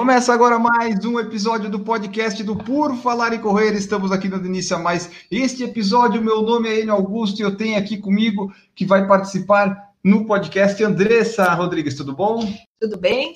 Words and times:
Começa 0.00 0.32
agora 0.32 0.58
mais 0.58 1.04
um 1.04 1.20
episódio 1.20 1.68
do 1.68 1.80
podcast 1.80 2.42
do 2.42 2.56
Por 2.56 2.96
Falar 2.96 3.34
em 3.34 3.38
Correr. 3.38 3.74
Estamos 3.74 4.10
aqui 4.10 4.30
no 4.30 4.38
início 4.38 4.74
a 4.74 4.78
mais 4.78 5.10
este 5.30 5.62
episódio. 5.62 6.22
Meu 6.22 6.40
nome 6.40 6.70
é 6.70 6.80
Enio 6.80 6.94
Augusto 6.94 7.38
e 7.38 7.42
eu 7.42 7.54
tenho 7.54 7.78
aqui 7.78 7.98
comigo 7.98 8.50
que 8.74 8.86
vai 8.86 9.06
participar 9.06 9.90
no 10.02 10.24
podcast 10.24 10.82
Andressa 10.82 11.52
Rodrigues. 11.52 11.96
Tudo 11.96 12.16
bom? 12.16 12.50
Tudo 12.80 12.96
bem? 12.96 13.34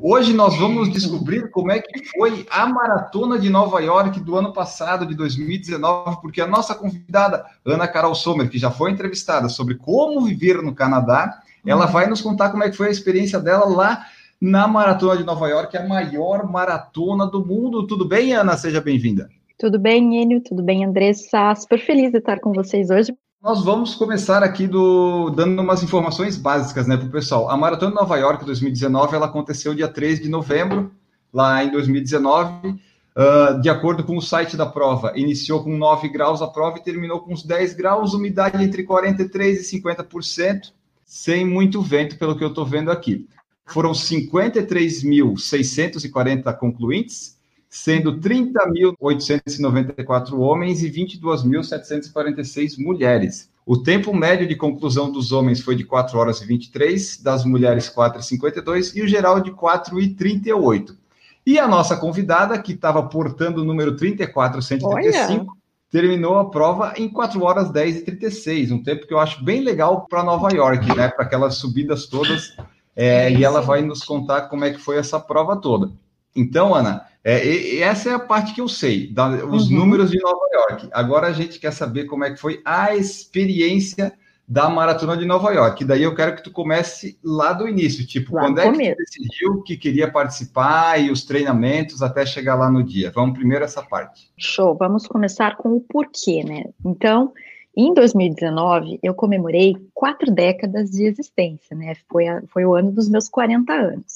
Hoje 0.00 0.32
nós 0.32 0.56
vamos 0.58 0.90
descobrir 0.90 1.50
como 1.50 1.70
é 1.70 1.80
que 1.80 2.02
foi 2.16 2.46
a 2.50 2.66
maratona 2.66 3.38
de 3.38 3.50
Nova 3.50 3.80
York 3.80 4.18
do 4.20 4.36
ano 4.36 4.54
passado, 4.54 5.04
de 5.04 5.14
2019, 5.14 6.22
porque 6.22 6.40
a 6.40 6.46
nossa 6.46 6.74
convidada, 6.74 7.44
Ana 7.62 7.86
Carol 7.86 8.14
Sommer, 8.14 8.48
que 8.48 8.56
já 8.56 8.70
foi 8.70 8.90
entrevistada 8.90 9.50
sobre 9.50 9.74
como 9.74 10.24
viver 10.24 10.62
no 10.62 10.74
Canadá, 10.74 11.42
ela 11.66 11.84
vai 11.84 12.06
nos 12.06 12.22
contar 12.22 12.48
como 12.48 12.64
é 12.64 12.70
que 12.70 12.76
foi 12.76 12.86
a 12.86 12.92
experiência 12.92 13.38
dela 13.38 13.66
lá 13.66 14.06
na 14.40 14.68
Maratona 14.68 15.16
de 15.16 15.24
Nova 15.24 15.48
York, 15.48 15.76
a 15.76 15.86
maior 15.86 16.50
maratona 16.50 17.26
do 17.26 17.44
mundo. 17.44 17.86
Tudo 17.86 18.04
bem, 18.04 18.32
Ana? 18.32 18.56
Seja 18.56 18.80
bem-vinda. 18.80 19.28
Tudo 19.58 19.78
bem, 19.78 20.20
Enio? 20.22 20.42
Tudo 20.42 20.62
bem, 20.62 20.84
Andressa? 20.84 21.54
Super 21.54 21.78
feliz 21.78 22.12
de 22.12 22.18
estar 22.18 22.40
com 22.40 22.52
vocês 22.52 22.90
hoje. 22.90 23.14
Nós 23.42 23.64
vamos 23.64 23.94
começar 23.94 24.42
aqui 24.42 24.66
do, 24.66 25.30
dando 25.30 25.62
umas 25.62 25.82
informações 25.82 26.36
básicas 26.36 26.86
né, 26.86 26.96
para 26.96 27.06
o 27.06 27.10
pessoal. 27.10 27.48
A 27.48 27.56
Maratona 27.56 27.92
de 27.92 27.96
Nova 27.96 28.16
York 28.16 28.44
2019 28.44 29.14
ela 29.14 29.26
aconteceu 29.26 29.74
dia 29.74 29.88
3 29.88 30.20
de 30.20 30.28
novembro, 30.28 30.90
lá 31.32 31.62
em 31.62 31.70
2019. 31.70 32.68
Uh, 32.68 33.60
de 33.62 33.70
acordo 33.70 34.04
com 34.04 34.16
o 34.16 34.20
site 34.20 34.58
da 34.58 34.66
prova, 34.66 35.12
iniciou 35.16 35.62
com 35.62 35.74
9 35.74 36.08
graus 36.08 36.42
a 36.42 36.46
prova 36.48 36.76
e 36.76 36.82
terminou 36.82 37.20
com 37.20 37.32
uns 37.32 37.42
10 37.42 37.72
graus, 37.72 38.12
umidade 38.12 38.62
entre 38.62 38.84
43% 38.84 39.40
e 39.40 39.80
50%, 39.80 40.72
sem 41.02 41.46
muito 41.46 41.80
vento, 41.80 42.18
pelo 42.18 42.36
que 42.36 42.44
eu 42.44 42.48
estou 42.48 42.66
vendo 42.66 42.90
aqui. 42.90 43.26
Foram 43.66 43.92
53.640 43.92 46.56
concluintes, 46.56 47.36
sendo 47.68 48.18
30.894 48.18 50.38
homens 50.38 50.82
e 50.82 50.90
22.746 50.90 52.78
mulheres. 52.78 53.50
O 53.66 53.76
tempo 53.76 54.14
médio 54.14 54.46
de 54.46 54.54
conclusão 54.54 55.10
dos 55.10 55.32
homens 55.32 55.60
foi 55.60 55.74
de 55.74 55.82
4 55.82 56.16
horas 56.16 56.40
e 56.40 56.46
23, 56.46 57.20
das 57.20 57.44
mulheres 57.44 57.88
4 57.88 58.20
e 58.20 58.24
52 58.24 58.94
e 58.94 59.02
o 59.02 59.08
geral 59.08 59.40
de 59.40 59.50
4 59.50 60.00
e 60.00 60.14
38. 60.14 60.96
E 61.44 61.58
a 61.58 61.66
nossa 61.66 61.96
convidada, 61.96 62.62
que 62.62 62.72
estava 62.72 63.02
portando 63.02 63.62
o 63.62 63.64
número 63.64 63.96
3435, 63.96 64.86
Olha. 64.86 65.46
terminou 65.90 66.38
a 66.38 66.48
prova 66.48 66.94
em 66.96 67.08
4 67.08 67.42
horas 67.42 67.70
10 67.70 67.96
e 67.96 68.04
36, 68.04 68.70
um 68.70 68.82
tempo 68.82 69.04
que 69.04 69.12
eu 69.12 69.18
acho 69.18 69.44
bem 69.44 69.60
legal 69.60 70.06
para 70.08 70.22
Nova 70.22 70.52
York, 70.52 70.86
né? 70.96 71.08
Para 71.08 71.24
aquelas 71.24 71.56
subidas 71.56 72.06
todas. 72.06 72.56
É, 72.96 73.30
e 73.30 73.44
ela 73.44 73.60
vai 73.60 73.82
nos 73.82 74.02
contar 74.02 74.42
como 74.48 74.64
é 74.64 74.70
que 74.70 74.78
foi 74.78 74.96
essa 74.96 75.20
prova 75.20 75.56
toda. 75.56 75.92
Então, 76.34 76.74
Ana, 76.74 77.06
é, 77.22 77.78
essa 77.80 78.10
é 78.10 78.14
a 78.14 78.18
parte 78.18 78.54
que 78.54 78.60
eu 78.60 78.68
sei, 78.68 79.12
da, 79.12 79.28
os 79.44 79.68
uhum. 79.68 79.78
números 79.78 80.10
de 80.10 80.18
Nova 80.18 80.46
York. 80.52 80.88
Agora 80.92 81.26
a 81.26 81.32
gente 81.32 81.58
quer 81.58 81.72
saber 81.72 82.04
como 82.04 82.24
é 82.24 82.30
que 82.30 82.40
foi 82.40 82.62
a 82.64 82.94
experiência 82.94 84.12
da 84.48 84.70
Maratona 84.70 85.16
de 85.16 85.24
Nova 85.24 85.52
York. 85.52 85.84
Daí 85.84 86.04
eu 86.04 86.14
quero 86.14 86.36
que 86.36 86.42
tu 86.42 86.52
comece 86.52 87.18
lá 87.24 87.52
do 87.52 87.66
início, 87.66 88.06
tipo, 88.06 88.34
lá 88.34 88.42
quando 88.42 88.60
é 88.60 88.70
que 88.70 88.94
tu 88.94 88.96
decidiu 88.96 89.62
que 89.62 89.76
queria 89.76 90.10
participar 90.10 91.00
e 91.00 91.10
os 91.10 91.24
treinamentos 91.24 92.00
até 92.00 92.24
chegar 92.24 92.54
lá 92.54 92.70
no 92.70 92.82
dia. 92.82 93.10
Vamos 93.12 93.36
primeiro 93.36 93.64
essa 93.64 93.82
parte. 93.82 94.30
Show, 94.38 94.76
vamos 94.76 95.06
começar 95.06 95.56
com 95.56 95.70
o 95.70 95.80
porquê, 95.80 96.44
né? 96.44 96.64
Então, 96.84 97.32
em 97.76 97.92
2019, 97.92 98.98
eu 99.02 99.14
comemorei 99.14 99.76
quatro 99.92 100.32
décadas 100.32 100.90
de 100.90 101.04
existência, 101.04 101.76
né? 101.76 101.94
Foi, 102.10 102.26
a, 102.26 102.42
foi 102.48 102.64
o 102.64 102.74
ano 102.74 102.90
dos 102.90 103.08
meus 103.08 103.28
40 103.28 103.72
anos. 103.72 104.14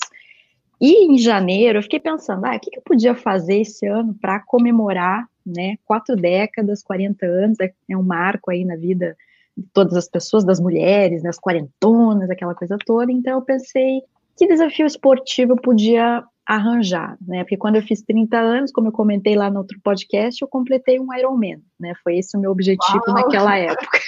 E 0.80 1.04
em 1.04 1.18
janeiro 1.18 1.78
eu 1.78 1.82
fiquei 1.82 2.00
pensando, 2.00 2.46
ah, 2.46 2.56
o 2.56 2.58
que, 2.58 2.74
eu 2.74 2.82
podia 2.82 3.14
fazer 3.14 3.60
esse 3.60 3.86
ano 3.86 4.14
para 4.14 4.40
comemorar, 4.40 5.28
né, 5.44 5.76
quatro 5.84 6.16
décadas, 6.16 6.82
40 6.82 7.26
anos, 7.26 7.60
é, 7.60 7.70
é, 7.88 7.96
um 7.96 8.02
marco 8.02 8.50
aí 8.50 8.64
na 8.64 8.76
vida 8.76 9.14
de 9.54 9.66
todas 9.74 9.94
as 9.94 10.08
pessoas, 10.08 10.42
das 10.42 10.58
mulheres, 10.58 11.22
das 11.22 11.38
quarentonas, 11.38 12.30
aquela 12.30 12.54
coisa 12.54 12.78
toda. 12.86 13.12
Então 13.12 13.34
eu 13.34 13.42
pensei, 13.42 14.00
que 14.38 14.46
desafio 14.46 14.86
esportivo 14.86 15.52
eu 15.52 15.56
podia 15.56 16.24
arranjar, 16.50 17.16
né? 17.20 17.44
Porque 17.44 17.56
quando 17.56 17.76
eu 17.76 17.82
fiz 17.82 18.02
30 18.02 18.36
anos, 18.36 18.72
como 18.72 18.88
eu 18.88 18.92
comentei 18.92 19.36
lá 19.36 19.48
no 19.48 19.58
outro 19.58 19.78
podcast, 19.84 20.42
eu 20.42 20.48
completei 20.48 20.98
um 20.98 21.14
Ironman, 21.14 21.62
né? 21.78 21.92
Foi 22.02 22.18
esse 22.18 22.36
o 22.36 22.40
meu 22.40 22.50
objetivo 22.50 23.04
Uau. 23.06 23.14
naquela 23.14 23.54
época. 23.56 24.00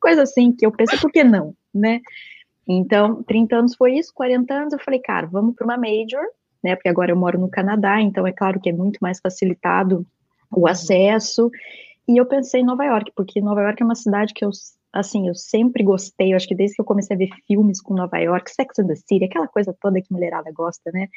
Coisa 0.00 0.22
assim 0.22 0.50
que 0.50 0.64
eu 0.64 0.72
pensei, 0.72 0.98
por 0.98 1.12
que 1.12 1.22
não, 1.22 1.54
né? 1.74 2.00
Então, 2.66 3.22
30 3.24 3.56
anos 3.56 3.76
foi 3.76 3.98
isso, 3.98 4.14
40 4.14 4.54
anos 4.54 4.72
eu 4.72 4.78
falei, 4.78 4.98
cara, 4.98 5.26
vamos 5.26 5.54
para 5.54 5.66
uma 5.66 5.76
major, 5.76 6.24
né? 6.62 6.74
Porque 6.74 6.88
agora 6.88 7.12
eu 7.12 7.16
moro 7.16 7.38
no 7.38 7.50
Canadá, 7.50 8.00
então 8.00 8.26
é 8.26 8.32
claro 8.32 8.58
que 8.58 8.70
é 8.70 8.72
muito 8.72 8.98
mais 9.02 9.20
facilitado 9.20 10.06
o 10.50 10.60
uhum. 10.60 10.66
acesso. 10.66 11.50
E 12.08 12.16
eu 12.16 12.24
pensei 12.24 12.62
em 12.62 12.64
Nova 12.64 12.84
York, 12.86 13.12
porque 13.14 13.42
Nova 13.42 13.60
York 13.60 13.82
é 13.82 13.84
uma 13.84 13.94
cidade 13.94 14.32
que 14.32 14.42
eu, 14.42 14.50
assim, 14.94 15.26
eu 15.26 15.34
sempre 15.34 15.82
gostei, 15.82 16.32
eu 16.32 16.36
acho 16.36 16.46
que 16.46 16.54
desde 16.54 16.76
que 16.76 16.80
eu 16.80 16.86
comecei 16.86 17.16
a 17.16 17.18
ver 17.18 17.28
filmes 17.48 17.82
com 17.82 17.94
Nova 17.94 18.16
York, 18.18 18.48
Sex 18.48 18.78
and 18.78 18.86
the 18.86 18.94
City, 18.94 19.24
aquela 19.24 19.48
coisa 19.48 19.76
toda 19.80 20.00
que 20.00 20.12
mulherada 20.12 20.50
gosta, 20.52 20.90
né? 20.92 21.08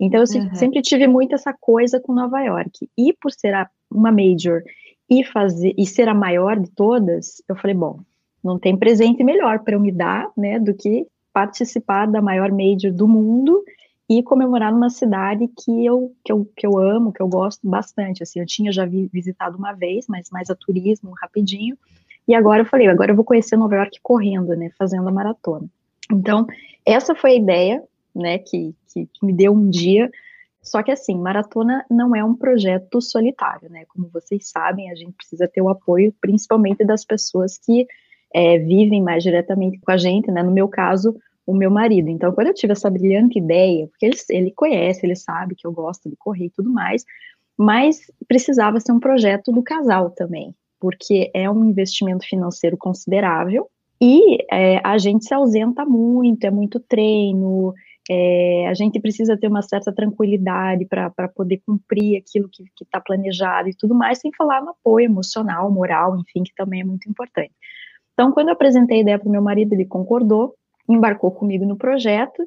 Então 0.00 0.20
eu 0.20 0.40
uhum. 0.40 0.54
sempre 0.54 0.80
tive 0.80 1.06
muito 1.06 1.34
essa 1.34 1.52
coisa 1.52 2.00
com 2.00 2.14
Nova 2.14 2.40
York. 2.40 2.88
E 2.96 3.12
por 3.20 3.30
ser 3.30 3.52
a, 3.52 3.68
uma 3.90 4.10
major 4.10 4.62
e 5.08 5.22
fazer 5.22 5.74
e 5.76 5.86
ser 5.86 6.08
a 6.08 6.14
maior 6.14 6.58
de 6.58 6.70
todas, 6.70 7.42
eu 7.46 7.54
falei, 7.54 7.76
bom, 7.76 8.00
não 8.42 8.58
tem 8.58 8.74
presente 8.74 9.22
melhor 9.22 9.58
para 9.60 9.74
eu 9.74 9.80
me 9.80 9.92
dar, 9.92 10.30
né, 10.34 10.58
do 10.58 10.72
que 10.72 11.06
participar 11.30 12.06
da 12.06 12.22
maior 12.22 12.50
major 12.50 12.90
do 12.90 13.06
mundo 13.06 13.62
e 14.08 14.22
comemorar 14.22 14.72
numa 14.72 14.88
cidade 14.88 15.46
que 15.48 15.84
eu, 15.84 16.14
que 16.24 16.32
eu, 16.32 16.50
que 16.56 16.66
eu 16.66 16.78
amo, 16.78 17.12
que 17.12 17.20
eu 17.20 17.28
gosto 17.28 17.68
bastante. 17.68 18.22
Assim, 18.22 18.40
eu 18.40 18.46
tinha 18.46 18.72
já 18.72 18.86
vi, 18.86 19.10
visitado 19.12 19.58
uma 19.58 19.74
vez, 19.74 20.06
mas 20.08 20.30
mais 20.30 20.48
a 20.48 20.54
turismo, 20.54 21.12
rapidinho. 21.20 21.76
E 22.26 22.34
agora 22.34 22.62
eu 22.62 22.66
falei, 22.66 22.88
agora 22.88 23.12
eu 23.12 23.16
vou 23.16 23.24
conhecer 23.24 23.56
Nova 23.56 23.76
York 23.76 23.98
correndo, 24.02 24.56
né, 24.56 24.70
fazendo 24.78 25.08
a 25.08 25.12
maratona. 25.12 25.66
Então, 26.10 26.46
essa 26.84 27.14
foi 27.14 27.32
a 27.32 27.36
ideia, 27.36 27.82
né, 28.14 28.38
que, 28.38 28.74
que, 28.92 29.06
que 29.06 29.26
me 29.26 29.32
deu 29.32 29.52
um 29.52 29.68
dia. 29.70 30.10
Só 30.62 30.82
que 30.82 30.90
assim, 30.90 31.16
maratona 31.16 31.84
não 31.88 32.14
é 32.14 32.24
um 32.24 32.34
projeto 32.34 33.00
solitário, 33.00 33.70
né? 33.70 33.84
Como 33.88 34.08
vocês 34.12 34.48
sabem, 34.48 34.90
a 34.90 34.96
gente 34.96 35.12
precisa 35.12 35.46
ter 35.46 35.62
o 35.62 35.68
apoio, 35.68 36.12
principalmente 36.20 36.84
das 36.84 37.04
pessoas 37.04 37.56
que 37.56 37.86
é, 38.34 38.58
vivem 38.58 39.00
mais 39.00 39.22
diretamente 39.22 39.78
com 39.78 39.92
a 39.92 39.96
gente, 39.96 40.28
né? 40.28 40.42
No 40.42 40.50
meu 40.50 40.66
caso, 40.66 41.16
o 41.46 41.54
meu 41.54 41.70
marido. 41.70 42.08
Então, 42.08 42.32
quando 42.32 42.48
eu 42.48 42.54
tive 42.54 42.72
essa 42.72 42.90
brilhante 42.90 43.38
ideia, 43.38 43.86
porque 43.86 44.04
ele, 44.06 44.16
ele 44.30 44.50
conhece, 44.50 45.06
ele 45.06 45.14
sabe 45.14 45.54
que 45.54 45.66
eu 45.66 45.72
gosto 45.72 46.10
de 46.10 46.16
correr 46.16 46.46
e 46.46 46.50
tudo 46.50 46.68
mais, 46.68 47.04
mas 47.56 48.00
precisava 48.26 48.80
ser 48.80 48.92
um 48.92 49.00
projeto 49.00 49.52
do 49.52 49.62
casal 49.62 50.10
também, 50.10 50.52
porque 50.80 51.30
é 51.34 51.50
um 51.50 51.64
investimento 51.64 52.26
financeiro 52.26 52.76
considerável 52.76 53.68
e 54.00 54.38
é, 54.52 54.80
a 54.84 54.98
gente 54.98 55.24
se 55.24 55.32
ausenta 55.32 55.84
muito, 55.84 56.44
é 56.44 56.50
muito 56.50 56.78
treino, 56.78 57.72
é, 58.08 58.68
a 58.68 58.74
gente 58.74 59.00
precisa 59.00 59.36
ter 59.36 59.48
uma 59.48 59.62
certa 59.62 59.92
tranquilidade 59.92 60.84
para 60.84 61.28
poder 61.34 61.60
cumprir 61.66 62.18
aquilo 62.18 62.48
que 62.48 62.62
está 62.80 63.00
planejado 63.00 63.68
e 63.68 63.74
tudo 63.74 63.94
mais, 63.94 64.18
sem 64.18 64.30
falar 64.36 64.62
no 64.62 64.70
apoio 64.70 65.06
emocional, 65.06 65.70
moral, 65.72 66.16
enfim, 66.18 66.42
que 66.42 66.54
também 66.54 66.82
é 66.82 66.84
muito 66.84 67.08
importante. 67.08 67.52
Então, 68.12 68.32
quando 68.32 68.48
eu 68.48 68.54
apresentei 68.54 68.98
a 68.98 69.00
ideia 69.00 69.18
para 69.18 69.28
o 69.28 69.32
meu 69.32 69.42
marido, 69.42 69.72
ele 69.72 69.84
concordou, 69.84 70.54
embarcou 70.88 71.30
comigo 71.30 71.64
no 71.64 71.76
projeto, 71.76 72.46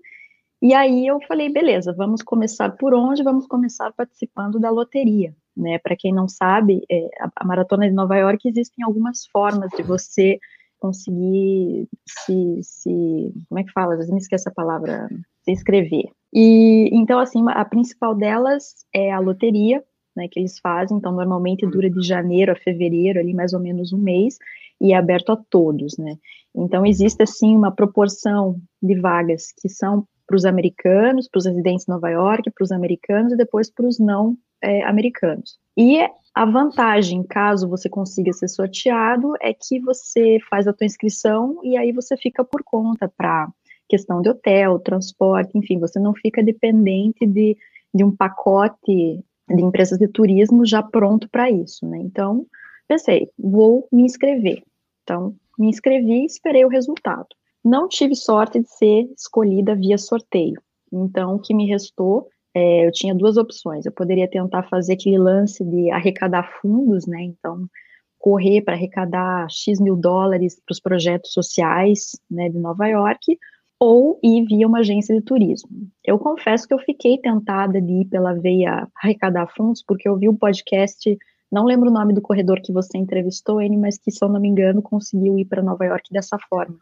e 0.62 0.74
aí 0.74 1.08
eu 1.08 1.20
falei, 1.22 1.50
beleza, 1.50 1.94
vamos 1.94 2.22
começar 2.22 2.72
por 2.72 2.94
onde? 2.94 3.24
Vamos 3.24 3.48
começar 3.48 3.92
participando 3.94 4.60
da 4.60 4.70
loteria, 4.70 5.34
né? 5.60 5.78
Para 5.80 5.96
quem 5.96 6.14
não 6.14 6.28
sabe, 6.28 6.82
é, 6.90 7.10
a, 7.20 7.30
a 7.36 7.46
Maratona 7.46 7.88
de 7.88 7.94
Nova 7.94 8.16
York 8.16 8.48
existem 8.48 8.84
algumas 8.84 9.26
formas 9.28 9.70
de 9.72 9.84
você 9.84 10.40
conseguir 10.80 11.88
se, 12.08 12.60
se 12.64 13.34
como 13.50 13.60
é 13.60 13.64
que 13.64 13.72
fala? 13.72 13.94
Às 13.94 14.00
vezes 14.00 14.14
me 14.14 14.20
esqueço 14.20 14.50
a 14.50 14.54
palavra, 14.54 15.10
se 15.44 15.52
inscrever. 15.52 16.06
E 16.34 16.90
então 16.94 17.20
assim, 17.20 17.44
a 17.50 17.66
principal 17.66 18.16
delas 18.16 18.86
é 18.94 19.12
a 19.12 19.20
loteria, 19.20 19.84
né, 20.16 20.28
que 20.30 20.40
eles 20.40 20.60
fazem, 20.60 20.98
então 20.98 21.12
normalmente 21.12 21.68
dura 21.68 21.90
de 21.90 22.02
janeiro 22.02 22.52
a 22.52 22.56
fevereiro, 22.56 23.20
ali 23.20 23.34
mais 23.34 23.54
ou 23.54 23.60
menos 23.60 23.94
um 23.94 23.98
mês, 23.98 24.38
e 24.82 24.94
é 24.94 24.96
aberto 24.96 25.32
a 25.32 25.38
todos, 25.50 25.98
né. 25.98 26.18
Então 26.56 26.86
existe, 26.86 27.22
assim, 27.22 27.56
uma 27.56 27.72
proporção 27.72 28.60
de 28.82 29.00
vagas 29.00 29.54
que 29.62 29.70
são 29.70 30.06
para 30.26 30.36
os 30.36 30.46
americanos, 30.46 31.28
para 31.28 31.40
os 31.40 31.46
residentes 31.46 31.86
de 31.86 31.92
Nova 31.92 32.10
York, 32.10 32.52
para 32.52 32.64
os 32.64 32.72
americanos 32.72 33.34
e 33.34 33.38
depois 33.38 33.72
para 33.72 33.88
os 33.88 34.00
não 34.00 34.38
é, 34.62 34.84
americanos. 34.84 35.58
E 35.78 36.00
a 36.34 36.46
vantagem, 36.46 37.24
caso 37.24 37.68
você 37.68 37.90
consiga 37.90 38.32
ser 38.34 38.48
sorteado, 38.48 39.34
é 39.42 39.54
que 39.54 39.80
você 39.80 40.38
faz 40.50 40.68
a 40.68 40.74
tua 40.74 40.86
inscrição 40.86 41.60
e 41.64 41.78
aí 41.78 41.92
você 41.92 42.16
fica 42.16 42.44
por 42.44 42.64
conta 42.64 43.08
para 43.08 43.50
questão 43.88 44.22
de 44.22 44.30
hotel, 44.30 44.80
transporte, 44.80 45.58
enfim, 45.58 45.80
você 45.80 46.00
não 46.00 46.14
fica 46.14 46.44
dependente 46.44 47.26
de, 47.26 47.58
de 47.94 48.04
um 48.04 48.16
pacote 48.16 49.24
de 49.50 49.64
empresas 49.64 49.98
de 49.98 50.08
turismo 50.08 50.66
já 50.66 50.84
pronto 50.84 51.28
para 51.30 51.50
isso, 51.50 51.88
né? 51.88 51.98
Então, 51.98 52.46
pensei, 52.88 53.30
vou 53.38 53.88
me 53.92 54.04
inscrever. 54.04 54.64
Então, 55.04 55.36
me 55.58 55.68
inscrevi 55.68 56.22
e 56.22 56.26
esperei 56.26 56.64
o 56.64 56.70
resultado. 56.70 57.28
Não 57.66 57.88
tive 57.88 58.16
sorte 58.16 58.60
de 58.60 58.70
ser 58.70 59.10
escolhida 59.18 59.76
via 59.76 59.98
sorteio. 59.98 60.62
Então, 60.94 61.36
o 61.36 61.40
que 61.40 61.54
me 61.54 61.68
restou, 61.68 62.30
é, 62.54 62.86
eu 62.86 62.92
tinha 62.92 63.14
duas 63.16 63.38
opções. 63.38 63.86
Eu 63.86 63.92
poderia 63.92 64.30
tentar 64.30 64.64
fazer 64.64 64.94
aquele 64.94 65.18
lance 65.18 65.64
de 65.64 65.92
arrecadar 65.92 66.50
fundos, 66.62 67.06
né? 67.06 67.22
Então, 67.22 67.68
correr 68.18 68.62
para 68.62 68.76
arrecadar 68.76 69.48
X 69.50 69.80
mil 69.80 69.96
dólares 69.96 70.60
para 70.66 70.74
os 70.74 70.80
projetos 70.80 71.32
sociais 71.32 72.20
né, 72.30 72.50
de 72.50 72.60
Nova 72.60 72.86
York, 72.88 73.38
ou 73.80 74.20
ir 74.22 74.46
via 74.46 74.68
uma 74.68 74.80
agência 74.80 75.16
de 75.16 75.22
turismo. 75.22 75.70
Eu 76.04 76.20
confesso 76.20 76.68
que 76.68 76.74
eu 76.74 76.80
fiquei 76.80 77.18
tentada 77.18 77.82
de 77.82 78.02
ir 78.02 78.06
pela 78.06 78.34
veia 78.34 78.86
arrecadar 79.02 79.48
fundos, 79.56 79.82
porque 79.82 80.08
eu 80.08 80.18
vi 80.18 80.28
um 80.28 80.36
podcast, 80.36 81.18
não 81.50 81.64
lembro 81.64 81.90
o 81.90 81.94
nome 81.94 82.14
do 82.14 82.22
corredor 82.22 82.62
que 82.62 82.74
você 82.74 82.98
entrevistou, 82.98 83.62
ele, 83.62 83.78
mas 83.78 83.98
que, 83.98 84.12
se 84.12 84.24
eu 84.24 84.28
não 84.28 84.42
me 84.42 84.50
engano, 84.50 84.82
conseguiu 84.82 85.40
ir 85.40 85.46
para 85.46 85.64
Nova 85.64 85.86
York 85.86 86.12
dessa 86.12 86.38
forma, 86.50 86.78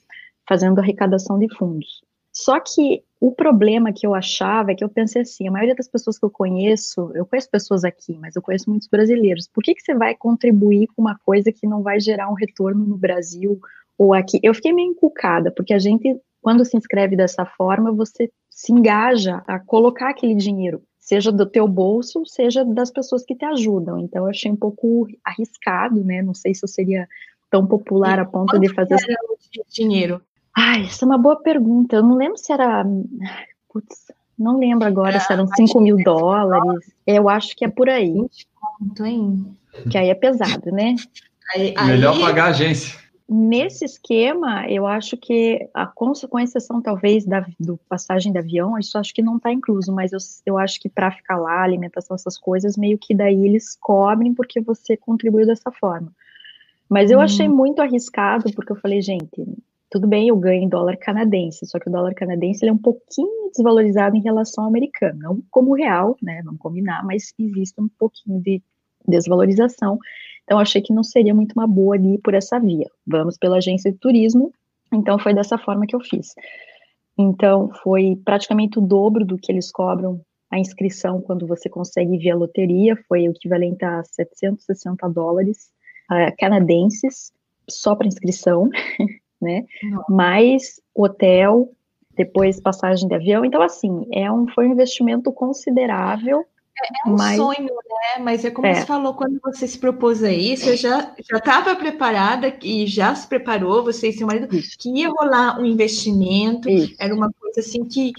fazendo 0.49 0.79
arrecadação 0.79 1.37
de 1.37 1.47
fundos. 1.55 2.01
Só 2.39 2.59
que 2.59 3.03
o 3.19 3.31
problema 3.31 3.91
que 3.91 4.05
eu 4.05 4.13
achava 4.13 4.71
é 4.71 4.75
que 4.75 4.83
eu 4.83 4.89
pensei 4.89 5.23
assim, 5.23 5.47
a 5.47 5.51
maioria 5.51 5.73
das 5.73 5.87
pessoas 5.87 6.19
que 6.19 6.25
eu 6.25 6.29
conheço, 6.29 7.11
eu 7.15 7.25
conheço 7.25 7.49
pessoas 7.49 7.83
aqui, 7.83 8.15
mas 8.19 8.35
eu 8.35 8.43
conheço 8.43 8.69
muitos 8.69 8.87
brasileiros, 8.87 9.49
por 9.51 9.63
que, 9.63 9.73
que 9.73 9.81
você 9.81 9.95
vai 9.95 10.13
contribuir 10.13 10.87
com 10.87 11.01
uma 11.01 11.17
coisa 11.25 11.51
que 11.51 11.65
não 11.65 11.81
vai 11.81 11.99
gerar 11.99 12.29
um 12.29 12.35
retorno 12.35 12.85
no 12.85 12.95
Brasil 12.95 13.59
ou 13.97 14.13
aqui? 14.13 14.39
Eu 14.43 14.53
fiquei 14.53 14.71
meio 14.71 14.91
encucada, 14.91 15.51
porque 15.51 15.73
a 15.73 15.79
gente 15.79 16.21
quando 16.39 16.63
se 16.63 16.77
inscreve 16.77 17.15
dessa 17.15 17.43
forma, 17.43 17.91
você 17.91 18.31
se 18.49 18.71
engaja 18.71 19.43
a 19.47 19.59
colocar 19.59 20.11
aquele 20.11 20.35
dinheiro, 20.35 20.81
seja 20.99 21.31
do 21.31 21.45
teu 21.45 21.67
bolso, 21.67 22.23
seja 22.25 22.63
das 22.63 22.91
pessoas 22.91 23.25
que 23.25 23.35
te 23.35 23.45
ajudam. 23.45 23.99
Então, 23.99 24.23
eu 24.23 24.29
achei 24.29 24.51
um 24.51 24.55
pouco 24.55 25.07
arriscado, 25.25 26.03
né? 26.03 26.21
Não 26.21 26.33
sei 26.33 26.53
se 26.53 26.63
eu 26.63 26.69
seria 26.69 27.07
tão 27.49 27.65
popular 27.65 28.19
e 28.19 28.21
a 28.21 28.25
ponto 28.25 28.59
de 28.59 28.73
fazer. 28.73 28.93
Era 28.93 29.17
o 29.27 29.37
dinheiro? 29.69 30.21
Ai, 30.57 30.86
essa 30.86 31.06
é 31.06 31.07
uma 31.07 31.18
boa 31.18 31.36
pergunta. 31.36 31.98
Eu 31.98 32.04
não 32.04 32.15
lembro 32.15 32.38
se 32.38 32.51
era. 32.51 32.83
Putz, 33.71 34.12
não 34.38 34.57
lembro 34.57 34.88
agora 34.88 35.19
se 35.19 35.31
eram 35.31 35.48
5 35.48 35.80
mil 35.80 35.98
dólares. 36.04 36.92
Eu 37.06 37.30
acho 37.30 37.56
que 37.56 37.63
é 37.63 37.68
por 37.69 37.88
aí. 37.88 38.18
Hein? 39.01 39.56
Que 39.89 39.98
aí 39.98 40.09
é 40.09 40.15
pesado, 40.15 40.71
né? 40.71 40.95
Aí, 41.54 41.74
Melhor 41.86 42.15
aí... 42.15 42.21
pagar 42.21 42.45
a 42.45 42.50
agência 42.50 43.07
nesse 43.30 43.83
esquema, 43.83 44.65
eu 44.69 44.88
acho 44.88 45.18
que, 45.18 45.68
a, 45.74 45.86
com, 45.86 46.13
com 46.13 46.39
exceção 46.39 46.81
talvez 46.81 47.25
da 47.25 47.45
do 47.59 47.77
passagem 47.89 48.31
de 48.31 48.38
avião, 48.38 48.80
isso 48.80 48.98
acho 48.98 49.13
que 49.13 49.21
não 49.21 49.36
está 49.36 49.51
incluso, 49.51 49.92
mas 49.92 50.13
eu, 50.13 50.19
eu 50.45 50.57
acho 50.57 50.80
que 50.80 50.88
para 50.88 51.12
ficar 51.12 51.38
lá, 51.38 51.62
alimentação, 51.62 52.15
essas 52.15 52.38
coisas, 52.38 52.77
meio 52.77 52.98
que 52.98 53.13
daí 53.13 53.45
eles 53.45 53.77
cobrem 53.80 54.33
porque 54.33 54.62
você 54.62 54.95
contribuiu 54.95 55.45
dessa 55.45 55.71
forma. 55.71 56.12
Mas 56.89 57.12
eu 57.12 57.19
hum. 57.19 57.21
achei 57.21 57.50
muito 57.50 57.81
arriscado, 57.81 58.54
porque 58.54 58.71
eu 58.71 58.77
falei, 58.77 59.01
gente, 59.01 59.45
tudo 59.89 60.07
bem, 60.07 60.27
eu 60.27 60.35
ganho 60.35 60.63
em 60.63 60.69
dólar 60.69 60.97
canadense, 60.97 61.65
só 61.65 61.79
que 61.79 61.89
o 61.89 61.91
dólar 61.91 62.13
canadense 62.13 62.63
ele 62.63 62.71
é 62.71 62.73
um 62.73 62.77
pouquinho 62.77 63.49
desvalorizado 63.51 64.15
em 64.15 64.21
relação 64.21 64.63
ao 64.63 64.69
americano, 64.69 65.19
não 65.19 65.43
como 65.49 65.73
real, 65.73 66.17
né, 66.21 66.41
vamos 66.43 66.59
combinar, 66.59 67.05
mas 67.05 67.33
existe 67.39 67.79
um 67.79 67.87
pouquinho 67.87 68.41
de 68.41 68.61
desvalorização. 69.07 69.97
Então, 70.43 70.59
achei 70.59 70.81
que 70.81 70.93
não 70.93 71.03
seria 71.03 71.33
muito 71.33 71.53
uma 71.53 71.67
boa 71.67 71.95
ali 71.95 72.17
por 72.19 72.33
essa 72.33 72.59
via. 72.59 72.89
Vamos 73.05 73.37
pela 73.37 73.57
agência 73.57 73.91
de 73.91 73.97
turismo. 73.97 74.53
Então, 74.93 75.19
foi 75.19 75.33
dessa 75.33 75.57
forma 75.57 75.85
que 75.85 75.95
eu 75.95 75.99
fiz. 75.99 76.33
Então, 77.17 77.69
foi 77.83 78.17
praticamente 78.23 78.79
o 78.79 78.81
dobro 78.81 79.25
do 79.25 79.37
que 79.37 79.51
eles 79.51 79.71
cobram 79.71 80.21
a 80.49 80.59
inscrição 80.59 81.21
quando 81.21 81.45
você 81.45 81.69
consegue 81.69 82.17
via 82.17 82.35
loteria. 82.35 82.95
Foi 83.07 83.27
o 83.27 83.31
equivalente 83.31 83.83
a 83.83 84.03
760 84.03 85.09
dólares 85.09 85.69
uh, 86.09 86.33
canadenses 86.37 87.33
só 87.69 87.95
para 87.95 88.07
inscrição, 88.07 88.69
né? 89.41 89.65
Mais 90.09 90.81
hotel, 90.93 91.71
depois 92.15 92.59
passagem 92.59 93.07
de 93.07 93.15
avião. 93.15 93.45
Então, 93.45 93.61
assim, 93.61 94.07
é 94.11 94.31
um, 94.31 94.47
foi 94.47 94.67
um 94.67 94.71
investimento 94.71 95.31
considerável 95.31 96.45
é, 96.79 97.09
é 97.09 97.11
um 97.11 97.15
mas... 97.15 97.37
sonho, 97.37 97.65
né? 97.65 98.23
Mas 98.23 98.45
é 98.45 98.51
como 98.51 98.67
é. 98.67 98.75
você 98.75 98.85
falou, 98.85 99.13
quando 99.13 99.39
você 99.43 99.67
se 99.67 99.77
propôs 99.77 100.23
a 100.23 100.31
isso, 100.31 100.69
eu 100.69 100.77
já 100.77 101.13
estava 101.17 101.75
preparada 101.75 102.53
e 102.61 102.85
já 102.85 103.13
se 103.15 103.27
preparou, 103.27 103.83
você 103.83 104.09
e 104.09 104.13
seu 104.13 104.27
marido, 104.27 104.55
isso. 104.55 104.77
que 104.77 104.89
ia 104.89 105.09
rolar 105.09 105.59
um 105.59 105.65
investimento, 105.65 106.69
isso. 106.69 106.95
era 106.99 107.13
uma 107.13 107.31
coisa 107.33 107.59
assim 107.59 107.83
que 107.83 108.11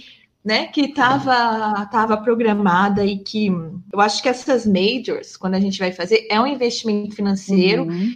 né, 0.45 0.67
que 0.69 0.83
estava 0.83 1.87
tava 1.87 2.17
programada 2.17 3.05
e 3.05 3.19
que 3.19 3.49
eu 3.93 4.01
acho 4.01 4.23
que 4.23 4.29
essas 4.29 4.67
majors, 4.67 5.37
quando 5.37 5.55
a 5.55 5.61
gente 5.61 5.79
vai 5.79 5.93
fazer, 5.93 6.27
é 6.31 6.41
um 6.41 6.47
investimento 6.47 7.15
financeiro, 7.15 7.83
uhum 7.85 8.15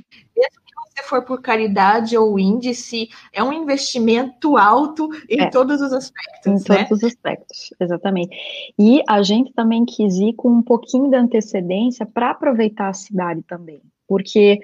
você 0.93 1.03
for 1.03 1.25
por 1.25 1.41
caridade 1.41 2.17
ou 2.17 2.39
índice, 2.39 3.09
é 3.33 3.43
um 3.43 3.53
investimento 3.53 4.57
alto 4.57 5.09
em 5.29 5.41
é, 5.41 5.51
todos 5.51 5.81
os 5.81 5.93
aspectos. 5.93 6.47
Em 6.47 6.55
né? 6.55 6.85
todos 6.85 6.91
os 6.99 7.05
aspectos, 7.05 7.75
exatamente. 7.81 8.37
E 8.79 9.03
a 9.09 9.23
gente 9.23 9.53
também 9.53 9.85
quis 9.85 10.17
ir 10.17 10.35
com 10.35 10.51
um 10.51 10.63
pouquinho 10.63 11.09
de 11.09 11.17
antecedência 11.17 12.05
para 12.05 12.31
aproveitar 12.31 12.89
a 12.89 12.95
cidade 12.95 13.43
também. 13.43 13.81
Porque 14.07 14.61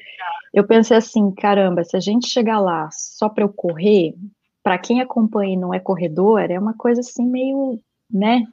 eu 0.53 0.67
pensei 0.67 0.97
assim, 0.97 1.31
caramba, 1.31 1.83
se 1.85 1.97
a 1.97 2.01
gente 2.01 2.29
chegar 2.29 2.61
lá 2.61 2.91
só 2.93 3.29
para 3.29 3.45
eu 3.45 3.49
correr, 3.49 4.15
para 4.63 4.77
quem 4.77 5.01
acompanha 5.01 5.55
e 5.55 5.57
não 5.57 5.73
é 5.73 5.81
corredor, 5.81 6.51
é 6.51 6.59
uma 6.59 6.75
coisa 6.75 7.01
assim 7.01 7.27
meio, 7.27 7.81
né? 8.11 8.45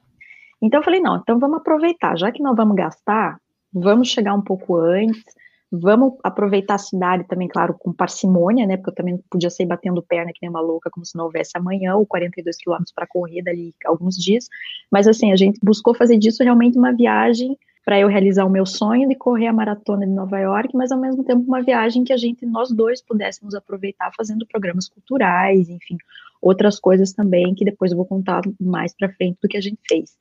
Então 0.62 0.80
eu 0.80 0.84
falei, 0.84 1.00
não, 1.00 1.16
então 1.16 1.38
vamos 1.38 1.58
aproveitar, 1.58 2.16
já 2.16 2.32
que 2.32 2.42
nós 2.42 2.56
vamos 2.56 2.74
gastar, 2.74 3.38
vamos 3.72 4.08
chegar 4.08 4.32
um 4.32 4.40
pouco 4.40 4.76
antes, 4.76 5.22
Vamos 5.70 6.14
aproveitar 6.22 6.74
a 6.76 6.78
cidade 6.78 7.24
também, 7.26 7.48
claro, 7.48 7.74
com 7.74 7.92
parcimônia, 7.92 8.66
né? 8.66 8.76
Porque 8.76 8.90
eu 8.90 8.94
também 8.94 9.18
podia 9.28 9.50
sair 9.50 9.66
batendo 9.66 10.02
perna 10.02 10.32
que 10.32 10.38
nem 10.40 10.50
uma 10.50 10.60
louca, 10.60 10.90
como 10.90 11.04
se 11.04 11.16
não 11.16 11.24
houvesse 11.24 11.52
amanhã, 11.56 11.96
ou 11.96 12.06
42 12.06 12.56
quilômetros 12.56 12.92
para 12.92 13.06
correr 13.06 13.42
dali 13.42 13.74
alguns 13.84 14.16
dias. 14.16 14.48
Mas 14.90 15.08
assim, 15.08 15.32
a 15.32 15.36
gente 15.36 15.58
buscou 15.62 15.94
fazer 15.94 16.18
disso 16.18 16.42
realmente 16.44 16.78
uma 16.78 16.92
viagem 16.92 17.58
para 17.84 18.00
eu 18.00 18.08
realizar 18.08 18.44
o 18.44 18.50
meu 18.50 18.66
sonho 18.66 19.08
de 19.08 19.14
correr 19.14 19.46
a 19.46 19.52
maratona 19.52 20.04
de 20.04 20.12
Nova 20.12 20.38
York, 20.40 20.76
mas 20.76 20.90
ao 20.90 21.00
mesmo 21.00 21.22
tempo 21.22 21.44
uma 21.46 21.62
viagem 21.62 22.02
que 22.02 22.12
a 22.12 22.16
gente, 22.16 22.44
nós 22.44 22.70
dois, 22.72 23.00
pudéssemos 23.00 23.54
aproveitar 23.54 24.10
fazendo 24.16 24.44
programas 24.44 24.88
culturais, 24.88 25.68
enfim, 25.68 25.96
outras 26.42 26.80
coisas 26.80 27.12
também 27.12 27.54
que 27.54 27.64
depois 27.64 27.92
eu 27.92 27.96
vou 27.96 28.04
contar 28.04 28.42
mais 28.60 28.92
para 28.92 29.12
frente 29.12 29.38
do 29.40 29.48
que 29.48 29.56
a 29.56 29.60
gente 29.60 29.78
fez. 29.88 30.16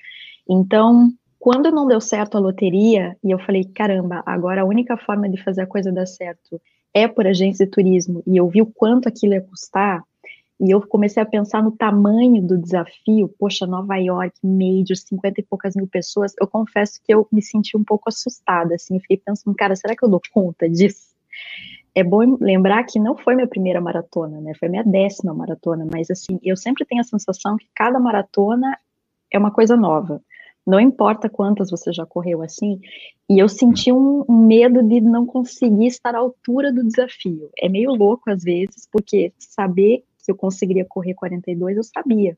Então, 0.48 1.12
quando 1.46 1.70
não 1.70 1.86
deu 1.86 2.02
certo 2.02 2.38
a 2.38 2.40
loteria, 2.40 3.16
e 3.24 3.30
eu 3.30 3.38
falei, 3.38 3.64
caramba, 3.66 4.24
agora 4.26 4.64
a 4.64 4.66
única 4.66 4.98
forma 4.98 5.30
de 5.30 5.38
fazer 5.44 5.62
a 5.62 5.68
coisa 5.68 5.92
dar 5.92 6.08
certo 6.08 6.60
é 6.92 7.08
por 7.08 7.28
agência 7.28 7.68
de 7.68 7.72
turismo, 7.72 8.24
e 8.26 8.36
eu 8.36 8.50
vi 8.50 8.64
o 8.64 8.66
quanto 8.66 9.08
aquilo 9.08 9.36
ia 9.36 9.42
custar, 9.42 10.02
e 10.60 10.72
eu 10.72 10.82
comecei 10.88 11.22
a 11.22 11.26
pensar 11.26 11.62
no 11.62 11.72
tamanho 11.72 12.42
do 12.42 12.58
desafio, 12.58 13.32
poxa, 13.38 13.68
Nova 13.68 13.96
York, 13.96 14.34
major, 14.44 14.98
50 14.98 15.40
e 15.40 15.44
poucas 15.44 15.76
mil 15.76 15.86
pessoas, 15.86 16.34
eu 16.42 16.48
confesso 16.48 17.00
que 17.06 17.14
eu 17.14 17.28
me 17.32 17.44
senti 17.44 17.78
um 17.78 17.84
pouco 17.84 18.10
assustada, 18.10 18.74
assim, 18.74 19.00
fiquei 19.00 19.18
pensando, 19.18 19.56
cara, 19.56 19.76
será 19.76 19.96
que 19.96 20.04
eu 20.04 20.10
dou 20.10 20.22
conta 20.34 20.68
disso? 20.68 21.14
É 21.94 22.04
bom 22.04 22.38
lembrar 22.42 22.84
que 22.86 22.98
não 22.98 23.16
foi 23.16 23.36
minha 23.36 23.48
primeira 23.48 23.80
maratona, 23.80 24.42
né, 24.42 24.54
foi 24.60 24.68
minha 24.68 24.84
décima 24.84 25.32
maratona, 25.32 25.86
mas 25.94 26.10
assim, 26.10 26.40
eu 26.42 26.58
sempre 26.58 26.86
tenho 26.86 27.02
a 27.02 27.04
sensação 27.04 27.56
que 27.56 27.68
cada 27.76 28.00
maratona 28.00 28.76
é 29.32 29.38
uma 29.38 29.52
coisa 29.52 29.78
nova, 29.78 30.20
não 30.66 30.80
importa 30.80 31.30
quantas 31.30 31.70
você 31.70 31.94
já 31.94 32.06
correu 32.06 32.42
assim, 32.42 32.80
e 33.30 33.40
eu 33.40 33.48
senti 33.48 33.92
um, 33.92 34.26
um, 34.28 34.48
medo 34.48 34.82
de 34.82 35.00
não 35.00 35.26
conseguir 35.26 35.88
estar 35.88 36.16
à 36.16 36.20
altura 36.20 36.74
do 36.74 36.84
desafio. 36.84 37.50
É 37.60 37.70
meio 37.70 37.92
louco 37.92 38.30
às 38.30 38.44
vezes, 38.44 38.88
porque 38.92 39.32
saber 39.38 40.04
que 40.24 40.32
eu 40.32 40.36
conseguiria 40.36 40.86
correr 40.86 41.14
42, 41.14 41.78
eu 41.78 41.84
sabia. 41.84 42.38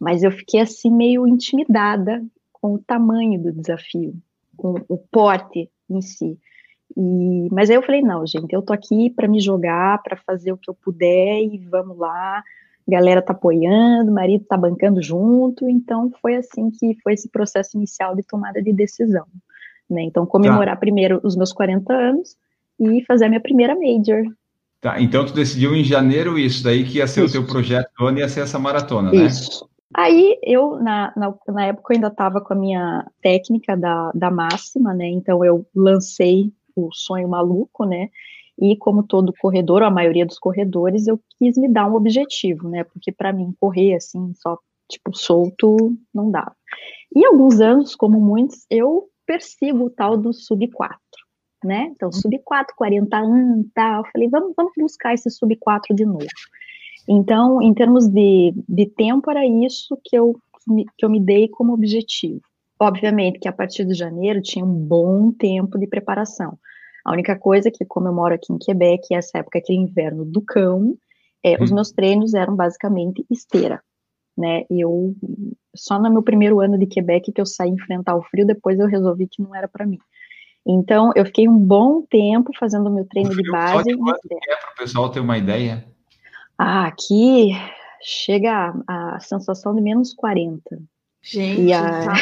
Mas 0.00 0.22
eu 0.22 0.32
fiquei 0.32 0.60
assim 0.60 0.90
meio 0.90 1.26
intimidada 1.26 2.24
com 2.52 2.74
o 2.74 2.78
tamanho 2.78 3.40
do 3.40 3.52
desafio, 3.52 4.14
com 4.56 4.74
o 4.88 4.96
porte 4.96 5.70
em 5.88 6.00
si. 6.00 6.38
E, 6.96 7.48
mas 7.50 7.70
aí 7.70 7.76
eu 7.76 7.82
falei, 7.82 8.02
não, 8.02 8.26
gente, 8.26 8.52
eu 8.52 8.62
tô 8.62 8.72
aqui 8.72 9.10
para 9.10 9.28
me 9.28 9.40
jogar, 9.40 10.02
para 10.02 10.16
fazer 10.16 10.52
o 10.52 10.56
que 10.56 10.70
eu 10.70 10.74
puder 10.74 11.40
e 11.42 11.58
vamos 11.70 11.98
lá 11.98 12.42
galera 12.86 13.22
tá 13.22 13.32
apoiando, 13.32 14.10
o 14.10 14.14
marido 14.14 14.44
tá 14.44 14.56
bancando 14.56 15.02
junto, 15.02 15.68
então 15.68 16.10
foi 16.20 16.36
assim 16.36 16.70
que 16.70 16.96
foi 17.02 17.14
esse 17.14 17.28
processo 17.28 17.76
inicial 17.76 18.14
de 18.14 18.22
tomada 18.22 18.62
de 18.62 18.72
decisão, 18.72 19.26
né? 19.88 20.02
Então 20.02 20.26
comemorar 20.26 20.74
tá. 20.74 20.80
primeiro 20.80 21.20
os 21.22 21.36
meus 21.36 21.52
40 21.52 21.92
anos 21.92 22.36
e 22.78 23.04
fazer 23.04 23.26
a 23.26 23.28
minha 23.28 23.40
primeira 23.40 23.74
major. 23.74 24.24
Tá, 24.80 25.00
então 25.00 25.24
tu 25.24 25.32
decidiu 25.32 25.76
em 25.76 25.84
janeiro 25.84 26.38
isso 26.38 26.64
daí 26.64 26.84
que 26.84 26.98
ia 26.98 27.06
ser 27.06 27.24
isso. 27.24 27.38
o 27.38 27.44
teu 27.44 27.52
projeto 27.52 27.88
ano 28.00 28.18
ia 28.18 28.28
ser 28.28 28.40
essa 28.40 28.58
maratona, 28.58 29.12
né? 29.12 29.26
Isso. 29.26 29.68
Aí 29.94 30.38
eu, 30.42 30.76
na, 30.82 31.12
na, 31.16 31.34
na 31.48 31.66
época, 31.66 31.92
eu 31.92 31.96
ainda 31.96 32.08
estava 32.08 32.40
com 32.40 32.54
a 32.54 32.56
minha 32.56 33.06
técnica 33.20 33.76
da, 33.76 34.10
da 34.14 34.30
máxima, 34.30 34.94
né? 34.94 35.06
Então 35.06 35.44
eu 35.44 35.66
lancei 35.74 36.50
o 36.74 36.90
sonho 36.92 37.28
maluco, 37.28 37.84
né? 37.84 38.08
E 38.60 38.76
como 38.76 39.02
todo 39.02 39.32
corredor, 39.40 39.82
ou 39.82 39.88
a 39.88 39.90
maioria 39.90 40.26
dos 40.26 40.38
corredores, 40.38 41.06
eu 41.06 41.20
quis 41.38 41.56
me 41.56 41.68
dar 41.68 41.90
um 41.90 41.94
objetivo, 41.94 42.68
né? 42.68 42.84
Porque 42.84 43.10
para 43.10 43.32
mim 43.32 43.54
correr 43.58 43.94
assim, 43.94 44.32
só 44.34 44.58
tipo 44.88 45.16
solto, 45.16 45.96
não 46.14 46.30
dava. 46.30 46.54
E 47.14 47.24
alguns 47.24 47.60
anos, 47.60 47.94
como 47.94 48.20
muitos, 48.20 48.66
eu 48.70 49.08
persigo 49.26 49.86
o 49.86 49.90
tal 49.90 50.16
do 50.16 50.32
sub 50.32 50.68
4, 50.70 50.98
né? 51.64 51.90
Então, 51.94 52.12
sub 52.12 52.38
4, 52.44 52.74
40 52.76 53.16
anos, 53.16 53.66
tal. 53.74 54.04
Falei, 54.12 54.28
vamos, 54.28 54.52
vamos 54.56 54.72
buscar 54.76 55.14
esse 55.14 55.30
sub 55.30 55.54
4 55.56 55.94
de 55.94 56.04
novo. 56.04 56.26
Então, 57.08 57.60
em 57.60 57.74
termos 57.74 58.08
de, 58.08 58.52
de 58.68 58.86
tempo, 58.86 59.30
era 59.30 59.46
isso 59.46 59.98
que 60.04 60.16
eu, 60.16 60.36
que 60.96 61.04
eu 61.04 61.10
me 61.10 61.20
dei 61.20 61.48
como 61.48 61.72
objetivo. 61.72 62.40
Obviamente 62.78 63.38
que 63.38 63.48
a 63.48 63.52
partir 63.52 63.84
de 63.84 63.94
janeiro 63.94 64.42
tinha 64.42 64.64
um 64.64 64.74
bom 64.74 65.32
tempo 65.32 65.78
de 65.78 65.86
preparação. 65.86 66.58
A 67.04 67.12
única 67.12 67.36
coisa 67.38 67.68
é 67.68 67.70
que, 67.70 67.84
como 67.84 68.08
eu 68.08 68.12
moro 68.12 68.34
aqui 68.34 68.52
em 68.52 68.58
Quebec, 68.58 69.14
essa 69.14 69.38
época 69.38 69.58
aquele 69.58 69.78
inverno 69.78 70.24
do 70.24 70.40
cão, 70.40 70.96
é, 71.42 71.56
hum. 71.56 71.64
os 71.64 71.70
meus 71.70 71.90
treinos 71.90 72.34
eram 72.34 72.54
basicamente 72.54 73.24
esteira, 73.30 73.82
né? 74.36 74.64
Eu 74.70 75.14
só 75.74 75.98
no 75.98 76.10
meu 76.10 76.22
primeiro 76.22 76.60
ano 76.60 76.78
de 76.78 76.86
Quebec 76.86 77.32
que 77.32 77.40
eu 77.40 77.46
saí 77.46 77.70
enfrentar 77.70 78.16
o 78.16 78.22
frio, 78.22 78.46
depois 78.46 78.78
eu 78.78 78.86
resolvi 78.86 79.26
que 79.26 79.42
não 79.42 79.54
era 79.54 79.66
para 79.66 79.86
mim. 79.86 79.98
Então, 80.64 81.10
eu 81.16 81.26
fiquei 81.26 81.48
um 81.48 81.58
bom 81.58 82.02
tempo 82.02 82.52
fazendo 82.56 82.88
o 82.88 82.94
meu 82.94 83.04
treino 83.06 83.30
o 83.30 83.36
de 83.36 83.50
base. 83.50 83.96
Quanto 83.96 84.18
é 84.32 84.56
para 84.56 84.72
o 84.72 84.76
pessoal 84.76 85.10
ter 85.10 85.18
uma 85.18 85.36
ideia? 85.36 85.84
Ah, 86.56 86.86
aqui 86.86 87.50
chega 88.00 88.72
a, 88.86 89.16
a 89.16 89.20
sensação 89.20 89.74
de 89.74 89.80
menos 89.80 90.14
40. 90.14 90.62
Gente, 91.20 91.62
e, 91.62 91.72
a... 91.72 92.04
tá... 92.04 92.12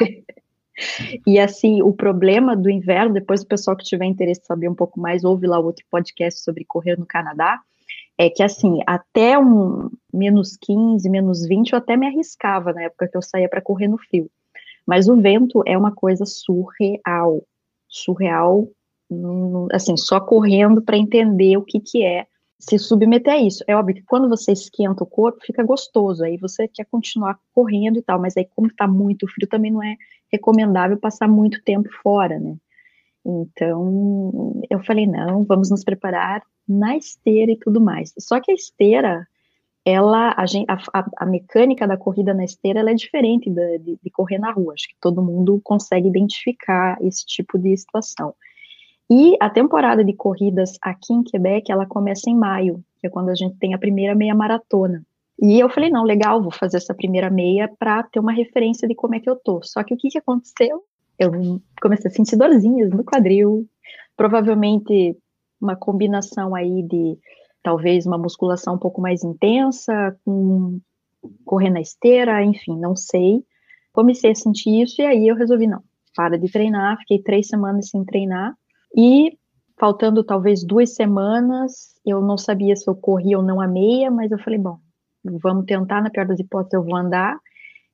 e 1.26 1.38
assim, 1.38 1.82
o 1.82 1.92
problema 1.92 2.56
do 2.56 2.70
inverno, 2.70 3.14
depois 3.14 3.42
o 3.42 3.46
pessoal 3.46 3.76
que 3.76 3.84
tiver 3.84 4.04
interesse 4.04 4.40
em 4.40 4.46
saber 4.46 4.68
um 4.68 4.74
pouco 4.74 5.00
mais, 5.00 5.24
ouve 5.24 5.46
lá 5.46 5.58
outro 5.58 5.84
podcast 5.90 6.40
sobre 6.40 6.64
correr 6.64 6.98
no 6.98 7.06
Canadá, 7.06 7.60
é 8.18 8.28
que 8.28 8.42
assim, 8.42 8.80
até 8.86 9.38
um 9.38 9.90
menos 10.12 10.56
15, 10.60 11.08
menos 11.08 11.46
20, 11.46 11.72
eu 11.72 11.78
até 11.78 11.96
me 11.96 12.06
arriscava 12.06 12.72
na 12.72 12.82
época 12.82 13.08
que 13.08 13.16
eu 13.16 13.22
saía 13.22 13.48
para 13.48 13.62
correr 13.62 13.88
no 13.88 13.98
frio. 13.98 14.30
Mas 14.86 15.08
o 15.08 15.16
vento 15.16 15.62
é 15.66 15.76
uma 15.78 15.92
coisa 15.92 16.24
surreal. 16.26 17.42
Surreal, 17.88 18.68
assim, 19.72 19.96
só 19.96 20.20
correndo 20.20 20.82
para 20.82 20.96
entender 20.96 21.56
o 21.56 21.62
que, 21.62 21.80
que 21.80 22.04
é 22.04 22.26
se 22.62 22.78
submeter 22.78 23.34
a 23.34 23.38
isso. 23.38 23.64
É 23.66 23.74
óbvio 23.74 23.96
que 23.96 24.02
quando 24.02 24.28
você 24.28 24.52
esquenta 24.52 25.02
o 25.02 25.06
corpo, 25.06 25.44
fica 25.44 25.64
gostoso, 25.64 26.24
aí 26.24 26.36
você 26.36 26.68
quer 26.68 26.84
continuar 26.84 27.38
correndo 27.52 27.98
e 27.98 28.02
tal, 28.02 28.20
mas 28.20 28.36
aí 28.36 28.46
como 28.54 28.68
está 28.68 28.86
muito 28.86 29.26
frio, 29.26 29.48
também 29.48 29.72
não 29.72 29.82
é 29.82 29.96
recomendável 30.32 30.96
passar 30.96 31.28
muito 31.28 31.62
tempo 31.64 31.88
fora, 32.02 32.38
né? 32.38 32.56
Então, 33.24 34.62
eu 34.70 34.80
falei, 34.84 35.06
não, 35.06 35.44
vamos 35.44 35.70
nos 35.70 35.84
preparar 35.84 36.42
na 36.68 36.96
esteira 36.96 37.50
e 37.50 37.58
tudo 37.58 37.80
mais. 37.80 38.12
Só 38.18 38.40
que 38.40 38.52
a 38.52 38.54
esteira, 38.54 39.26
ela, 39.84 40.30
a, 40.30 40.44
a, 40.94 41.06
a 41.18 41.26
mecânica 41.26 41.86
da 41.86 41.96
corrida 41.96 42.32
na 42.32 42.44
esteira, 42.44 42.80
ela 42.80 42.90
é 42.90 42.94
diferente 42.94 43.50
de, 43.50 43.78
de, 43.78 43.98
de 44.02 44.10
correr 44.10 44.38
na 44.38 44.52
rua. 44.52 44.74
Acho 44.74 44.88
que 44.88 44.96
todo 45.00 45.22
mundo 45.22 45.60
consegue 45.64 46.08
identificar 46.08 46.96
esse 47.00 47.26
tipo 47.26 47.58
de 47.58 47.76
situação. 47.76 48.34
E 49.10 49.36
a 49.40 49.50
temporada 49.50 50.04
de 50.04 50.14
corridas 50.14 50.78
aqui 50.80 51.12
em 51.12 51.22
Quebec, 51.22 51.70
ela 51.70 51.86
começa 51.86 52.30
em 52.30 52.36
maio, 52.36 52.82
que 52.98 53.06
é 53.06 53.10
quando 53.10 53.28
a 53.28 53.34
gente 53.34 53.56
tem 53.56 53.74
a 53.74 53.78
primeira 53.78 54.14
meia 54.14 54.34
maratona. 54.34 55.04
E 55.40 55.58
eu 55.58 55.68
falei, 55.68 55.90
não, 55.90 56.04
legal, 56.04 56.40
vou 56.40 56.52
fazer 56.52 56.76
essa 56.76 56.94
primeira 56.94 57.28
meia 57.28 57.68
para 57.78 58.02
ter 58.04 58.20
uma 58.20 58.32
referência 58.32 58.86
de 58.86 58.94
como 58.94 59.14
é 59.14 59.20
que 59.20 59.28
eu 59.28 59.36
tô. 59.36 59.60
Só 59.62 59.82
que 59.82 59.92
o 59.92 59.96
que, 59.96 60.08
que 60.08 60.18
aconteceu? 60.18 60.84
Eu 61.18 61.60
comecei 61.80 62.10
a 62.10 62.14
sentir 62.14 62.36
dorzinhas 62.36 62.90
no 62.90 63.04
quadril, 63.04 63.66
provavelmente 64.16 65.16
uma 65.60 65.76
combinação 65.76 66.54
aí 66.54 66.82
de 66.82 67.18
talvez 67.62 68.06
uma 68.06 68.18
musculação 68.18 68.74
um 68.74 68.78
pouco 68.78 69.00
mais 69.00 69.22
intensa, 69.22 70.16
com 70.24 70.80
correr 71.44 71.70
na 71.70 71.80
esteira, 71.80 72.42
enfim, 72.44 72.78
não 72.78 72.96
sei. 72.96 73.44
Comecei 73.92 74.32
a 74.32 74.34
sentir 74.34 74.82
isso 74.82 75.00
e 75.00 75.06
aí 75.06 75.28
eu 75.28 75.36
resolvi, 75.36 75.66
não, 75.66 75.82
para 76.16 76.38
de 76.38 76.50
treinar, 76.50 76.98
fiquei 76.98 77.22
três 77.22 77.48
semanas 77.48 77.88
sem 77.90 78.04
treinar, 78.04 78.54
e 78.96 79.36
faltando 79.78 80.22
talvez 80.22 80.64
duas 80.64 80.94
semanas, 80.94 81.94
eu 82.06 82.20
não 82.20 82.38
sabia 82.38 82.76
se 82.76 82.88
eu 82.88 82.94
corria 82.94 83.38
ou 83.38 83.44
não 83.44 83.60
a 83.60 83.66
meia, 83.66 84.10
mas 84.10 84.30
eu 84.30 84.38
falei, 84.38 84.58
bom, 84.58 84.78
vamos 85.24 85.64
tentar, 85.66 86.02
na 86.02 86.10
pior 86.10 86.26
das 86.26 86.38
hipóteses 86.38 86.74
eu 86.74 86.84
vou 86.84 86.96
andar. 86.96 87.38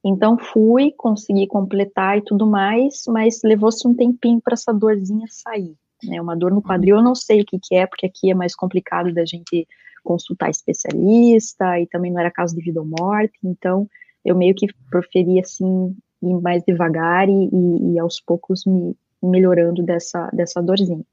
Então 0.05 0.39
fui, 0.39 0.93
consegui 0.97 1.47
completar 1.47 2.19
e 2.19 2.23
tudo 2.23 2.47
mais, 2.47 3.03
mas 3.09 3.41
levou-se 3.43 3.87
um 3.87 3.95
tempinho 3.95 4.41
para 4.41 4.55
essa 4.55 4.73
dorzinha 4.73 5.27
sair. 5.29 5.75
Né? 6.05 6.21
Uma 6.21 6.37
dor 6.37 6.53
no 6.53 6.63
quadril, 6.63 6.97
eu 6.97 7.03
não 7.03 7.15
sei 7.15 7.41
o 7.43 7.45
que, 7.45 7.59
que 7.59 7.75
é, 7.75 7.87
porque 7.87 8.07
aqui 8.07 8.31
é 8.31 8.35
mais 8.35 8.55
complicado 8.55 9.13
da 9.13 9.25
gente 9.25 9.67
consultar 10.05 10.49
especialista, 10.51 11.79
e 11.81 11.87
também 11.87 12.13
não 12.13 12.21
era 12.21 12.31
caso 12.31 12.55
de 12.55 12.63
vida 12.63 12.81
ou 12.81 12.87
morte, 12.87 13.39
então 13.45 13.89
eu 14.25 14.37
meio 14.37 14.55
que 14.55 14.67
preferi 14.91 15.41
assim 15.41 15.95
ir 16.23 16.41
mais 16.41 16.63
devagar 16.65 17.29
e, 17.29 17.49
e, 17.53 17.93
e 17.93 17.99
aos 17.99 18.21
poucos 18.21 18.65
me, 18.65 18.97
melhorando 19.23 19.83
dessa, 19.83 20.29
dessa 20.33 20.63
dorzinha. 20.63 21.05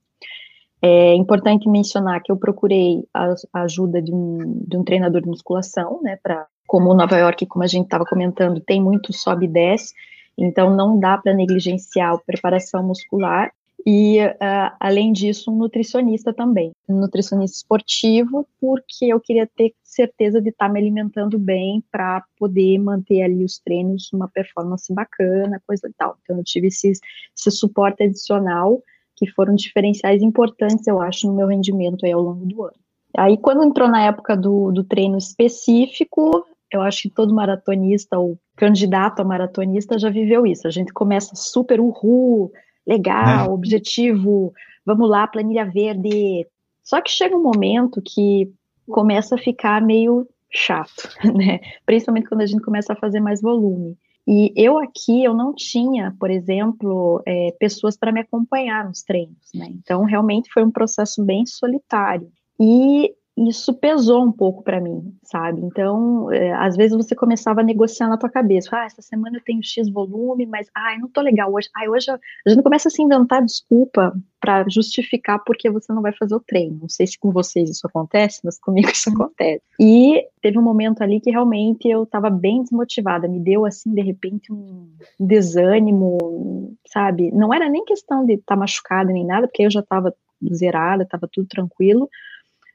É 0.82 1.16
importante 1.16 1.68
mencionar 1.68 2.22
que 2.22 2.32
eu 2.32 2.38
procurei 2.38 3.08
a, 3.14 3.34
a 3.54 3.62
ajuda 3.62 4.02
de 4.02 4.14
um, 4.14 4.64
de 4.68 4.78
um 4.78 4.84
treinador 4.84 5.22
de 5.22 5.28
musculação, 5.28 6.00
né, 6.04 6.18
para 6.22 6.46
como 6.68 6.94
Nova 6.94 7.18
York, 7.18 7.46
como 7.46 7.64
a 7.64 7.68
gente 7.68 7.86
estava 7.86 8.06
comentando, 8.06 8.60
tem 8.60 8.82
muito 8.82 9.14
sobe 9.14 9.46
e 9.46 9.50
desce, 9.50 9.94
então 10.38 10.76
não 10.76 11.00
dá 11.00 11.18
para 11.18 11.34
negligenciar 11.34 12.14
a 12.14 12.18
preparação 12.18 12.84
muscular 12.84 13.52
e, 13.86 14.20
uh, 14.20 14.75
além 14.80 15.13
disso, 15.13 15.51
um 15.51 15.58
nutricionista 15.58 16.34
também. 16.34 16.72
Um 16.89 17.00
nutricionista 17.00 17.58
esportivo, 17.58 18.48
porque 18.60 19.06
eu 19.06 19.20
queria 19.20 19.46
ter 19.46 19.75
certeza 19.84 20.42
de 20.42 20.50
estar 20.50 20.65
tá 20.68 20.74
me 20.74 20.80
alimentando 20.80 21.38
bem 21.38 21.84
para 21.92 22.24
poder 22.39 22.80
manter 22.80 23.22
ali 23.22 23.46
os 23.46 23.60
treinos, 23.60 24.12
uma 24.12 24.27
performance 24.27 24.92
bacana, 24.92 25.62
coisa 25.68 25.88
e 25.88 25.94
tal. 25.94 26.18
Então, 26.24 26.38
eu 26.38 26.44
tive 26.44 26.68
esse, 26.68 26.94
esse 27.38 27.51
suporte 27.51 28.01
adicional, 28.01 28.82
que 29.15 29.30
foram 29.32 29.54
diferenciais 29.54 30.24
importantes, 30.24 30.88
eu 30.88 31.00
acho, 31.00 31.27
no 31.27 31.36
meu 31.36 31.48
rendimento 31.48 32.06
aí 32.06 32.12
ao 32.12 32.22
longo 32.22 32.44
do 32.44 32.63
ano. 32.63 32.75
Aí, 33.15 33.38
quando 33.38 33.63
entrou 33.63 33.88
na 33.88 34.01
época 34.01 34.36
do, 34.36 34.72
do 34.72 34.84
treino 34.84 35.18
específico, 35.18 36.44
eu 36.72 36.82
acho 36.82 37.04
que 37.04 37.10
todo 37.10 37.34
maratonista 37.34 38.18
ou 38.18 38.38
candidato 38.56 39.22
a 39.22 39.24
maratonista 39.24 40.00
já 40.00 40.10
viveu 40.10 40.46
isso. 40.46 40.68
A 40.68 40.72
gente 40.72 40.92
começa 40.92 41.36
super 41.36 41.80
uhul, 41.80 42.51
legal, 42.86 43.48
né? 43.48 43.54
objetivo, 43.54 44.54
vamos 44.86 45.10
lá, 45.10 45.27
planilha 45.27 45.65
verde. 45.65 46.48
Só 46.84 47.01
que 47.01 47.10
chega 47.10 47.36
um 47.36 47.42
momento 47.42 48.01
que 48.01 48.51
começa 48.88 49.36
a 49.36 49.39
ficar 49.39 49.82
meio 49.82 50.27
chato, 50.51 51.10
né? 51.36 51.60
Principalmente 51.86 52.27
quando 52.30 52.42
a 52.42 52.46
gente 52.46 52.62
começa 52.62 52.94
a 52.94 52.98
fazer 52.98 53.20
mais 53.20 53.42
volume. 53.42 53.98
E 54.27 54.51
eu 54.56 54.80
aqui, 54.80 55.24
eu 55.24 55.36
não 55.36 55.54
tinha, 55.54 56.15
por 56.20 56.32
exemplo, 56.32 57.22
é, 57.27 57.56
pessoas 57.60 57.96
para 57.96 58.12
me 58.12 58.22
acompanhar 58.22 58.84
nos 58.86 59.04
treinos, 59.04 59.51
né? 59.54 59.68
Então, 59.70 60.04
realmente 60.04 60.51
foi 60.51 60.63
um 60.63 60.72
processo 60.72 61.24
bem 61.24 61.46
solitário. 61.46 62.32
E 62.60 63.13
isso 63.38 63.74
pesou 63.74 64.24
um 64.24 64.32
pouco 64.32 64.63
para 64.63 64.80
mim, 64.80 65.13
sabe? 65.24 65.62
Então, 65.62 66.32
é, 66.32 66.54
às 66.54 66.77
vezes 66.77 66.96
você 66.96 67.13
começava 67.13 67.60
a 67.60 67.63
negociar 67.63 68.08
na 68.08 68.18
tua 68.18 68.30
cabeça, 68.30 68.70
ah, 68.72 68.86
essa 68.86 69.01
semana 69.01 69.38
eu 69.38 69.44
tenho 69.44 69.62
X 69.62 69.89
volume, 69.89 70.46
mas, 70.46 70.70
ai, 70.74 70.98
não 70.98 71.10
tô 71.10 71.20
legal 71.20 71.54
hoje. 71.54 71.68
Ai, 71.75 71.89
hoje 71.89 72.10
a 72.10 72.50
gente 72.50 72.63
começa 72.63 72.88
a 72.88 72.92
se 72.92 73.01
inventar 73.01 73.44
desculpa 73.44 74.15
para 74.39 74.63
justificar 74.70 75.44
porque 75.44 75.70
você 75.70 75.92
não 75.92 76.01
vai 76.01 76.13
fazer 76.13 76.34
o 76.34 76.39
treino. 76.39 76.77
Não 76.82 76.89
sei 76.89 77.08
se 77.08 77.20
com 77.20 77.32
vocês 77.32 77.70
isso 77.70 77.86
acontece, 77.86 78.39
mas 78.44 78.58
comigo 78.58 78.89
isso 78.89 79.10
acontece. 79.10 79.63
E 79.80 80.25
teve 80.42 80.58
um 80.58 80.62
momento 80.62 81.01
ali 81.01 81.20
que 81.20 81.32
realmente 81.32 81.89
eu 81.89 82.04
estava 82.04 82.30
bem 82.30 82.62
desmotivada, 82.62 83.27
me 83.27 83.39
deu 83.39 83.65
assim, 83.65 83.94
de 83.94 84.01
repente, 84.01 84.54
um 84.54 84.88
desânimo, 85.20 86.74
sabe? 86.88 87.32
Não 87.32 87.54
era 87.54 87.68
nem 87.68 87.84
questão 87.84 88.25
de 88.25 88.34
estar 88.34 88.56
tá 88.56 88.60
machucada 88.60 89.12
nem 89.12 89.25
nada, 89.25 89.48
porque 89.48 89.63
eu 89.63 89.72
já 89.72 89.82
estava 89.82 90.13
zerada, 90.54 91.04
estava 91.04 91.27
tudo 91.32 91.48
tranquilo, 91.48 92.10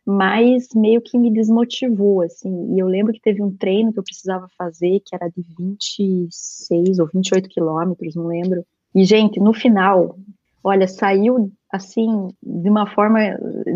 mas 0.07 0.69
meio 0.75 1.01
que 1.01 1.19
me 1.19 1.33
desmotivou, 1.33 2.23
assim. 2.23 2.75
E 2.75 2.79
eu 2.79 2.87
lembro 2.87 3.13
que 3.13 3.21
teve 3.21 3.43
um 3.43 3.55
treino 3.55 3.93
que 3.93 3.99
eu 3.99 4.05
precisava 4.05 4.49
fazer, 4.57 5.01
que 5.05 5.15
era 5.15 5.29
de 5.29 5.45
26 5.59 6.99
ou 6.99 7.09
28 7.13 7.49
quilômetros, 7.49 8.15
não 8.15 8.27
lembro. 8.27 8.65
E, 8.95 9.05
gente, 9.05 9.39
no 9.39 9.53
final, 9.53 10.17
olha, 10.65 10.89
saiu 10.89 11.53
assim, 11.73 12.29
de 12.43 12.69
uma 12.69 12.87
forma, 12.87 13.21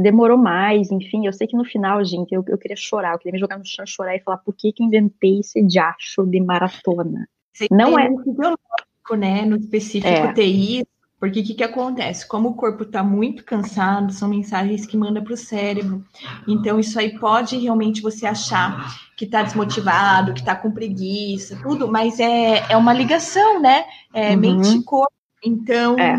demorou 0.02 0.36
mais, 0.36 0.90
enfim, 0.90 1.26
eu 1.26 1.32
sei 1.32 1.46
que 1.46 1.56
no 1.56 1.64
final, 1.64 2.04
gente, 2.04 2.34
eu, 2.34 2.44
eu 2.48 2.58
queria 2.58 2.76
chorar, 2.76 3.12
eu 3.12 3.18
queria 3.18 3.32
me 3.32 3.38
jogar 3.38 3.56
no 3.56 3.64
chão, 3.64 3.86
chorar 3.86 4.16
e 4.16 4.20
falar, 4.20 4.38
por 4.38 4.54
que 4.54 4.72
que 4.72 4.82
inventei 4.82 5.38
esse 5.38 5.62
diacho 5.62 6.26
de 6.26 6.40
maratona? 6.40 7.28
Não 7.70 7.96
é... 7.96 8.06
Ideológico, 8.06 9.16
né, 9.16 9.44
no 9.44 9.56
específico 9.56 10.08
é. 10.08 10.32
TI, 10.32 10.84
Porque 11.24 11.40
o 11.40 11.42
que, 11.42 11.54
que 11.54 11.64
acontece? 11.64 12.28
Como 12.28 12.50
o 12.50 12.54
corpo 12.54 12.82
está 12.82 13.02
muito 13.02 13.44
cansado, 13.44 14.12
são 14.12 14.28
mensagens 14.28 14.84
que 14.84 14.94
manda 14.94 15.22
para 15.22 15.32
o 15.32 15.38
cérebro. 15.38 16.04
Então, 16.46 16.78
isso 16.78 17.00
aí 17.00 17.18
pode 17.18 17.56
realmente 17.56 18.02
você 18.02 18.26
achar 18.26 18.94
que 19.16 19.24
está 19.24 19.42
desmotivado, 19.42 20.34
que 20.34 20.40
está 20.40 20.54
com 20.54 20.70
preguiça, 20.70 21.58
tudo, 21.62 21.90
mas 21.90 22.20
é, 22.20 22.62
é 22.68 22.76
uma 22.76 22.92
ligação, 22.92 23.58
né? 23.58 23.86
É 24.12 24.32
uhum. 24.32 24.36
mente-corpo. 24.36 25.14
Então, 25.42 25.96
é. 25.98 26.18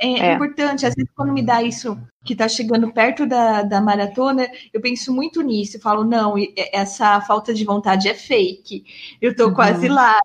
É, 0.00 0.26
é. 0.30 0.34
importante, 0.34 0.84
às 0.84 0.94
vezes, 0.96 1.10
quando 1.14 1.32
me 1.32 1.42
dá 1.44 1.62
isso 1.62 1.96
que 2.24 2.32
está 2.32 2.48
chegando 2.48 2.92
perto 2.92 3.26
da, 3.26 3.62
da 3.62 3.80
maratona, 3.80 4.48
eu 4.72 4.80
penso 4.80 5.14
muito 5.14 5.40
nisso, 5.40 5.76
eu 5.76 5.80
falo, 5.80 6.02
não, 6.02 6.34
essa 6.72 7.20
falta 7.20 7.54
de 7.54 7.64
vontade 7.64 8.08
é 8.08 8.14
fake, 8.14 8.84
eu 9.22 9.30
estou 9.30 9.48
uhum. 9.48 9.54
quase 9.54 9.86
lá, 9.86 10.18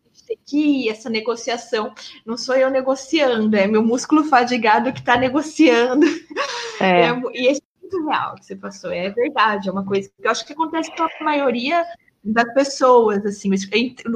que 0.45 0.89
essa 0.89 1.09
negociação 1.09 1.93
não 2.25 2.37
sou 2.37 2.55
eu 2.55 2.69
negociando, 2.69 3.55
é 3.55 3.67
meu 3.67 3.83
músculo 3.83 4.23
fadigado 4.23 4.93
que 4.93 4.99
está 4.99 5.17
negociando. 5.17 6.05
É. 6.05 6.21
É, 6.81 7.11
e 7.33 7.47
esse 7.47 7.61
é 7.61 7.79
muito 7.79 8.07
real 8.07 8.33
que 8.33 8.45
você 8.45 8.55
passou, 8.55 8.91
é 8.91 9.09
verdade, 9.11 9.69
é 9.69 9.71
uma 9.71 9.85
coisa 9.85 10.09
que 10.09 10.25
eu 10.25 10.31
acho 10.31 10.43
que 10.43 10.53
acontece 10.53 10.89
com 10.95 11.03
a 11.03 11.23
maioria 11.23 11.85
das 12.23 12.51
pessoas, 12.53 13.23
assim, 13.25 13.51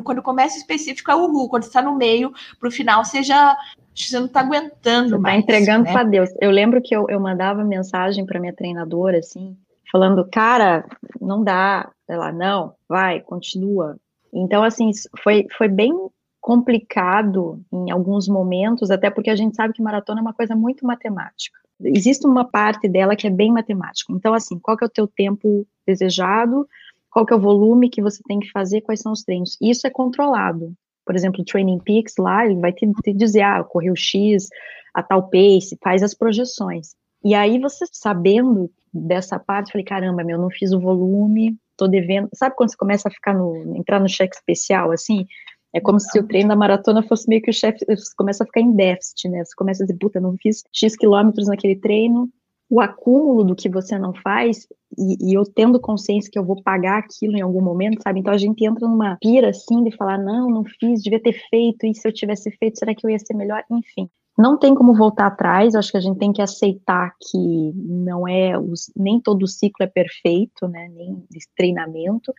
quando 0.03 0.21
começa 0.21 0.57
específico 0.57 1.11
é 1.11 1.15
o 1.15 1.27
Ru, 1.27 1.49
quando 1.49 1.63
está 1.63 1.81
no 1.81 1.95
meio, 1.95 2.33
para 2.59 2.69
o 2.69 2.71
final 2.71 3.03
você 3.03 3.21
já 3.21 3.55
você 3.95 4.19
não 4.19 4.25
está 4.25 4.41
aguentando 4.41 5.09
você 5.09 5.15
tá 5.15 5.19
mais. 5.21 5.39
Está 5.39 5.53
entregando 5.53 5.85
né? 5.85 5.91
para 5.91 6.03
Deus. 6.03 6.29
Eu 6.41 6.51
lembro 6.51 6.81
que 6.81 6.95
eu, 6.95 7.05
eu 7.09 7.19
mandava 7.19 7.63
mensagem 7.63 8.25
para 8.25 8.39
minha 8.39 8.53
treinadora, 8.53 9.19
assim, 9.19 9.57
falando, 9.91 10.27
cara, 10.29 10.85
não 11.19 11.43
dá. 11.43 11.89
Ela, 12.07 12.31
não, 12.31 12.75
vai, 12.87 13.21
continua. 13.21 13.97
Então, 14.35 14.63
assim, 14.63 14.91
foi, 15.23 15.47
foi 15.57 15.69
bem 15.69 15.93
complicado 16.41 17.59
em 17.73 17.89
alguns 17.89 18.27
momentos, 18.27 18.91
até 18.91 19.09
porque 19.09 19.29
a 19.29 19.35
gente 19.35 19.55
sabe 19.55 19.73
que 19.73 19.81
maratona 19.81 20.19
é 20.19 20.21
uma 20.21 20.33
coisa 20.33 20.55
muito 20.55 20.85
matemática. 20.85 21.57
Existe 21.81 22.27
uma 22.27 22.45
parte 22.45 22.87
dela 22.87 23.15
que 23.15 23.25
é 23.25 23.31
bem 23.31 23.51
matemática. 23.51 24.13
Então, 24.13 24.33
assim, 24.33 24.59
qual 24.59 24.77
que 24.77 24.83
é 24.83 24.87
o 24.87 24.91
teu 24.91 25.07
tempo 25.07 25.65
desejado? 25.87 26.67
Qual 27.09 27.25
que 27.25 27.33
é 27.33 27.35
o 27.35 27.39
volume 27.39 27.89
que 27.89 28.01
você 28.01 28.21
tem 28.27 28.39
que 28.39 28.51
fazer? 28.51 28.81
Quais 28.81 28.99
são 28.99 29.11
os 29.11 29.23
treinos? 29.23 29.57
Isso 29.61 29.87
é 29.87 29.89
controlado. 29.89 30.73
Por 31.05 31.15
exemplo, 31.15 31.41
o 31.41 31.45
Training 31.45 31.79
Peaks 31.79 32.15
lá, 32.19 32.45
ele 32.45 32.59
vai 32.59 32.73
te, 32.73 32.91
te 33.03 33.13
dizer, 33.13 33.41
ah, 33.41 33.63
correu 33.63 33.95
X, 33.95 34.47
a 34.93 35.01
tal 35.01 35.29
pace, 35.29 35.77
faz 35.83 36.03
as 36.03 36.13
projeções. 36.13 36.95
E 37.23 37.33
aí, 37.33 37.59
você 37.59 37.85
sabendo 37.91 38.69
dessa 38.93 39.39
parte, 39.39 39.71
falei, 39.71 39.85
caramba, 39.85 40.23
meu, 40.23 40.37
não 40.37 40.49
fiz 40.49 40.71
o 40.73 40.79
volume, 40.79 41.57
tô 41.77 41.87
devendo. 41.87 42.29
Sabe 42.33 42.55
quando 42.55 42.69
você 42.71 42.77
começa 42.77 43.07
a 43.07 43.11
ficar 43.11 43.33
no, 43.33 43.75
entrar 43.75 43.99
no 43.99 44.09
cheque 44.09 44.35
especial, 44.35 44.91
assim? 44.91 45.25
É 45.73 45.81
como 45.81 45.99
se 45.99 46.17
o 46.17 46.25
treino 46.25 46.49
da 46.49 46.55
maratona 46.55 47.03
fosse 47.03 47.27
meio 47.27 47.41
que 47.41 47.49
o 47.49 47.53
chefe, 47.53 47.85
você 47.85 48.15
começa 48.15 48.43
a 48.43 48.47
ficar 48.47 48.61
em 48.61 48.73
déficit, 48.73 49.27
né? 49.27 49.43
Você 49.43 49.53
começa 49.55 49.83
a 49.83 49.85
dizer, 49.85 49.97
puta, 49.99 50.21
não 50.21 50.37
fiz 50.41 50.63
X 50.71 50.95
quilômetros 50.95 51.47
naquele 51.47 51.75
treino, 51.75 52.29
o 52.69 52.79
acúmulo 52.79 53.43
do 53.43 53.55
que 53.55 53.69
você 53.69 53.99
não 53.99 54.13
faz, 54.13 54.67
e, 54.97 55.31
e, 55.31 55.33
eu 55.33 55.43
tendo 55.43 55.79
consciência 55.79 56.31
que 56.31 56.39
eu 56.39 56.45
vou 56.45 56.61
pagar 56.63 56.99
aquilo 56.99 57.37
em 57.37 57.41
algum 57.41 57.61
momento, 57.61 58.01
sabe? 58.01 58.21
Então 58.21 58.33
a 58.33 58.37
gente 58.37 58.65
entra 58.65 58.87
numa 58.87 59.17
pira 59.17 59.49
assim 59.49 59.83
de 59.83 59.95
falar, 59.95 60.17
não, 60.17 60.49
não 60.49 60.63
fiz, 60.63 61.03
devia 61.03 61.21
ter 61.21 61.33
feito, 61.49 61.85
e 61.85 61.93
se 61.93 62.07
eu 62.07 62.13
tivesse 62.13 62.49
feito, 62.51 62.79
será 62.79 62.95
que 62.95 63.05
eu 63.05 63.09
ia 63.09 63.19
ser 63.19 63.33
melhor? 63.33 63.63
Enfim. 63.69 64.09
Não 64.37 64.57
tem 64.57 64.75
como 64.75 64.93
voltar 64.93 65.27
atrás, 65.27 65.75
acho 65.75 65.91
que 65.91 65.97
a 65.97 66.01
gente 66.01 66.17
tem 66.17 66.33
que 66.33 66.41
aceitar 66.41 67.13
que 67.21 67.71
não 67.73 68.27
é, 68.27 68.57
os, 68.59 68.91
nem 68.95 69.19
todo 69.19 69.47
ciclo 69.47 69.83
é 69.83 69.87
perfeito, 69.87 70.67
né? 70.67 70.89
Nem 70.93 71.23
treinamento, 71.55 72.33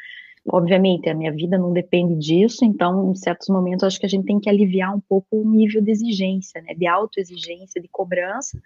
Obviamente, 0.49 1.09
a 1.09 1.15
minha 1.15 1.33
vida 1.33 1.59
não 1.59 1.73
depende 1.73 2.15
disso, 2.15 2.65
então, 2.65 3.11
em 3.11 3.15
certos 3.17 3.49
momentos, 3.49 3.83
acho 3.83 3.99
que 3.99 4.07
a 4.07 4.09
gente 4.09 4.27
tem 4.27 4.39
que 4.39 4.49
aliviar 4.49 4.95
um 4.95 5.01
pouco 5.01 5.27
o 5.33 5.45
nível 5.45 5.83
de 5.83 5.91
exigência, 5.91 6.63
né, 6.63 6.73
de 6.73 6.87
autoexigência, 6.87 7.83
de 7.83 7.89
cobrança, 7.89 8.57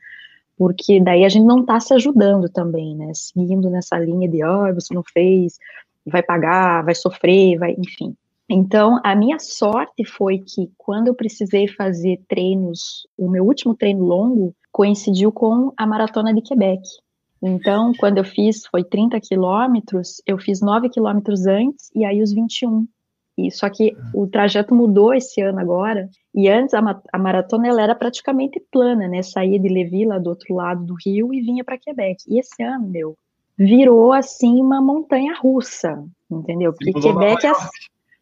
porque 0.58 1.00
daí 1.00 1.24
a 1.24 1.28
gente 1.28 1.46
não 1.46 1.60
está 1.60 1.80
se 1.80 1.94
ajudando 1.94 2.50
também, 2.50 2.94
né, 2.94 3.12
seguindo 3.14 3.70
nessa 3.70 3.98
linha 3.98 4.28
de, 4.28 4.44
oh, 4.44 4.74
você 4.74 4.92
não 4.92 5.02
fez, 5.02 5.58
vai 6.04 6.22
pagar, 6.22 6.84
vai 6.84 6.94
sofrer, 6.94 7.58
vai, 7.58 7.74
enfim. 7.78 8.14
Então, 8.52 8.98
a 9.04 9.14
minha 9.14 9.38
sorte 9.38 10.04
foi 10.04 10.38
que 10.38 10.72
quando 10.76 11.06
eu 11.06 11.14
precisei 11.14 11.68
fazer 11.68 12.20
treinos, 12.28 13.06
o 13.16 13.30
meu 13.30 13.44
último 13.44 13.76
treino 13.76 14.04
longo 14.04 14.52
coincidiu 14.72 15.30
com 15.30 15.72
a 15.76 15.86
maratona 15.86 16.34
de 16.34 16.42
Quebec. 16.42 16.82
Então, 17.40 17.92
quando 17.96 18.18
eu 18.18 18.24
fiz, 18.24 18.66
foi 18.66 18.82
30 18.82 19.20
quilômetros, 19.20 20.20
eu 20.26 20.36
fiz 20.36 20.60
9 20.60 20.88
quilômetros 20.88 21.46
antes 21.46 21.90
e 21.94 22.04
aí 22.04 22.20
os 22.20 22.32
21. 22.32 22.88
E, 23.38 23.52
só 23.52 23.70
que 23.70 23.96
o 24.12 24.26
trajeto 24.26 24.74
mudou 24.74 25.14
esse 25.14 25.40
ano 25.40 25.60
agora, 25.60 26.10
e 26.34 26.48
antes 26.48 26.74
a, 26.74 27.00
a 27.12 27.18
maratona 27.18 27.68
ela 27.68 27.80
era 27.80 27.94
praticamente 27.94 28.60
plana, 28.70 29.06
né? 29.06 29.22
Saía 29.22 29.60
de 29.60 29.68
Levi, 29.68 30.04
lá 30.04 30.18
do 30.18 30.28
outro 30.28 30.56
lado 30.56 30.84
do 30.84 30.96
rio, 31.06 31.32
e 31.32 31.40
vinha 31.40 31.62
para 31.62 31.78
Quebec. 31.78 32.24
E 32.28 32.40
esse 32.40 32.60
ano, 32.64 32.88
meu, 32.88 33.16
virou 33.56 34.12
assim 34.12 34.60
uma 34.60 34.82
montanha 34.82 35.34
russa, 35.40 36.04
entendeu? 36.28 36.72
Porque 36.72 36.92
Quebec 36.92 37.46
é 37.46 37.52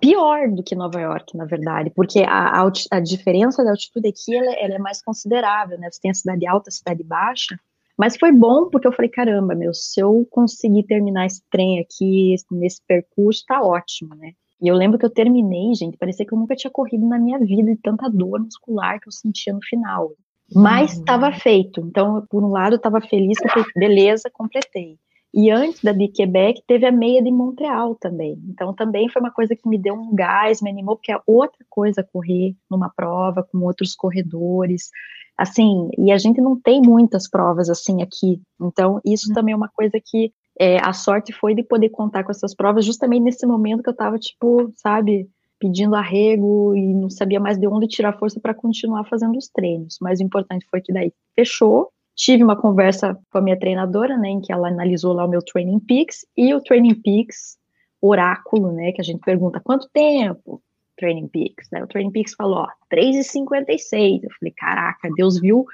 pior 0.01 0.49
do 0.49 0.63
que 0.63 0.75
Nova 0.75 1.01
York, 1.01 1.37
na 1.37 1.45
verdade, 1.45 1.91
porque 1.91 2.21
a, 2.21 2.63
a, 2.63 2.73
a 2.91 3.01
diferença 3.01 3.65
da 3.65 3.71
altitude 3.71 4.09
aqui 4.09 4.35
ela, 4.35 4.53
ela, 4.55 4.75
é 4.75 4.79
mais 4.79 5.03
considerável, 5.03 5.79
né? 5.79 5.91
Você 5.91 6.01
tem 6.01 6.11
a 6.11 6.15
cidade 6.15 6.47
alta, 6.47 6.69
a 6.69 6.73
cidade 6.73 7.03
baixa, 7.03 7.59
mas 7.97 8.17
foi 8.17 8.31
bom 8.31 8.69
porque 8.71 8.87
eu 8.87 8.93
falei, 8.93 9.11
caramba, 9.11 9.55
meu, 9.55 9.75
se 9.75 10.01
eu 10.01 10.27
conseguir 10.31 10.85
terminar 10.85 11.27
esse 11.27 11.43
trem 11.51 11.81
aqui, 11.81 12.37
nesse 12.51 12.81
percurso, 12.87 13.45
tá 13.47 13.61
ótimo, 13.61 14.15
né? 14.15 14.33
E 14.61 14.69
eu 14.69 14.75
lembro 14.75 14.99
que 14.99 15.07
eu 15.07 15.11
terminei, 15.11 15.75
gente, 15.75 15.97
parecia 15.97 16.27
que 16.27 16.33
eu 16.33 16.39
nunca 16.39 16.55
tinha 16.55 16.71
corrido 16.71 17.07
na 17.07 17.19
minha 17.19 17.39
vida 17.39 17.75
de 17.75 17.81
tanta 17.81 18.09
dor 18.09 18.41
muscular 18.41 19.01
que 19.01 19.09
eu 19.09 19.13
sentia 19.13 19.53
no 19.53 19.61
final. 19.63 20.13
Mas 20.53 20.95
estava 20.95 21.27
uhum. 21.27 21.39
feito. 21.39 21.81
Então, 21.81 22.27
por 22.29 22.43
um 22.43 22.49
lado, 22.49 22.75
eu 22.75 22.79
estava 22.79 23.01
feliz, 23.01 23.39
eu 23.41 23.51
falei, 23.51 23.69
beleza, 23.77 24.31
completei. 24.33 24.99
E 25.35 25.51
antes 25.51 25.83
da 25.83 25.93
de 25.93 26.09
Quebec, 26.09 26.63
teve 26.67 26.87
a 26.87 26.93
meia 26.93 27.23
de 27.23 27.31
Montreal 27.31 27.95
também. 27.95 28.43
Então, 28.49 28.75
também 28.75 29.09
foi 29.09 29.21
uma 29.21 29.31
coisa 29.31 29.55
que 29.55 29.69
me 29.69 29.79
deu 29.79 29.95
um 29.95 30.15
gás, 30.15 30.63
me 30.63 30.71
animou, 30.71 30.97
porque 30.97 31.13
é 31.13 31.21
outra 31.27 31.65
coisa 31.69 32.07
correr 32.13 32.57
numa 32.71 32.89
prova 32.89 33.43
com 33.43 33.59
outros 33.59 33.95
corredores 33.95 34.91
assim, 35.39 35.89
e 35.97 36.11
a 36.11 36.19
gente 36.19 36.41
não 36.41 36.61
tem 36.61 36.83
muitas 36.83 37.31
provas 37.31 37.71
assim 37.71 38.03
aqui. 38.03 38.43
Então, 38.61 39.01
isso 39.05 39.29
uhum. 39.29 39.35
também 39.35 39.53
é 39.53 39.57
uma 39.57 39.69
coisa 39.69 40.01
que 40.05 40.33
é, 40.59 40.79
a 40.85 40.93
sorte 40.93 41.33
foi 41.33 41.55
de 41.55 41.63
poder 41.63 41.91
contar 41.91 42.25
com 42.25 42.33
essas 42.33 42.53
provas 42.53 42.85
justamente 42.85 43.23
nesse 43.23 43.47
momento 43.47 43.81
que 43.81 43.89
eu 43.89 43.95
tava, 43.95 44.19
tipo, 44.19 44.73
sabe, 44.75 45.31
pedindo 45.61 45.95
arrego 45.95 46.75
e 46.75 46.93
não 46.93 47.09
sabia 47.09 47.39
mais 47.39 47.57
de 47.57 47.69
onde 47.69 47.87
tirar 47.87 48.19
força 48.19 48.41
para 48.41 48.53
continuar 48.53 49.05
fazendo 49.05 49.39
os 49.39 49.49
treinos. 49.49 49.97
Mas 50.01 50.19
o 50.19 50.25
importante 50.25 50.67
foi 50.69 50.81
que 50.81 50.93
daí 50.93 51.13
fechou. 51.37 51.93
Tive 52.19 52.43
uma 52.43 52.57
conversa 52.57 53.17
com 53.31 53.39
a 53.39 53.41
minha 53.41 53.59
treinadora, 53.59 54.17
né, 54.19 54.29
em 54.29 54.41
que 54.41 54.53
ela 54.53 54.69
analisou 54.69 55.13
lá 55.13 55.25
o 55.25 55.29
meu 55.29 55.41
Training 55.41 55.79
Peaks 55.79 56.27
e 56.37 56.53
o 56.53 56.61
Training 56.61 57.01
Peaks 57.01 57.57
oráculo, 58.03 58.73
né, 58.73 58.91
que 58.93 59.01
a 59.01 59.05
gente 59.05 59.21
pergunta 59.21 59.61
quanto 59.61 59.89
tempo, 59.91 60.61
Training 60.99 61.29
Peaks, 61.29 61.69
né? 61.71 61.83
O 61.83 61.87
Training 61.87 62.11
Peaks 62.11 62.35
falou, 62.35 62.59
ó, 62.59 62.69
3,56. 62.93 64.25
Eu 64.25 64.31
falei, 64.39 64.53
caraca, 64.57 65.09
Deus 65.17 65.41
viu 65.41 65.65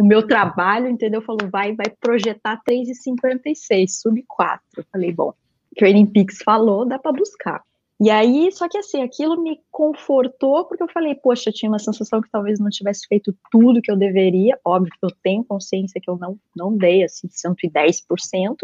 o 0.00 0.04
meu 0.04 0.26
trabalho, 0.26 0.88
entendeu? 0.88 1.20
Falou, 1.20 1.48
vai, 1.50 1.74
vai 1.74 1.90
projetar 2.00 2.60
3,56, 2.68 3.88
sub 3.88 4.24
4. 4.26 4.62
Eu 4.78 4.84
falei, 4.90 5.12
bom, 5.12 5.34
Training 5.76 6.06
Peaks 6.06 6.38
falou, 6.42 6.86
dá 6.86 6.98
para 6.98 7.12
buscar. 7.12 7.62
E 8.00 8.08
aí, 8.08 8.50
só 8.50 8.66
que 8.66 8.78
assim, 8.78 9.02
aquilo 9.02 9.42
me 9.42 9.60
confortou, 9.70 10.64
porque 10.64 10.82
eu 10.82 10.88
falei, 10.88 11.14
poxa, 11.14 11.50
eu 11.50 11.52
tinha 11.52 11.70
uma 11.70 11.78
sensação 11.78 12.22
que 12.22 12.30
talvez 12.30 12.58
não 12.58 12.70
tivesse 12.70 13.06
feito 13.06 13.36
tudo 13.50 13.82
que 13.82 13.90
eu 13.90 13.96
deveria. 13.96 14.58
Óbvio 14.64 14.90
que 14.98 15.04
eu 15.04 15.10
tenho 15.22 15.44
consciência 15.44 16.00
que 16.00 16.08
eu 16.08 16.16
não, 16.16 16.38
não 16.56 16.74
dei, 16.74 17.04
assim, 17.04 17.28
110%, 17.28 18.56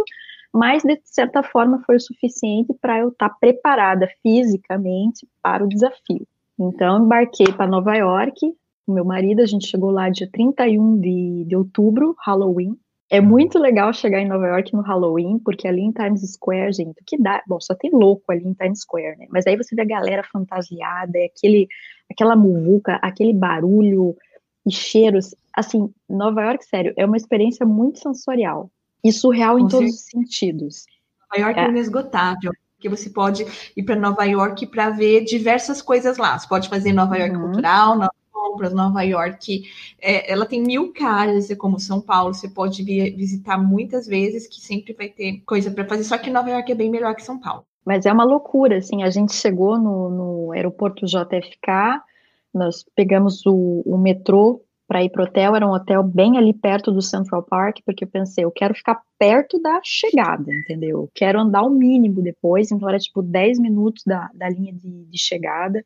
mas 0.54 0.82
de 0.82 0.98
certa 1.04 1.42
forma 1.42 1.82
foi 1.84 1.96
o 1.96 2.00
suficiente 2.00 2.72
para 2.80 3.00
eu 3.00 3.08
estar 3.08 3.28
tá 3.28 3.36
preparada 3.38 4.08
fisicamente 4.22 5.28
para 5.42 5.62
o 5.62 5.68
desafio. 5.68 6.26
Então, 6.58 7.04
embarquei 7.04 7.52
para 7.52 7.66
Nova 7.66 7.94
York, 7.94 8.40
meu 8.88 9.04
marido, 9.04 9.42
a 9.42 9.46
gente 9.46 9.66
chegou 9.66 9.90
lá 9.90 10.08
dia 10.08 10.28
31 10.32 10.98
de, 10.98 11.44
de 11.44 11.56
outubro, 11.56 12.16
Halloween. 12.24 12.78
É 13.08 13.20
muito 13.20 13.58
legal 13.58 13.92
chegar 13.92 14.20
em 14.20 14.28
Nova 14.28 14.48
York 14.48 14.74
no 14.74 14.82
Halloween, 14.82 15.38
porque 15.38 15.68
ali 15.68 15.80
em 15.80 15.92
Times 15.92 16.22
Square, 16.32 16.72
gente, 16.72 17.00
o 17.00 17.04
que 17.06 17.16
dá? 17.16 17.40
Bom, 17.46 17.60
só 17.60 17.72
tem 17.74 17.90
louco 17.92 18.32
ali 18.32 18.44
em 18.44 18.52
Times 18.52 18.80
Square, 18.80 19.16
né? 19.16 19.26
Mas 19.30 19.46
aí 19.46 19.56
você 19.56 19.76
vê 19.76 19.82
a 19.82 19.86
galera 19.86 20.24
fantasiada, 20.24 21.16
é 21.16 21.26
aquele, 21.26 21.68
aquela 22.10 22.34
muvuca, 22.34 22.98
aquele 23.00 23.32
barulho 23.32 24.16
e 24.66 24.72
cheiros. 24.72 25.36
Assim, 25.54 25.88
Nova 26.08 26.42
York, 26.42 26.64
sério, 26.64 26.92
é 26.96 27.06
uma 27.06 27.16
experiência 27.16 27.64
muito 27.64 28.00
sensorial 28.00 28.70
e 29.04 29.12
surreal 29.12 29.56
em 29.56 29.68
todos 29.68 29.94
os 29.94 30.00
sentidos. 30.00 30.84
Nova 31.30 31.46
York 31.46 31.60
é, 31.60 31.64
é 31.64 31.68
inesgotável, 31.68 32.50
porque 32.74 32.88
você 32.88 33.08
pode 33.08 33.46
ir 33.76 33.82
para 33.84 33.94
Nova 33.94 34.24
York 34.24 34.66
para 34.66 34.90
ver 34.90 35.24
diversas 35.24 35.80
coisas 35.80 36.18
lá. 36.18 36.36
Você 36.36 36.48
pode 36.48 36.68
fazer 36.68 36.92
Nova 36.92 37.16
York 37.16 37.36
uhum. 37.36 37.42
cultural, 37.42 37.96
Nova 37.96 38.15
compras, 38.56 38.72
Nova 38.72 39.02
York, 39.02 39.64
é, 40.00 40.32
ela 40.32 40.46
tem 40.46 40.62
mil 40.62 40.92
caras, 40.92 41.54
como 41.58 41.78
São 41.78 42.00
Paulo, 42.00 42.32
você 42.32 42.48
pode 42.48 42.82
vir, 42.82 43.14
visitar 43.14 43.58
muitas 43.58 44.06
vezes, 44.06 44.46
que 44.46 44.60
sempre 44.60 44.94
vai 44.94 45.08
ter 45.08 45.42
coisa 45.44 45.70
para 45.70 45.84
fazer, 45.84 46.04
só 46.04 46.16
que 46.16 46.30
Nova 46.30 46.50
York 46.50 46.72
é 46.72 46.74
bem 46.74 46.90
melhor 46.90 47.14
que 47.14 47.22
São 47.22 47.38
Paulo. 47.38 47.64
Mas 47.84 48.06
é 48.06 48.12
uma 48.12 48.24
loucura, 48.24 48.78
assim, 48.78 49.02
a 49.02 49.10
gente 49.10 49.34
chegou 49.34 49.78
no, 49.78 50.10
no 50.10 50.52
aeroporto 50.52 51.06
JFK, 51.06 52.00
nós 52.52 52.84
pegamos 52.94 53.44
o, 53.44 53.82
o 53.84 53.98
metrô 53.98 54.62
para 54.88 55.02
ir 55.02 55.10
pro 55.10 55.24
hotel, 55.24 55.54
era 55.54 55.66
um 55.66 55.72
hotel 55.72 56.02
bem 56.02 56.38
ali 56.38 56.54
perto 56.54 56.92
do 56.92 57.02
Central 57.02 57.42
Park, 57.42 57.78
porque 57.84 58.04
eu 58.04 58.08
pensei, 58.08 58.44
eu 58.44 58.50
quero 58.50 58.74
ficar 58.74 59.02
perto 59.18 59.60
da 59.60 59.80
chegada, 59.82 60.52
entendeu? 60.52 61.02
Eu 61.02 61.10
quero 61.12 61.40
andar 61.40 61.62
o 61.62 61.70
mínimo 61.70 62.22
depois, 62.22 62.70
então 62.70 62.88
era 62.88 62.98
tipo 62.98 63.20
10 63.20 63.58
minutos 63.58 64.04
da, 64.06 64.30
da 64.32 64.48
linha 64.48 64.72
de, 64.72 65.04
de 65.04 65.18
chegada, 65.18 65.84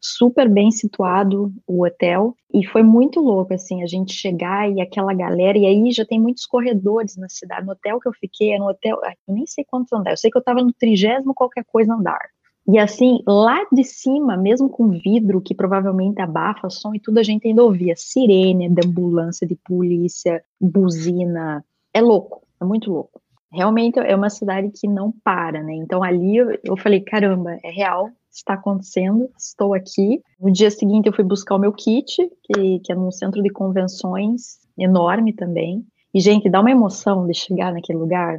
super 0.00 0.48
bem 0.48 0.70
situado 0.70 1.52
o 1.66 1.84
hotel, 1.84 2.34
e 2.52 2.66
foi 2.66 2.82
muito 2.82 3.20
louco, 3.20 3.54
assim, 3.54 3.82
a 3.82 3.86
gente 3.86 4.12
chegar 4.12 4.70
e 4.70 4.80
aquela 4.80 5.12
galera, 5.14 5.58
e 5.58 5.66
aí 5.66 5.92
já 5.92 6.04
tem 6.04 6.20
muitos 6.20 6.46
corredores 6.46 7.16
na 7.16 7.28
cidade, 7.28 7.66
no 7.66 7.72
hotel 7.72 8.00
que 8.00 8.08
eu 8.08 8.12
fiquei, 8.12 8.52
era 8.52 8.62
um 8.62 8.68
hotel, 8.68 8.98
eu 9.28 9.34
nem 9.34 9.46
sei 9.46 9.64
quantos 9.64 9.92
andares, 9.92 10.18
eu 10.18 10.22
sei 10.22 10.30
que 10.30 10.38
eu 10.38 10.44
tava 10.44 10.62
no 10.62 10.72
trigésimo 10.72 11.34
qualquer 11.34 11.64
coisa 11.64 11.94
andar, 11.94 12.30
e 12.66 12.78
assim, 12.78 13.18
lá 13.26 13.66
de 13.72 13.82
cima, 13.82 14.36
mesmo 14.36 14.68
com 14.68 14.90
vidro 14.90 15.40
que 15.40 15.54
provavelmente 15.54 16.20
abafa 16.20 16.70
som 16.70 16.94
e 16.94 17.00
tudo, 17.00 17.18
a 17.18 17.22
gente 17.22 17.48
ainda 17.48 17.64
ouvia 17.64 17.94
sirene 17.96 18.68
de 18.68 18.86
ambulância, 18.86 19.46
de 19.46 19.56
polícia, 19.56 20.42
buzina. 20.60 21.64
É 21.92 22.00
louco, 22.00 22.42
é 22.60 22.64
muito 22.64 22.92
louco. 22.92 23.20
Realmente 23.52 23.98
é 23.98 24.14
uma 24.14 24.30
cidade 24.30 24.70
que 24.70 24.86
não 24.86 25.12
para, 25.24 25.62
né? 25.62 25.74
Então 25.74 26.02
ali 26.02 26.36
eu, 26.36 26.58
eu 26.62 26.76
falei, 26.76 27.00
caramba, 27.00 27.58
é 27.64 27.70
real, 27.70 28.10
está 28.30 28.54
acontecendo, 28.54 29.28
estou 29.36 29.74
aqui. 29.74 30.22
No 30.40 30.50
dia 30.50 30.70
seguinte 30.70 31.06
eu 31.06 31.12
fui 31.12 31.24
buscar 31.24 31.56
o 31.56 31.58
meu 31.58 31.72
kit, 31.72 32.16
que, 32.44 32.78
que 32.80 32.92
é 32.92 32.94
num 32.94 33.10
centro 33.10 33.42
de 33.42 33.50
convenções 33.50 34.60
enorme 34.78 35.32
também. 35.32 35.84
E, 36.12 36.20
gente, 36.20 36.48
dá 36.48 36.60
uma 36.60 36.70
emoção 36.70 37.26
de 37.26 37.34
chegar 37.34 37.72
naquele 37.72 37.98
lugar 37.98 38.38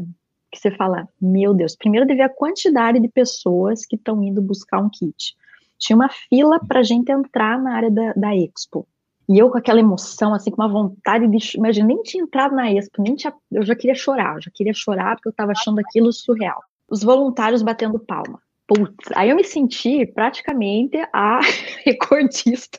que 0.51 0.59
você 0.59 0.71
fala, 0.71 1.07
meu 1.21 1.53
Deus, 1.53 1.75
primeiro 1.75 2.05
de 2.05 2.13
ver 2.13 2.23
a 2.23 2.29
quantidade 2.29 2.99
de 2.99 3.07
pessoas 3.07 3.85
que 3.85 3.95
estão 3.95 4.21
indo 4.21 4.41
buscar 4.41 4.79
um 4.81 4.89
kit. 4.89 5.33
Tinha 5.79 5.95
uma 5.95 6.09
fila 6.09 6.59
para 6.67 6.83
gente 6.83 7.09
entrar 7.11 7.57
na 7.61 7.75
área 7.75 7.89
da, 7.89 8.13
da 8.13 8.35
Expo. 8.35 8.85
E 9.31 9.39
eu 9.39 9.49
com 9.49 9.57
aquela 9.57 9.79
emoção, 9.79 10.33
assim, 10.33 10.51
com 10.51 10.61
uma 10.61 10.67
vontade 10.67 11.25
de. 11.25 11.57
Imagina, 11.57 11.87
nem 11.87 12.03
tinha 12.03 12.21
entrado 12.21 12.53
na 12.53 12.69
Expo, 12.69 13.01
nem 13.01 13.15
tinha, 13.15 13.33
eu 13.49 13.63
já 13.63 13.73
queria 13.73 13.95
chorar, 13.95 14.35
eu 14.35 14.41
já 14.41 14.51
queria 14.53 14.73
chorar 14.73 15.15
porque 15.15 15.29
eu 15.29 15.31
estava 15.31 15.53
achando 15.53 15.79
aquilo 15.79 16.11
surreal. 16.11 16.61
Os 16.89 17.01
voluntários 17.01 17.61
batendo 17.61 17.97
palma. 17.97 18.41
Putz, 18.67 19.09
aí 19.15 19.29
eu 19.29 19.35
me 19.37 19.45
senti 19.45 20.05
praticamente 20.05 20.97
a 21.13 21.39
recordista, 21.85 22.77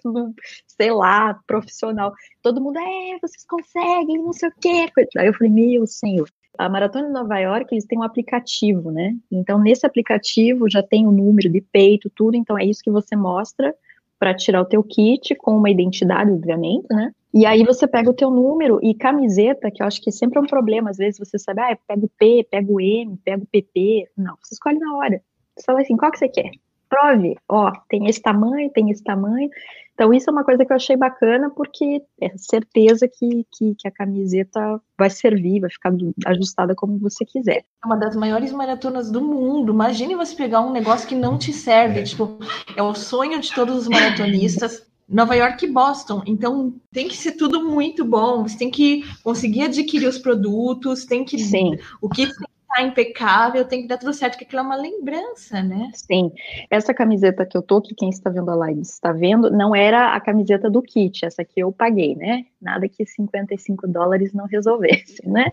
sei 0.67 0.93
lá, 0.93 1.41
profissional. 1.47 2.13
Todo 2.43 2.61
mundo, 2.61 2.79
é, 2.79 3.19
vocês 3.19 3.47
conseguem, 3.47 4.19
não 4.19 4.35
sei 4.35 4.51
o 4.51 4.53
quê. 4.61 4.91
Aí 5.17 5.29
eu 5.29 5.35
falei, 5.35 5.51
meu 5.51 5.87
senhor, 5.87 6.29
a 6.59 6.69
Maratona 6.69 7.07
de 7.07 7.15
Nova 7.15 7.39
York, 7.39 7.73
eles 7.73 7.87
têm 7.87 7.99
um 7.99 8.03
aplicativo, 8.03 8.91
né? 8.91 9.17
Então, 9.31 9.59
nesse 9.59 9.87
aplicativo 9.87 10.69
já 10.69 10.83
tem 10.83 11.07
o 11.07 11.13
número 11.13 11.49
de 11.49 11.63
peito, 11.63 12.11
tudo, 12.15 12.37
então 12.37 12.59
é 12.59 12.65
isso 12.67 12.83
que 12.83 12.91
você 12.91 13.17
mostra 13.17 13.75
para 14.23 14.37
tirar 14.37 14.61
o 14.61 14.65
teu 14.65 14.85
kit 14.85 15.35
com 15.35 15.57
uma 15.57 15.69
identidade, 15.69 16.31
obviamente, 16.31 16.87
né? 16.89 17.11
E 17.35 17.45
aí 17.45 17.65
você 17.65 17.89
pega 17.89 18.09
o 18.09 18.15
teu 18.15 18.31
número 18.31 18.79
e 18.81 18.95
camiseta, 18.95 19.69
que 19.69 19.83
eu 19.83 19.87
acho 19.89 20.01
que 20.01 20.13
sempre 20.13 20.39
é 20.39 20.41
um 20.41 20.47
problema, 20.47 20.91
às 20.91 20.97
vezes 20.97 21.19
você 21.19 21.41
sabe, 21.41 21.61
ah, 21.61 21.77
pega 21.89 22.07
o 22.07 22.09
P, 22.09 22.47
pega 22.49 22.73
o 22.73 22.81
M, 22.81 23.19
pega 23.25 23.43
o 23.43 23.47
PP. 23.47 24.07
Não, 24.17 24.37
você 24.41 24.55
escolhe 24.55 24.79
na 24.79 24.97
hora. 24.97 25.21
Você 25.57 25.65
fala 25.67 25.81
assim, 25.81 25.97
qual 25.97 26.13
que 26.13 26.21
você 26.21 26.29
quer? 26.29 26.53
Prove, 26.93 27.39
ó, 27.49 27.73
tem 27.89 28.07
esse 28.07 28.21
tamanho, 28.21 28.71
tem 28.71 28.91
esse 28.91 29.03
tamanho. 29.03 29.49
Então, 29.95 30.13
isso 30.13 30.29
é 30.29 30.33
uma 30.33 30.45
coisa 30.45 30.63
que 30.63 30.71
eu 30.71 30.77
achei 30.77 30.95
bacana, 30.95 31.49
porque 31.49 32.03
é 32.21 32.37
certeza 32.37 33.09
que, 33.09 33.47
que, 33.51 33.75
que, 33.79 33.89
a 33.89 33.91
camiseta 33.91 34.79
vai 34.99 35.09
servir, 35.09 35.61
vai 35.61 35.71
ficar 35.71 35.91
ajustada 36.27 36.75
como 36.75 36.99
você 36.99 37.25
quiser. 37.25 37.65
É 37.83 37.87
uma 37.87 37.97
das 37.97 38.15
maiores 38.15 38.53
maratonas 38.53 39.11
do 39.11 39.23
mundo. 39.23 39.73
Imagine 39.73 40.15
você 40.17 40.37
pegar 40.37 40.61
um 40.61 40.71
negócio 40.71 41.09
que 41.09 41.15
não 41.15 41.39
te 41.39 41.51
serve. 41.51 42.01
É. 42.01 42.03
Tipo, 42.03 42.39
é 42.77 42.83
o 42.83 42.95
sonho 42.95 43.41
de 43.41 43.55
todos 43.55 43.75
os 43.75 43.89
maratonistas. 43.89 44.87
Nova 45.09 45.35
York 45.35 45.65
e 45.65 45.71
Boston. 45.71 46.23
Então 46.27 46.75
tem 46.91 47.09
que 47.09 47.17
ser 47.17 47.33
tudo 47.33 47.65
muito 47.65 48.05
bom. 48.05 48.43
Você 48.43 48.59
tem 48.59 48.71
que 48.71 49.03
conseguir 49.23 49.63
adquirir 49.63 50.07
os 50.07 50.19
produtos, 50.19 51.05
tem 51.05 51.25
que 51.25 51.39
Sim. 51.39 51.79
o 52.01 52.09
que 52.09 52.29
tá 52.73 52.83
impecável, 52.83 53.65
tem 53.65 53.83
que 53.83 53.89
dar 53.89 53.99
tudo 53.99 54.13
certo, 54.13 54.33
porque 54.33 54.45
aquilo 54.45 54.61
é 54.61 54.65
uma 54.65 54.77
lembrança, 54.77 55.63
né? 55.63 55.91
Sim. 55.95 56.33
Essa 56.71 56.95
camiseta 56.95 57.47
que 57.47 57.57
eu 57.57 57.63
tô, 57.63 57.81
que 57.81 57.95
quem 57.95 58.09
está 58.09 58.31
vendo 58.31 58.51
a 58.51 58.55
live 58.55 58.81
está 58.81 59.13
vendo, 59.13 59.51
não 59.51 59.75
era 59.75 60.15
a 60.15 60.21
camiseta 60.21 60.71
do 60.71 60.83
kit, 60.83 61.25
essa 61.25 61.43
aqui 61.43 61.61
eu 61.61 61.71
paguei, 61.71 62.15
né? 62.15 62.45
Nada 62.61 62.89
que 62.89 63.05
55 63.05 63.87
dólares 63.87 64.33
não 64.33 64.47
resolvesse, 64.47 65.27
né? 65.29 65.53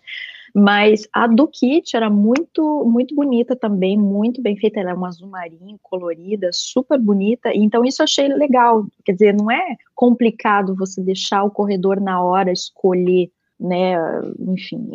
Mas 0.53 1.08
a 1.13 1.27
do 1.27 1.47
kit 1.47 1.95
era 1.95 2.10
muito, 2.10 2.84
muito 2.86 3.15
bonita 3.15 3.55
também, 3.55 3.97
muito 3.97 4.41
bem 4.41 4.58
feita. 4.58 4.79
Ela 4.79 4.91
é 4.91 4.93
uma 4.93 5.08
azul 5.08 5.27
marinho, 5.27 5.79
colorida, 5.82 6.49
super 6.51 6.99
bonita. 6.99 7.51
Então, 7.53 7.86
isso 7.86 8.01
eu 8.01 8.05
achei 8.05 8.27
legal. 8.27 8.86
Quer 9.05 9.13
dizer, 9.13 9.34
não 9.34 9.51
é 9.51 9.75
complicado 9.93 10.75
você 10.75 11.01
deixar 11.01 11.43
o 11.43 11.51
corredor 11.51 11.99
na 12.01 12.21
hora 12.23 12.51
escolher, 12.51 13.32
né? 13.60 13.95
Enfim, 14.39 14.89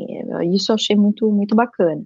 isso 0.53 0.73
eu 0.73 0.75
achei 0.75 0.97
muito, 0.97 1.31
muito 1.31 1.55
bacana. 1.55 2.03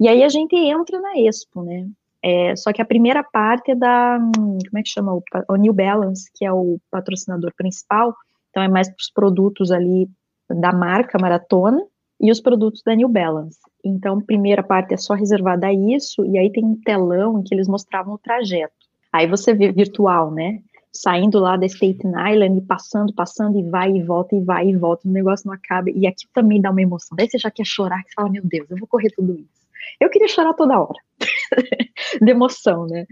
E 0.00 0.08
aí 0.08 0.22
a 0.22 0.28
gente 0.28 0.54
entra 0.54 1.00
na 1.00 1.18
Expo, 1.18 1.62
né? 1.62 1.88
É, 2.22 2.54
só 2.56 2.72
que 2.72 2.82
a 2.82 2.84
primeira 2.84 3.22
parte 3.22 3.70
é 3.70 3.74
da, 3.74 4.18
como 4.36 4.78
é 4.78 4.82
que 4.82 4.88
chama? 4.88 5.20
O, 5.48 5.56
New 5.56 5.72
Balance, 5.72 6.30
que 6.34 6.44
é 6.44 6.52
o 6.52 6.78
patrocinador 6.90 7.52
principal, 7.56 8.14
então 8.50 8.62
é 8.62 8.68
mais 8.68 8.88
para 8.88 9.00
os 9.00 9.10
produtos 9.10 9.70
ali 9.70 10.08
da 10.48 10.72
marca 10.72 11.18
Maratona 11.18 11.80
e 12.20 12.30
os 12.30 12.40
produtos 12.40 12.82
da 12.82 12.94
New 12.94 13.08
Balance. 13.08 13.58
Então, 13.84 14.18
a 14.18 14.24
primeira 14.24 14.62
parte 14.62 14.94
é 14.94 14.96
só 14.96 15.14
reservada 15.14 15.68
a 15.68 15.72
isso, 15.72 16.24
e 16.24 16.36
aí 16.38 16.50
tem 16.50 16.64
um 16.64 16.80
telão 16.80 17.38
em 17.38 17.42
que 17.42 17.54
eles 17.54 17.68
mostravam 17.68 18.14
o 18.14 18.18
trajeto. 18.18 18.74
Aí 19.12 19.26
você 19.26 19.54
vê 19.54 19.70
virtual, 19.70 20.30
né? 20.30 20.60
Saindo 20.92 21.38
lá 21.38 21.56
da 21.56 21.66
Staten 21.66 22.12
Island 22.32 22.58
e 22.58 22.62
passando, 22.62 23.14
passando, 23.14 23.58
e 23.58 23.62
vai 23.62 23.92
e 23.92 24.02
volta, 24.02 24.34
e 24.34 24.40
vai 24.40 24.68
e 24.68 24.76
volta, 24.76 25.08
o 25.08 25.12
negócio 25.12 25.46
não 25.46 25.54
acaba. 25.54 25.90
E 25.90 26.06
aqui 26.06 26.26
também 26.34 26.60
dá 26.60 26.70
uma 26.70 26.82
emoção. 26.82 27.16
Daí 27.16 27.28
você 27.28 27.38
já 27.38 27.50
quer 27.50 27.64
chorar, 27.64 28.02
que 28.02 28.08
você 28.08 28.14
fala, 28.14 28.30
meu 28.30 28.42
Deus, 28.44 28.68
eu 28.70 28.76
vou 28.76 28.88
correr 28.88 29.10
tudo 29.10 29.34
isso. 29.34 29.57
Eu 30.00 30.10
queria 30.10 30.28
chorar 30.28 30.54
toda 30.54 30.78
hora, 30.78 30.98
de 32.22 32.30
emoção, 32.30 32.86
né? 32.86 33.06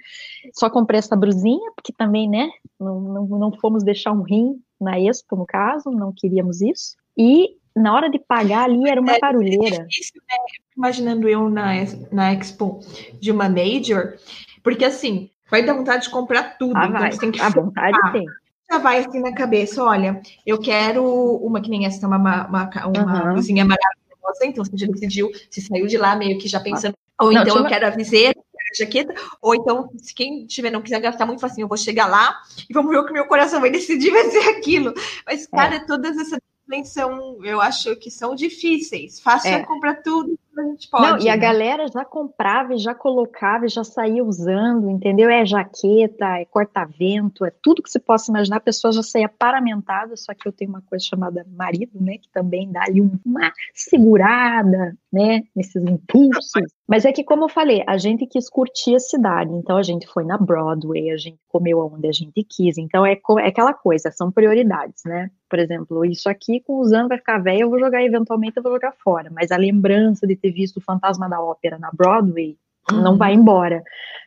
Só 0.54 0.70
comprei 0.70 0.98
essa 0.98 1.16
brusinha, 1.16 1.72
porque 1.74 1.92
também, 1.92 2.28
né, 2.28 2.48
não, 2.78 3.00
não, 3.00 3.26
não 3.26 3.52
fomos 3.52 3.82
deixar 3.82 4.12
um 4.12 4.22
rim 4.22 4.60
na 4.80 4.98
Expo, 5.00 5.36
no 5.36 5.46
caso, 5.46 5.90
não 5.90 6.12
queríamos 6.14 6.60
isso. 6.60 6.96
E 7.16 7.56
na 7.74 7.94
hora 7.94 8.10
de 8.10 8.18
pagar 8.18 8.64
ali 8.64 8.88
era 8.88 9.00
uma 9.00 9.14
é, 9.14 9.18
barulheira. 9.18 9.76
É 9.76 9.84
difícil, 9.84 10.22
né? 10.28 10.36
Imaginando 10.76 11.28
eu 11.28 11.48
na, 11.48 11.72
na 12.12 12.32
Expo 12.32 12.80
de 13.20 13.30
uma 13.30 13.48
Major, 13.48 14.14
porque 14.62 14.84
assim, 14.84 15.30
vai 15.50 15.64
dar 15.64 15.74
vontade 15.74 16.04
de 16.04 16.10
comprar 16.10 16.56
tudo. 16.58 16.76
Ah, 16.76 16.86
então 16.86 17.00
vai. 17.00 17.10
tem 17.10 17.30
que 17.30 17.40
a 17.40 17.48
vontade 17.48 18.12
tem. 18.12 18.26
Já 18.70 18.78
vai 18.78 18.98
assim 18.98 19.20
na 19.20 19.32
cabeça, 19.32 19.82
olha, 19.82 20.20
eu 20.44 20.58
quero 20.58 21.04
uma 21.36 21.60
que 21.60 21.70
nem 21.70 21.86
essa, 21.86 22.06
uma, 22.06 22.16
uma, 22.16 22.46
uma, 22.48 22.86
uhum. 22.86 23.32
blusinha 23.34 23.64
maravilhosa 23.64 24.05
então 24.42 24.64
você 24.64 24.76
já 24.76 24.86
decidiu, 24.86 25.30
se 25.50 25.60
saiu 25.62 25.86
de 25.86 25.96
lá 25.96 26.16
meio 26.16 26.38
que 26.38 26.48
já 26.48 26.60
pensando, 26.60 26.94
ou 27.20 27.32
não, 27.32 27.42
então 27.42 27.56
eu 27.56 27.66
quero 27.66 27.86
a 27.86 27.90
viseira, 27.90 28.38
a 28.38 28.76
jaqueta, 28.76 29.14
ou 29.40 29.54
então, 29.54 29.90
se 29.96 30.14
quem 30.14 30.46
tiver 30.46 30.70
não 30.70 30.82
quiser 30.82 31.00
gastar 31.00 31.26
muito 31.26 31.40
facinho, 31.40 31.64
eu 31.64 31.68
vou 31.68 31.76
chegar 31.76 32.06
lá 32.06 32.36
e 32.68 32.72
vamos 32.72 32.90
ver 32.90 32.98
o 32.98 33.06
que 33.06 33.12
meu 33.12 33.26
coração 33.26 33.60
vai 33.60 33.70
decidir 33.70 34.10
vai 34.12 34.30
ser 34.30 34.48
aquilo. 34.50 34.92
Mas, 35.24 35.46
cara, 35.46 35.76
é. 35.76 35.80
todas 35.80 36.16
essas 36.18 36.38
são, 36.84 37.44
eu 37.44 37.60
acho 37.60 37.94
que 37.96 38.10
são 38.10 38.34
difíceis. 38.34 39.20
Fácil 39.20 39.50
é. 39.52 39.64
comprar 39.64 40.02
tudo 40.02 40.38
a 40.60 40.64
gente 40.64 40.88
pode. 40.88 41.02
Não, 41.02 41.18
e 41.18 41.28
a 41.28 41.34
né? 41.34 41.38
galera 41.38 41.86
já 41.88 42.04
comprava 42.04 42.74
e 42.74 42.78
já 42.78 42.94
colocava 42.94 43.66
e 43.66 43.68
já 43.68 43.84
saía 43.84 44.24
usando, 44.24 44.90
entendeu? 44.90 45.28
É 45.28 45.44
jaqueta, 45.44 46.38
é 46.38 46.44
corta-vento, 46.44 47.44
é 47.44 47.52
tudo 47.62 47.82
que 47.82 47.90
você 47.90 47.98
possa 47.98 48.30
imaginar. 48.30 48.56
A 48.56 48.60
pessoa 48.60 48.92
já 48.92 49.02
saía 49.02 49.28
paramentada, 49.28 50.16
só 50.16 50.34
que 50.34 50.46
eu 50.46 50.52
tenho 50.52 50.70
uma 50.70 50.82
coisa 50.82 51.04
chamada 51.04 51.46
marido, 51.56 52.00
né? 52.00 52.18
Que 52.18 52.28
também 52.30 52.70
dá 52.70 52.82
ali 52.84 53.00
uma 53.00 53.52
segurada, 53.74 54.96
né? 55.12 55.42
Nesses 55.54 55.82
impulsos. 55.82 56.62
Mas 56.86 57.04
é 57.04 57.12
que, 57.12 57.24
como 57.24 57.44
eu 57.44 57.48
falei, 57.48 57.82
a 57.86 57.98
gente 57.98 58.26
quis 58.26 58.48
curtir 58.48 58.94
a 58.94 59.00
cidade. 59.00 59.52
Então 59.52 59.76
a 59.76 59.82
gente 59.82 60.06
foi 60.06 60.24
na 60.24 60.38
Broadway, 60.38 61.10
a 61.10 61.16
gente 61.16 61.38
comeu 61.48 61.80
onde 61.92 62.06
a 62.08 62.12
gente 62.12 62.44
quis. 62.44 62.78
Então 62.78 63.04
é, 63.04 63.12
é 63.12 63.48
aquela 63.48 63.74
coisa, 63.74 64.10
são 64.10 64.30
prioridades, 64.30 65.02
né? 65.04 65.30
Por 65.48 65.58
exemplo, 65.58 66.04
isso 66.04 66.28
aqui 66.28 66.60
com 66.60 66.80
os 66.80 66.92
anos 66.92 67.08
vai 67.08 67.18
ficar 67.18 67.38
velho, 67.38 67.62
eu 67.62 67.70
vou 67.70 67.78
jogar 67.78 68.02
eventualmente, 68.02 68.56
eu 68.56 68.62
vou 68.62 68.72
jogar 68.72 68.92
fora. 69.02 69.30
Mas 69.30 69.50
a 69.50 69.56
lembrança 69.56 70.26
de 70.26 70.36
ter 70.36 70.45
visto 70.52 70.78
o 70.78 70.82
Fantasma 70.82 71.28
da 71.28 71.40
Ópera 71.40 71.78
na 71.78 71.90
Broadway 71.92 72.56
uhum. 72.90 73.02
não 73.02 73.16
vai 73.16 73.34
embora. 73.34 73.82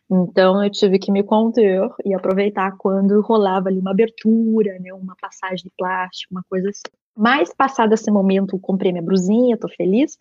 Então 0.09 0.63
eu 0.63 0.69
tive 0.69 0.97
que 0.97 1.11
me 1.11 1.23
conter 1.23 1.87
e 2.03 2.13
aproveitar 2.13 2.75
quando 2.77 3.21
rolava 3.21 3.69
ali 3.69 3.79
uma 3.79 3.91
abertura, 3.91 4.77
né, 4.79 4.93
uma 4.93 5.15
passagem 5.21 5.63
de 5.63 5.71
plástico, 5.77 6.33
uma 6.33 6.43
coisa 6.49 6.69
assim. 6.69 6.81
Mas 7.15 7.53
passado 7.53 7.93
esse 7.93 8.09
momento, 8.09 8.57
comprei 8.59 8.91
minha 8.91 9.03
brusinha, 9.03 9.57
tô 9.57 9.67
feliz. 9.67 10.17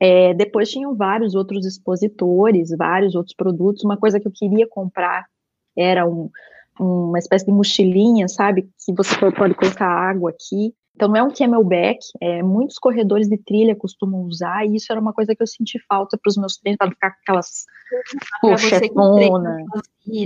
É, 0.00 0.32
depois 0.32 0.70
tinham 0.70 0.94
vários 0.94 1.34
outros 1.34 1.66
expositores, 1.66 2.70
vários 2.76 3.14
outros 3.14 3.34
produtos. 3.34 3.84
Uma 3.84 3.96
coisa 3.96 4.18
que 4.18 4.26
eu 4.26 4.32
queria 4.32 4.66
comprar 4.66 5.26
era 5.76 6.08
um, 6.08 6.30
uma 6.78 7.18
espécie 7.18 7.44
de 7.44 7.52
mochilinha, 7.52 8.28
sabe? 8.28 8.68
Que 8.84 8.94
você 8.94 9.14
pode 9.32 9.54
colocar 9.54 9.86
água 9.86 10.30
aqui. 10.30 10.72
Então, 10.98 11.06
não 11.06 11.16
é 11.16 11.22
um 11.22 11.30
camelback, 11.30 12.00
é, 12.20 12.42
muitos 12.42 12.76
corredores 12.76 13.28
de 13.28 13.38
trilha 13.38 13.76
costumam 13.76 14.22
usar, 14.22 14.66
e 14.66 14.74
isso 14.74 14.90
era 14.90 15.00
uma 15.00 15.12
coisa 15.12 15.32
que 15.32 15.40
eu 15.40 15.46
senti 15.46 15.78
falta 15.88 16.18
para 16.18 16.28
os 16.28 16.36
meus 16.36 16.56
treinos, 16.56 16.76
para 16.76 16.90
ficar 16.90 17.10
com 17.12 17.16
aquelas 17.22 17.66
pochetona. 18.40 19.64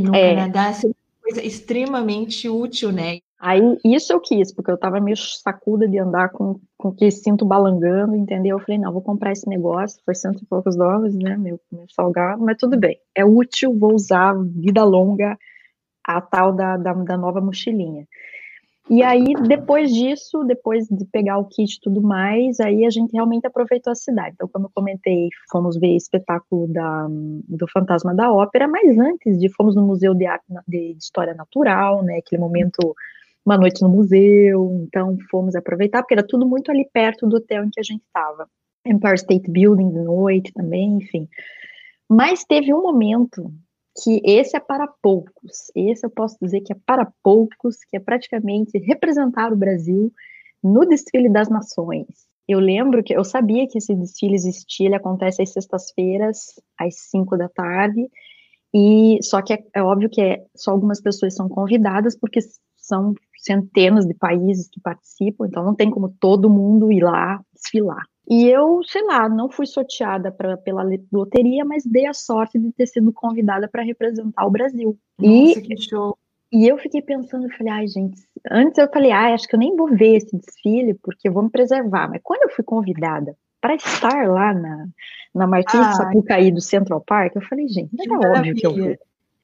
No 0.01 0.15
é. 0.15 0.35
Canadá, 0.35 0.69
é 0.69 0.87
uma 0.87 0.95
coisa 1.21 1.47
extremamente 1.47 2.49
útil, 2.49 2.91
né? 2.91 3.19
Aí, 3.39 3.61
isso 3.85 4.15
eu 4.15 4.19
quis, 4.19 4.51
porque 4.51 4.71
eu 4.71 4.79
tava 4.79 4.99
meio 4.99 5.17
sacuda 5.19 5.87
de 5.87 5.99
andar 5.99 6.31
com, 6.31 6.59
com 6.79 6.89
aquele 6.89 7.11
cinto 7.11 7.45
balangando, 7.45 8.17
entendeu? 8.17 8.57
Eu 8.57 8.65
falei, 8.65 8.79
não, 8.79 8.95
vou 8.95 9.03
comprar 9.03 9.33
esse 9.33 9.47
negócio, 9.47 10.01
foi 10.07 10.15
cento 10.15 10.43
e 10.43 10.47
poucos 10.47 10.75
dólares, 10.75 11.15
né, 11.15 11.37
meu, 11.37 11.61
meu 11.71 11.85
salgado, 11.95 12.43
mas 12.43 12.57
tudo 12.57 12.79
bem. 12.79 12.99
É 13.15 13.27
útil, 13.27 13.79
vou 13.79 13.95
usar, 13.95 14.35
vida 14.43 14.83
longa, 14.85 15.37
a 16.03 16.19
tal 16.19 16.51
da, 16.55 16.79
da, 16.79 16.95
da 16.95 17.17
nova 17.19 17.43
mochilinha. 17.43 18.09
E 18.91 19.03
aí, 19.03 19.33
depois 19.49 19.93
disso, 19.93 20.43
depois 20.45 20.87
de 20.89 21.05
pegar 21.07 21.39
o 21.39 21.47
kit 21.47 21.77
e 21.77 21.81
tudo 21.81 22.03
mais, 22.03 22.59
aí 22.59 22.85
a 22.85 22.91
gente 22.91 23.13
realmente 23.13 23.47
aproveitou 23.47 23.93
a 23.93 23.95
cidade. 23.95 24.35
Então, 24.35 24.49
como 24.49 24.67
eu 24.67 24.71
comentei, 24.75 25.29
fomos 25.51 25.79
ver 25.79 25.97
espetáculo 25.97 26.67
da, 26.67 27.07
do 27.09 27.67
Fantasma 27.73 28.15
da 28.15 28.33
Ópera, 28.33 28.67
mas 28.67 28.99
antes 28.99 29.39
de 29.39 29.49
fomos 29.55 29.77
no 29.77 29.83
Museu 29.83 30.15
de, 30.15 30.27
Arte, 30.27 30.45
de 30.67 30.97
História 30.99 31.33
Natural, 31.35 32.03
né, 32.03 32.19
aquele 32.19 32.41
momento 32.41 32.95
uma 33.45 33.59
noite 33.59 33.83
no 33.83 33.89
museu, 33.89 34.85
então 34.87 35.17
fomos 35.31 35.57
aproveitar, 35.57 36.03
porque 36.03 36.15
era 36.15 36.27
tudo 36.27 36.47
muito 36.47 36.71
ali 36.71 36.89
perto 36.93 37.27
do 37.27 37.37
hotel 37.37 37.65
em 37.65 37.71
que 37.71 37.81
a 37.81 37.83
gente 37.83 38.03
estava. 38.03 38.49
Empire 38.87 39.15
State 39.15 39.51
Building 39.51 39.91
de 39.91 40.01
noite 40.01 40.53
também, 40.53 40.97
enfim. 40.97 41.29
Mas 42.09 42.45
teve 42.45 42.73
um 42.73 42.83
momento 42.83 43.53
que 44.01 44.21
esse 44.25 44.57
é 44.57 44.61
para 44.61 44.89
poucos, 45.03 45.71
esse 45.75 46.05
eu 46.07 46.11
posso 46.11 46.37
dizer 46.41 46.61
que 46.63 46.73
é 46.73 46.77
para 46.87 47.13
poucos, 47.23 47.77
que 47.85 47.97
é 47.97 48.01
praticamente 48.01 48.79
representar 48.79 49.53
o 49.53 49.57
Brasil 49.57 50.13
no 50.63 50.87
desfile 50.87 51.29
das 51.29 51.49
nações. 51.49 52.27
Eu 52.49 52.59
lembro 52.59 53.03
que 53.03 53.15
eu 53.15 53.25
sabia 53.25 53.67
que 53.69 53.79
esse 53.79 53.95
desfile 53.95 54.35
existia, 54.35 54.87
ele 54.87 54.95
acontece 54.95 55.43
às 55.43 55.53
sextas-feiras, 55.53 56.61
às 56.79 56.97
cinco 57.11 57.37
da 57.37 57.49
tarde, 57.49 58.09
e 58.75 59.19
só 59.23 59.43
que 59.43 59.53
é, 59.53 59.63
é 59.75 59.83
óbvio 59.83 60.09
que 60.09 60.21
é, 60.21 60.45
só 60.57 60.71
algumas 60.71 61.01
pessoas 61.01 61.35
são 61.35 61.49
convidadas, 61.49 62.17
porque 62.19 62.41
são 62.77 63.15
centenas 63.37 64.07
de 64.07 64.15
países 64.15 64.69
que 64.69 64.81
participam, 64.81 65.47
então 65.47 65.65
não 65.65 65.75
tem 65.75 65.91
como 65.91 66.09
todo 66.19 66.49
mundo 66.51 66.91
ir 66.91 67.03
lá 67.03 67.41
desfilar. 67.53 68.05
E 68.29 68.49
eu, 68.49 68.81
sei 68.85 69.03
lá, 69.05 69.29
não 69.29 69.51
fui 69.51 69.67
sorteada 69.67 70.31
pra, 70.31 70.57
pela 70.57 70.85
loteria, 71.13 71.65
mas 71.65 71.85
dei 71.85 72.07
a 72.07 72.15
sorte 72.15 72.59
de 72.59 72.73
ter 72.73 72.87
sido 72.87 73.13
convidada 73.13 73.69
para 73.69 73.83
representar 73.83 74.47
o 74.47 74.51
Brasil. 74.51 74.97
Nossa, 75.19 75.59
e, 75.59 75.63
que 75.63 75.77
show! 75.77 76.17
E 76.53 76.69
eu 76.69 76.79
fiquei 76.79 77.03
pensando, 77.03 77.47
eu 77.47 77.57
falei, 77.57 77.73
ai, 77.73 77.87
gente, 77.89 78.23
antes 78.51 78.79
eu 78.79 78.89
falei, 78.93 79.11
ai, 79.11 79.33
acho 79.33 79.49
que 79.49 79.55
eu 79.55 79.59
nem 79.59 79.75
vou 79.75 79.89
ver 79.89 80.17
esse 80.17 80.37
desfile, 80.37 80.95
porque 80.95 81.29
eu 81.29 81.33
vou 81.33 81.43
me 81.43 81.51
preservar. 81.51 82.09
Mas 82.09 82.21
quando 82.23 82.43
eu 82.43 82.51
fui 82.51 82.65
convidada 82.65 83.35
para 83.61 83.75
estar 83.75 84.29
lá 84.29 84.53
na, 84.53 84.87
na 85.35 85.61
de 85.61 85.97
Sapucaí 85.97 86.51
do 86.51 86.61
Central 86.61 87.03
Park, 87.07 87.35
eu 87.35 87.43
falei, 87.43 87.67
gente, 87.69 87.91
é 87.99 88.15
óbvio 88.15 88.55
que 88.55 88.67
eu 88.67 88.77
vou. 88.77 88.97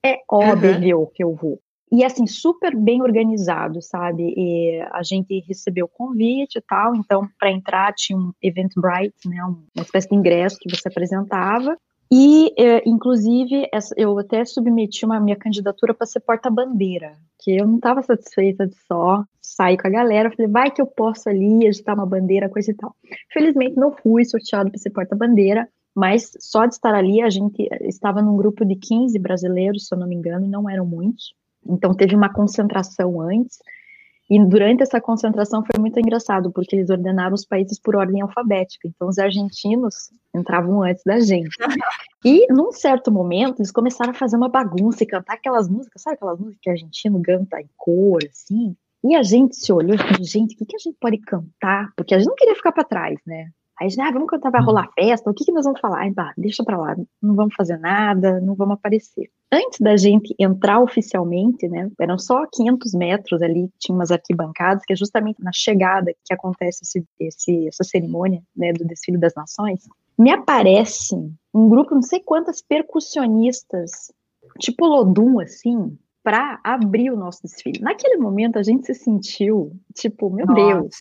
É 0.04 0.18
óbvio 0.30 0.98
uhum. 0.98 1.06
que 1.12 1.24
eu 1.24 1.34
vou 1.34 1.60
e 1.90 2.04
assim, 2.04 2.26
super 2.26 2.76
bem 2.76 3.02
organizado, 3.02 3.80
sabe? 3.80 4.34
E 4.36 4.80
a 4.92 5.02
gente 5.02 5.40
recebeu 5.46 5.86
o 5.86 5.88
convite 5.88 6.58
e 6.58 6.60
tal, 6.60 6.94
então 6.94 7.28
para 7.38 7.50
entrar 7.50 7.92
tinha 7.94 8.18
um 8.18 8.32
Eventbrite, 8.42 9.28
né, 9.28 9.42
uma 9.44 9.82
espécie 9.82 10.08
de 10.08 10.16
ingresso 10.16 10.58
que 10.60 10.74
você 10.74 10.88
apresentava. 10.88 11.76
E, 12.10 12.54
é, 12.58 12.88
inclusive, 12.88 13.68
eu 13.96 14.18
até 14.18 14.42
submeti 14.44 15.04
uma 15.04 15.20
minha 15.20 15.36
candidatura 15.36 15.92
para 15.92 16.06
ser 16.06 16.20
porta-bandeira, 16.20 17.12
que 17.38 17.54
eu 17.54 17.66
não 17.66 17.76
estava 17.76 18.00
satisfeita 18.00 18.66
de 18.66 18.74
só 18.86 19.22
sair 19.42 19.76
com 19.76 19.86
a 19.86 19.90
galera. 19.90 20.30
Falei, 20.30 20.50
vai 20.50 20.70
que 20.70 20.80
eu 20.80 20.86
posso 20.86 21.28
ali 21.28 21.66
agitar 21.66 21.94
uma 21.94 22.06
bandeira, 22.06 22.48
coisa 22.48 22.70
e 22.70 22.74
tal. 22.74 22.96
Felizmente, 23.30 23.76
não 23.76 23.92
fui 23.92 24.24
sorteado 24.24 24.70
para 24.70 24.78
ser 24.78 24.90
porta-bandeira, 24.90 25.68
mas 25.94 26.32
só 26.38 26.64
de 26.64 26.74
estar 26.74 26.94
ali, 26.94 27.20
a 27.20 27.28
gente 27.28 27.68
estava 27.82 28.22
num 28.22 28.36
grupo 28.36 28.64
de 28.64 28.76
15 28.76 29.18
brasileiros, 29.18 29.86
se 29.86 29.94
eu 29.94 29.98
não 29.98 30.08
me 30.08 30.14
engano, 30.14 30.46
e 30.46 30.48
não 30.48 30.68
eram 30.68 30.86
muitos. 30.86 31.34
Então 31.66 31.94
teve 31.94 32.14
uma 32.14 32.32
concentração 32.32 33.20
antes, 33.20 33.58
e 34.30 34.38
durante 34.44 34.82
essa 34.82 35.00
concentração 35.00 35.64
foi 35.64 35.80
muito 35.80 35.98
engraçado, 35.98 36.52
porque 36.52 36.76
eles 36.76 36.90
ordenaram 36.90 37.34
os 37.34 37.46
países 37.46 37.80
por 37.80 37.96
ordem 37.96 38.20
alfabética. 38.20 38.86
Então, 38.86 39.08
os 39.08 39.18
argentinos 39.18 40.10
entravam 40.34 40.82
antes 40.82 41.02
da 41.04 41.18
gente. 41.20 41.56
E, 42.24 42.52
num 42.52 42.72
certo 42.72 43.12
momento, 43.12 43.60
eles 43.60 43.70
começaram 43.70 44.10
a 44.10 44.14
fazer 44.14 44.36
uma 44.36 44.48
bagunça 44.48 45.04
e 45.04 45.06
cantar 45.06 45.34
aquelas 45.34 45.68
músicas, 45.68 46.02
sabe 46.02 46.16
aquelas 46.16 46.36
músicas 46.36 46.58
que 46.60 46.68
argentino 46.68 47.22
canta 47.22 47.60
em 47.60 47.70
cor, 47.76 48.18
assim? 48.28 48.76
E 49.04 49.14
a 49.14 49.22
gente 49.22 49.54
se 49.54 49.72
olhou 49.72 49.94
e 49.94 49.98
falou, 49.98 50.24
gente, 50.24 50.56
o 50.56 50.58
que, 50.58 50.66
que 50.66 50.74
a 50.74 50.80
gente 50.80 50.96
pode 51.00 51.18
cantar? 51.18 51.92
Porque 51.96 52.12
a 52.12 52.18
gente 52.18 52.26
não 52.26 52.34
queria 52.34 52.56
ficar 52.56 52.72
para 52.72 52.82
trás, 52.82 53.16
né? 53.24 53.50
Aí 53.80 53.86
a 53.86 53.88
gente, 53.88 54.00
ah, 54.00 54.10
vamos 54.10 54.28
cantar, 54.28 54.50
vai 54.50 54.62
rolar 54.62 54.88
festa, 54.98 55.30
o 55.30 55.34
que, 55.34 55.44
que 55.44 55.52
nós 55.52 55.64
vamos 55.64 55.80
falar? 55.80 56.00
Ai, 56.00 56.10
bah, 56.10 56.32
deixa 56.36 56.64
pra 56.64 56.76
lá, 56.76 56.96
não 57.22 57.34
vamos 57.34 57.54
fazer 57.54 57.78
nada, 57.78 58.40
não 58.40 58.54
vamos 58.54 58.74
aparecer 58.74 59.30
antes 59.52 59.80
da 59.80 59.96
gente 59.96 60.34
entrar 60.38 60.80
oficialmente, 60.80 61.66
né, 61.68 61.90
eram 61.98 62.18
só 62.18 62.46
500 62.52 62.92
metros 62.94 63.42
ali, 63.42 63.70
tinha 63.78 63.94
umas 63.94 64.10
arquibancadas, 64.10 64.84
que 64.84 64.92
é 64.92 64.96
justamente 64.96 65.42
na 65.42 65.52
chegada 65.52 66.12
que 66.24 66.34
acontece 66.34 66.80
esse, 66.82 67.04
esse, 67.18 67.68
essa 67.68 67.84
cerimônia, 67.84 68.42
né, 68.56 68.72
do 68.72 68.84
desfile 68.84 69.18
das 69.18 69.34
nações, 69.34 69.88
me 70.18 70.30
aparece 70.30 71.14
um 71.54 71.68
grupo, 71.68 71.94
não 71.94 72.02
sei 72.02 72.20
quantas 72.20 72.60
percussionistas, 72.60 74.12
tipo 74.58 74.86
Lodum, 74.86 75.40
assim, 75.40 75.96
para 76.22 76.60
abrir 76.62 77.10
o 77.10 77.16
nosso 77.16 77.42
desfile. 77.42 77.80
Naquele 77.80 78.18
momento 78.18 78.58
a 78.58 78.62
gente 78.62 78.84
se 78.84 78.94
sentiu, 78.94 79.72
tipo, 79.94 80.28
meu 80.28 80.44
Nossa. 80.46 80.66
Deus, 80.66 80.96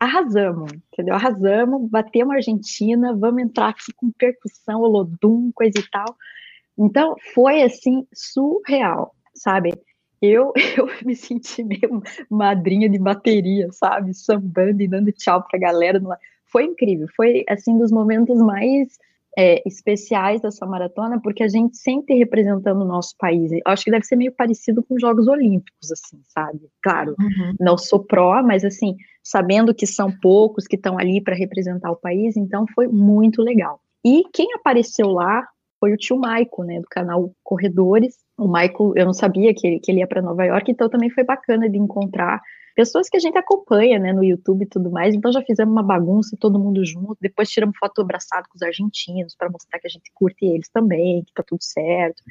arrasamos, 0.00 0.72
entendeu? 0.72 1.14
Arrasamos, 1.14 1.88
batemos 1.90 2.32
a 2.32 2.36
Argentina, 2.36 3.14
vamos 3.14 3.42
entrar 3.42 3.68
aqui 3.68 3.92
com 3.94 4.10
percussão, 4.10 4.80
Olodum, 4.80 5.52
coisa 5.54 5.78
e 5.78 5.90
tal. 5.90 6.16
Então, 6.78 7.14
foi 7.34 7.62
assim, 7.62 8.06
surreal, 8.12 9.14
sabe? 9.34 9.72
Eu, 10.22 10.52
eu 10.76 10.88
me 11.04 11.14
senti 11.14 11.62
meio 11.62 12.02
madrinha 12.30 12.88
de 12.88 12.98
bateria, 12.98 13.70
sabe? 13.72 14.14
Sambando 14.14 14.82
e 14.82 14.88
dando 14.88 15.12
tchau 15.12 15.44
pra 15.46 15.60
galera. 15.60 16.00
Foi 16.46 16.64
incrível, 16.64 17.06
foi 17.14 17.44
assim 17.48 17.78
dos 17.78 17.92
momentos 17.92 18.38
mais 18.38 18.98
é, 19.38 19.62
especiais 19.66 20.40
dessa 20.40 20.66
maratona, 20.66 21.20
porque 21.22 21.42
a 21.42 21.48
gente 21.48 21.76
sempre 21.76 22.16
representando 22.16 22.82
o 22.82 22.86
nosso 22.86 23.14
país. 23.18 23.52
Eu 23.52 23.60
acho 23.66 23.84
que 23.84 23.90
deve 23.90 24.04
ser 24.04 24.16
meio 24.16 24.32
parecido 24.32 24.82
com 24.82 24.94
os 24.94 25.00
Jogos 25.00 25.28
Olímpicos, 25.28 25.90
assim, 25.92 26.20
sabe? 26.28 26.60
Claro, 26.82 27.14
uhum. 27.18 27.54
não 27.60 27.78
sou 27.78 28.04
pró, 28.04 28.42
mas 28.42 28.64
assim, 28.64 28.96
sabendo 29.22 29.74
que 29.74 29.86
são 29.86 30.12
poucos 30.20 30.66
que 30.66 30.76
estão 30.76 30.98
ali 30.98 31.22
para 31.22 31.36
representar 31.36 31.90
o 31.90 31.96
país, 31.96 32.36
então 32.36 32.64
foi 32.74 32.88
muito 32.88 33.42
legal. 33.42 33.80
E 34.04 34.24
quem 34.32 34.52
apareceu 34.54 35.08
lá 35.08 35.46
foi 35.78 35.92
o 35.92 35.96
tio 35.96 36.18
Maico, 36.18 36.62
né, 36.62 36.78
do 36.78 36.86
canal 36.88 37.32
Corredores. 37.42 38.16
O 38.38 38.46
Maico, 38.46 38.92
eu 38.96 39.06
não 39.06 39.14
sabia 39.14 39.54
que 39.54 39.66
ele, 39.66 39.80
que 39.80 39.90
ele 39.90 40.00
ia 40.00 40.06
para 40.06 40.22
Nova 40.22 40.44
York, 40.44 40.70
então 40.70 40.88
também 40.88 41.10
foi 41.10 41.24
bacana 41.24 41.68
de 41.68 41.78
encontrar 41.78 42.40
pessoas 42.80 43.10
que 43.10 43.16
a 43.18 43.20
gente 43.20 43.36
acompanha, 43.36 43.98
né, 43.98 44.10
no 44.10 44.24
YouTube 44.24 44.62
e 44.62 44.66
tudo 44.66 44.90
mais. 44.90 45.14
Então 45.14 45.30
já 45.30 45.42
fizemos 45.42 45.70
uma 45.70 45.82
bagunça, 45.82 46.34
todo 46.40 46.58
mundo 46.58 46.82
junto. 46.82 47.14
Depois 47.20 47.50
tiramos 47.50 47.76
foto 47.76 48.00
abraçado 48.00 48.48
com 48.48 48.56
os 48.56 48.62
argentinos 48.62 49.36
para 49.36 49.50
mostrar 49.50 49.78
que 49.78 49.86
a 49.86 49.90
gente 49.90 50.10
curte 50.14 50.46
eles 50.46 50.70
também, 50.70 51.22
que 51.22 51.34
tá 51.34 51.42
tudo 51.46 51.62
certo. 51.62 52.22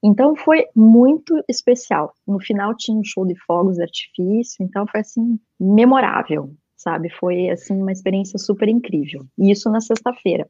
Então 0.00 0.36
foi 0.36 0.66
muito 0.72 1.42
especial. 1.48 2.14
No 2.24 2.38
final 2.38 2.76
tinha 2.76 2.96
um 2.96 3.02
show 3.02 3.26
de 3.26 3.34
fogos 3.44 3.74
de 3.74 3.82
artifício, 3.82 4.64
então 4.64 4.86
foi 4.86 5.00
assim 5.00 5.36
memorável, 5.58 6.54
sabe? 6.76 7.10
Foi 7.10 7.50
assim 7.50 7.74
uma 7.74 7.90
experiência 7.90 8.38
super 8.38 8.68
incrível. 8.68 9.26
E 9.36 9.50
isso 9.50 9.68
na 9.68 9.80
sexta-feira. 9.80 10.48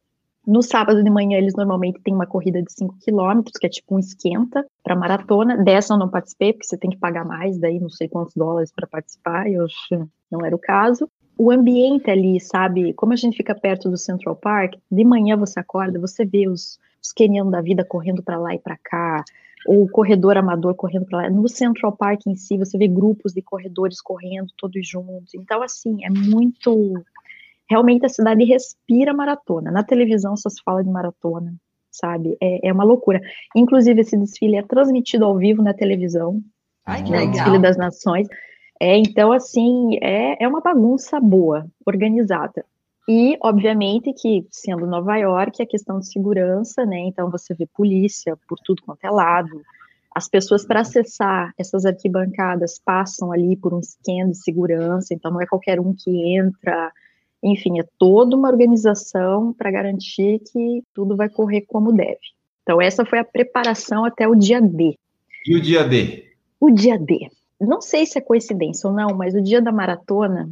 No 0.48 0.62
sábado 0.62 1.04
de 1.04 1.10
manhã, 1.10 1.36
eles 1.36 1.54
normalmente 1.54 2.00
têm 2.00 2.14
uma 2.14 2.26
corrida 2.26 2.62
de 2.62 2.72
5 2.72 2.96
quilômetros, 3.00 3.52
que 3.60 3.66
é 3.66 3.68
tipo 3.68 3.94
um 3.94 3.98
esquenta 3.98 4.64
para 4.82 4.96
maratona. 4.96 5.62
Dessa 5.62 5.92
eu 5.92 5.98
não 5.98 6.08
participei, 6.08 6.54
porque 6.54 6.66
você 6.66 6.78
tem 6.78 6.88
que 6.88 6.96
pagar 6.96 7.22
mais, 7.22 7.58
daí 7.58 7.78
não 7.78 7.90
sei 7.90 8.08
quantos 8.08 8.34
dólares 8.34 8.72
para 8.74 8.86
participar, 8.86 9.46
eu 9.46 9.66
não 10.32 10.46
era 10.46 10.56
o 10.56 10.58
caso. 10.58 11.06
O 11.36 11.50
ambiente 11.50 12.10
ali, 12.10 12.40
sabe, 12.40 12.94
como 12.94 13.12
a 13.12 13.16
gente 13.16 13.36
fica 13.36 13.54
perto 13.54 13.90
do 13.90 13.98
Central 13.98 14.36
Park, 14.36 14.76
de 14.90 15.04
manhã 15.04 15.36
você 15.36 15.60
acorda, 15.60 16.00
você 16.00 16.24
vê 16.24 16.48
os, 16.48 16.78
os 17.02 17.12
quenianos 17.12 17.52
da 17.52 17.60
vida 17.60 17.84
correndo 17.84 18.22
para 18.22 18.38
lá 18.38 18.54
e 18.54 18.58
para 18.58 18.78
cá, 18.82 19.22
ou 19.66 19.82
o 19.82 19.90
corredor 19.90 20.38
amador 20.38 20.74
correndo 20.74 21.04
para 21.04 21.24
lá. 21.24 21.30
No 21.30 21.46
Central 21.46 21.94
Park 21.94 22.26
em 22.26 22.34
si, 22.34 22.56
você 22.56 22.78
vê 22.78 22.88
grupos 22.88 23.34
de 23.34 23.42
corredores 23.42 24.00
correndo 24.00 24.48
todos 24.56 24.88
juntos. 24.88 25.34
Então, 25.34 25.62
assim, 25.62 26.02
é 26.06 26.08
muito 26.08 27.04
realmente 27.68 28.06
a 28.06 28.08
cidade 28.08 28.44
respira 28.44 29.12
maratona. 29.12 29.70
Na 29.70 29.82
televisão 29.82 30.36
só 30.36 30.48
se 30.48 30.62
fala 30.64 30.82
de 30.82 30.90
maratona, 30.90 31.54
sabe? 31.90 32.36
É, 32.40 32.68
é 32.68 32.72
uma 32.72 32.84
loucura. 32.84 33.20
Inclusive, 33.54 34.00
esse 34.00 34.16
desfile 34.16 34.56
é 34.56 34.62
transmitido 34.62 35.24
ao 35.24 35.36
vivo 35.36 35.62
na 35.62 35.74
televisão. 35.74 36.40
Ai, 36.86 37.02
que 37.02 37.10
né, 37.10 37.18
legal. 37.18 37.32
Desfile 37.32 37.58
das 37.58 37.76
Nações. 37.76 38.28
É, 38.80 38.96
então, 38.96 39.32
assim, 39.32 39.98
é, 40.00 40.42
é 40.42 40.48
uma 40.48 40.60
bagunça 40.60 41.20
boa, 41.20 41.66
organizada. 41.84 42.64
E, 43.08 43.38
obviamente, 43.40 44.12
que 44.12 44.46
sendo 44.50 44.86
Nova 44.86 45.16
York, 45.16 45.62
a 45.62 45.66
questão 45.66 45.98
de 45.98 46.06
segurança, 46.06 46.84
né? 46.84 46.98
Então, 47.00 47.30
você 47.30 47.54
vê 47.54 47.66
polícia 47.66 48.36
por 48.46 48.58
tudo 48.62 48.82
quanto 48.82 49.02
é 49.04 49.10
lado. 49.10 49.62
As 50.14 50.28
pessoas, 50.28 50.66
para 50.66 50.80
acessar 50.80 51.52
essas 51.56 51.86
arquibancadas, 51.86 52.78
passam 52.84 53.32
ali 53.32 53.56
por 53.56 53.72
um 53.72 53.80
esquema 53.80 54.30
de 54.30 54.36
segurança, 54.36 55.14
então 55.14 55.30
não 55.30 55.40
é 55.40 55.46
qualquer 55.46 55.80
um 55.80 55.94
que 55.96 56.10
entra. 56.36 56.92
Enfim, 57.42 57.78
é 57.78 57.84
toda 57.98 58.36
uma 58.36 58.48
organização 58.48 59.52
para 59.52 59.70
garantir 59.70 60.40
que 60.40 60.82
tudo 60.92 61.16
vai 61.16 61.28
correr 61.28 61.62
como 61.62 61.92
deve. 61.92 62.18
Então, 62.62 62.82
essa 62.82 63.04
foi 63.04 63.18
a 63.18 63.24
preparação 63.24 64.04
até 64.04 64.26
o 64.26 64.34
dia 64.34 64.60
D. 64.60 64.98
E 65.46 65.56
o 65.56 65.60
dia 65.60 65.84
D? 65.84 66.24
O 66.60 66.70
dia 66.70 66.98
D. 66.98 67.30
não 67.60 67.80
sei 67.80 68.04
se 68.04 68.18
é 68.18 68.20
coincidência 68.20 68.88
ou 68.88 68.94
não, 68.94 69.16
mas 69.16 69.34
o 69.34 69.40
dia 69.40 69.62
da 69.62 69.72
maratona 69.72 70.50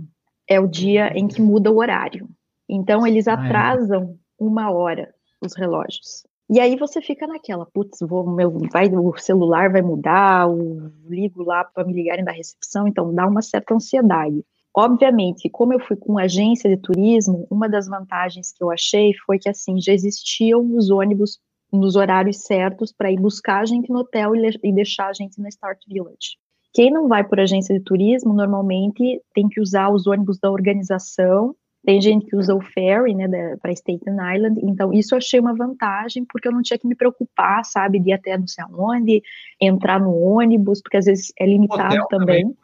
é 0.48 0.60
o 0.60 0.66
dia 0.66 1.12
em 1.14 1.26
que 1.26 1.42
muda 1.42 1.70
o 1.70 1.78
horário. 1.78 2.28
Então 2.68 3.06
eles 3.06 3.28
atrasam 3.28 4.16
uma 4.38 4.70
hora 4.70 5.12
os 5.40 5.54
relógios. 5.54 6.24
E 6.48 6.60
aí 6.60 6.76
você 6.76 7.02
fica 7.02 7.26
naquela, 7.26 7.66
putz, 7.66 7.98
vou, 8.00 8.28
meu, 8.28 8.56
vai, 8.72 8.88
o 8.88 9.16
celular 9.16 9.70
vai 9.70 9.82
mudar, 9.82 10.48
o, 10.48 10.92
ligo 11.08 11.42
lá 11.42 11.64
para 11.64 11.84
me 11.84 11.92
ligarem 11.92 12.24
da 12.24 12.30
recepção, 12.30 12.86
então 12.86 13.12
dá 13.12 13.26
uma 13.26 13.42
certa 13.42 13.74
ansiedade. 13.74 14.44
Obviamente, 14.78 15.48
como 15.48 15.72
eu 15.72 15.80
fui 15.80 15.96
com 15.96 16.18
agência 16.18 16.68
de 16.68 16.76
turismo, 16.76 17.46
uma 17.50 17.66
das 17.66 17.88
vantagens 17.88 18.52
que 18.52 18.62
eu 18.62 18.70
achei 18.70 19.14
foi 19.24 19.38
que 19.38 19.48
assim 19.48 19.80
já 19.80 19.90
existiam 19.90 20.76
os 20.76 20.90
ônibus 20.90 21.38
nos 21.72 21.96
horários 21.96 22.42
certos 22.42 22.92
para 22.92 23.10
ir 23.10 23.18
buscar 23.18 23.62
a 23.62 23.64
gente 23.64 23.90
no 23.90 24.00
hotel 24.00 24.32
e, 24.36 24.72
deixar 24.74 25.08
a 25.08 25.12
gente 25.14 25.40
na 25.40 25.48
Start 25.48 25.78
Village. 25.88 26.36
Quem 26.74 26.90
não 26.90 27.08
vai 27.08 27.24
por 27.24 27.40
agência 27.40 27.74
de 27.74 27.82
turismo, 27.82 28.34
normalmente 28.34 29.22
tem 29.34 29.48
que 29.48 29.62
usar 29.62 29.88
os 29.88 30.06
ônibus 30.06 30.38
da 30.38 30.50
organização. 30.50 31.56
Tem 31.82 31.98
gente 31.98 32.26
que 32.26 32.36
usa 32.36 32.54
o 32.54 32.60
ferry, 32.60 33.14
né, 33.14 33.56
para 33.62 33.72
Staten 33.72 34.16
Island. 34.34 34.60
Então, 34.62 34.92
isso 34.92 35.14
eu 35.14 35.18
achei 35.18 35.40
uma 35.40 35.54
vantagem, 35.54 36.26
porque 36.28 36.48
eu 36.48 36.52
não 36.52 36.60
tinha 36.60 36.78
que 36.78 36.86
me 36.86 36.94
preocupar, 36.94 37.64
sabe, 37.64 37.98
de 37.98 38.10
ir 38.10 38.12
até 38.12 38.36
não 38.36 38.46
sei 38.46 38.62
aonde, 38.64 39.22
entrar 39.58 39.98
no 39.98 40.14
ônibus, 40.14 40.82
porque 40.82 40.98
às 40.98 41.06
vezes 41.06 41.32
é 41.38 41.46
limitado 41.46 42.04
também. 42.10 42.42
também 42.42 42.56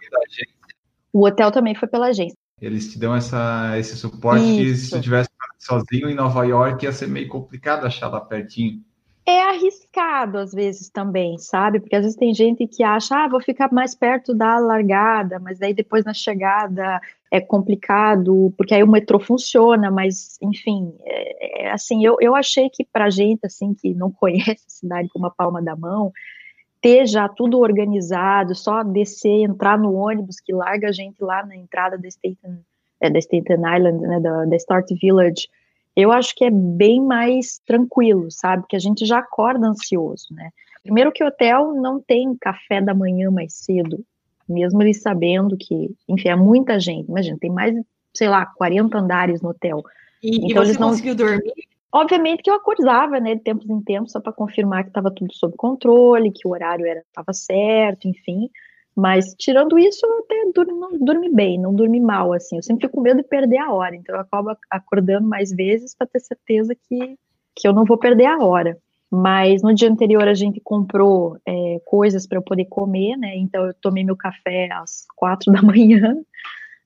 o 1.13 1.27
hotel 1.27 1.51
também 1.51 1.75
foi 1.75 1.89
pela 1.89 2.07
agência. 2.07 2.37
Eles 2.61 2.93
te 2.93 2.99
dão 2.99 3.15
essa, 3.15 3.77
esse 3.79 3.97
suporte 3.97 4.45
isso. 4.45 4.57
que 4.57 4.77
se 4.77 4.91
tu 4.91 5.01
tivesse 5.01 5.31
sozinho 5.59 6.09
em 6.09 6.15
Nova 6.15 6.45
York 6.45 6.85
ia 6.85 6.93
ser 6.93 7.09
meio 7.09 7.29
complicado 7.29 7.87
achar 7.87 8.09
lá 8.09 8.21
pertinho 8.21 8.83
é 9.25 9.41
arriscado 9.41 10.39
às 10.39 10.53
vezes 10.53 10.89
também, 10.91 11.39
sabe? 11.39 11.81
Porque 11.81 11.95
às 11.95 12.03
vezes 12.03 12.19
tem 12.19 12.35
gente 12.35 12.67
que 12.67 12.83
acha, 12.83 13.17
ah, 13.17 13.29
vou 13.29 13.41
ficar 13.41 13.73
mais 13.73 13.95
perto 13.95 14.35
da 14.35 14.59
largada, 14.59 15.39
mas 15.39 15.59
daí 15.59 15.73
depois 15.73 16.05
na 16.05 16.13
chegada 16.13 17.01
é 17.31 17.41
complicado, 17.41 18.53
porque 18.59 18.75
aí 18.75 18.83
o 18.83 18.91
metrô 18.91 19.21
funciona, 19.21 19.91
mas 19.91 20.37
enfim, 20.43 20.93
é, 21.05 21.67
é, 21.67 21.71
assim, 21.71 22.05
eu, 22.05 22.17
eu 22.21 22.35
achei 22.35 22.69
que 22.69 22.85
pra 22.85 23.11
gente, 23.11 23.47
assim, 23.47 23.75
que 23.75 23.95
não 23.95 24.11
conhece 24.13 24.65
a 24.67 24.71
cidade 24.71 25.09
com 25.09 25.19
uma 25.19 25.31
palma 25.31 25.63
da 25.63 25.77
mão, 25.77 26.13
ter 26.83 27.07
já 27.07 27.29
tudo 27.29 27.61
organizado, 27.61 28.55
só 28.57 28.83
descer, 28.83 29.45
entrar 29.45 29.79
no 29.79 29.95
ônibus 29.95 30.41
que 30.41 30.53
larga 30.53 30.89
a 30.89 30.93
gente 30.93 31.23
lá 31.23 31.47
na 31.47 31.57
entrada 31.57 31.97
da 31.97 32.09
Staten, 32.09 32.59
é, 33.01 33.09
da 33.09 33.21
Staten 33.21 33.57
Island, 33.57 34.01
né, 34.01 34.21
da, 34.21 34.45
da 34.45 34.57
Start 34.57 34.89
Village, 35.01 35.49
eu 35.95 36.11
acho 36.11 36.35
que 36.35 36.45
é 36.45 36.51
bem 36.51 37.01
mais 37.01 37.61
tranquilo, 37.65 38.31
sabe? 38.31 38.65
Que 38.69 38.75
a 38.75 38.79
gente 38.79 39.07
já 39.07 39.19
acorda 39.19 39.67
ansioso, 39.67 40.29
né? 40.33 40.51
Primeiro 40.83 41.13
que 41.13 41.23
o 41.23 41.29
hotel 41.29 41.75
não 41.75 42.01
tem 42.01 42.35
café 42.41 42.81
da 42.81 42.95
manhã 42.95 43.31
mais 43.31 43.53
cedo, 43.55 44.05
mesmo 44.49 44.83
eles 44.83 45.01
sabendo 45.01 45.57
que, 45.57 45.95
enfim, 46.09 46.29
é 46.29 46.37
muita 46.37 46.81
gente. 46.81 47.09
Imagina, 47.09 47.39
tem 47.39 47.51
mais, 47.51 47.75
sei 48.13 48.29
lá, 48.29 48.45
40 48.45 48.99
andares 48.99 49.41
no 49.41 49.51
hotel. 49.51 49.83
E, 50.23 50.37
então, 50.37 50.49
e 50.49 50.55
você 50.55 50.71
eles 50.71 50.79
não... 50.79 50.89
conseguiu 50.89 51.15
dormir? 51.15 51.53
Obviamente 51.93 52.43
que 52.43 52.51
eu 52.51 52.55
acordava, 52.55 53.21
né, 53.21 53.35
de 53.35 53.43
tempos 53.43 53.69
em 53.69 53.83
tempos, 53.83 54.13
só 54.13 54.21
para 54.21 54.33
confirmar 54.33 54.83
que 54.83 54.91
estava 54.91 55.11
tudo 55.11 55.35
sob 55.35 55.55
controle, 55.57 56.33
que 56.33 56.49
o 56.49 56.53
horário 56.53 56.87
estava 56.87 57.33
certo, 57.35 58.09
enfim. 58.09 58.49
Mas, 58.97 59.35
tirando 59.39 59.79
isso, 59.79 60.05
eu 60.05 60.19
até 60.21 60.35
durmo, 60.55 60.99
dormi 60.99 61.29
bem, 61.31 61.59
não 61.59 61.75
dormi 61.75 62.01
mal, 62.01 62.33
assim. 62.33 62.57
Eu 62.57 62.63
sempre 62.63 62.87
fico 62.87 62.97
com 62.97 63.03
medo 63.03 63.23
de 63.23 63.29
perder 63.29 63.59
a 63.59 63.73
hora, 63.73 63.95
então 63.95 64.15
eu 64.15 64.21
acabo 64.21 64.51
acordando 64.71 65.27
mais 65.27 65.51
vezes 65.51 65.95
para 65.95 66.07
ter 66.07 66.21
certeza 66.21 66.75
que, 66.75 67.19
que 67.55 67.69
eu 67.69 67.73
não 67.73 67.85
vou 67.85 67.99
perder 67.99 68.27
a 68.27 68.39
hora. 68.39 68.79
Mas 69.11 69.63
no 69.63 69.75
dia 69.75 69.91
anterior 69.91 70.27
a 70.27 70.35
gente 70.35 70.61
comprou 70.61 71.37
é, 71.47 71.79
coisas 71.85 72.27
para 72.27 72.39
eu 72.39 72.43
poder 72.43 72.65
comer, 72.67 73.17
né? 73.17 73.37
Então 73.37 73.67
eu 73.67 73.75
tomei 73.75 74.03
meu 74.03 74.17
café 74.17 74.71
às 74.73 75.07
quatro 75.15 75.53
da 75.53 75.61
manhã, 75.61 76.17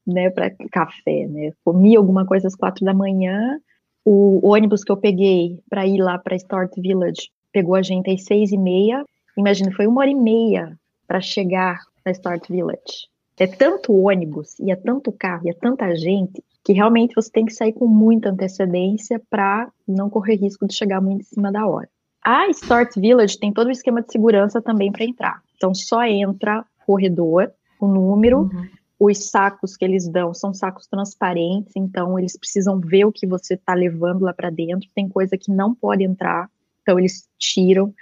né? 0.05 0.31
Para 0.31 0.51
café, 0.73 1.27
né? 1.29 1.53
Comi 1.64 1.97
alguma 1.97 2.27
coisa 2.27 2.49
às 2.49 2.57
quatro 2.57 2.85
da 2.85 2.92
manhã. 2.92 3.61
O 4.09 4.38
ônibus 4.47 4.85
que 4.85 4.92
eu 4.92 4.97
peguei 4.97 5.59
para 5.69 5.85
ir 5.85 6.01
lá 6.01 6.16
para 6.16 6.37
Start 6.37 6.71
Village 6.77 7.29
pegou 7.53 7.75
a 7.75 7.83
gente 7.83 8.09
às 8.09 8.23
seis 8.23 8.53
e 8.53 8.57
meia. 8.57 9.05
Imagina, 9.37 9.73
foi 9.73 9.88
uma 9.88 10.03
hora 10.03 10.11
e 10.11 10.14
meia 10.14 10.79
para 11.09 11.21
chegar 11.21 11.81
na 12.05 12.12
Start 12.12 12.49
Village. 12.49 13.09
É 13.37 13.49
tanto 13.49 13.92
ônibus, 13.92 14.57
e 14.61 14.71
é 14.71 14.77
tanto 14.77 15.11
carro, 15.11 15.42
e 15.47 15.51
é 15.51 15.53
tanta 15.55 15.92
gente, 15.97 16.40
que 16.64 16.73
realmente 16.73 17.16
você 17.16 17.29
tem 17.33 17.45
que 17.45 17.53
sair 17.53 17.73
com 17.73 17.88
muita 17.88 18.31
antecedência 18.31 19.21
para 19.29 19.69
não 19.88 20.09
correr 20.09 20.37
risco 20.37 20.69
de 20.69 20.75
chegar 20.75 21.01
muito 21.01 21.23
em 21.23 21.25
cima 21.25 21.51
da 21.51 21.66
hora. 21.66 21.88
A 22.25 22.49
Start 22.51 22.95
Village 22.97 23.37
tem 23.38 23.53
todo 23.53 23.66
o 23.66 23.73
esquema 23.73 24.03
de 24.03 24.12
segurança 24.12 24.62
também 24.62 24.92
para 24.92 25.05
entrar. 25.05 25.42
Então 25.57 25.75
só 25.75 26.05
entra 26.05 26.64
corredor, 26.87 27.51
o 27.81 27.88
número, 27.88 28.42
uhum. 28.42 28.69
Os 28.99 29.31
sacos 29.31 29.77
que 29.77 29.85
eles 29.85 30.09
dão 30.09 30.33
são 30.33 30.55
sacos 30.55 30.87
transparentes, 30.87 31.75
então 31.77 32.19
eles 32.19 32.37
precisam 32.37 32.81
ver 32.81 33.05
o 33.05 33.13
que 33.13 33.27
você 33.27 33.55
está 33.55 33.75
levando 33.75 34.23
lá 34.23 34.33
para 34.33 34.51
dentro. 34.51 34.89
Tem 34.95 35.09
coisa 35.09 35.37
que 35.37 35.51
não 35.51 35.75
pode 35.75 36.03
entrar, 36.03 36.51
então 36.83 36.99
eles 36.99 37.29
tiram, 37.39 37.95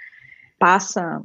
passa 0.57 1.21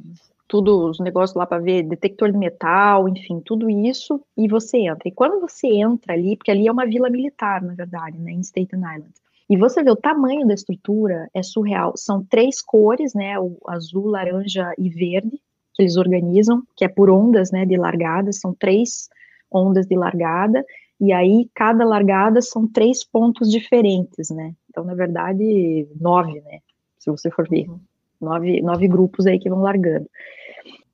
tudo, 0.47 0.89
os 0.89 0.99
negócios 0.99 1.37
lá 1.37 1.45
para 1.45 1.63
ver, 1.63 1.83
detector 1.83 2.29
de 2.29 2.37
metal, 2.37 3.07
enfim, 3.07 3.39
tudo 3.39 3.69
isso, 3.69 4.21
e 4.35 4.49
você 4.49 4.79
entra. 4.79 5.07
E 5.07 5.11
quando 5.11 5.39
você 5.39 5.67
entra 5.67 6.11
ali, 6.11 6.35
porque 6.35 6.51
ali 6.51 6.67
é 6.67 6.71
uma 6.71 6.85
vila 6.85 7.09
militar, 7.09 7.61
na 7.61 7.73
verdade, 7.73 8.17
né, 8.19 8.33
em 8.33 8.43
Staten 8.43 8.79
Island, 8.79 9.13
e 9.49 9.55
você 9.55 9.81
vê 9.81 9.89
o 9.89 9.95
tamanho 9.95 10.45
da 10.45 10.53
estrutura, 10.53 11.29
é 11.33 11.41
surreal. 11.41 11.93
São 11.95 12.23
três 12.23 12.61
cores, 12.61 13.13
né, 13.13 13.39
o 13.39 13.57
azul, 13.67 14.07
laranja 14.07 14.73
e 14.77 14.89
verde, 14.89 15.41
que 15.73 15.83
eles 15.83 15.95
organizam, 15.95 16.63
que 16.75 16.83
é 16.83 16.89
por 16.89 17.09
ondas, 17.09 17.49
né, 17.49 17.65
de 17.65 17.77
largada, 17.77 18.33
são 18.33 18.53
três 18.53 19.09
ondas 19.51 19.85
de 19.85 19.95
largada, 19.95 20.65
e 20.99 21.11
aí 21.11 21.49
cada 21.53 21.83
largada 21.83 22.41
são 22.41 22.67
três 22.67 23.03
pontos 23.03 23.49
diferentes, 23.49 24.29
né, 24.29 24.53
então, 24.69 24.83
na 24.83 24.95
verdade, 24.95 25.87
nove, 25.99 26.41
né, 26.41 26.59
se 26.97 27.09
você 27.09 27.29
for 27.31 27.47
ver. 27.49 27.67
Uhum. 27.69 27.79
Nove, 28.21 28.61
nove 28.61 28.87
grupos 28.87 29.25
aí 29.25 29.39
que 29.39 29.49
vão 29.49 29.61
largando. 29.61 30.07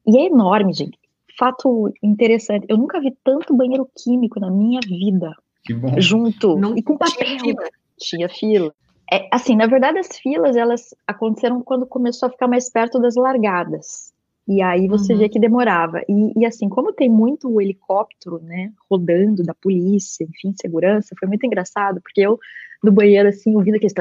E 0.07 0.17
é 0.17 0.27
enorme, 0.27 0.71
gente. 0.71 0.97
Fato 1.37 1.93
interessante, 2.01 2.65
eu 2.69 2.77
nunca 2.77 3.01
vi 3.01 3.15
tanto 3.23 3.53
banheiro 3.53 3.87
químico 3.93 4.39
na 4.39 4.49
minha 4.49 4.79
vida. 4.79 5.35
Que 5.63 5.73
bom. 5.73 5.99
Junto. 5.99 6.55
Não 6.55 6.75
e 6.75 6.81
com 6.81 6.97
papel. 6.97 7.17
Tinha 7.17 7.39
fila. 7.39 7.69
Tinha 7.97 8.29
fila. 8.29 8.73
É, 9.11 9.27
assim, 9.31 9.55
na 9.55 9.67
verdade, 9.67 9.99
as 9.99 10.17
filas, 10.17 10.55
elas 10.55 10.95
aconteceram 11.05 11.61
quando 11.61 11.85
começou 11.85 12.27
a 12.27 12.31
ficar 12.31 12.47
mais 12.47 12.71
perto 12.71 12.99
das 12.99 13.15
largadas. 13.15 14.13
E 14.47 14.61
aí 14.61 14.87
você 14.87 15.11
uhum. 15.11 15.19
via 15.19 15.29
que 15.29 15.39
demorava. 15.39 16.01
E, 16.07 16.39
e, 16.39 16.45
assim, 16.45 16.69
como 16.69 16.93
tem 16.93 17.09
muito 17.09 17.59
helicóptero, 17.59 18.39
né, 18.39 18.71
rodando 18.89 19.43
da 19.43 19.53
polícia, 19.53 20.23
enfim, 20.23 20.53
segurança, 20.59 21.15
foi 21.19 21.27
muito 21.27 21.45
engraçado, 21.45 22.01
porque 22.01 22.21
eu 22.21 22.39
no 22.83 22.91
banheiro, 22.91 23.27
assim, 23.27 23.55
ouvindo 23.55 23.75
aqueles, 23.75 23.93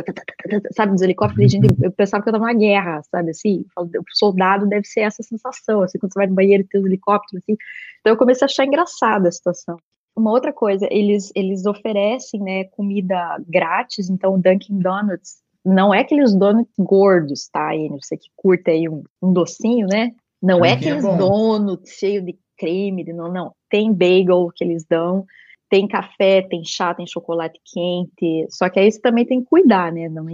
sabe, 0.72 0.92
dos 0.92 1.02
helicópteros, 1.02 1.50
gente, 1.50 1.66
eu 1.82 1.90
pensava 1.90 2.22
que 2.22 2.28
eu 2.28 2.32
estava 2.32 2.52
numa 2.52 2.58
guerra, 2.58 3.02
sabe, 3.10 3.30
assim, 3.30 3.64
o 3.76 4.02
soldado 4.12 4.66
deve 4.66 4.86
ser 4.86 5.00
essa 5.00 5.22
sensação, 5.22 5.82
assim, 5.82 5.98
quando 5.98 6.12
você 6.12 6.18
vai 6.18 6.26
no 6.26 6.34
banheiro 6.34 6.62
e 6.62 6.66
tem 6.66 6.80
os 6.80 6.86
helicópteros, 6.86 7.42
assim, 7.42 7.56
então 8.00 8.12
eu 8.12 8.18
comecei 8.18 8.44
a 8.44 8.46
achar 8.46 8.66
engraçada 8.66 9.28
a 9.28 9.32
situação. 9.32 9.78
Uma 10.14 10.30
outra 10.30 10.52
coisa, 10.52 10.86
eles, 10.90 11.32
eles 11.34 11.66
oferecem, 11.66 12.40
né, 12.40 12.64
comida 12.64 13.38
grátis, 13.48 14.10
então 14.10 14.34
o 14.34 14.38
Dunkin' 14.38 14.78
Donuts 14.78 15.42
não 15.64 15.92
é 15.92 16.00
aqueles 16.00 16.34
donuts 16.34 16.74
gordos, 16.78 17.48
tá, 17.48 17.74
Enio, 17.74 17.98
você 18.00 18.16
que 18.16 18.28
curta 18.36 18.70
aí 18.70 18.88
um, 18.88 19.02
um 19.22 19.32
docinho, 19.32 19.86
né, 19.86 20.12
não 20.42 20.64
é, 20.64 20.70
é 20.70 20.72
aqueles 20.72 21.04
é 21.04 21.16
donuts 21.16 21.92
cheios 21.92 22.24
de 22.24 22.38
creme, 22.58 23.04
não, 23.12 23.32
não, 23.32 23.52
tem 23.68 23.92
bagel 23.92 24.50
que 24.54 24.64
eles 24.64 24.84
dão, 24.84 25.24
tem 25.68 25.86
café, 25.88 26.42
tem 26.42 26.64
chá, 26.64 26.94
tem 26.94 27.06
chocolate 27.06 27.60
quente, 27.64 28.46
só 28.50 28.68
que 28.68 28.78
aí 28.78 28.90
você 28.90 29.00
também 29.00 29.26
tem 29.26 29.40
que 29.40 29.46
cuidar, 29.46 29.92
né? 29.92 30.08
Não, 30.08 30.24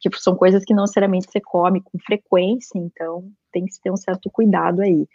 tipo, 0.00 0.18
são 0.18 0.34
coisas 0.34 0.64
que 0.64 0.74
não 0.74 0.82
necessariamente 0.82 1.30
você 1.30 1.40
come 1.40 1.80
com 1.80 1.98
frequência, 1.98 2.78
então 2.78 3.28
tem 3.52 3.64
que 3.64 3.80
ter 3.80 3.90
um 3.90 3.96
certo 3.96 4.28
cuidado 4.30 4.82
aí. 4.82 5.06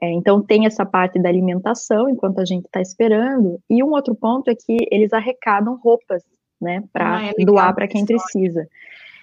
É, 0.00 0.10
então 0.10 0.42
tem 0.42 0.66
essa 0.66 0.84
parte 0.84 1.20
da 1.20 1.28
alimentação 1.28 2.08
enquanto 2.08 2.40
a 2.40 2.44
gente 2.44 2.66
está 2.66 2.80
esperando, 2.80 3.60
e 3.68 3.82
um 3.82 3.90
outro 3.90 4.14
ponto 4.14 4.48
é 4.48 4.54
que 4.54 4.76
eles 4.90 5.12
arrecadam 5.12 5.76
roupas, 5.76 6.22
né, 6.60 6.82
para 6.92 7.18
ah, 7.18 7.26
é 7.26 7.44
doar 7.44 7.74
para 7.74 7.88
quem 7.88 8.06
precisa. 8.06 8.66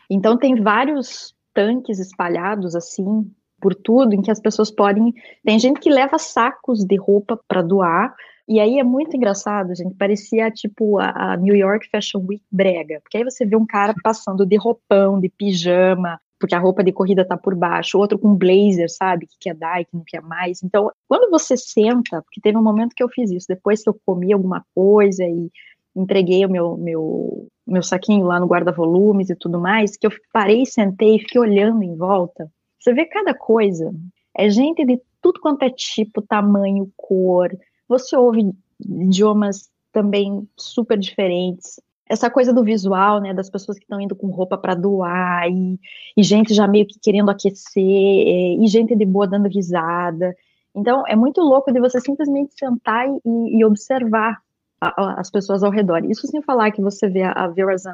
Então 0.10 0.38
tem 0.38 0.62
vários 0.62 1.34
tanques 1.54 2.00
espalhados 2.00 2.76
assim 2.76 3.30
por 3.62 3.76
tudo, 3.76 4.14
em 4.14 4.22
que 4.22 4.32
as 4.32 4.40
pessoas 4.40 4.72
podem. 4.72 5.14
Tem 5.46 5.60
gente 5.60 5.80
que 5.80 5.90
leva 5.90 6.18
sacos 6.18 6.84
de 6.84 6.96
roupa 6.98 7.40
para 7.48 7.62
doar, 7.62 8.14
e 8.48 8.60
aí 8.60 8.80
é 8.80 8.84
muito 8.84 9.16
engraçado, 9.16 9.74
gente. 9.76 9.96
Parecia 9.96 10.52
tipo 10.52 11.00
a, 11.00 11.38
New 11.38 11.56
York 11.56 11.88
Fashion 11.90 12.26
Week 12.28 12.44
brega. 12.52 13.00
Porque 13.02 13.18
aí 13.18 13.24
você 13.24 13.46
vê 13.46 13.56
um 13.56 13.66
cara 13.66 13.94
passando 14.04 14.46
de 14.46 14.58
roupão, 14.58 15.20
de 15.20 15.30
pijama, 15.30 16.20
porque 16.40 16.56
a 16.56 16.60
roupa 16.60 16.84
de 16.84 16.92
corrida 16.92 17.24
tá 17.24 17.38
por 17.38 17.56
baixo, 17.56 17.98
outro 17.98 18.20
com 18.20 18.36
blazer, 18.36 18.90
sabe? 18.90 19.28
Que 19.28 19.38
quer 19.40 19.56
dar 19.56 19.80
e 19.80 19.86
que 19.86 19.96
não 19.96 20.04
quer 20.06 20.22
mais. 20.22 20.62
Então, 20.64 20.92
quando 21.08 21.30
você 21.30 21.56
senta, 21.56 22.22
porque 22.24 22.42
teve 22.42 22.58
um 22.58 22.64
momento 22.64 22.96
que 22.96 23.04
eu 23.04 23.10
fiz 23.10 23.32
isso, 23.32 23.48
depois 23.48 23.84
que 23.84 23.90
eu 23.90 23.98
comi 24.06 24.34
alguma 24.34 24.66
coisa 24.76 25.24
e 25.24 25.50
entreguei 25.96 26.46
o 26.46 26.50
meu, 26.50 26.76
meu, 26.78 27.48
meu 27.66 27.84
saquinho 27.84 28.26
lá 28.26 28.40
no 28.40 28.48
guarda-volumes 28.48 29.30
e 29.30 29.36
tudo 29.36 29.60
mais, 29.60 29.96
que 29.96 30.08
eu 30.08 30.12
parei, 30.34 30.66
sentei 30.66 31.16
e 31.16 31.20
fiquei 31.20 31.40
olhando 31.40 31.84
em 31.84 31.96
volta. 31.96 32.52
Você 32.82 32.94
vê 32.94 33.06
cada 33.06 33.34
coisa. 33.34 33.94
É 34.36 34.50
gente 34.50 34.84
de 34.84 35.00
tudo 35.22 35.40
quanto 35.40 35.64
é 35.64 35.70
tipo, 35.70 36.22
tamanho, 36.22 36.92
cor. 36.98 37.56
Você 37.88 38.18
ouve 38.18 38.52
idiomas 38.80 39.70
também 39.92 40.48
super 40.58 40.98
diferentes. 40.98 41.80
Essa 42.10 42.30
coisa 42.30 42.52
do 42.52 42.64
visual, 42.64 43.22
né, 43.22 43.34
das 43.34 43.50
pessoas 43.50 43.78
que 43.78 43.86
estão 43.86 44.02
indo 44.02 44.16
com 44.16 44.28
roupa 44.28 44.58
para 44.58 44.74
doar, 44.74 45.50
e, 45.50 45.80
e, 46.18 46.24
gente 46.24 46.54
já 46.54 46.68
meio 46.68 46.86
que 46.86 47.00
querendo 47.00 47.30
aquecer, 47.30 47.82
e 47.82 48.68
gente 48.68 48.96
de 48.96 49.06
boa 49.06 49.28
dando 49.28 49.48
risada. 49.48 50.36
Então, 50.76 51.04
é 51.08 51.16
muito 51.16 51.40
louco 51.42 51.72
de 51.72 51.80
você 51.80 52.02
simplesmente 52.02 52.54
sentar 52.58 53.08
e, 53.08 53.60
e 53.60 53.64
observar 53.64 54.42
a, 54.82 54.88
a, 54.88 55.20
as 55.22 55.30
pessoas 55.30 55.64
ao 55.64 55.72
redor. 55.72 56.04
Isso 56.06 56.28
sem 56.28 56.42
falar 56.42 56.72
que 56.72 56.82
você 56.82 57.08
vê 57.08 57.24
a, 57.24 57.32
a 57.32 57.48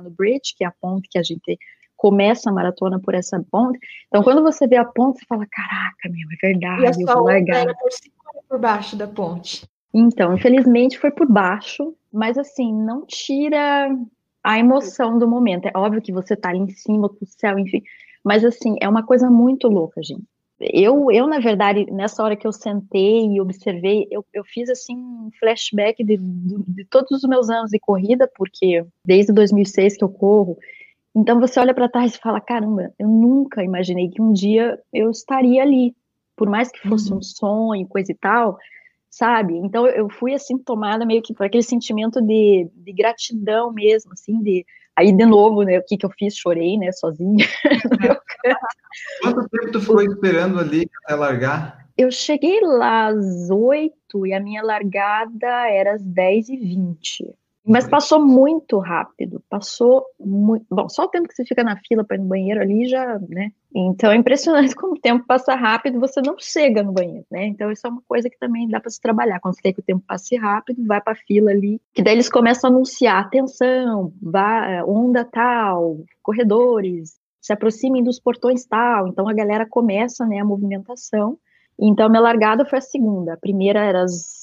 Bridge, 0.10 0.56
que 0.58 0.64
é 0.64 0.68
a 0.68 0.74
ponte 0.80 1.10
que 1.10 1.20
a 1.20 1.24
gente 1.24 1.58
começa 1.98 2.50
a 2.50 2.54
maratona 2.54 3.00
por 3.00 3.14
essa 3.16 3.43
ponte. 3.52 3.80
Então, 4.08 4.24
quando 4.24 4.43
você 4.43 4.68
vê 4.68 4.78
a 4.78 4.86
ponte, 4.86 5.20
você 5.20 5.26
fala, 5.26 5.45
caraca, 5.52 6.10
meu, 6.10 6.28
é 6.32 6.48
verdade, 6.48 7.00
e 7.00 7.04
eu 7.04 7.08
vou 7.08 7.26
largar. 7.26 7.62
Era 7.62 7.74
por 7.74 7.91
cima 7.91 8.16
ou 8.34 8.43
por 8.48 8.60
baixo 8.60 8.95
da 8.95 9.08
ponte? 9.08 9.68
Então, 9.93 10.36
infelizmente 10.36 11.00
foi 11.00 11.12
por 11.12 11.28
baixo, 11.28 11.95
mas 12.14 12.38
assim, 12.38 12.72
não 12.72 13.06
tira 13.06 13.89
a 14.43 14.60
emoção 14.60 15.18
do 15.18 15.28
momento. 15.28 15.66
É 15.66 15.72
óbvio 15.76 16.02
que 16.02 16.14
você 16.14 16.36
tá 16.36 16.50
ali 16.50 16.60
em 16.60 16.70
cima 16.70 17.10
com 17.10 17.26
o 17.26 17.28
céu, 17.28 17.58
enfim, 17.58 17.82
mas 18.24 18.45
assim, 18.45 18.76
é 18.80 18.88
uma 18.88 19.04
coisa 19.04 19.30
muito 19.30 19.68
louca, 19.68 20.02
gente. 20.04 20.24
Eu, 20.60 21.12
eu, 21.12 21.28
na 21.28 21.39
verdade, 21.39 21.86
nessa 21.91 22.24
hora 22.24 22.36
que 22.36 22.48
eu 22.48 22.52
sentei 22.52 23.28
e 23.28 23.39
observei, 23.39 24.08
eu, 24.10 24.26
eu 24.34 24.43
fiz 24.43 24.70
assim 24.70 24.95
um 24.95 25.30
flashback 25.39 26.04
de, 26.04 26.18
de, 26.18 26.64
de 26.68 26.86
todos 26.86 27.12
os 27.12 27.30
meus 27.30 27.48
anos 27.50 27.70
de 27.70 27.80
corrida, 27.80 28.30
porque 28.36 28.84
desde 29.06 29.32
2006 29.32 29.98
que 29.98 30.04
eu 30.04 30.10
corro, 30.10 30.58
então 31.18 31.39
você 31.39 31.59
olha 31.59 31.74
para 31.74 31.89
trás 31.89 32.13
e 32.13 32.20
fala: 32.20 32.39
caramba, 32.39 32.93
eu 32.99 33.07
nunca 33.07 33.63
imaginei 33.63 34.07
que 34.07 34.22
um 34.22 34.32
dia 34.32 34.80
eu 34.93 35.09
estaria 35.09 35.63
ali, 35.63 35.95
por 36.36 36.47
mais 36.47 36.72
que 36.72 36.88
fosse 36.88 37.11
uhum. 37.11 37.18
um 37.18 37.22
sonho, 37.24 37.88
coisa 37.88 38.11
e 38.11 38.15
tal, 38.15 38.55
sabe? 39.09 39.55
Então 39.57 39.88
eu 39.88 40.07
fui 40.09 40.36
assim 40.36 40.59
tomada 40.59 41.07
meio 41.07 41.24
que 41.24 41.34
por 41.34 41.47
aquele 41.47 41.63
sentimento 41.63 42.22
de, 42.22 42.70
de 42.72 42.93
gratidão 42.93 43.74
mesmo, 43.74 44.13
assim, 44.13 44.39
de 44.43 44.63
aí 44.95 45.11
de 45.11 45.26
novo, 45.26 45.63
né? 45.63 45.80
O 45.80 45.84
que 45.84 45.97
que 45.97 46.05
eu 46.05 46.11
fiz? 46.11 46.36
Chorei, 46.36 46.78
né? 46.78 46.91
Sozinha. 46.91 47.47
Quanto 49.24 49.49
tempo 49.49 49.72
tu 49.72 49.82
ficou 49.82 50.03
esperando 50.03 50.59
ali 50.59 50.88
até 51.03 51.15
largar? 51.15 51.88
Eu 51.97 52.11
cheguei 52.11 52.61
lá 52.61 53.07
às 53.07 53.49
oito 53.49 54.28
e 54.28 54.36
a 54.36 54.39
minha 54.39 54.61
largada 54.61 55.68
era 55.68 55.93
às 55.93 56.03
dez 56.03 56.47
e 56.47 56.55
vinte. 56.55 57.26
Mas 57.68 57.86
passou 57.86 58.26
muito 58.26 58.80
rápido, 58.80 59.43
passou 59.49 60.05
muito. 60.18 60.65
Bom, 60.72 60.88
só 60.88 61.03
o 61.03 61.09
tempo 61.09 61.28
que 61.28 61.36
você 61.36 61.43
fica 61.43 61.63
na 61.65 61.76
fila 61.76 62.03
para 62.03 62.15
ir 62.15 62.20
no 62.20 62.26
banheiro 62.26 62.61
ali 62.61 62.88
já, 62.88 63.20
né? 63.28 63.51
Então 63.76 64.09
é 64.09 64.15
impressionante 64.15 64.74
como 64.76 64.93
o 64.93 64.99
tempo 64.99 65.26
passa 65.28 65.53
rápido 65.53 65.99
você 65.99 66.22
não 66.22 66.36
chega 66.39 66.82
no 66.82 66.93
banheiro, 66.93 67.26
né? 67.30 67.45
Então 67.47 67.70
isso 67.70 67.86
é 67.86 67.89
uma 67.89 68.01
coisa 68.07 68.30
que 68.30 68.39
também 68.39 68.70
dá 68.70 68.80
para 68.80 68.89
se 68.89 69.01
trabalhar. 69.01 69.41
Quando 69.41 69.55
você 69.55 69.61
quer 69.61 69.74
que 69.74 69.82
o 69.82 69.84
tempo 69.84 70.01
passe 70.07 70.38
rápido, 70.38 70.86
vai 70.86 71.01
para 71.01 71.11
a 71.11 71.15
fila 71.28 71.51
ali, 71.51 71.82
que 71.93 72.01
daí 72.01 72.13
eles 72.13 72.30
começam 72.30 72.70
a 72.70 72.74
anunciar: 72.74 73.26
atenção, 73.26 74.13
vá, 74.22 74.84
onda 74.86 75.26
tal, 75.26 75.97
corredores, 76.24 77.20
se 77.41 77.51
aproximem 77.51 78.01
dos 78.01 78.18
portões 78.18 78.65
tal. 78.65 79.09
Então 79.09 79.28
a 79.28 79.34
galera 79.34 79.65
começa, 79.65 80.26
né, 80.26 80.39
a 80.39 80.45
movimentação. 80.45 81.38
Então 81.80 82.09
minha 82.09 82.22
largada 82.22 82.65
foi 82.65 82.80
a 82.80 82.82
segunda. 82.82 83.34
A 83.34 83.38
primeira 83.38 83.84
era 83.84 84.03
às 84.03 84.37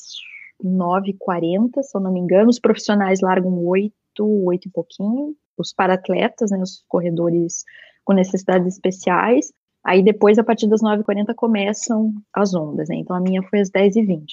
9h40, 0.64 1.82
se 1.82 1.96
eu 1.96 2.00
não 2.00 2.12
me 2.12 2.20
engano. 2.20 2.48
Os 2.48 2.58
profissionais 2.58 3.20
largam 3.20 3.64
8, 3.64 3.94
8 4.20 4.68
e 4.68 4.70
pouquinho. 4.70 5.36
Os 5.56 5.72
paratletas, 5.72 6.50
né, 6.50 6.58
os 6.58 6.84
corredores 6.88 7.64
com 8.04 8.12
necessidades 8.12 8.74
especiais. 8.74 9.52
Aí 9.84 10.02
depois, 10.02 10.38
a 10.38 10.44
partir 10.44 10.66
das 10.66 10.82
9h40, 10.82 11.34
começam 11.34 12.12
as 12.32 12.54
ondas, 12.54 12.88
né? 12.88 12.96
Então 12.96 13.14
a 13.14 13.20
minha 13.20 13.42
foi 13.42 13.60
às 13.60 13.70
10h20. 13.70 14.24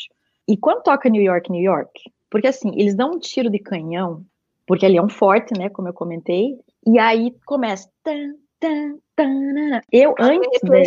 E 0.47 0.57
quando 0.57 0.83
toca 0.83 1.09
New 1.09 1.21
York, 1.21 1.51
New 1.51 1.61
York, 1.61 1.91
porque 2.29 2.47
assim, 2.47 2.71
eles 2.75 2.95
dão 2.95 3.11
um 3.11 3.19
tiro 3.19 3.49
de 3.49 3.59
canhão, 3.59 4.25
porque 4.65 4.85
ali 4.85 4.97
é 4.97 5.01
um 5.01 5.09
forte, 5.09 5.57
né, 5.57 5.69
como 5.69 5.89
eu 5.89 5.93
comentei, 5.93 6.57
e 6.85 6.97
aí 6.97 7.35
começa. 7.45 7.89
Tan, 8.03 8.35
tan, 8.59 8.97
tan, 9.15 9.81
eu 9.91 10.15
antes. 10.17 10.61
Né, 10.63 10.83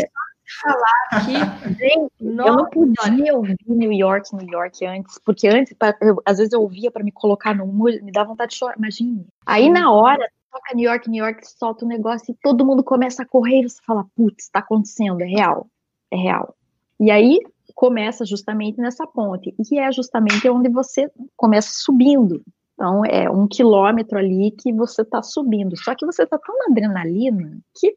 falar 0.62 1.08
aqui. 1.12 1.74
Gente, 1.78 2.12
Nossa, 2.20 2.48
eu 2.48 2.56
não 2.56 2.70
podia 2.70 3.34
ouvir 3.34 3.56
New 3.66 3.92
York, 3.92 4.34
New 4.34 4.48
York 4.48 4.84
antes, 4.86 5.18
porque 5.24 5.48
antes, 5.48 5.72
pra, 5.74 5.96
eu, 6.00 6.20
às 6.24 6.38
vezes 6.38 6.52
eu 6.52 6.60
ouvia 6.60 6.90
para 6.90 7.04
me 7.04 7.12
colocar 7.12 7.54
no 7.54 7.66
mood, 7.66 8.00
me 8.02 8.12
dá 8.12 8.24
vontade 8.24 8.52
de 8.52 8.58
chorar, 8.58 8.76
imagine. 8.76 9.26
Aí 9.46 9.70
na 9.70 9.92
hora, 9.92 10.28
toca 10.50 10.74
New 10.74 10.88
York, 10.88 11.10
New 11.10 11.24
York, 11.24 11.46
solta 11.46 11.84
o 11.84 11.88
um 11.88 11.90
negócio 11.90 12.32
e 12.32 12.36
todo 12.42 12.64
mundo 12.64 12.84
começa 12.84 13.22
a 13.22 13.26
correr 13.26 13.60
e 13.60 13.68
você 13.68 13.80
fala, 13.86 14.06
putz, 14.16 14.44
está 14.44 14.60
acontecendo, 14.60 15.20
é 15.22 15.26
real, 15.26 15.66
é 16.10 16.16
real. 16.16 16.54
E 17.00 17.10
aí 17.10 17.40
começa 17.74 18.24
justamente 18.24 18.80
nessa 18.80 19.06
ponte, 19.06 19.54
e 19.58 19.78
é 19.78 19.90
justamente 19.90 20.48
onde 20.48 20.68
você 20.68 21.10
começa 21.36 21.70
subindo. 21.72 22.42
Então, 22.74 23.04
é 23.04 23.30
um 23.30 23.46
quilômetro 23.46 24.18
ali 24.18 24.50
que 24.50 24.72
você 24.72 25.02
está 25.02 25.22
subindo. 25.22 25.76
Só 25.76 25.94
que 25.94 26.04
você 26.04 26.24
está 26.24 26.38
tão 26.38 26.56
na 26.58 26.66
adrenalina 26.66 27.58
que, 27.74 27.96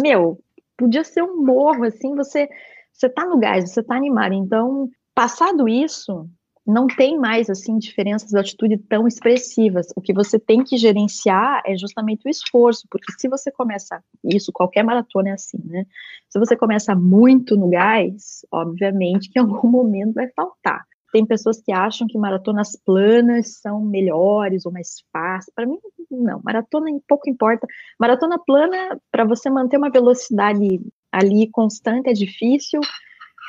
meu, 0.00 0.40
podia 0.78 1.04
ser 1.04 1.22
um 1.22 1.44
morro, 1.44 1.84
assim, 1.84 2.14
você 2.14 2.48
você 2.92 3.08
tá 3.08 3.24
no 3.26 3.38
gás, 3.38 3.70
você 3.70 3.82
tá 3.82 3.94
animado. 3.94 4.32
Então, 4.32 4.88
passado 5.14 5.68
isso, 5.68 6.28
não 6.66 6.86
tem 6.86 7.18
mais 7.18 7.48
assim 7.48 7.78
diferenças 7.78 8.28
de 8.28 8.36
altitude 8.36 8.76
tão 8.76 9.06
expressivas. 9.06 9.86
O 9.96 10.02
que 10.02 10.12
você 10.12 10.38
tem 10.38 10.64
que 10.64 10.76
gerenciar 10.76 11.62
é 11.64 11.76
justamente 11.76 12.26
o 12.26 12.28
esforço, 12.28 12.86
porque 12.90 13.12
se 13.18 13.28
você 13.28 13.50
começa 13.50 14.02
isso, 14.24 14.52
qualquer 14.52 14.82
maratona 14.82 15.30
é 15.30 15.32
assim, 15.32 15.58
né? 15.64 15.86
Se 16.28 16.38
você 16.38 16.56
começa 16.56 16.94
muito 16.94 17.56
no 17.56 17.70
gás, 17.70 18.44
obviamente 18.52 19.30
que 19.30 19.38
em 19.38 19.42
algum 19.42 19.68
momento 19.68 20.14
vai 20.14 20.28
faltar. 20.28 20.84
Tem 21.12 21.24
pessoas 21.24 21.60
que 21.60 21.72
acham 21.72 22.06
que 22.06 22.18
maratonas 22.18 22.76
planas 22.84 23.60
são 23.60 23.80
melhores 23.80 24.66
ou 24.66 24.72
mais 24.72 25.02
fáceis. 25.12 25.52
Para 25.54 25.66
mim, 25.66 25.78
não. 26.10 26.40
Maratona 26.44 26.90
pouco 27.08 27.28
importa. 27.28 27.66
Maratona 27.98 28.38
plana, 28.38 29.00
para 29.10 29.24
você 29.24 29.48
manter 29.48 29.78
uma 29.78 29.90
velocidade 29.90 30.80
ali 31.10 31.48
constante, 31.50 32.10
é 32.10 32.12
difícil. 32.12 32.80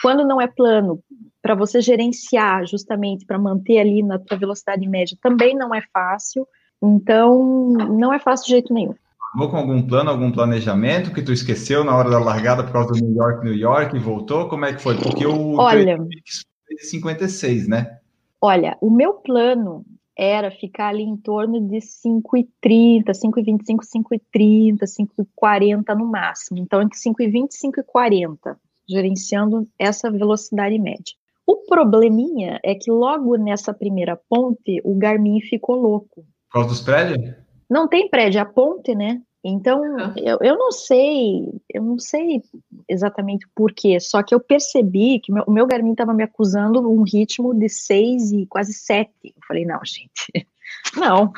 Quando 0.01 0.25
não 0.25 0.39
é 0.39 0.47
plano, 0.47 1.03
para 1.41 1.55
você 1.55 1.81
gerenciar 1.81 2.65
justamente 2.65 3.25
para 3.25 3.37
manter 3.37 3.79
ali 3.79 4.01
na 4.01 4.17
tua 4.17 4.37
velocidade 4.37 4.87
média, 4.87 5.17
também 5.21 5.55
não 5.55 5.75
é 5.75 5.81
fácil. 5.93 6.47
Então, 6.81 7.73
não 7.89 8.13
é 8.13 8.19
fácil 8.19 8.45
de 8.45 8.51
jeito 8.51 8.73
nenhum. 8.73 8.95
Vou 9.35 9.49
com 9.49 9.57
algum 9.57 9.81
plano, 9.81 10.09
algum 10.09 10.31
planejamento 10.31 11.13
que 11.13 11.21
tu 11.21 11.31
esqueceu 11.31 11.83
na 11.83 11.95
hora 11.95 12.09
da 12.09 12.17
largada 12.17 12.63
por 12.63 12.71
causa 12.71 12.93
do 12.93 12.99
New 12.99 13.15
York, 13.15 13.43
New 13.43 13.53
York 13.53 13.95
e 13.95 13.99
voltou? 13.99 14.47
Como 14.47 14.65
é 14.65 14.73
que 14.73 14.81
foi? 14.81 14.95
Porque 14.95 15.25
o 15.25 15.55
Olha, 15.55 15.99
56, 16.79 17.67
né? 17.67 17.99
Olha, 18.41 18.77
o 18.81 18.89
meu 18.89 19.15
plano 19.15 19.85
era 20.17 20.51
ficar 20.51 20.89
ali 20.89 21.03
em 21.03 21.15
torno 21.15 21.61
de 21.61 21.77
5,30, 21.77 23.05
5,25, 23.11 23.79
5,30, 24.35 24.79
5,40 24.83 25.95
no 25.97 26.05
máximo. 26.05 26.59
Então, 26.59 26.81
entre 26.81 26.97
5,20 26.97 27.47
e 27.51 27.67
5,40, 27.67 28.57
gerenciando 28.87 29.67
essa 29.77 30.11
velocidade 30.11 30.77
média. 30.77 31.15
O 31.47 31.57
probleminha 31.65 32.59
é 32.63 32.75
que 32.75 32.91
logo 32.91 33.35
nessa 33.37 33.73
primeira 33.73 34.19
ponte, 34.29 34.81
o 34.83 34.93
Garmin 34.95 35.39
ficou 35.41 35.75
louco. 35.75 36.25
Por 36.47 36.53
causa 36.53 36.69
dos 36.69 36.81
prédios? 36.81 37.35
Não 37.69 37.87
tem 37.87 38.09
prédio, 38.09 38.39
é 38.39 38.41
a 38.41 38.45
ponte, 38.45 38.93
né? 38.93 39.21
Então, 39.43 39.81
eu, 40.17 40.37
eu 40.41 40.57
não 40.57 40.71
sei, 40.71 41.47
eu 41.73 41.81
não 41.81 41.97
sei 41.97 42.41
exatamente 42.89 43.47
por 43.53 43.71
quê, 43.71 43.99
só 43.99 44.23
que 44.23 44.33
eu 44.33 44.39
percebi 44.39 45.19
que 45.19 45.31
meu, 45.31 45.43
o 45.45 45.51
meu 45.51 45.67
Garmin 45.67 45.91
estava 45.91 46.13
me 46.13 46.23
acusando 46.23 46.79
um 46.89 47.03
ritmo 47.03 47.53
de 47.53 47.69
seis 47.69 48.31
e 48.31 48.45
quase 48.47 48.73
sete. 48.73 49.11
Eu 49.23 49.41
falei, 49.47 49.65
não, 49.65 49.79
gente, 49.83 50.47
não, 50.95 51.31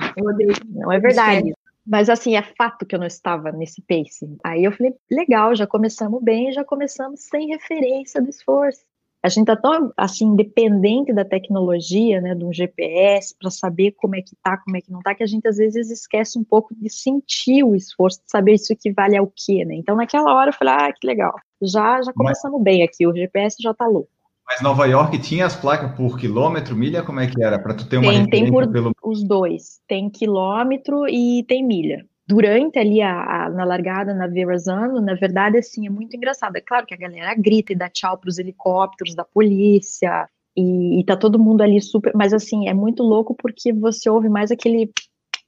não 0.69 0.91
é 0.91 0.99
verdade. 0.99 1.53
Mas 1.85 2.09
assim, 2.09 2.35
é 2.35 2.43
fato 2.43 2.85
que 2.85 2.95
eu 2.95 2.99
não 2.99 3.07
estava 3.07 3.51
nesse 3.51 3.81
pace. 3.81 4.37
Aí 4.43 4.63
eu 4.63 4.71
falei, 4.71 4.93
legal, 5.09 5.55
já 5.55 5.65
começamos 5.65 6.23
bem, 6.23 6.51
já 6.51 6.63
começamos 6.63 7.21
sem 7.21 7.47
referência 7.47 8.21
do 8.21 8.29
esforço 8.29 8.81
a 9.23 9.29
gente 9.29 9.49
está 9.49 9.55
tão 9.55 9.91
assim 9.95 10.35
dependente 10.35 11.13
da 11.13 11.23
tecnologia, 11.23 12.19
né, 12.19 12.33
de 12.33 12.43
um 12.43 12.51
GPS 12.51 13.35
para 13.39 13.51
saber 13.51 13.91
como 13.91 14.15
é 14.15 14.21
que 14.21 14.35
tá, 14.41 14.57
como 14.57 14.75
é 14.77 14.81
que 14.81 14.91
não 14.91 14.99
tá, 14.99 15.13
que 15.13 15.23
a 15.23 15.27
gente 15.27 15.47
às 15.47 15.57
vezes 15.57 15.91
esquece 15.91 16.39
um 16.39 16.43
pouco 16.43 16.73
de 16.75 16.89
sentir 16.89 17.63
o 17.63 17.75
esforço, 17.75 18.19
de 18.23 18.31
saber 18.31 18.53
isso 18.53 18.73
equivale 18.73 19.15
ao 19.15 19.31
quê, 19.35 19.63
né? 19.63 19.75
Então 19.75 19.95
naquela 19.95 20.33
hora 20.33 20.49
eu 20.49 20.53
falei, 20.53 20.73
ah, 20.73 20.93
que 20.93 21.05
legal. 21.05 21.33
Já 21.61 22.01
já 22.01 22.11
começamos 22.13 22.57
Mas... 22.57 22.63
bem 22.63 22.83
aqui, 22.83 23.05
o 23.05 23.15
GPS 23.15 23.57
já 23.61 23.73
tá 23.73 23.85
louco. 23.85 24.09
Mas 24.47 24.61
Nova 24.61 24.85
York 24.85 25.17
tinha 25.19 25.45
as 25.45 25.55
placas 25.55 25.95
por 25.95 26.17
quilômetro, 26.17 26.75
milha, 26.75 27.03
como 27.03 27.19
é 27.19 27.27
que 27.27 27.41
era? 27.41 27.59
Para 27.59 27.75
tu 27.75 27.87
ter 27.87 27.97
uma 27.97 28.11
tem, 28.11 28.29
tem 28.29 28.51
por 28.51 28.69
pelo... 28.69 28.91
os 29.03 29.23
dois. 29.23 29.79
Tem 29.87 30.09
quilômetro 30.09 31.07
e 31.07 31.45
tem 31.47 31.63
milha 31.63 32.05
durante 32.27 32.79
ali 32.79 33.01
a, 33.01 33.45
a, 33.45 33.49
na 33.49 33.63
largada 33.63 34.13
na 34.13 34.27
Verrazano, 34.27 35.01
na 35.01 35.15
verdade, 35.15 35.57
assim, 35.57 35.85
é 35.85 35.89
muito 35.89 36.15
engraçado. 36.15 36.55
É 36.55 36.61
claro 36.61 36.85
que 36.85 36.93
a 36.93 36.97
galera 36.97 37.33
grita 37.35 37.73
e 37.73 37.75
dá 37.75 37.89
tchau 37.89 38.17
para 38.17 38.29
os 38.29 38.37
helicópteros 38.37 39.15
da 39.15 39.23
polícia, 39.23 40.27
e, 40.55 40.99
e 40.99 41.05
tá 41.05 41.15
todo 41.15 41.39
mundo 41.39 41.61
ali 41.61 41.81
super. 41.81 42.13
Mas 42.15 42.33
assim, 42.33 42.67
é 42.67 42.73
muito 42.73 43.03
louco 43.03 43.35
porque 43.35 43.71
você 43.73 44.09
ouve 44.09 44.29
mais 44.29 44.51
aquele 44.51 44.91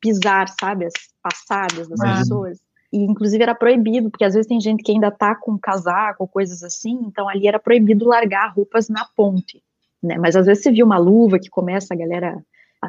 pisar, 0.02 0.48
sabe? 0.60 0.86
As 0.86 0.94
passadas 1.22 1.88
das 1.88 2.20
pessoas. 2.20 2.60
e 2.92 3.00
inclusive 3.04 3.42
era 3.42 3.56
proibido, 3.56 4.10
porque 4.10 4.26
às 4.26 4.34
vezes 4.34 4.48
tem 4.48 4.60
gente 4.60 4.84
que 4.84 4.92
ainda 4.92 5.12
tá 5.12 5.36
com 5.36 5.58
casaco 5.58 6.24
ou 6.24 6.28
coisas 6.28 6.64
assim, 6.64 7.00
então 7.06 7.28
ali 7.28 7.48
era 7.48 7.60
proibido 7.60 8.06
largar 8.06 8.54
roupas 8.54 8.90
na 8.90 9.06
ponte, 9.16 9.62
né? 10.02 10.18
Mas 10.18 10.36
às 10.36 10.46
vezes 10.46 10.64
você 10.64 10.72
viu 10.72 10.86
uma 10.86 10.98
luva 10.98 11.40
que 11.40 11.50
começa 11.50 11.94
a 11.94 11.98
galera 11.98 12.38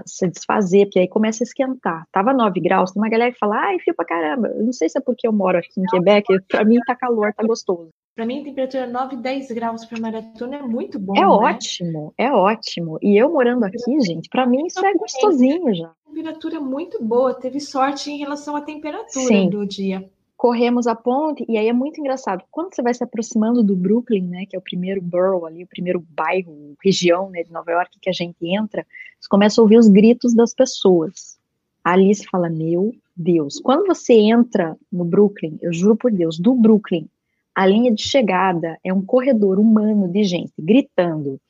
se 0.07 0.29
desfazer, 0.29 0.87
porque 0.87 0.99
aí 0.99 1.09
começa 1.09 1.43
a 1.43 1.47
esquentar. 1.47 2.07
Tava 2.13 2.33
9 2.33 2.61
graus, 2.61 2.93
tem 2.93 3.03
uma 3.03 3.09
galera 3.09 3.33
que 3.33 3.39
fala, 3.39 3.57
ai, 3.57 3.79
fio 3.79 3.95
pra 3.95 4.05
caramba. 4.05 4.49
Eu 4.49 4.65
não 4.65 4.73
sei 4.73 4.89
se 4.89 4.99
é 4.99 5.01
porque 5.01 5.27
eu 5.27 5.33
moro 5.33 5.59
aqui 5.59 5.81
em 5.81 5.85
Quebec, 5.85 6.27
pra 6.49 6.65
mim 6.65 6.79
tá 6.87 6.95
calor, 6.95 7.33
tá 7.35 7.45
gostoso. 7.47 7.91
Para 8.15 8.27
mim, 8.27 8.43
a 8.43 8.45
temperatura 8.45 8.87
9, 8.87 9.17
10 9.17 9.51
graus 9.51 9.85
para 9.85 10.01
maratona 10.01 10.57
é 10.57 10.63
muito 10.63 11.01
bom. 11.01 11.17
É 11.17 11.21
né? 11.21 11.27
ótimo, 11.27 12.15
é 12.17 12.31
ótimo. 12.31 12.97
E 13.03 13.21
eu 13.21 13.33
morando 13.33 13.65
aqui, 13.65 14.01
gente, 14.03 14.29
para 14.29 14.47
mim 14.47 14.67
isso 14.67 14.85
é 14.87 14.95
gostosinho 14.95 15.75
já. 15.75 15.91
Temperatura 16.07 16.61
muito 16.61 17.03
boa, 17.03 17.35
teve 17.35 17.59
sorte 17.59 18.13
em 18.13 18.19
relação 18.19 18.55
à 18.55 18.61
temperatura 18.61 19.27
Sim. 19.27 19.51
do 19.51 19.67
dia. 19.67 20.09
Corremos 20.37 20.87
a 20.87 20.95
ponte, 20.95 21.45
e 21.49 21.57
aí 21.57 21.69
é 21.69 21.73
muito 21.73 22.01
engraçado. 22.01 22.45
Quando 22.51 22.75
você 22.75 22.83
vai 22.83 22.93
se 22.93 23.05
aproximando 23.05 23.63
do 23.63 23.77
Brooklyn, 23.77 24.27
né, 24.27 24.47
que 24.47 24.57
é 24.57 24.59
o 24.59 24.63
primeiro 24.63 25.01
borough 25.01 25.47
ali, 25.47 25.65
o 25.65 25.69
primeiro 25.69 26.05
bairro, 26.11 26.77
região 26.85 27.31
né, 27.31 27.43
de 27.43 27.53
Nova 27.53 27.71
York 27.71 27.99
que 28.01 28.11
a 28.11 28.13
gente 28.13 28.37
entra, 28.43 28.85
você 29.19 29.29
começa 29.29 29.61
a 29.61 29.63
ouvir 29.63 29.79
os 29.79 29.89
gritos 29.89 30.35
das 30.35 30.53
pessoas. 30.53 31.39
Ali 31.83 32.15
se 32.15 32.27
fala, 32.27 32.51
meu 32.51 32.93
Deus. 33.17 33.61
Quando 33.61 33.87
você 33.87 34.15
entra 34.15 34.77
no 34.91 35.05
Brooklyn, 35.05 35.59
eu 35.63 35.73
juro 35.73 35.97
por 35.97 36.11
Deus, 36.11 36.39
do 36.39 36.55
Brooklyn 36.55 37.09
a 37.55 37.67
linha 37.67 37.95
de 37.95 38.03
chegada 38.03 38.79
é 38.83 38.93
um 38.93 39.05
corredor 39.05 39.61
humano 39.61 40.09
de 40.09 40.25
gente 40.25 40.53
gritando, 40.59 41.41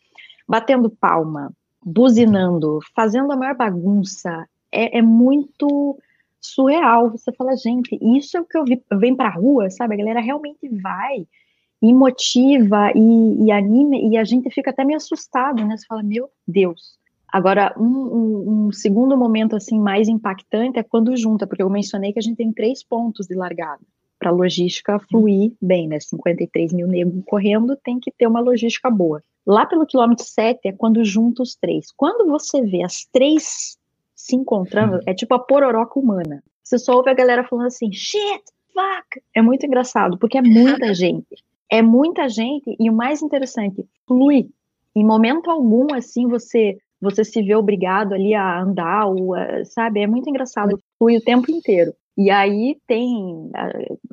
batendo 0.47 0.91
palma, 0.91 1.51
buzinando, 1.83 2.81
fazendo 2.95 3.33
a 3.33 3.37
maior 3.37 3.57
bagunça. 3.57 4.47
É, 4.71 4.99
é 4.99 5.03
muito 5.03 5.99
surreal. 6.47 7.11
Você 7.11 7.33
fala, 7.33 7.57
gente, 7.57 7.99
isso 8.01 8.37
é 8.37 8.41
o 8.41 8.45
que 8.45 8.57
eu 8.57 8.65
vi. 8.65 8.83
Vem 8.93 9.15
pra 9.15 9.31
rua, 9.31 9.71
sabe? 9.71 9.95
A 9.95 9.99
galera 9.99 10.21
realmente 10.21 10.69
vai 10.81 11.27
e 11.83 11.93
motiva 11.93 12.93
e, 12.95 13.45
e 13.45 13.53
anima, 13.53 13.97
e 13.97 14.17
a 14.17 14.25
gente 14.25 14.51
fica 14.51 14.71
até 14.71 14.85
meio 14.85 14.97
assustado, 14.97 15.65
né? 15.67 15.77
Você 15.77 15.87
fala, 15.87 16.03
meu 16.03 16.31
Deus. 16.47 16.99
Agora, 17.31 17.75
um, 17.77 17.85
um, 17.85 18.67
um, 18.67 18.73
segundo 18.73 19.17
momento 19.17 19.57
assim 19.57 19.79
mais 19.79 20.09
impactante 20.09 20.79
é 20.79 20.83
quando 20.83 21.17
junta, 21.17 21.47
porque 21.47 21.63
eu 21.63 21.69
mencionei 21.69 22.13
que 22.13 22.19
a 22.19 22.23
gente 22.23 22.37
tem 22.37 22.53
três 22.53 22.85
pontos 22.85 23.27
de 23.27 23.35
largada 23.35 23.83
para 24.19 24.31
a 24.31 24.33
logística 24.33 24.99
fluir 25.11 25.53
bem, 25.61 25.89
né? 25.89 25.99
53 26.01 26.73
mil 26.73 26.87
negros 26.87 27.23
correndo, 27.27 27.77
tem 27.77 27.99
que 28.01 28.13
ter 28.13 28.27
uma 28.27 28.41
logística 28.41 28.89
boa. 28.89 29.23
Lá 29.47 29.67
pelo 29.67 29.85
quilômetro 29.85 30.25
7 30.25 30.61
é 30.65 30.73
quando 30.73 31.05
junta 31.05 31.43
os 31.43 31.55
três. 31.55 31.89
Quando 31.95 32.31
você 32.31 32.63
vê 32.63 32.83
as 32.83 33.05
três 33.13 33.77
se 34.25 34.35
encontrando, 34.35 35.01
é 35.07 35.13
tipo 35.13 35.35
a 35.35 35.39
pororoca 35.39 36.01
humana. 36.01 36.43
Você 36.63 36.79
só 36.79 36.95
ouve 36.95 37.11
a 37.11 37.15
galera 37.15 37.45
falando 37.45 37.67
assim, 37.67 37.93
shit, 37.93 38.43
fuck. 38.73 39.23
É 39.35 39.43
muito 39.43 39.67
engraçado, 39.67 40.19
porque 40.19 40.39
é 40.39 40.43
muita 40.43 40.93
gente. 40.97 41.45
É 41.71 41.83
muita 41.83 42.27
gente, 42.27 42.75
e 42.81 42.89
o 42.89 42.95
mais 42.95 43.21
interessante, 43.21 43.85
flui. 44.07 44.49
Em 44.97 45.05
momento 45.05 45.51
algum, 45.51 45.95
assim, 45.95 46.27
você 46.27 46.79
você 47.01 47.23
se 47.23 47.43
vê 47.43 47.55
obrigado 47.55 48.15
ali 48.15 48.33
a 48.33 48.63
andar, 48.63 49.05
ou, 49.09 49.35
sabe? 49.67 50.01
É 50.01 50.07
muito 50.07 50.31
engraçado, 50.31 50.81
flui 50.99 51.19
o 51.19 51.21
tempo 51.21 51.51
inteiro. 51.51 51.93
E 52.17 52.31
aí 52.31 52.79
tem, 52.87 53.51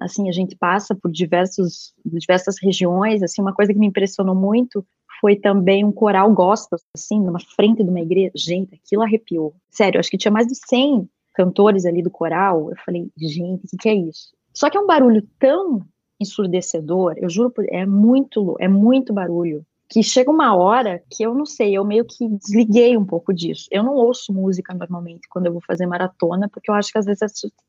assim, 0.02 0.28
a 0.28 0.32
gente 0.34 0.58
passa 0.58 0.94
por 0.94 1.10
diversos, 1.10 1.94
diversas 2.04 2.56
regiões, 2.62 3.24
assim, 3.24 3.42
uma 3.42 3.54
coisa 3.54 3.72
que 3.72 3.80
me 3.80 3.88
impressionou 3.88 4.36
muito 4.36 4.86
foi 5.22 5.36
também 5.36 5.86
um 5.86 5.92
coral 5.92 6.34
gospel, 6.34 6.80
assim, 6.96 7.20
numa 7.22 7.40
frente 7.40 7.84
de 7.84 7.90
uma 7.90 8.02
igreja. 8.02 8.32
Gente, 8.36 8.76
aquilo 8.76 9.04
arrepiou. 9.04 9.54
Sério, 9.70 10.00
acho 10.00 10.10
que 10.10 10.18
tinha 10.18 10.32
mais 10.32 10.48
de 10.48 10.56
100 10.56 11.08
cantores 11.34 11.86
ali 11.86 12.02
do 12.02 12.10
coral. 12.10 12.72
Eu 12.72 12.78
falei, 12.84 13.10
gente, 13.16 13.66
o 13.66 13.68
que, 13.70 13.78
que 13.78 13.90
é 13.90 13.96
isso? 13.96 14.32
Só 14.54 14.70
que 14.70 14.78
é 14.78 14.82
um 14.82 14.88
barulho 14.88 15.26
tão 15.40 15.82
ensurdecedor, 16.20 17.14
eu 17.18 17.30
juro, 17.30 17.54
é 17.70 17.86
muito, 17.86 18.56
é 18.60 18.68
muito 18.68 19.14
barulho 19.14 19.66
que 19.92 20.02
chega 20.02 20.32
uma 20.32 20.56
hora 20.56 21.04
que 21.10 21.22
eu 21.22 21.36
não 21.36 21.46
sei, 21.46 21.76
eu 21.76 21.84
meio 21.84 22.06
que 22.06 22.26
desliguei 22.30 22.96
um 22.96 23.06
pouco 23.06 23.34
disso. 23.34 23.68
Eu 23.70 23.84
não 23.84 23.94
ouço 23.94 24.32
música 24.32 24.74
normalmente 24.74 25.28
quando 25.30 25.48
eu 25.48 25.52
vou 25.52 25.62
fazer 25.62 25.86
maratona, 25.86 26.48
porque 26.48 26.72
eu 26.72 26.76
acho 26.76 26.94
que 26.94 26.98
às 26.98 27.06
vezes 27.06 27.20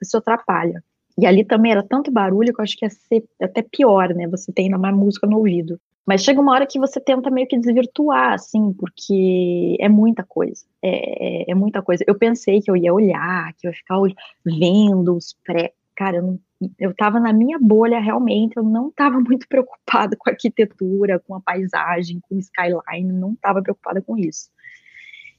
isso 0.00 0.16
atrapalha. 0.16 0.84
E 1.18 1.26
ali 1.26 1.44
também 1.44 1.72
era 1.72 1.82
tanto 1.82 2.12
barulho 2.12 2.54
que 2.54 2.60
eu 2.60 2.62
acho 2.62 2.76
que 2.76 2.84
ia 2.86 2.90
ser 2.90 3.24
até 3.40 3.60
pior, 3.60 4.14
né? 4.14 4.28
Você 4.28 4.52
tem 4.52 4.70
mais 4.70 4.94
música 4.94 5.26
no 5.26 5.38
ouvido. 5.38 5.80
Mas 6.06 6.22
chega 6.22 6.40
uma 6.40 6.52
hora 6.52 6.66
que 6.66 6.78
você 6.78 7.00
tenta 7.00 7.30
meio 7.30 7.46
que 7.46 7.58
desvirtuar, 7.58 8.32
assim, 8.32 8.72
porque 8.72 9.76
é 9.78 9.88
muita 9.88 10.24
coisa. 10.24 10.64
É, 10.82 11.50
é, 11.50 11.50
é 11.52 11.54
muita 11.54 11.80
coisa. 11.80 12.04
Eu 12.06 12.16
pensei 12.16 12.60
que 12.60 12.70
eu 12.70 12.76
ia 12.76 12.92
olhar, 12.92 13.52
que 13.54 13.66
eu 13.66 13.70
ia 13.70 13.76
ficar 13.76 14.00
vendo 14.44 15.16
os 15.16 15.36
pré. 15.44 15.72
Cara, 15.94 16.16
eu 16.16 16.22
não 16.22 16.40
eu 16.78 16.90
estava 16.90 17.18
na 17.18 17.32
minha 17.32 17.58
bolha 17.58 17.98
realmente, 17.98 18.56
eu 18.56 18.62
não 18.62 18.88
estava 18.88 19.18
muito 19.20 19.46
preocupada 19.48 20.16
com 20.16 20.28
a 20.28 20.32
arquitetura, 20.32 21.18
com 21.18 21.34
a 21.34 21.40
paisagem, 21.40 22.20
com 22.28 22.36
o 22.36 22.38
skyline, 22.38 23.12
não 23.12 23.32
estava 23.32 23.62
preocupada 23.62 24.00
com 24.00 24.16
isso. 24.16 24.50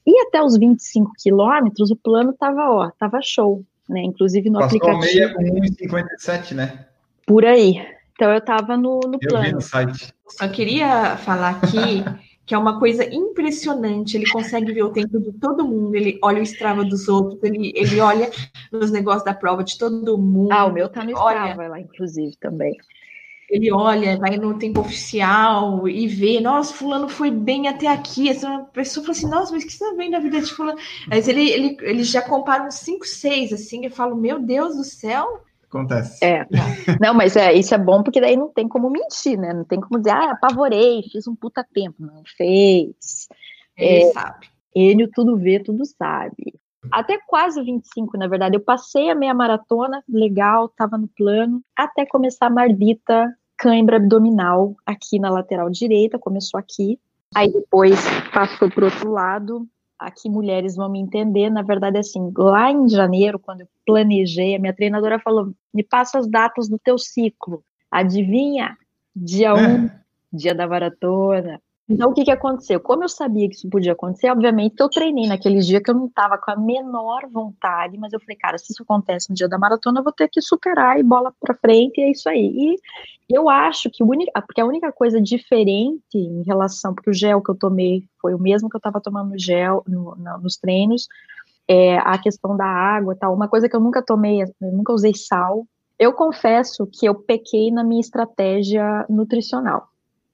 E 0.06 0.20
até 0.26 0.42
os 0.42 0.56
25 0.56 1.12
quilômetros, 1.18 1.90
o 1.90 1.96
plano 1.96 2.32
estava, 2.32 2.70
ó, 2.70 2.90
tava 2.90 3.20
show, 3.22 3.64
né? 3.88 4.02
Inclusive 4.02 4.50
no 4.50 4.58
Passou 4.58 4.76
aplicativo. 4.76 5.34
Passou 5.34 5.42
meia 5.42 5.88
com 5.88 5.96
1,57, 5.96 6.52
né? 6.52 6.86
Por 7.26 7.44
aí. 7.44 7.82
Então 8.14 8.30
eu 8.30 8.38
estava 8.38 8.76
no, 8.76 9.00
no 9.00 9.18
eu 9.20 9.28
plano. 9.28 9.44
Vi 9.44 9.52
no 9.52 9.60
site. 9.60 10.14
Só 10.28 10.48
queria 10.48 11.16
falar 11.18 11.50
aqui 11.50 12.04
que 12.46 12.54
é 12.54 12.58
uma 12.58 12.78
coisa 12.78 13.04
impressionante. 13.04 14.16
Ele 14.16 14.30
consegue 14.30 14.72
ver 14.72 14.82
o 14.82 14.92
tempo 14.92 15.18
de 15.18 15.32
todo 15.32 15.66
mundo, 15.66 15.94
ele 15.94 16.18
olha 16.22 16.40
o 16.40 16.42
Strava 16.42 16.84
dos 16.84 17.08
outros, 17.08 17.42
ele, 17.42 17.72
ele 17.74 18.00
olha 18.00 18.30
nos 18.70 18.90
negócios 18.90 19.24
da 19.24 19.34
prova 19.34 19.64
de 19.64 19.78
todo 19.78 20.18
mundo. 20.18 20.52
Ah, 20.52 20.66
o 20.66 20.72
meu 20.72 20.88
tá 20.88 21.02
no 21.02 21.10
Strava 21.12 21.60
olha, 21.60 21.68
lá, 21.68 21.80
inclusive, 21.80 22.36
também. 22.38 22.76
Ele 23.50 23.70
olha, 23.70 24.18
vai 24.18 24.36
no 24.36 24.58
tempo 24.58 24.80
oficial 24.80 25.86
e 25.88 26.06
vê, 26.06 26.40
nossa, 26.40 26.72
fulano 26.72 27.08
foi 27.08 27.30
bem 27.30 27.68
até 27.68 27.86
aqui. 27.86 28.28
Essa 28.28 28.60
pessoa 28.72 29.04
fala 29.04 29.16
assim, 29.16 29.28
nossa, 29.28 29.52
mas 29.52 29.62
o 29.62 29.66
que 29.66 29.72
você 29.72 29.84
tá 29.84 29.94
vendo 29.96 30.12
da 30.12 30.18
vida 30.18 30.40
de 30.40 30.52
fulano? 30.52 30.78
Mas 31.08 31.28
ele, 31.28 31.50
ele, 31.50 31.76
ele 31.82 32.02
já 32.02 32.22
compara 32.22 32.64
uns 32.64 32.76
5, 32.76 33.06
6, 33.06 33.52
assim, 33.52 33.84
eu 33.84 33.90
falo, 33.90 34.16
meu 34.16 34.40
Deus 34.40 34.76
do 34.76 34.84
céu, 34.84 35.44
Acontece. 35.74 36.24
É. 36.24 36.46
Não, 37.00 37.12
mas 37.12 37.34
é, 37.34 37.52
isso 37.52 37.74
é 37.74 37.78
bom 37.78 38.02
porque 38.02 38.20
daí 38.20 38.36
não 38.36 38.48
tem 38.48 38.68
como 38.68 38.88
mentir, 38.88 39.36
né? 39.36 39.52
Não 39.52 39.64
tem 39.64 39.80
como 39.80 39.98
dizer, 39.98 40.12
ah, 40.12 40.30
apavorei, 40.30 41.02
fiz 41.10 41.26
um 41.26 41.34
puta 41.34 41.66
tempo. 41.74 41.96
Não 41.98 42.22
fez. 42.36 43.26
Ele 43.76 44.04
é, 44.04 44.12
sabe. 44.12 44.46
Ele 44.72 45.08
tudo 45.08 45.36
vê, 45.36 45.58
tudo 45.58 45.84
sabe. 45.84 46.54
Até 46.92 47.18
quase 47.26 47.60
25, 47.60 48.16
na 48.16 48.28
verdade. 48.28 48.56
Eu 48.56 48.60
passei 48.60 49.10
a 49.10 49.14
meia 49.14 49.34
maratona, 49.34 50.02
legal, 50.08 50.68
tava 50.68 50.96
no 50.96 51.08
plano, 51.08 51.60
até 51.76 52.06
começar 52.06 52.46
a 52.46 52.50
mardita 52.50 53.34
cãibra 53.56 53.96
abdominal 53.96 54.76
aqui 54.84 55.18
na 55.18 55.30
lateral 55.30 55.70
direita, 55.70 56.18
começou 56.18 56.58
aqui. 56.58 56.98
Aí 57.34 57.52
depois 57.52 57.98
passou 58.32 58.70
pro 58.70 58.84
outro 58.84 59.10
lado, 59.10 59.66
aqui 60.04 60.28
mulheres 60.28 60.76
vão 60.76 60.88
me 60.88 61.00
entender, 61.00 61.50
na 61.50 61.62
verdade, 61.62 61.98
assim, 61.98 62.32
lá 62.36 62.70
em 62.70 62.88
janeiro, 62.88 63.38
quando 63.38 63.62
eu 63.62 63.68
planejei, 63.86 64.54
a 64.54 64.58
minha 64.58 64.72
treinadora 64.72 65.18
falou, 65.18 65.52
me 65.72 65.82
passa 65.82 66.18
as 66.18 66.26
datas 66.28 66.68
do 66.68 66.78
teu 66.78 66.98
ciclo, 66.98 67.64
adivinha? 67.90 68.76
Dia 69.16 69.54
1, 69.54 69.58
um, 69.58 69.90
dia 70.32 70.54
da 70.54 70.66
maratona. 70.66 71.60
Então, 71.86 72.10
o 72.10 72.14
que 72.14 72.24
que 72.24 72.30
aconteceu? 72.30 72.80
Como 72.80 73.04
eu 73.04 73.08
sabia 73.10 73.46
que 73.46 73.56
isso 73.56 73.68
podia 73.68 73.92
acontecer, 73.92 74.30
obviamente 74.30 74.76
eu 74.80 74.88
treinei 74.88 75.26
naqueles 75.28 75.66
dias 75.66 75.82
que 75.82 75.90
eu 75.90 75.94
não 75.94 76.06
estava 76.06 76.38
com 76.38 76.50
a 76.50 76.56
menor 76.56 77.28
vontade, 77.30 77.98
mas 77.98 78.10
eu 78.12 78.20
falei, 78.20 78.36
cara, 78.36 78.56
se 78.56 78.72
isso 78.72 78.82
acontece 78.82 79.28
no 79.28 79.36
dia 79.36 79.48
da 79.48 79.58
maratona, 79.58 80.00
eu 80.00 80.04
vou 80.04 80.12
ter 80.12 80.28
que 80.28 80.40
superar 80.40 80.98
e 80.98 81.02
bola 81.02 81.30
para 81.38 81.54
frente, 81.54 82.00
e 82.00 82.04
é 82.04 82.10
isso 82.10 82.26
aí. 82.26 82.78
E 83.28 83.36
eu 83.36 83.50
acho 83.50 83.90
que 83.90 84.02
única, 84.02 84.32
porque 84.40 84.62
a 84.62 84.64
única 84.64 84.90
coisa 84.92 85.20
diferente 85.20 86.00
em 86.14 86.42
relação, 86.44 86.94
porque 86.94 87.10
o 87.10 87.14
gel 87.14 87.42
que 87.42 87.50
eu 87.50 87.54
tomei 87.54 88.04
foi 88.20 88.34
o 88.34 88.38
mesmo 88.40 88.70
que 88.70 88.76
eu 88.76 88.78
estava 88.78 89.00
tomando 89.00 89.30
no 89.30 89.38
gel 89.38 89.84
no, 89.86 90.16
nos 90.42 90.56
treinos, 90.56 91.06
é, 91.68 91.98
a 91.98 92.16
questão 92.18 92.56
da 92.56 92.66
água 92.66 93.14
tal, 93.14 93.34
uma 93.34 93.48
coisa 93.48 93.68
que 93.68 93.76
eu 93.76 93.80
nunca 93.80 94.02
tomei, 94.02 94.42
eu 94.42 94.72
nunca 94.72 94.92
usei 94.92 95.14
sal. 95.14 95.66
Eu 95.98 96.14
confesso 96.14 96.88
que 96.90 97.06
eu 97.06 97.14
pequei 97.14 97.70
na 97.70 97.84
minha 97.84 98.00
estratégia 98.00 99.04
nutricional 99.08 99.88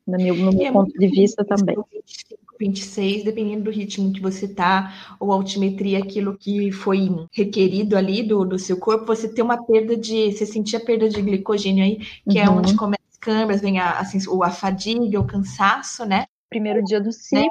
no 0.07 0.17
meu, 0.17 0.35
no 0.35 0.53
meu 0.53 0.67
é 0.67 0.73
ponto 0.73 0.93
de 0.93 1.07
vista 1.09 1.45
também. 1.45 1.77
25, 1.93 2.41
26, 2.59 3.25
dependendo 3.25 3.65
do 3.65 3.71
ritmo 3.71 4.13
que 4.13 4.21
você 4.21 4.47
tá, 4.47 5.17
ou 5.19 5.33
altimetria, 5.33 5.99
aquilo 5.99 6.37
que 6.37 6.71
foi 6.73 7.09
requerido 7.33 7.97
ali 7.97 8.23
do, 8.23 8.45
do 8.45 8.59
seu 8.59 8.77
corpo, 8.77 9.07
você 9.07 9.29
tem 9.29 9.45
uma 9.45 9.65
perda 9.65 9.97
de, 9.97 10.33
você 10.33 10.45
sentir 10.45 10.77
a 10.77 10.81
perda 10.81 11.09
de 11.09 11.23
glicogênio 11.23 11.85
aí, 11.85 11.99
que 12.29 12.39
uhum. 12.39 12.45
é 12.45 12.51
onde 12.51 12.77
começa 12.77 13.03
as 13.11 13.19
câmeras, 13.19 13.61
vem 13.61 13.79
a, 13.79 13.99
assim, 13.99 14.19
a 14.43 14.51
fadiga, 14.51 15.21
o 15.21 15.27
cansaço, 15.27 16.05
né? 16.05 16.27
Primeiro 16.49 16.83
dia 16.85 17.01
do 17.01 17.13
ciclo. 17.13 17.51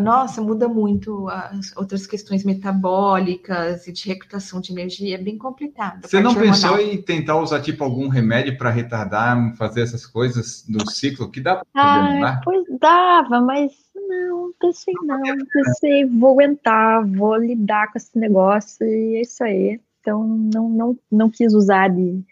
Nossa, 0.00 0.40
muda 0.40 0.68
muito 0.68 1.28
as 1.28 1.76
outras 1.76 2.06
questões 2.06 2.44
metabólicas 2.44 3.86
e 3.86 3.92
de 3.92 4.08
recrutação 4.08 4.60
de 4.60 4.72
energia, 4.72 5.16
é 5.16 5.18
bem 5.18 5.36
complicado. 5.36 6.06
Você 6.06 6.20
não 6.20 6.34
pensou 6.34 6.78
em 6.78 7.00
tentar 7.02 7.40
usar 7.40 7.60
tipo 7.60 7.82
algum 7.82 8.08
remédio 8.08 8.56
para 8.56 8.70
retardar, 8.70 9.56
fazer 9.56 9.82
essas 9.82 10.06
coisas 10.06 10.64
do 10.68 10.88
ciclo? 10.90 11.30
Que 11.30 11.40
dá 11.40 11.56
para 11.56 11.66
fazer, 11.72 12.24
ah, 12.24 12.40
Pois 12.44 12.64
dava, 12.78 13.40
mas 13.40 13.72
não, 13.94 14.52
pensei 14.60 14.94
não, 15.02 15.20
pensei, 15.52 16.04
vou 16.06 16.32
aguentar, 16.32 17.06
vou 17.06 17.36
lidar 17.36 17.90
com 17.90 17.98
esse 17.98 18.16
negócio 18.18 18.86
e 18.86 19.16
é 19.16 19.22
isso 19.22 19.42
aí. 19.42 19.80
então 20.00 20.24
não, 20.26 20.68
não, 20.68 20.98
não 21.10 21.30
quis 21.30 21.54
usar 21.54 21.88
de 21.88 22.22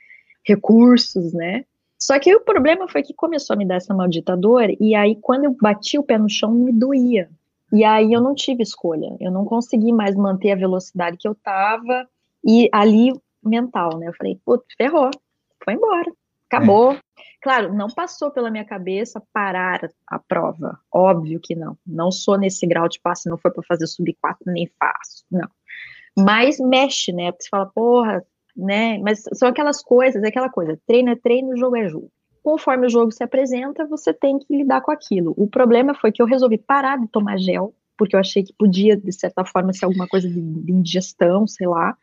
recursos, 0.45 1.33
né? 1.33 1.64
Só 2.03 2.18
que 2.18 2.34
o 2.34 2.40
problema 2.40 2.88
foi 2.88 3.00
que 3.00 3.14
começou 3.14 3.55
a 3.55 3.57
me 3.57 3.64
dar 3.64 3.76
essa 3.76 3.94
maldita 3.94 4.36
dor, 4.36 4.68
e 4.80 4.92
aí 4.92 5.14
quando 5.14 5.44
eu 5.44 5.57
bati 5.61 5.96
o 5.96 6.03
pé 6.03 6.18
no 6.18 6.28
chão, 6.28 6.50
me 6.50 6.72
doía. 6.72 7.30
E 7.72 7.84
aí 7.84 8.12
eu 8.12 8.20
não 8.20 8.34
tive 8.34 8.61
escolha, 8.64 9.16
eu 9.20 9.30
não 9.30 9.44
consegui 9.44 9.92
mais 9.92 10.16
manter 10.16 10.50
a 10.50 10.57
velocidade 10.57 11.16
que 11.16 11.28
eu 11.28 11.34
tava, 11.36 12.09
e 12.44 12.68
ali 12.72 13.12
mental, 13.40 13.98
né? 13.98 14.09
Eu 14.09 14.14
falei, 14.14 14.36
putz, 14.44 14.66
ferrou, 14.76 15.12
foi 15.64 15.74
embora, 15.74 16.12
acabou. 16.50 16.94
É. 16.94 17.00
Claro, 17.40 17.72
não 17.72 17.86
passou 17.86 18.32
pela 18.32 18.50
minha 18.50 18.64
cabeça 18.64 19.22
parar 19.32 19.88
a 20.05 20.18
prova, 20.18 20.80
óbvio 20.92 21.38
que 21.38 21.55
não. 21.55 21.78
Não 21.86 22.11
sou 22.11 22.36
nesse 22.36 22.66
grau 22.66 22.88
de 22.88 22.98
passe, 22.98 23.30
não 23.30 23.38
foi 23.38 23.53
para 23.53 23.62
fazer 23.62 23.86
sub 23.86 24.12
4, 24.20 24.53
nem 24.53 24.68
faço, 24.76 25.24
não. 25.30 25.48
Mas 26.18 26.59
mexe, 26.59 27.12
né? 27.12 27.30
Porque 27.30 27.44
você 27.44 27.48
fala, 27.48 27.66
porra, 27.66 28.24
né? 28.57 28.98
Mas 28.98 29.22
são 29.34 29.48
aquelas 29.48 29.82
coisas, 29.82 30.22
é 30.22 30.28
aquela 30.28 30.48
coisa, 30.48 30.78
treino 30.86 31.11
é 31.11 31.16
treino, 31.16 31.57
jogo 31.57 31.76
é 31.76 31.88
jogo. 31.88 32.11
Conforme 32.42 32.86
o 32.86 32.90
jogo 32.90 33.12
se 33.12 33.22
apresenta, 33.22 33.86
você 33.86 34.12
tem 34.12 34.38
que 34.38 34.57
lidar 34.57 34.80
com 34.80 34.90
aquilo. 34.90 35.32
O 35.36 35.46
problema 35.46 35.94
foi 35.94 36.11
que 36.11 36.20
eu 36.20 36.26
resolvi 36.26 36.59
parar 36.59 36.98
de 36.98 37.07
tomar 37.09 37.38
gel, 37.38 37.72
porque 37.96 38.16
eu 38.16 38.20
achei 38.20 38.42
que 38.42 38.53
podia, 38.59 38.96
de 38.96 39.12
certa 39.12 39.44
forma, 39.44 39.72
ser 39.72 39.84
alguma 39.84 40.09
coisa 40.09 40.28
de, 40.28 40.40
de 40.40 40.72
indigestão, 40.72 41.46
sei 41.46 41.68
lá. 41.68 41.96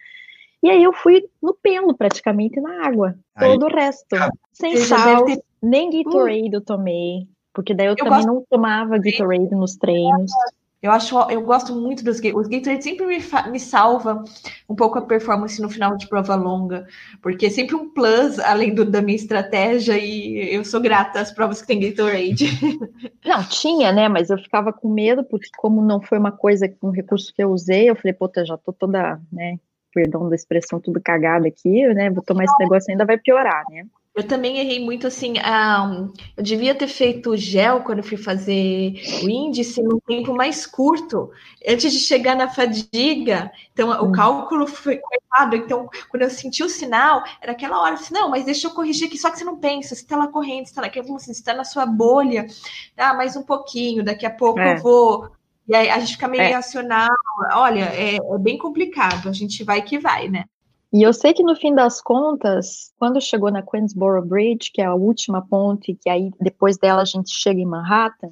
E 0.64 0.70
aí 0.70 0.84
eu 0.84 0.94
fui 0.94 1.24
no 1.42 1.54
pelo, 1.54 1.96
praticamente, 1.96 2.60
na 2.60 2.86
água. 2.86 3.16
Aí, 3.36 3.52
todo 3.52 3.66
o 3.66 3.76
resto. 3.76 4.16
sem 4.54 4.78
sal, 4.78 5.26
ter... 5.26 5.42
nem 5.62 5.90
Gatorade 5.90 6.54
eu 6.54 6.62
tomei. 6.62 7.28
Porque 7.54 7.74
daí 7.74 7.88
eu, 7.88 7.92
eu 7.92 7.96
também 7.98 8.12
gosto... 8.12 8.28
não 8.28 8.46
tomava 8.50 8.98
Gatorade 8.98 9.56
nos 9.56 9.76
treinos. 9.76 10.32
Eu 10.82 10.92
acho, 10.92 11.20
eu 11.30 11.42
gosto 11.42 11.76
muito 11.76 12.06
dos 12.06 12.20
Os 12.20 12.48
Gatorade 12.48 12.84
sempre 12.84 13.06
me, 13.06 13.20
me 13.52 13.60
salva 13.60 14.24
um 14.68 14.74
pouco 14.74 14.98
a 14.98 15.02
performance 15.02 15.62
no 15.62 15.70
final 15.70 15.98
de 15.98 16.08
prova 16.08 16.36
longa, 16.36 16.88
porque 17.22 17.48
é 17.48 17.50
sempre 17.50 17.76
um 17.76 17.90
plus 17.90 18.40
além 18.40 18.74
do, 18.74 18.86
da 18.86 19.02
minha 19.02 19.18
estratégia 19.18 19.98
e 19.98 20.56
eu 20.56 20.64
sou 20.64 20.80
grata 20.80 21.20
às 21.20 21.34
provas 21.34 21.62
que 21.62 21.68
tem 21.68 21.82
Gatorade. 21.82 22.46
Não, 23.26 23.44
tinha, 23.44 23.92
né? 23.92 24.08
Mas 24.08 24.30
eu 24.30 24.38
ficava 24.38 24.72
com 24.72 24.88
medo, 24.88 25.24
porque 25.24 25.50
como 25.58 25.82
não 25.82 26.02
foi 26.02 26.18
uma 26.18 26.32
coisa, 26.32 26.74
um 26.82 26.92
recurso 26.92 27.34
que 27.34 27.44
eu 27.44 27.52
usei, 27.52 27.90
eu 27.90 27.96
falei, 27.96 28.14
puta, 28.14 28.46
já 28.46 28.58
tô 28.58 28.72
toda, 28.72 29.20
né? 29.32 29.60
Perdão 29.94 30.30
da 30.30 30.36
expressão, 30.36 30.80
tudo 30.80 31.02
cagada 31.02 31.48
aqui, 31.48 31.86
né? 31.94 32.10
Vou 32.10 32.24
tomar 32.24 32.46
esse 32.46 32.56
negócio 32.60 32.90
ainda 32.90 33.06
vai 33.06 33.18
piorar, 33.18 33.64
né? 33.70 33.86
Eu 34.16 34.28
também 34.28 34.58
errei 34.58 34.84
muito 34.84 35.08
assim. 35.08 35.34
Um, 35.40 36.12
eu 36.36 36.44
devia 36.44 36.76
ter 36.76 36.88
feito 36.88 37.38
gel 37.38 37.82
quando 37.82 38.04
fui 38.04 38.18
fazer 38.18 38.94
o 39.24 39.30
índice 39.30 39.82
num 39.82 40.00
tempo 40.00 40.34
mais 40.34 40.66
curto, 40.66 41.32
antes 41.66 41.94
de 41.94 42.00
chegar 42.00 42.36
na 42.36 42.50
fadiga. 42.50 43.52
Então, 43.72 43.90
hum. 43.90 44.10
o 44.10 44.12
cálculo 44.12 44.68
foi 44.68 45.00
errado. 45.32 45.56
Então, 45.56 45.88
quando 46.10 46.24
eu 46.24 46.30
senti 46.30 46.64
o 46.64 46.70
sinal, 46.70 47.24
era 47.42 47.54
aquela 47.54 47.80
hora 47.82 47.94
assim: 47.94 48.14
não, 48.14 48.30
mas 48.30 48.46
deixa 48.46 48.68
eu 48.68 48.72
corrigir 48.72 49.08
aqui. 49.08 49.18
Só 49.18 49.30
que 49.30 49.38
você 49.38 49.46
não 49.46 49.58
pensa, 49.58 49.96
você 49.96 50.02
está 50.02 50.18
lá 50.18 50.28
correndo, 50.28 50.66
você 50.66 50.72
está 50.72 50.82
lá, 50.82 50.88
assim, 50.88 51.34
você 51.34 51.40
está 51.40 51.54
na 51.54 51.64
sua 51.64 51.86
bolha. 51.86 52.46
Ah, 52.98 53.14
mais 53.14 53.36
um 53.38 53.44
pouquinho, 53.44 54.04
daqui 54.04 54.26
a 54.26 54.32
pouco 54.32 54.60
é. 54.60 54.76
eu 54.76 54.82
vou. 54.82 55.30
E 55.68 55.76
aí 55.76 55.90
a 55.90 56.00
gente 56.00 56.14
fica 56.14 56.28
meio 56.28 56.42
é. 56.42 56.52
racional. 56.52 57.10
Olha, 57.54 57.86
é, 57.94 58.16
é 58.16 58.38
bem 58.40 58.58
complicado. 58.58 59.30
A 59.30 59.34
gente 59.34 59.64
vai 59.64 59.82
que 59.84 60.00
vai, 60.00 60.28
né? 60.28 60.46
E 60.92 61.04
eu 61.04 61.14
sei 61.14 61.34
que 61.34 61.44
no 61.44 61.56
fim 61.56 61.74
das 61.76 62.02
contas, 62.02 62.92
quando 62.98 63.22
chegou 63.22 63.52
na 63.52 63.62
Queensboro 63.62 64.26
Bridge, 64.26 64.72
que 64.74 64.82
é 64.82 64.86
a 64.86 64.96
última 64.96 65.46
ponte, 65.46 65.94
que 65.94 66.10
aí 66.10 66.32
depois 66.42 66.78
dela 66.78 67.04
a 67.04 67.06
gente 67.06 67.30
chega 67.30 67.60
em 67.60 67.66
Manhattan, 67.66 68.32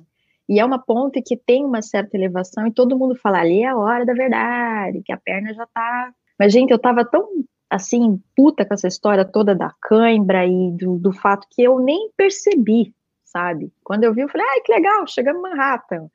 e 0.49 0.59
é 0.59 0.65
uma 0.65 0.79
ponte 0.79 1.21
que 1.21 1.35
tem 1.35 1.63
uma 1.63 1.81
certa 1.81 2.15
elevação 2.17 2.65
e 2.65 2.73
todo 2.73 2.97
mundo 2.97 3.15
fala 3.15 3.39
ali 3.39 3.61
é 3.61 3.67
a 3.67 3.77
hora 3.77 4.05
da 4.05 4.13
verdade, 4.13 5.03
que 5.03 5.11
a 5.11 5.17
perna 5.17 5.53
já 5.53 5.67
tá. 5.67 6.11
Mas 6.39 6.53
gente, 6.53 6.71
eu 6.71 6.79
tava 6.79 7.03
tão 7.05 7.27
assim 7.69 8.19
puta 8.35 8.65
com 8.65 8.73
essa 8.73 8.87
história 8.87 9.25
toda 9.25 9.53
da 9.53 9.73
cãibra 9.81 10.45
e 10.45 10.71
do, 10.71 10.97
do 10.97 11.11
fato 11.11 11.45
que 11.51 11.61
eu 11.61 11.79
nem 11.79 12.09
percebi, 12.15 12.93
sabe? 13.25 13.71
Quando 13.83 14.05
eu 14.05 14.13
vi, 14.13 14.21
eu 14.21 14.29
falei, 14.29 14.47
ai, 14.47 14.61
que 14.61 14.71
legal, 14.71 15.05
chegamos 15.05 15.39
em 15.39 15.49
Manhattan. 15.49 16.09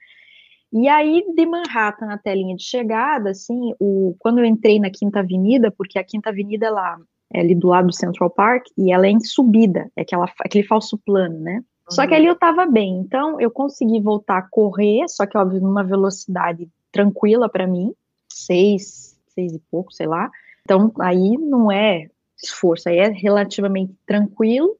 E 0.72 0.88
aí, 0.88 1.22
de 1.34 1.46
Manhattan 1.46 2.06
na 2.06 2.16
telinha 2.16 2.56
de 2.56 2.64
chegada, 2.64 3.30
assim, 3.30 3.74
o, 3.78 4.16
quando 4.18 4.38
eu 4.38 4.44
entrei 4.44 4.80
na 4.80 4.90
Quinta 4.90 5.20
Avenida, 5.20 5.70
porque 5.70 5.98
a 5.98 6.04
Quinta 6.04 6.30
Avenida 6.30 6.70
lá 6.70 6.98
é 7.32 7.40
ali 7.40 7.54
do 7.54 7.68
lado 7.68 7.88
do 7.88 7.94
Central 7.94 8.30
Park, 8.30 8.66
e 8.76 8.90
ela 8.90 9.06
é 9.06 9.10
em 9.10 9.20
subida, 9.20 9.90
é 9.96 10.02
aquela, 10.02 10.26
aquele 10.40 10.66
falso 10.66 10.98
plano, 11.04 11.38
né? 11.40 11.56
Uhum. 11.56 11.62
Só 11.90 12.06
que 12.06 12.14
ali 12.14 12.26
eu 12.26 12.36
tava 12.36 12.64
bem, 12.64 13.00
então 13.00 13.38
eu 13.40 13.50
consegui 13.50 14.00
voltar 14.00 14.38
a 14.38 14.48
correr, 14.48 15.06
só 15.08 15.26
que, 15.26 15.36
óbvio, 15.36 15.60
numa 15.60 15.84
velocidade 15.84 16.68
tranquila 16.90 17.48
para 17.48 17.66
mim, 17.66 17.94
seis, 18.32 19.18
seis 19.28 19.52
e 19.52 19.62
pouco, 19.70 19.92
sei 19.92 20.06
lá. 20.06 20.30
Então, 20.62 20.92
aí 21.00 21.36
não 21.36 21.70
é 21.70 22.08
esforço, 22.42 22.88
aí 22.88 22.98
é 22.98 23.08
relativamente 23.08 23.94
tranquilo. 24.06 24.74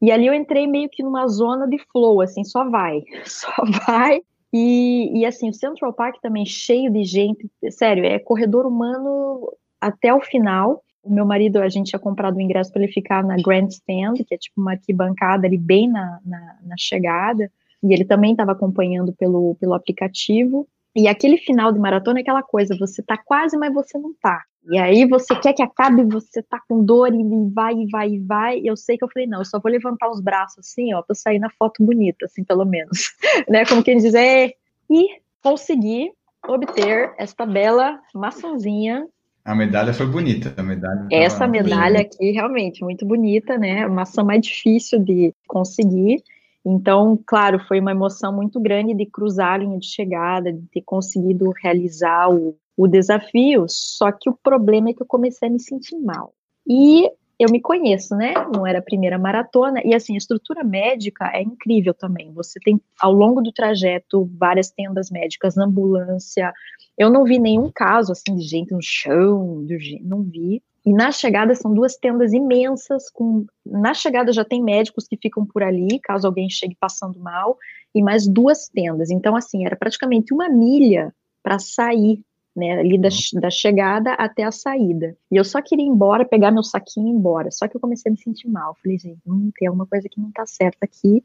E 0.00 0.10
ali 0.10 0.26
eu 0.26 0.34
entrei 0.34 0.66
meio 0.66 0.88
que 0.88 1.02
numa 1.02 1.26
zona 1.28 1.66
de 1.66 1.78
flow, 1.90 2.20
assim, 2.20 2.44
só 2.44 2.68
vai, 2.68 3.02
só 3.24 3.52
vai. 3.86 4.22
E, 4.52 5.20
e 5.20 5.24
assim, 5.24 5.48
o 5.48 5.54
Central 5.54 5.92
Park 5.92 6.16
também 6.20 6.44
cheio 6.44 6.90
de 6.92 7.04
gente, 7.04 7.50
sério, 7.70 8.04
é 8.04 8.18
corredor 8.18 8.66
humano 8.66 9.50
até 9.80 10.12
o 10.12 10.20
final. 10.20 10.82
O 11.02 11.12
meu 11.12 11.24
marido, 11.24 11.56
a 11.58 11.68
gente 11.68 11.88
tinha 11.88 11.98
comprado 11.98 12.36
o 12.36 12.40
ingresso 12.40 12.70
para 12.70 12.82
ele 12.82 12.92
ficar 12.92 13.24
na 13.24 13.36
Grandstand, 13.36 14.14
que 14.26 14.34
é 14.34 14.38
tipo 14.38 14.60
uma 14.60 14.72
arquibancada 14.72 15.46
ali 15.46 15.56
bem 15.56 15.88
na, 15.88 16.20
na, 16.24 16.58
na 16.62 16.76
chegada, 16.78 17.50
e 17.82 17.92
ele 17.92 18.04
também 18.04 18.32
estava 18.32 18.52
acompanhando 18.52 19.12
pelo, 19.12 19.56
pelo 19.56 19.74
aplicativo. 19.74 20.68
E 20.94 21.08
aquele 21.08 21.38
final 21.38 21.72
de 21.72 21.78
maratona 21.78 22.20
é 22.20 22.22
aquela 22.22 22.42
coisa, 22.42 22.76
você 22.78 23.02
tá 23.02 23.16
quase, 23.16 23.56
mas 23.56 23.72
você 23.72 23.98
não 23.98 24.12
tá. 24.20 24.42
E 24.70 24.78
aí 24.78 25.06
você 25.06 25.34
quer 25.34 25.52
que 25.52 25.62
acabe, 25.62 26.04
você 26.04 26.40
tá 26.42 26.60
com 26.68 26.84
dor 26.84 27.12
e 27.12 27.50
vai, 27.52 27.74
e 27.74 27.86
vai, 27.90 28.08
e 28.10 28.18
vai. 28.20 28.58
E 28.60 28.66
eu 28.66 28.76
sei 28.76 28.96
que 28.96 29.04
eu 29.04 29.08
falei, 29.08 29.26
não, 29.26 29.40
eu 29.40 29.44
só 29.44 29.58
vou 29.58 29.72
levantar 29.72 30.08
os 30.08 30.20
braços 30.20 30.58
assim, 30.60 30.94
ó, 30.94 31.02
pra 31.02 31.14
sair 31.14 31.38
na 31.38 31.50
foto 31.50 31.84
bonita, 31.84 32.26
assim, 32.26 32.44
pelo 32.44 32.64
menos. 32.64 33.12
né? 33.48 33.64
Como 33.66 33.82
quem 33.82 33.96
diz, 33.96 34.14
é, 34.14 34.52
e 34.88 35.20
conseguir 35.42 36.12
obter 36.46 37.12
esta 37.18 37.44
bela 37.44 37.98
maçãzinha. 38.14 39.06
A 39.44 39.54
medalha 39.54 39.92
foi 39.92 40.06
bonita, 40.06 40.54
a 40.56 40.62
medalha. 40.62 41.08
Essa 41.10 41.48
medalha 41.48 42.00
aqui, 42.00 42.30
realmente, 42.30 42.84
muito 42.84 43.04
bonita, 43.04 43.58
né? 43.58 43.82
A 43.82 43.88
maçã 43.88 44.22
mais 44.22 44.42
difícil 44.42 45.00
de 45.00 45.34
conseguir. 45.48 46.22
Então, 46.64 47.18
claro, 47.26 47.58
foi 47.66 47.80
uma 47.80 47.90
emoção 47.90 48.34
muito 48.34 48.60
grande 48.60 48.94
de 48.94 49.06
cruzar 49.06 49.54
a 49.54 49.56
linha 49.58 49.78
de 49.78 49.86
chegada, 49.86 50.52
de 50.52 50.62
ter 50.68 50.82
conseguido 50.82 51.50
realizar 51.60 52.28
o, 52.30 52.56
o 52.76 52.86
desafio, 52.86 53.66
só 53.68 54.12
que 54.12 54.30
o 54.30 54.38
problema 54.42 54.90
é 54.90 54.94
que 54.94 55.02
eu 55.02 55.06
comecei 55.06 55.48
a 55.48 55.50
me 55.50 55.60
sentir 55.60 55.98
mal. 55.98 56.32
E 56.66 57.10
eu 57.38 57.50
me 57.50 57.60
conheço, 57.60 58.14
né? 58.14 58.34
Não 58.54 58.64
era 58.64 58.78
a 58.78 58.82
primeira 58.82 59.18
maratona. 59.18 59.80
E 59.84 59.92
assim, 59.94 60.14
a 60.14 60.18
estrutura 60.18 60.62
médica 60.62 61.30
é 61.34 61.42
incrível 61.42 61.92
também. 61.92 62.32
Você 62.32 62.60
tem, 62.60 62.80
ao 63.00 63.12
longo 63.12 63.40
do 63.40 63.52
trajeto, 63.52 64.30
várias 64.38 64.70
tendas 64.70 65.10
médicas, 65.10 65.58
ambulância. 65.58 66.52
Eu 66.96 67.10
não 67.10 67.24
vi 67.24 67.40
nenhum 67.40 67.70
caso 67.74 68.12
assim 68.12 68.36
de 68.36 68.42
gente 68.42 68.72
no 68.72 68.80
chão, 68.80 69.66
não 70.02 70.22
vi. 70.22 70.62
E 70.84 70.92
na 70.92 71.12
chegada 71.12 71.54
são 71.54 71.72
duas 71.72 71.96
tendas 71.96 72.32
imensas, 72.32 73.08
com 73.10 73.46
na 73.64 73.94
chegada 73.94 74.32
já 74.32 74.44
tem 74.44 74.62
médicos 74.62 75.06
que 75.06 75.16
ficam 75.16 75.46
por 75.46 75.62
ali, 75.62 76.00
caso 76.00 76.26
alguém 76.26 76.50
chegue 76.50 76.76
passando 76.78 77.20
mal, 77.20 77.56
e 77.94 78.02
mais 78.02 78.26
duas 78.26 78.68
tendas. 78.68 79.10
Então, 79.10 79.36
assim, 79.36 79.64
era 79.64 79.76
praticamente 79.76 80.34
uma 80.34 80.48
milha 80.48 81.14
para 81.42 81.58
sair 81.58 82.20
né, 82.54 82.78
ali 82.78 82.98
da, 82.98 83.08
uhum. 83.08 83.40
da 83.40 83.50
chegada 83.50 84.12
até 84.14 84.44
a 84.44 84.52
saída. 84.52 85.16
E 85.30 85.36
eu 85.36 85.44
só 85.44 85.60
queria 85.62 85.84
ir 85.84 85.88
embora, 85.88 86.24
pegar 86.24 86.50
meu 86.50 86.62
saquinho 86.62 87.06
e 87.06 87.10
ir 87.10 87.14
embora. 87.14 87.50
Só 87.50 87.66
que 87.66 87.76
eu 87.76 87.80
comecei 87.80 88.10
a 88.10 88.12
me 88.12 88.18
sentir 88.18 88.48
mal. 88.48 88.76
Falei, 88.82 88.98
gente, 88.98 89.20
hum, 89.26 89.50
tem 89.56 89.68
alguma 89.68 89.86
coisa 89.86 90.08
que 90.08 90.20
não 90.20 90.30
tá 90.30 90.44
certa 90.46 90.84
aqui. 90.84 91.24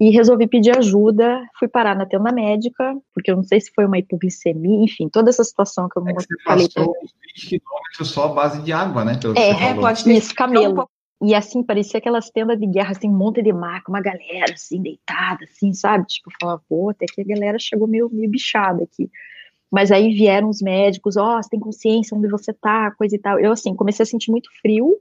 E 0.00 0.10
resolvi 0.10 0.46
pedir 0.46 0.76
ajuda, 0.76 1.42
fui 1.58 1.66
parar 1.66 1.96
na 1.96 2.06
tenda 2.06 2.30
médica, 2.32 2.96
porque 3.12 3.30
eu 3.30 3.36
não 3.36 3.42
sei 3.42 3.60
se 3.60 3.72
foi 3.74 3.84
uma 3.84 3.98
hipoglicemia, 3.98 4.84
enfim, 4.84 5.08
toda 5.08 5.28
essa 5.28 5.42
situação 5.42 5.88
que 5.88 5.98
eu 5.98 6.06
é 6.06 6.14
que 6.14 6.42
falei. 6.44 6.68
Você 6.68 6.80
20 6.80 7.48
quilômetros 7.48 8.10
só 8.10 8.26
a 8.26 8.28
base 8.28 8.62
de 8.62 8.72
água, 8.72 9.04
né? 9.04 9.18
Pelo 9.20 9.36
é, 9.36 9.50
é 9.50 9.74
pode 9.74 10.04
ter 10.04 10.12
isso, 10.12 10.34
camelo. 10.34 10.88
E 11.20 11.34
assim, 11.34 11.64
parecia 11.64 11.98
aquelas 11.98 12.30
tendas 12.30 12.58
de 12.60 12.66
guerra, 12.66 12.92
assim, 12.92 13.08
um 13.08 13.16
monte 13.16 13.42
de 13.42 13.52
maca, 13.52 13.90
uma 13.90 14.00
galera, 14.00 14.54
assim, 14.54 14.80
deitada, 14.80 15.44
assim, 15.44 15.74
sabe? 15.74 16.06
Tipo, 16.06 16.30
falava, 16.40 16.62
pô, 16.68 16.90
até 16.90 17.06
que 17.06 17.20
a 17.20 17.24
galera 17.24 17.58
chegou 17.58 17.88
meio, 17.88 18.08
meio 18.12 18.30
bichada 18.30 18.84
aqui. 18.84 19.10
Mas 19.70 19.90
aí 19.90 20.14
vieram 20.14 20.48
os 20.48 20.62
médicos, 20.62 21.16
ó, 21.16 21.38
oh, 21.38 21.42
você 21.42 21.50
tem 21.50 21.60
consciência 21.60 22.16
onde 22.16 22.28
você 22.28 22.52
tá, 22.52 22.92
coisa 22.92 23.16
e 23.16 23.18
tal. 23.18 23.38
Eu, 23.40 23.50
assim, 23.50 23.74
comecei 23.74 24.04
a 24.04 24.06
sentir 24.06 24.30
muito 24.30 24.48
frio 24.62 24.96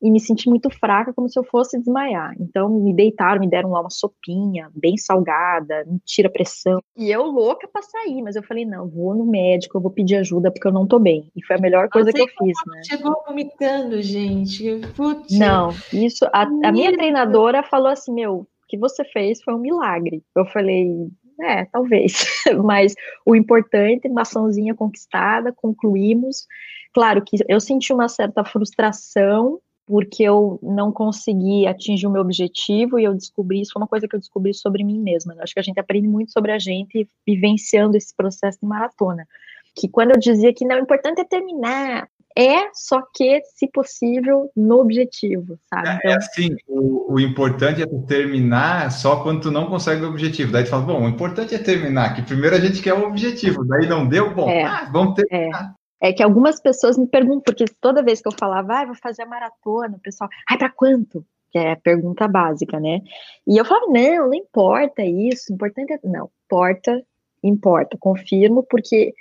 e 0.00 0.10
me 0.10 0.20
senti 0.20 0.48
muito 0.48 0.70
fraca, 0.70 1.12
como 1.12 1.28
se 1.28 1.38
eu 1.38 1.44
fosse 1.44 1.78
desmaiar. 1.78 2.34
Então, 2.38 2.68
me 2.68 2.94
deitaram, 2.94 3.40
me 3.40 3.48
deram 3.48 3.70
lá 3.70 3.80
uma 3.80 3.90
sopinha, 3.90 4.70
bem 4.74 4.96
salgada, 4.96 5.84
me 5.86 5.98
tira 6.04 6.30
pressão. 6.30 6.80
E 6.96 7.10
eu 7.10 7.24
louca 7.24 7.66
pra 7.66 7.82
sair, 7.82 8.22
mas 8.22 8.36
eu 8.36 8.42
falei, 8.42 8.64
não, 8.64 8.88
vou 8.88 9.14
no 9.14 9.26
médico, 9.26 9.76
eu 9.76 9.82
vou 9.82 9.90
pedir 9.90 10.16
ajuda, 10.16 10.50
porque 10.50 10.68
eu 10.68 10.72
não 10.72 10.86
tô 10.86 10.98
bem. 10.98 11.30
E 11.34 11.44
foi 11.44 11.56
a 11.56 11.60
melhor 11.60 11.88
coisa 11.88 12.12
que 12.12 12.20
eu 12.20 12.28
fiz, 12.28 12.56
né? 12.66 12.82
Chegou 12.84 13.22
vomitando, 13.26 14.00
gente. 14.00 14.80
Putz. 14.94 15.36
Não, 15.36 15.70
isso, 15.92 16.24
a, 16.32 16.42
a 16.42 16.72
minha 16.72 16.92
treinadora 16.92 17.62
falou 17.62 17.88
assim, 17.88 18.12
meu, 18.12 18.34
o 18.34 18.46
que 18.68 18.78
você 18.78 19.04
fez 19.04 19.42
foi 19.42 19.54
um 19.54 19.58
milagre. 19.58 20.22
Eu 20.36 20.46
falei, 20.46 21.08
é, 21.40 21.64
talvez. 21.66 22.12
Mas 22.64 22.94
o 23.26 23.34
importante, 23.34 24.08
maçãzinha 24.08 24.74
conquistada, 24.74 25.52
concluímos. 25.52 26.46
Claro 26.94 27.22
que 27.24 27.36
eu 27.48 27.60
senti 27.60 27.92
uma 27.92 28.08
certa 28.08 28.44
frustração 28.44 29.60
porque 29.88 30.22
eu 30.22 30.58
não 30.62 30.92
consegui 30.92 31.66
atingir 31.66 32.06
o 32.06 32.10
meu 32.10 32.20
objetivo 32.20 32.98
e 32.98 33.04
eu 33.04 33.14
descobri 33.14 33.62
isso 33.62 33.72
foi 33.72 33.80
uma 33.80 33.88
coisa 33.88 34.06
que 34.06 34.14
eu 34.14 34.20
descobri 34.20 34.52
sobre 34.52 34.84
mim 34.84 35.00
mesma. 35.00 35.32
Eu 35.34 35.42
acho 35.42 35.54
que 35.54 35.60
a 35.60 35.62
gente 35.62 35.80
aprende 35.80 36.06
muito 36.06 36.30
sobre 36.30 36.52
a 36.52 36.58
gente 36.58 37.08
vivenciando 37.26 37.96
esse 37.96 38.14
processo 38.14 38.58
de 38.60 38.68
maratona. 38.68 39.26
Que 39.74 39.88
quando 39.88 40.10
eu 40.10 40.20
dizia 40.20 40.52
que 40.52 40.66
não, 40.66 40.76
o 40.76 40.82
importante 40.82 41.22
é 41.22 41.24
terminar, 41.24 42.06
é 42.36 42.68
só 42.74 43.02
que, 43.14 43.40
se 43.56 43.66
possível, 43.66 44.50
no 44.54 44.78
objetivo, 44.78 45.58
sabe? 45.72 45.88
É, 45.88 45.94
então, 45.94 46.10
é 46.10 46.16
assim, 46.16 46.56
o, 46.68 47.14
o, 47.14 47.20
importante 47.20 47.82
é 47.82 47.86
terminar 48.06 48.92
só 48.92 49.22
quando 49.22 49.40
tu 49.40 49.50
não 49.50 49.66
consegue 49.66 50.04
o 50.04 50.08
objetivo. 50.08 50.52
Daí 50.52 50.64
tu 50.64 50.70
fala, 50.70 50.82
bom, 50.82 51.04
o 51.04 51.08
importante 51.08 51.54
é 51.54 51.58
terminar, 51.58 52.14
que 52.14 52.20
primeiro 52.20 52.54
a 52.54 52.60
gente 52.60 52.82
quer 52.82 52.92
o 52.92 53.06
objetivo, 53.06 53.64
daí 53.64 53.88
não 53.88 54.06
deu, 54.06 54.34
bom, 54.34 54.50
é, 54.50 54.64
ah, 54.64 54.86
vamos 54.92 55.14
terminar. 55.14 55.77
É. 56.00 56.12
Que 56.12 56.22
algumas 56.22 56.60
pessoas 56.60 56.96
me 56.96 57.06
perguntam, 57.06 57.42
porque 57.42 57.64
toda 57.80 58.02
vez 58.02 58.20
que 58.20 58.28
eu 58.28 58.32
falava, 58.38 58.80
ah, 58.80 58.86
vou 58.86 58.94
fazer 58.94 59.22
a 59.22 59.26
maratona, 59.26 59.96
o 59.96 60.00
pessoal, 60.00 60.30
ai, 60.48 60.58
para 60.58 60.70
quanto? 60.70 61.24
Que 61.50 61.58
é 61.58 61.72
a 61.72 61.76
pergunta 61.76 62.28
básica, 62.28 62.78
né? 62.78 63.00
E 63.46 63.56
eu 63.58 63.64
falo, 63.64 63.92
não, 63.92 64.26
não 64.26 64.34
importa 64.34 65.02
isso, 65.02 65.52
importante 65.52 65.92
é. 65.92 65.98
Não, 66.04 66.30
importa, 66.44 67.02
importa, 67.42 67.96
confirmo, 67.98 68.62
porque 68.62 69.14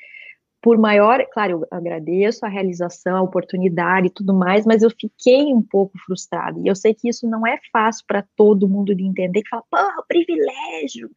por 0.61 0.78
maior, 0.78 1.25
claro, 1.32 1.61
eu 1.61 1.67
agradeço 1.71 2.45
a 2.45 2.49
realização, 2.49 3.17
a 3.17 3.21
oportunidade 3.21 4.07
e 4.07 4.09
tudo 4.09 4.34
mais, 4.34 4.65
mas 4.65 4.82
eu 4.82 4.89
fiquei 4.89 5.53
um 5.53 5.61
pouco 5.61 5.97
frustrada. 5.99 6.59
E 6.59 6.67
eu 6.67 6.75
sei 6.75 6.93
que 6.93 7.07
isso 7.07 7.28
não 7.28 7.45
é 7.45 7.57
fácil 7.71 8.03
para 8.07 8.25
todo 8.36 8.67
mundo 8.67 8.93
de 8.93 9.03
entender, 9.03 9.43
que 9.43 9.49
fala, 9.49 9.63
porra, 9.69 10.03
privilégio 10.07 11.09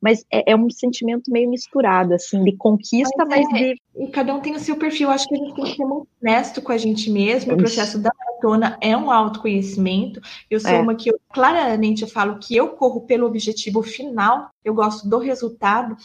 mas 0.00 0.24
é, 0.30 0.52
é, 0.52 0.56
um 0.56 0.70
sentimento 0.70 1.30
meio 1.30 1.48
misturado, 1.50 2.14
assim, 2.14 2.42
de 2.42 2.56
conquista, 2.56 3.24
mas, 3.26 3.44
mas 3.50 3.60
é, 3.60 3.64
de. 3.64 3.82
E 3.96 4.08
cada 4.08 4.34
um 4.34 4.40
tem 4.40 4.54
o 4.54 4.58
seu 4.58 4.76
perfil. 4.76 5.10
Acho 5.10 5.28
que 5.28 5.34
a 5.34 5.38
gente 5.38 5.54
tem 5.54 5.64
que 5.64 5.76
ser 5.76 5.84
muito 5.84 6.08
honesto 6.22 6.62
com 6.62 6.72
a 6.72 6.78
gente 6.78 7.10
mesmo. 7.10 7.52
O 7.52 7.56
processo 7.56 7.98
da 7.98 8.10
maratona 8.18 8.78
é 8.80 8.96
um 8.96 9.10
autoconhecimento. 9.10 10.20
Eu 10.48 10.58
sou 10.58 10.70
é. 10.70 10.80
uma 10.80 10.94
que 10.94 11.10
eu, 11.10 11.20
claramente 11.32 12.02
eu 12.02 12.08
falo 12.08 12.38
que 12.38 12.56
eu 12.56 12.68
corro 12.68 13.02
pelo 13.02 13.26
objetivo 13.26 13.82
final, 13.82 14.50
eu 14.64 14.72
gosto 14.72 15.06
do 15.08 15.18
resultado. 15.18 15.96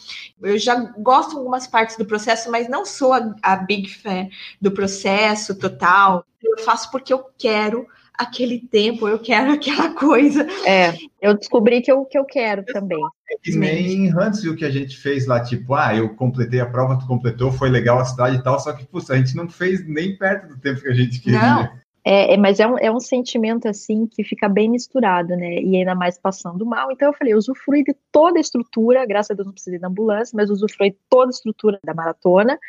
Eu 0.42 0.58
já 0.58 0.74
gosto 0.98 1.30
de 1.30 1.36
algumas 1.36 1.66
partes 1.66 1.96
do 1.96 2.04
processo, 2.04 2.50
mas 2.50 2.68
não 2.68 2.84
sou 2.84 3.14
a, 3.14 3.34
a 3.42 3.56
big 3.56 3.88
fan 3.88 4.28
do 4.60 4.70
processo 4.70 5.58
total. 5.58 6.24
Eu 6.42 6.58
faço 6.64 6.90
porque 6.90 7.12
eu 7.12 7.24
quero 7.38 7.86
aquele 8.18 8.60
tempo, 8.60 9.08
eu 9.08 9.18
quero 9.18 9.52
aquela 9.54 9.94
coisa. 9.94 10.46
É, 10.66 10.94
eu 11.20 11.36
descobri 11.36 11.80
que 11.82 11.90
eu, 11.90 12.04
que 12.04 12.18
eu 12.18 12.24
quero 12.24 12.64
também. 12.64 13.00
É 13.30 13.36
que 13.42 13.56
nem 13.56 14.12
Huntsville 14.16 14.56
que 14.56 14.64
a 14.64 14.70
gente 14.70 14.96
fez 14.96 15.26
lá, 15.26 15.42
tipo, 15.42 15.74
ah, 15.74 15.94
eu 15.94 16.14
completei 16.14 16.60
a 16.60 16.66
prova, 16.66 16.98
tu 16.98 17.06
completou, 17.06 17.50
foi 17.52 17.68
legal 17.68 17.98
a 17.98 18.04
cidade 18.04 18.36
e 18.36 18.42
tal, 18.42 18.58
só 18.58 18.72
que, 18.72 18.84
putz, 18.86 19.10
a 19.10 19.16
gente 19.16 19.36
não 19.36 19.48
fez 19.48 19.86
nem 19.86 20.16
perto 20.16 20.48
do 20.48 20.60
tempo 20.60 20.80
que 20.80 20.88
a 20.88 20.94
gente 20.94 21.20
queria. 21.20 21.40
Não. 21.40 21.86
É, 22.08 22.34
é, 22.34 22.36
mas 22.36 22.60
é 22.60 22.66
um, 22.68 22.78
é 22.78 22.88
um 22.88 23.00
sentimento 23.00 23.66
assim 23.66 24.06
que 24.06 24.22
fica 24.22 24.48
bem 24.48 24.70
misturado, 24.70 25.34
né? 25.34 25.60
E 25.60 25.76
ainda 25.76 25.92
mais 25.92 26.16
passando 26.16 26.64
mal. 26.64 26.92
Então 26.92 27.08
eu 27.08 27.14
falei, 27.14 27.32
eu 27.32 27.38
usufrui 27.38 27.82
de 27.82 27.96
toda 28.12 28.38
a 28.38 28.40
estrutura, 28.40 29.04
graças 29.04 29.32
a 29.32 29.34
Deus 29.34 29.46
não 29.46 29.52
precisei 29.52 29.80
da 29.80 29.88
ambulância, 29.88 30.36
mas 30.36 30.48
usufrui 30.48 30.90
de 30.90 30.98
toda 31.10 31.30
a 31.30 31.34
estrutura 31.34 31.80
da 31.84 31.92
maratona. 31.92 32.60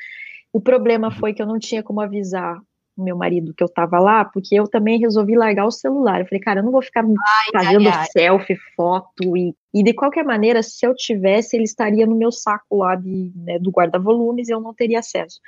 O 0.51 0.59
problema 0.59 1.11
foi 1.11 1.35
que 1.35 1.41
eu 1.41 1.45
não 1.45 1.59
tinha 1.59 1.83
como 1.83 2.01
avisar 2.01 2.59
meu 2.97 3.15
marido 3.15 3.53
que 3.53 3.63
eu 3.63 3.69
tava 3.69 3.99
lá, 3.99 4.25
porque 4.25 4.55
eu 4.55 4.67
também 4.67 4.99
resolvi 4.99 5.35
largar 5.35 5.65
o 5.65 5.71
celular. 5.71 6.21
Eu 6.21 6.27
falei, 6.27 6.41
cara, 6.41 6.59
eu 6.59 6.63
não 6.63 6.71
vou 6.71 6.81
ficar 6.81 7.03
ai, 7.03 7.51
fazendo 7.53 7.87
ai, 7.87 7.95
ai. 7.95 8.05
selfie, 8.11 8.57
foto 8.75 9.37
e, 9.37 9.53
e 9.73 9.83
de 9.83 9.93
qualquer 9.93 10.23
maneira, 10.23 10.63
se 10.63 10.85
eu 10.85 10.95
tivesse, 10.95 11.55
ele 11.55 11.63
estaria 11.63 12.05
no 12.05 12.15
meu 12.15 12.31
saco 12.31 12.77
lá 12.77 12.95
de, 12.95 13.31
né, 13.35 13.59
do 13.59 13.69
guarda-volumes 13.69 14.49
e 14.49 14.51
eu 14.51 14.59
não 14.59 14.73
teria 14.73 14.99
acesso. 14.99 15.39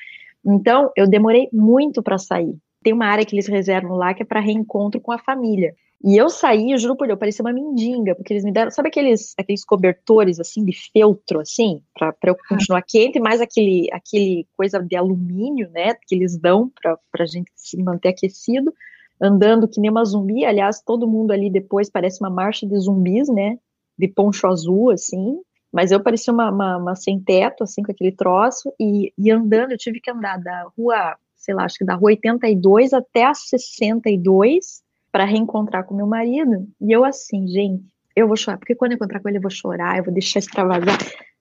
Então, 0.46 0.92
eu 0.96 1.08
demorei 1.08 1.50
muito 1.52 2.02
para 2.02 2.18
sair. 2.18 2.56
Tem 2.84 2.94
uma 2.94 3.08
área 3.08 3.26
que 3.26 3.36
eles 3.36 3.48
reservam 3.48 3.98
lá 3.98 4.14
que 4.14 4.24
é 4.24 4.26
para 4.26 4.40
reencontro 4.40 5.02
com 5.02 5.12
a 5.12 5.18
família. 5.18 5.74
E 6.02 6.16
eu 6.16 6.30
saí, 6.30 6.72
eu 6.72 6.78
juro 6.78 6.96
por 6.96 7.08
Deus, 7.08 7.20
parecia 7.20 7.44
uma 7.44 7.52
mendiga, 7.52 8.16
porque 8.16 8.32
eles 8.32 8.46
me 8.46 8.54
deram, 8.54 8.72
sabe 8.72 8.88
aqueles, 8.88 9.34
aqueles 9.38 9.66
cobertores, 9.66 10.40
assim, 10.40 10.64
de 10.64 10.72
feltro, 10.94 11.42
assim, 11.42 11.84
para 11.94 12.16
eu 12.24 12.38
continuar 12.48 12.82
quente, 12.84 13.20
mais 13.20 13.42
aquele, 13.42 13.90
aquele 13.92 14.48
coisa 14.56 14.80
de 14.80 14.96
alumínio, 14.96 15.70
né, 15.72 15.94
que 16.08 16.16
eles 16.16 16.38
dão 16.38 16.72
para 16.82 16.98
a 17.20 17.26
gente 17.26 17.52
se 17.54 17.82
manter 17.84 18.10
aquecido, 18.10 18.74
andando 19.22 19.68
que 19.68 19.82
nem 19.82 19.92
uma 19.92 20.06
zumbi, 20.06 20.46
aliás, 20.46 20.82
todo 20.82 21.08
mundo 21.08 21.32
ali 21.32 21.50
depois 21.50 21.90
parece 21.90 22.22
uma 22.22 22.30
marcha 22.30 22.66
de 22.66 22.80
zumbis, 22.80 23.28
né, 23.28 23.60
de 23.98 24.08
poncho 24.08 24.48
azul, 24.48 24.92
assim, 24.92 25.42
mas 25.70 25.92
eu 25.92 26.02
parecia 26.02 26.34
uma, 26.34 26.50
uma, 26.50 26.78
uma 26.78 26.96
sem 26.96 27.20
teto, 27.20 27.66
assim, 27.66 27.84
com 27.84 27.92
aquele 27.92 28.14
troço, 28.14 28.74
e, 28.80 29.12
e 29.18 29.30
andando, 29.30 29.74
eu 29.74 29.78
tive 29.78 30.00
que 30.00 30.10
andar 30.10 30.38
da 30.42 30.64
rua, 30.78 31.18
sei 31.36 31.54
lá, 31.54 31.66
acho 31.66 31.78
que 31.78 31.84
da 31.86 31.96
rua 31.96 32.12
82 32.12 32.94
até 32.94 33.26
a 33.26 33.34
62, 33.34 34.82
para 35.12 35.26
reencontrar 35.26 35.86
com 35.86 35.96
meu 35.96 36.08
marido. 36.08 36.68
E 36.82 36.92
eu 36.92 37.04
assim, 37.04 37.48
gente, 37.48 37.86
eu 38.16 38.28
vou 38.28 38.38
chorar, 38.38 38.58
porque 38.58 38.76
quando 38.76 38.92
eu 38.92 38.96
encontrar 38.96 39.20
com 39.20 39.30
ele 39.30 39.38
eu 39.38 39.42
vou 39.42 39.52
chorar, 39.52 39.98
eu 39.98 40.04
vou 40.04 40.14
deixar 40.14 40.40
extravasar. 40.40 40.98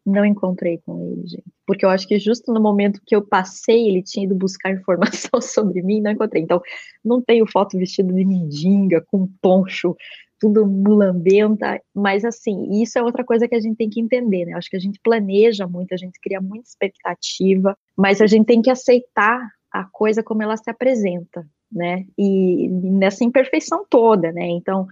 Não 0.07 0.25
encontrei 0.25 0.79
com 0.87 0.99
ele, 0.99 1.27
gente. 1.27 1.45
Porque 1.67 1.85
eu 1.85 1.91
acho 1.91 2.09
que 2.09 2.19
justo 2.19 2.53
no 2.53 2.61
momento 2.61 3.01
que 3.05 3.15
eu 3.15 3.21
passei, 3.21 3.89
ele 3.89 4.03
tinha 4.03 4.25
ido 4.25 4.35
buscar 4.35 4.73
informação 4.73 5.41
sobre 5.43 5.83
mim, 5.83 6.01
não 6.01 6.13
encontrei. 6.13 6.43
Então, 6.43 6.63
não 7.05 7.21
tenho 7.21 7.47
foto 7.47 7.77
vestido 7.77 8.15
de 8.15 8.25
mendiga, 8.25 9.05
com 9.07 9.29
poncho, 9.43 9.95
tudo 10.41 10.65
mulambenta, 10.65 11.81
mas 11.95 12.25
assim, 12.25 12.81
isso 12.81 12.99
é 12.99 13.03
outra 13.03 13.25
coisa 13.25 13.49
que 13.49 13.55
a 13.55 13.61
gente 13.61 13.77
tem 13.77 13.91
que 13.91 14.01
entender, 14.01 14.47
né? 14.47 14.53
Eu 14.53 14.59
acho 14.59 14.71
que 14.71 14.77
a 14.77 14.81
gente 14.81 15.01
planeja 15.03 15.67
muito, 15.67 15.93
a 15.93 15.97
gente 15.97 16.19
cria 16.21 16.41
muita 16.41 16.69
expectativa, 16.69 17.77
mas 17.97 18.21
a 18.21 18.27
gente 18.27 18.47
tem 18.47 18.63
que 18.63 18.71
aceitar 18.71 19.51
a 19.71 19.85
coisa 19.85 20.23
como 20.23 20.43
ela 20.43 20.57
se 20.57 20.71
apresenta 20.71 21.45
né? 21.71 22.05
E 22.17 22.69
nessa 22.69 23.25
imperfeição 23.25 23.85
toda, 23.89 24.33
né? 24.33 24.47
Então, 24.49 24.87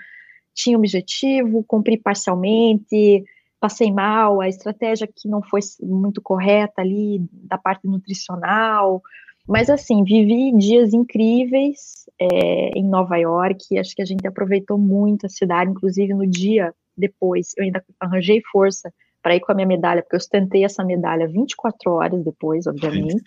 tinha 0.55 0.77
objetivo, 0.77 1.65
cumpri 1.65 1.99
parcialmente, 1.99 3.25
passei 3.61 3.93
mal, 3.93 4.41
a 4.41 4.49
estratégia 4.49 5.07
que 5.07 5.29
não 5.29 5.43
foi 5.43 5.61
muito 5.83 6.21
correta 6.23 6.81
ali 6.81 7.21
da 7.33 7.59
parte 7.59 7.87
nutricional, 7.87 9.03
mas 9.47 9.71
assim, 9.71 10.03
vivi 10.03 10.57
dias 10.57 10.93
incríveis 10.93 12.05
é, 12.21 12.71
em 12.79 12.89
Nova 12.89 13.17
York, 13.17 13.79
acho 13.79 13.95
que 13.95 14.03
a 14.03 14.07
gente 14.07 14.27
aproveitou 14.27 14.77
muito 14.79 15.27
a 15.27 15.29
cidade, 15.29 15.71
inclusive 15.71 16.13
no 16.15 16.27
dia 16.27 16.75
depois, 16.97 17.53
eu 17.57 17.65
ainda 17.65 17.85
arranjei 18.01 18.41
força 18.51 18.93
para 19.27 19.35
ir 19.35 19.41
com 19.41 19.51
a 19.51 19.57
minha 19.57 19.67
medalha, 19.67 20.03
porque 20.03 20.15
eu 20.15 20.19
ostentei 20.19 20.65
essa 20.65 20.85
medalha 20.85 21.27
24 21.27 21.91
horas 21.91 22.23
depois, 22.23 22.65
obviamente 22.69 23.25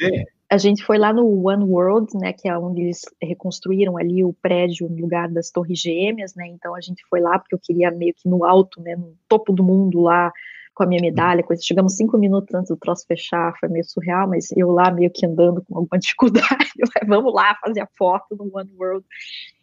a 0.49 0.57
gente 0.57 0.81
foi 0.81 0.97
lá 0.97 1.11
no 1.11 1.45
One 1.45 1.65
World, 1.65 2.17
né, 2.17 2.31
que 2.31 2.47
é 2.47 2.57
onde 2.57 2.83
eles 2.83 3.01
reconstruíram 3.21 3.97
ali 3.97 4.23
o 4.23 4.33
prédio 4.41 4.87
no 4.87 4.95
lugar 4.95 5.29
das 5.29 5.51
Torres 5.51 5.77
Gêmeas, 5.77 6.33
né, 6.35 6.47
então 6.47 6.73
a 6.73 6.79
gente 6.79 7.03
foi 7.09 7.19
lá 7.19 7.37
porque 7.37 7.53
eu 7.53 7.59
queria 7.61 7.91
meio 7.91 8.13
que 8.13 8.29
no 8.29 8.45
alto, 8.45 8.81
né, 8.81 8.95
no 8.95 9.13
topo 9.27 9.51
do 9.51 9.61
mundo 9.61 9.99
lá, 9.99 10.31
com 10.73 10.83
a 10.83 10.87
minha 10.87 11.01
medalha, 11.01 11.43
coisa. 11.43 11.61
Chegamos 11.61 11.97
cinco 11.97 12.17
minutos 12.17 12.55
antes 12.55 12.69
do 12.69 12.77
troço 12.77 13.05
fechar, 13.05 13.53
foi 13.59 13.67
meio 13.67 13.83
surreal, 13.83 14.29
mas 14.29 14.47
eu 14.55 14.71
lá 14.71 14.89
meio 14.89 15.11
que 15.13 15.25
andando 15.25 15.61
com 15.65 15.79
alguma 15.79 15.99
dificuldade, 15.99 16.71
vamos 17.05 17.33
lá 17.33 17.55
fazer 17.61 17.81
a 17.81 17.89
foto 17.97 18.37
no 18.37 18.49
One 18.53 18.71
World. 18.79 19.05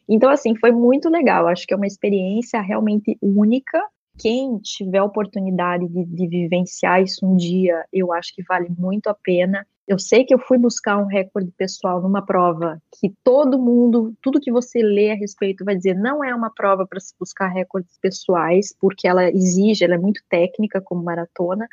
Então, 0.07 0.30
assim, 0.30 0.55
foi 0.55 0.70
muito 0.70 1.09
legal, 1.09 1.49
acho 1.49 1.66
que 1.66 1.72
é 1.72 1.76
uma 1.76 1.87
experiência 1.87 2.61
realmente 2.61 3.16
única, 3.22 3.82
quem 4.19 4.59
tiver 4.59 5.03
oportunidade 5.03 5.87
de, 5.89 6.05
de, 6.05 6.27
vivenciar 6.27 7.03
isso 7.03 7.27
um 7.27 7.37
dia, 7.37 7.85
eu 7.93 8.12
acho 8.12 8.35
que 8.35 8.43
vale 8.43 8.69
muito 8.79 9.09
a 9.09 9.14
pena. 9.14 9.67
Eu 9.87 9.99
sei 9.99 10.25
que 10.25 10.35
eu 10.35 10.39
fui 10.39 10.59
buscar 10.59 10.99
um 10.99 11.07
recorde 11.07 11.53
pessoal 11.57 12.03
numa 12.03 12.25
prova 12.25 12.83
que 12.99 13.14
todo 13.23 13.59
mundo, 13.59 14.14
tudo 14.21 14.41
que 14.41 14.51
você 14.51 14.83
lê 14.83 15.12
a 15.12 15.14
respeito 15.14 15.64
vai 15.64 15.77
dizer, 15.77 15.95
não 15.95 16.25
é 16.25 16.35
uma 16.35 16.51
prova 16.51 16.87
para 16.87 16.99
se 16.99 17.14
buscar 17.19 17.49
recordes 17.49 17.97
pessoais, 18.01 18.75
porque 18.81 19.07
ela 19.07 19.31
exige, 19.31 19.85
ela 19.85 19.95
é 19.95 19.99
muito 19.99 20.21
técnica 20.29 20.81
como 20.81 21.05
maratona, 21.05 21.69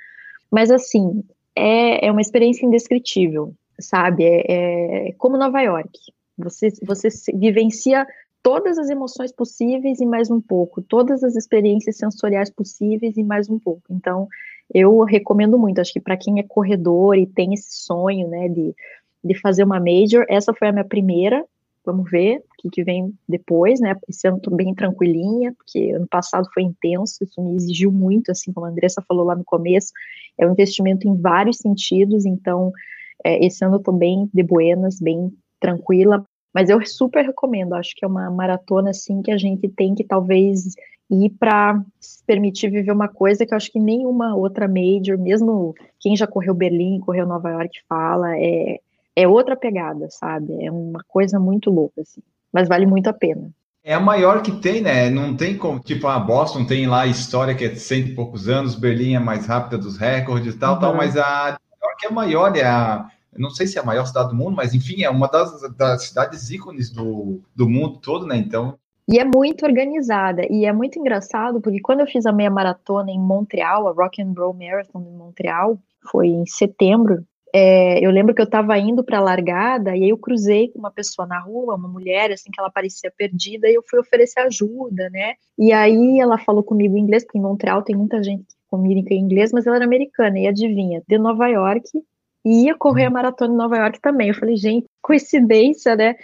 mas 0.52 0.70
assim, 0.70 1.24
é, 1.56 2.06
é 2.06 2.12
uma 2.12 2.22
experiência 2.22 2.66
indescritível, 2.66 3.54
sabe? 3.80 4.26
É, 4.26 5.10
é 5.10 5.12
como 5.18 5.38
Nova 5.38 5.62
York. 5.62 5.92
Você, 6.38 6.70
você 6.84 7.10
vivencia 7.34 8.08
todas 8.44 8.78
as 8.78 8.90
emoções 8.90 9.32
possíveis 9.32 10.02
e 10.02 10.06
mais 10.06 10.30
um 10.30 10.42
pouco, 10.42 10.82
todas 10.82 11.24
as 11.24 11.38
experiências 11.38 11.96
sensoriais 11.96 12.50
possíveis 12.50 13.16
e 13.16 13.24
mais 13.24 13.50
um 13.50 13.58
pouco. 13.58 13.84
Então, 13.90 14.28
eu 14.72 15.02
recomendo 15.04 15.58
muito, 15.58 15.80
acho 15.80 15.94
que 15.94 16.02
para 16.02 16.18
quem 16.18 16.40
é 16.40 16.44
corredor 16.44 17.16
e 17.16 17.26
tem 17.26 17.54
esse 17.54 17.86
sonho, 17.86 18.28
né, 18.28 18.50
de, 18.50 18.76
de 19.24 19.40
fazer 19.40 19.64
uma 19.64 19.80
major, 19.80 20.26
essa 20.28 20.54
foi 20.54 20.68
a 20.68 20.72
minha 20.74 20.84
primeira, 20.84 21.44
vamos 21.86 22.10
ver 22.12 22.40
o 22.40 22.44
que, 22.62 22.70
que 22.70 22.84
vem 22.84 23.14
depois, 23.28 23.80
né, 23.80 23.96
esse 24.10 24.28
ano 24.28 24.42
tô 24.42 24.52
bem 24.52 24.76
tranquilinha, 24.76 25.54
porque 25.54 25.92
ano 25.92 26.08
passado 26.08 26.48
foi 26.54 26.64
intenso, 26.64 27.24
isso 27.24 27.42
me 27.42 27.56
exigiu 27.56 27.94
muito, 27.94 28.30
assim 28.30 28.52
como 28.52 28.66
a 28.66 28.70
Andressa 28.70 29.02
falou 29.08 29.26
lá 29.26 29.36
no 29.36 29.46
começo, 29.46 29.94
é 30.38 30.46
um 30.46 30.52
investimento 30.52 31.08
em 31.08 31.16
vários 31.16 31.58
sentidos, 31.58 32.26
então, 32.26 32.74
é, 33.24 33.46
esse 33.46 33.64
ano 33.64 33.76
eu 33.76 33.80
tô 33.80 33.94
bem 33.94 34.30
de 34.34 34.44
buenas, 34.44 35.00
bem 35.00 35.32
tranquila, 35.62 36.26
mas 36.54 36.70
eu 36.70 36.86
super 36.86 37.26
recomendo, 37.26 37.74
acho 37.74 37.96
que 37.96 38.06
é 38.06 38.08
uma 38.08 38.30
maratona, 38.30 38.92
assim, 38.92 39.22
que 39.22 39.32
a 39.32 39.38
gente 39.38 39.68
tem 39.70 39.96
que 39.96 40.04
talvez 40.04 40.76
e 41.10 41.30
para 41.30 41.84
se 42.00 42.24
permitir 42.26 42.70
viver 42.70 42.92
uma 42.92 43.08
coisa 43.08 43.46
que 43.46 43.54
eu 43.54 43.58
acho 43.58 43.72
que 43.72 43.80
nenhuma 43.80 44.36
outra 44.36 44.68
major, 44.68 45.18
mesmo 45.18 45.76
quem 46.00 46.16
já 46.16 46.26
correu 46.26 46.54
Berlim, 46.54 47.00
correu 47.00 47.26
Nova 47.26 47.50
York, 47.50 47.80
fala, 47.88 48.38
é 48.38 48.80
é 49.16 49.28
outra 49.28 49.56
pegada, 49.56 50.08
sabe? 50.10 50.64
É 50.64 50.72
uma 50.72 51.04
coisa 51.08 51.40
muito 51.40 51.70
louca, 51.70 52.02
assim. 52.02 52.22
Mas 52.52 52.68
vale 52.68 52.86
muito 52.86 53.08
a 53.08 53.14
pena. 53.14 53.50
É 53.84 53.94
a 53.94 54.00
maior 54.00 54.42
que 54.42 54.52
tem, 54.52 54.82
né? 54.82 55.10
Não 55.10 55.36
tem 55.36 55.58
como, 55.58 55.80
tipo, 55.80 56.08
a 56.08 56.18
Boston 56.18 56.66
tem 56.66 56.88
lá 56.88 57.02
a 57.02 57.08
história 57.08 57.54
que 57.54 57.66
é 57.66 57.68
de 57.68 57.80
cento 57.80 58.10
e 58.10 58.16
poucos 58.16 58.48
anos, 58.48 58.76
Berlim 58.76 59.16
é 59.16 59.20
mais 59.20 59.46
rápida 59.46 59.78
dos 59.78 59.98
recordes 59.98 60.56
e 60.56 60.58
tal, 60.58 60.76
uhum. 60.76 60.80
tal, 60.80 60.96
mas 60.96 61.18
a 61.18 61.58
que 62.00 62.08
é 62.08 62.10
a 62.10 62.14
maior, 62.14 62.56
é 62.56 62.64
a. 62.64 63.08
Não 63.38 63.50
sei 63.50 63.68
se 63.68 63.78
é 63.78 63.82
a 63.82 63.86
maior 63.86 64.06
cidade 64.06 64.30
do 64.30 64.36
mundo, 64.36 64.56
mas 64.56 64.74
enfim, 64.74 65.04
é 65.04 65.10
uma 65.10 65.28
das, 65.28 65.62
das 65.76 66.04
cidades 66.04 66.50
ícones 66.50 66.90
do, 66.90 67.42
do 67.56 67.70
mundo 67.70 68.00
todo, 68.00 68.26
né? 68.26 68.38
Então, 68.38 68.78
e 69.08 69.20
é 69.20 69.26
muito 69.26 69.66
organizada. 69.66 70.44
E 70.50 70.66
é 70.66 70.72
muito 70.72 70.98
engraçado, 70.98 71.60
porque 71.60 71.82
quando 71.82 72.00
eu 72.00 72.08
fiz 72.08 72.26
a 72.26 72.32
meia 72.32 72.50
maratona 72.50 73.12
em 73.12 73.20
Montreal, 73.20 73.88
a 73.88 73.92
Rock 73.92 74.22
and 74.22 74.34
Roll 74.38 74.54
Marathon 74.54 75.02
em 75.02 75.18
Montreal, 75.18 75.78
foi 76.10 76.28
em 76.28 76.46
setembro. 76.46 77.24
É, 77.56 78.04
eu 78.04 78.10
lembro 78.10 78.34
que 78.34 78.42
eu 78.42 78.46
estava 78.46 78.76
indo 78.80 79.04
para 79.04 79.20
a 79.20 79.22
largada 79.22 79.96
e 79.96 80.04
aí 80.04 80.10
eu 80.10 80.18
cruzei 80.18 80.70
com 80.70 80.80
uma 80.80 80.90
pessoa 80.90 81.28
na 81.28 81.40
rua, 81.40 81.76
uma 81.76 81.88
mulher, 81.88 82.32
assim, 82.32 82.50
que 82.50 82.60
ela 82.60 82.72
parecia 82.72 83.14
perdida, 83.16 83.70
e 83.70 83.76
eu 83.76 83.84
fui 83.88 84.00
oferecer 84.00 84.40
ajuda, 84.40 85.08
né? 85.12 85.36
E 85.60 85.72
aí 85.72 86.20
ela 86.20 86.40
falou 86.40 86.64
comigo 86.64 86.98
em 86.98 87.02
inglês, 87.02 87.24
porque 87.24 87.38
em 87.38 87.42
Montreal 87.42 87.84
tem 87.84 87.96
muita 87.96 88.24
gente 88.24 88.46
que 88.46 88.56
comunica 88.72 89.14
em 89.14 89.20
inglês, 89.20 89.52
mas 89.54 89.68
ela 89.68 89.76
era 89.76 89.86
americana, 89.86 90.40
e 90.40 90.48
adivinha, 90.48 91.04
de 91.08 91.18
Nova 91.20 91.48
York, 91.48 91.88
e 92.46 92.66
ia 92.66 92.76
correr 92.76 93.06
a 93.06 93.10
maratona 93.10 93.54
em 93.54 93.58
Nova 93.58 93.78
York 93.78 94.00
também. 94.02 94.30
Eu 94.30 94.36
falei, 94.36 94.56
gente, 94.56 94.88
coincidência, 95.02 95.96
né? 95.96 96.16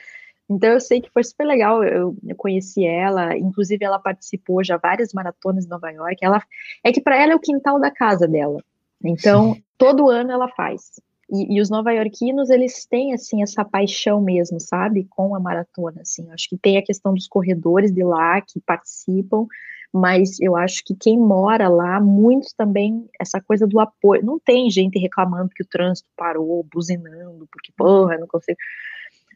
Então 0.50 0.72
eu 0.72 0.80
sei 0.80 1.00
que 1.00 1.12
foi 1.12 1.24
super 1.24 1.46
legal, 1.46 1.84
eu, 1.84 2.16
eu, 2.28 2.36
conheci 2.36 2.84
ela, 2.84 3.38
inclusive 3.38 3.86
ela 3.86 4.00
participou 4.00 4.64
já 4.64 4.78
várias 4.78 5.14
maratonas 5.14 5.66
em 5.66 5.70
Nova 5.70 5.92
York. 5.92 6.18
Ela 6.22 6.42
é 6.84 6.92
que 6.92 7.02
para 7.02 7.22
ela 7.22 7.34
é 7.34 7.36
o 7.36 7.40
quintal 7.40 7.80
da 7.80 7.92
casa 7.92 8.28
dela. 8.28 8.60
Então 9.04 9.54
Sim. 9.54 9.64
todo 9.78 10.10
ano 10.10 10.32
ela 10.32 10.48
faz. 10.48 11.00
E, 11.32 11.58
e, 11.58 11.62
os 11.62 11.70
nova-iorquinos 11.70 12.50
eles 12.50 12.88
têm 12.88 13.14
assim 13.14 13.44
essa 13.44 13.64
paixão 13.64 14.20
mesmo, 14.20 14.60
sabe, 14.60 15.06
com 15.12 15.36
a 15.36 15.40
maratona. 15.40 16.02
Assim, 16.02 16.28
acho 16.32 16.50
que 16.50 16.58
tem 16.58 16.78
a 16.78 16.84
questão 16.84 17.14
dos 17.14 17.28
corredores 17.28 17.92
de 17.92 18.04
lá 18.04 18.42
que 18.42 18.60
participam, 18.60 19.46
mas 19.94 20.40
eu 20.40 20.56
acho 20.56 20.84
que 20.86 20.96
quem 20.96 21.18
mora 21.18 21.68
lá, 21.68 22.00
muitos 22.00 22.54
também, 22.54 23.08
essa 23.20 23.42
coisa 23.42 23.66
do 23.66 23.80
apoio. 23.80 24.24
Não 24.24 24.40
tem 24.40 24.70
gente 24.70 25.00
reclamando 25.00 25.50
que 25.50 25.64
o 25.64 25.68
trânsito 25.68 26.08
parou, 26.16 26.66
buzinando, 26.72 27.48
porque, 27.52 27.72
porra, 27.76 28.18
não 28.18 28.28
consigo 28.28 28.58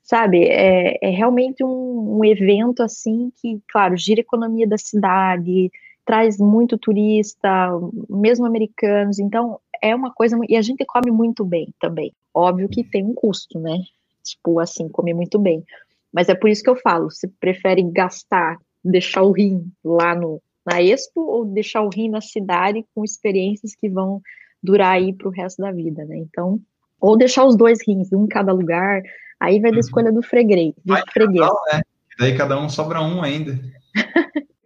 sabe? 0.03 0.43
É, 0.45 0.97
é 1.01 1.09
realmente 1.09 1.63
um, 1.63 2.19
um, 2.19 2.25
evento 2.25 2.83
assim 2.83 3.31
que, 3.41 3.61
claro, 3.71 3.95
gira 3.97 4.19
a 4.19 4.21
economia 4.21 4.67
da 4.67 4.77
cidade, 4.77 5.71
traz 6.05 6.37
muito 6.37 6.77
turista, 6.77 7.69
mesmo 8.09 8.45
americanos. 8.45 9.17
Então 9.19 9.59
é 9.81 9.95
uma 9.95 10.13
coisa 10.13 10.37
e 10.47 10.55
a 10.55 10.61
gente 10.61 10.85
come 10.85 11.09
muito 11.09 11.43
bem 11.45 11.73
também. 11.79 12.11
Óbvio 12.33 12.69
que 12.69 12.83
tem 12.83 13.03
um 13.03 13.13
custo, 13.13 13.59
né? 13.59 13.79
Tipo 14.23 14.59
assim, 14.59 14.89
comer 14.89 15.13
muito 15.13 15.39
bem. 15.39 15.63
Mas 16.11 16.29
é 16.29 16.35
por 16.35 16.49
isso 16.49 16.63
que 16.63 16.69
eu 16.69 16.75
falo, 16.75 17.09
se 17.09 17.27
prefere 17.27 17.81
gastar, 17.83 18.57
deixar 18.84 19.23
o 19.23 19.31
rim 19.31 19.71
lá 19.84 20.15
no 20.15 20.41
na 20.65 20.81
Expo 20.81 21.21
ou 21.21 21.43
deixar 21.43 21.81
o 21.81 21.89
rim 21.89 22.09
na 22.09 22.21
cidade 22.21 22.86
com 22.95 23.03
experiências 23.03 23.75
que 23.75 23.89
vão 23.89 24.21
durar 24.61 24.93
aí 24.93 25.11
para 25.11 25.27
o 25.27 25.31
resto 25.31 25.61
da 25.61 25.71
vida, 25.73 26.05
né? 26.05 26.17
Então, 26.17 26.57
ou 27.01 27.17
deixar 27.17 27.43
os 27.43 27.57
dois 27.57 27.79
rins, 27.86 28.13
um 28.13 28.23
em 28.23 28.27
cada 28.27 28.53
lugar, 28.53 29.03
Aí 29.43 29.59
vai 29.59 29.71
da 29.71 29.75
uhum. 29.75 29.79
escolha 29.81 30.09
do 30.09 30.23
freguês. 30.23 30.73
Do 30.86 30.95
freguês. 31.11 31.45
né? 31.73 31.81
Daí 32.17 32.38
cada 32.38 32.57
um 32.57 32.69
sobra 32.69 33.01
um 33.01 33.21
ainda. 33.21 33.59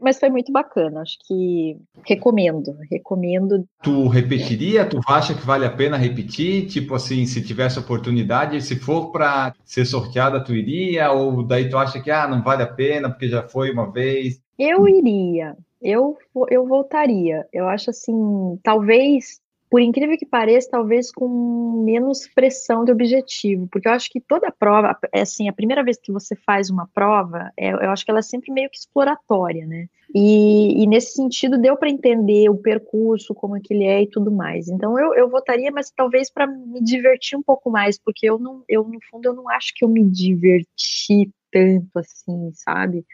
Mas 0.08 0.22
foi 0.22 0.30
muito 0.30 0.54
bacana, 0.54 1.02
acho 1.02 1.18
que 1.28 1.76
recomendo, 2.06 2.78
recomendo. 2.90 3.68
Tu 3.84 4.08
repetiria? 4.08 4.86
Tu 4.86 5.02
acha 5.06 5.34
que 5.34 5.46
vale 5.46 5.66
a 5.66 5.70
pena 5.70 5.98
repetir? 5.98 6.66
Tipo 6.68 6.96
assim, 6.96 7.26
se 7.26 7.44
tivesse 7.44 7.78
oportunidade, 7.78 8.62
se 8.62 8.78
for 8.78 9.12
para 9.12 9.54
ser 9.66 9.84
sorteada, 9.84 10.42
tu 10.42 10.56
iria? 10.56 11.12
Ou 11.12 11.44
daí 11.44 11.70
tu 11.70 11.78
acha 11.78 12.00
que 12.02 12.10
ah, 12.10 12.26
não 12.26 12.42
vale 12.42 12.64
a 12.64 12.68
pena 12.68 13.10
porque 13.10 13.28
já 13.28 13.44
foi 13.44 13.70
uma 13.70 13.92
vez? 13.92 14.40
Eu 14.58 14.88
iria, 14.88 15.58
eu, 15.82 16.18
eu 16.50 16.66
voltaria. 16.66 17.46
Eu 17.52 17.68
acho 17.68 17.90
assim, 17.90 18.58
talvez 18.64 19.42
por 19.70 19.82
incrível 19.82 20.18
que 20.18 20.26
pareça, 20.26 20.70
talvez 20.72 21.12
com 21.12 21.84
menos 21.84 22.28
pressão 22.34 22.86
de 22.86 22.92
objetivo, 22.92 23.68
porque 23.72 23.88
eu 23.88 23.92
acho 23.92 24.10
que 24.10 24.22
toda 24.22 24.52
prova, 24.52 24.98
é 25.14 25.22
assim, 25.22 25.50
a 25.50 25.54
primeira 25.54 25.84
vez 25.84 25.98
que 25.98 26.12
você 26.12 26.36
faz 26.36 26.70
uma 26.70 26.88
prova, 26.88 27.52
é, 27.58 27.72
eu 27.72 27.92
acho 27.92 28.06
que 28.06 28.12
ela 28.12 28.20
é 28.20 28.24
sempre 28.24 28.52
meio 28.52 28.70
que 28.70 28.78
exploratória, 28.78 29.66
né? 29.66 29.88
E, 30.16 30.84
e 30.84 30.88
nesse 30.88 31.14
sentido 31.14 31.58
deu 31.58 31.76
para 31.76 31.90
entender 31.90 32.50
o 32.50 32.58
percurso, 32.58 33.36
como 33.36 33.58
é 33.58 33.60
que 33.62 33.74
ele 33.74 33.84
é 33.84 34.04
e 34.04 34.10
tudo 34.10 34.32
mais. 34.32 34.70
Então 34.70 34.98
eu, 34.98 35.14
eu 35.14 35.30
votaria, 35.30 35.70
mas 35.70 35.92
talvez 35.92 36.30
para 36.30 36.48
me 36.48 36.82
divertir 36.82 37.38
um 37.38 37.44
pouco 37.44 37.70
mais, 37.70 38.00
porque 38.00 38.30
eu 38.30 38.40
não, 38.40 38.64
eu 38.70 38.84
no 38.86 39.00
fundo 39.12 39.26
eu 39.26 39.34
não 39.34 39.50
acho 39.50 39.74
que 39.76 39.84
eu 39.84 39.90
me 39.90 40.04
diverti 40.04 41.30
tanto 41.52 42.00
assim, 42.00 42.52
sabe? 42.54 43.06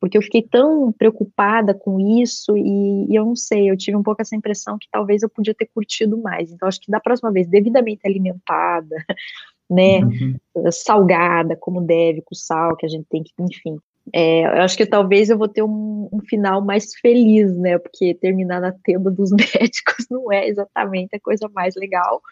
Porque 0.00 0.16
eu 0.16 0.22
fiquei 0.22 0.42
tão 0.42 0.92
preocupada 0.92 1.74
com 1.74 1.98
isso 1.98 2.56
e, 2.56 3.06
e, 3.10 3.14
eu 3.14 3.24
não 3.24 3.36
sei, 3.36 3.70
eu 3.70 3.76
tive 3.76 3.96
um 3.96 4.02
pouco 4.02 4.22
essa 4.22 4.36
impressão 4.36 4.78
que 4.78 4.88
talvez 4.90 5.22
eu 5.22 5.28
podia 5.28 5.54
ter 5.54 5.66
curtido 5.66 6.16
mais. 6.18 6.52
Então, 6.52 6.68
acho 6.68 6.80
que 6.80 6.90
da 6.90 7.00
próxima 7.00 7.32
vez, 7.32 7.48
devidamente 7.48 8.06
alimentada, 8.06 8.96
né, 9.68 10.00
uhum. 10.00 10.36
salgada, 10.70 11.56
como 11.56 11.80
deve, 11.80 12.22
com 12.22 12.34
sal, 12.34 12.76
que 12.76 12.86
a 12.86 12.88
gente 12.88 13.06
tem 13.10 13.22
que, 13.22 13.32
enfim. 13.40 13.78
É, 14.12 14.44
eu 14.44 14.62
acho 14.62 14.76
que 14.76 14.86
talvez 14.86 15.28
eu 15.28 15.36
vou 15.36 15.48
ter 15.48 15.62
um, 15.62 16.08
um, 16.10 16.20
final 16.20 16.64
mais 16.64 16.94
feliz, 16.94 17.54
né, 17.58 17.78
porque 17.78 18.14
terminar 18.14 18.60
na 18.60 18.72
tenda 18.72 19.10
dos 19.10 19.30
médicos 19.32 20.06
não 20.10 20.32
é 20.32 20.48
exatamente 20.48 21.14
a 21.14 21.20
coisa 21.20 21.48
mais 21.52 21.74
legal, 21.76 22.22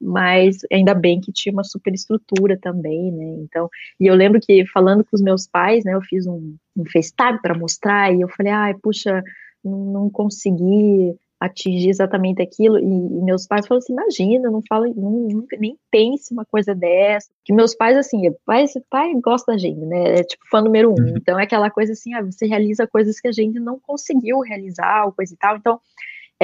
mas 0.00 0.58
ainda 0.72 0.94
bem 0.94 1.20
que 1.20 1.32
tinha 1.32 1.52
uma 1.52 1.64
super 1.64 1.92
estrutura 1.94 2.58
também, 2.60 3.10
né? 3.12 3.36
Então, 3.40 3.68
e 3.98 4.06
eu 4.06 4.14
lembro 4.14 4.40
que 4.40 4.66
falando 4.66 5.04
com 5.04 5.14
os 5.14 5.22
meus 5.22 5.46
pais, 5.46 5.84
né, 5.84 5.94
eu 5.94 6.02
fiz 6.02 6.26
um, 6.26 6.56
um 6.76 6.84
FaceTime 6.84 7.40
para 7.40 7.56
mostrar 7.56 8.12
e 8.12 8.20
eu 8.20 8.28
falei, 8.28 8.52
ai, 8.52 8.74
puxa, 8.74 9.22
não, 9.64 9.84
não 9.92 10.10
consegui 10.10 11.16
atingir 11.40 11.90
exatamente 11.90 12.40
aquilo, 12.40 12.78
e, 12.78 12.82
e, 12.82 13.22
meus 13.22 13.46
pais 13.46 13.66
falaram 13.66 13.82
assim, 13.82 13.92
imagina, 13.92 14.50
não 14.50 14.62
fala, 14.66 14.86
não, 14.88 15.10
nunca, 15.28 15.56
nem 15.58 15.76
pense 15.90 16.32
uma 16.32 16.44
coisa 16.44 16.74
dessa, 16.74 17.28
que 17.44 17.52
meus 17.52 17.74
pais, 17.74 17.96
assim, 17.98 18.22
pai, 18.46 18.64
pai 18.88 19.12
gosta 19.20 19.52
da 19.52 19.58
gente, 19.58 19.80
né, 19.80 20.20
é 20.20 20.24
tipo 20.24 20.42
fã 20.48 20.62
número 20.62 20.90
um, 20.90 20.94
uhum. 20.94 21.14
então 21.16 21.38
é 21.38 21.42
aquela 21.42 21.70
coisa 21.70 21.92
assim, 21.92 22.14
ah, 22.14 22.22
você 22.22 22.46
realiza 22.46 22.86
coisas 22.86 23.20
que 23.20 23.28
a 23.28 23.32
gente 23.32 23.60
não 23.60 23.78
conseguiu 23.78 24.40
realizar, 24.40 25.04
ou 25.04 25.12
coisa 25.12 25.34
e 25.34 25.36
tal, 25.36 25.56
então 25.56 25.80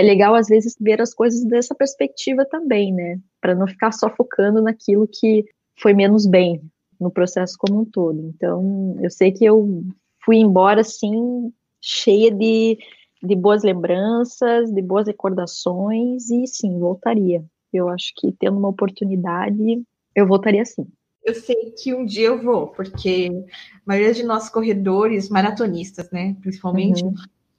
é 0.00 0.02
legal 0.02 0.34
às 0.34 0.48
vezes 0.48 0.74
ver 0.80 1.00
as 1.00 1.14
coisas 1.14 1.44
dessa 1.44 1.74
perspectiva 1.74 2.44
também, 2.44 2.92
né? 2.92 3.20
Para 3.40 3.54
não 3.54 3.66
ficar 3.66 3.92
só 3.92 4.08
focando 4.08 4.62
naquilo 4.62 5.06
que 5.06 5.44
foi 5.78 5.92
menos 5.92 6.26
bem 6.26 6.60
no 6.98 7.10
processo 7.10 7.56
como 7.58 7.80
um 7.80 7.84
todo. 7.84 8.18
Então, 8.34 8.96
eu 9.00 9.10
sei 9.10 9.30
que 9.30 9.44
eu 9.44 9.84
fui 10.24 10.36
embora 10.36 10.80
assim 10.80 11.52
cheia 11.80 12.30
de, 12.30 12.78
de 13.22 13.36
boas 13.36 13.62
lembranças, 13.62 14.70
de 14.72 14.82
boas 14.82 15.06
recordações 15.06 16.30
e 16.30 16.46
sim, 16.46 16.78
voltaria. 16.78 17.44
Eu 17.72 17.88
acho 17.88 18.12
que 18.16 18.32
tendo 18.32 18.58
uma 18.58 18.68
oportunidade, 18.68 19.82
eu 20.14 20.26
voltaria 20.26 20.64
sim. 20.64 20.86
Eu 21.22 21.34
sei 21.34 21.72
que 21.72 21.94
um 21.94 22.04
dia 22.04 22.28
eu 22.28 22.42
vou, 22.42 22.68
porque 22.68 23.30
a 23.30 23.80
maioria 23.84 24.14
de 24.14 24.22
nós 24.22 24.48
corredores, 24.48 25.28
maratonistas, 25.28 26.10
né, 26.10 26.34
principalmente, 26.40 27.04
uhum 27.04 27.14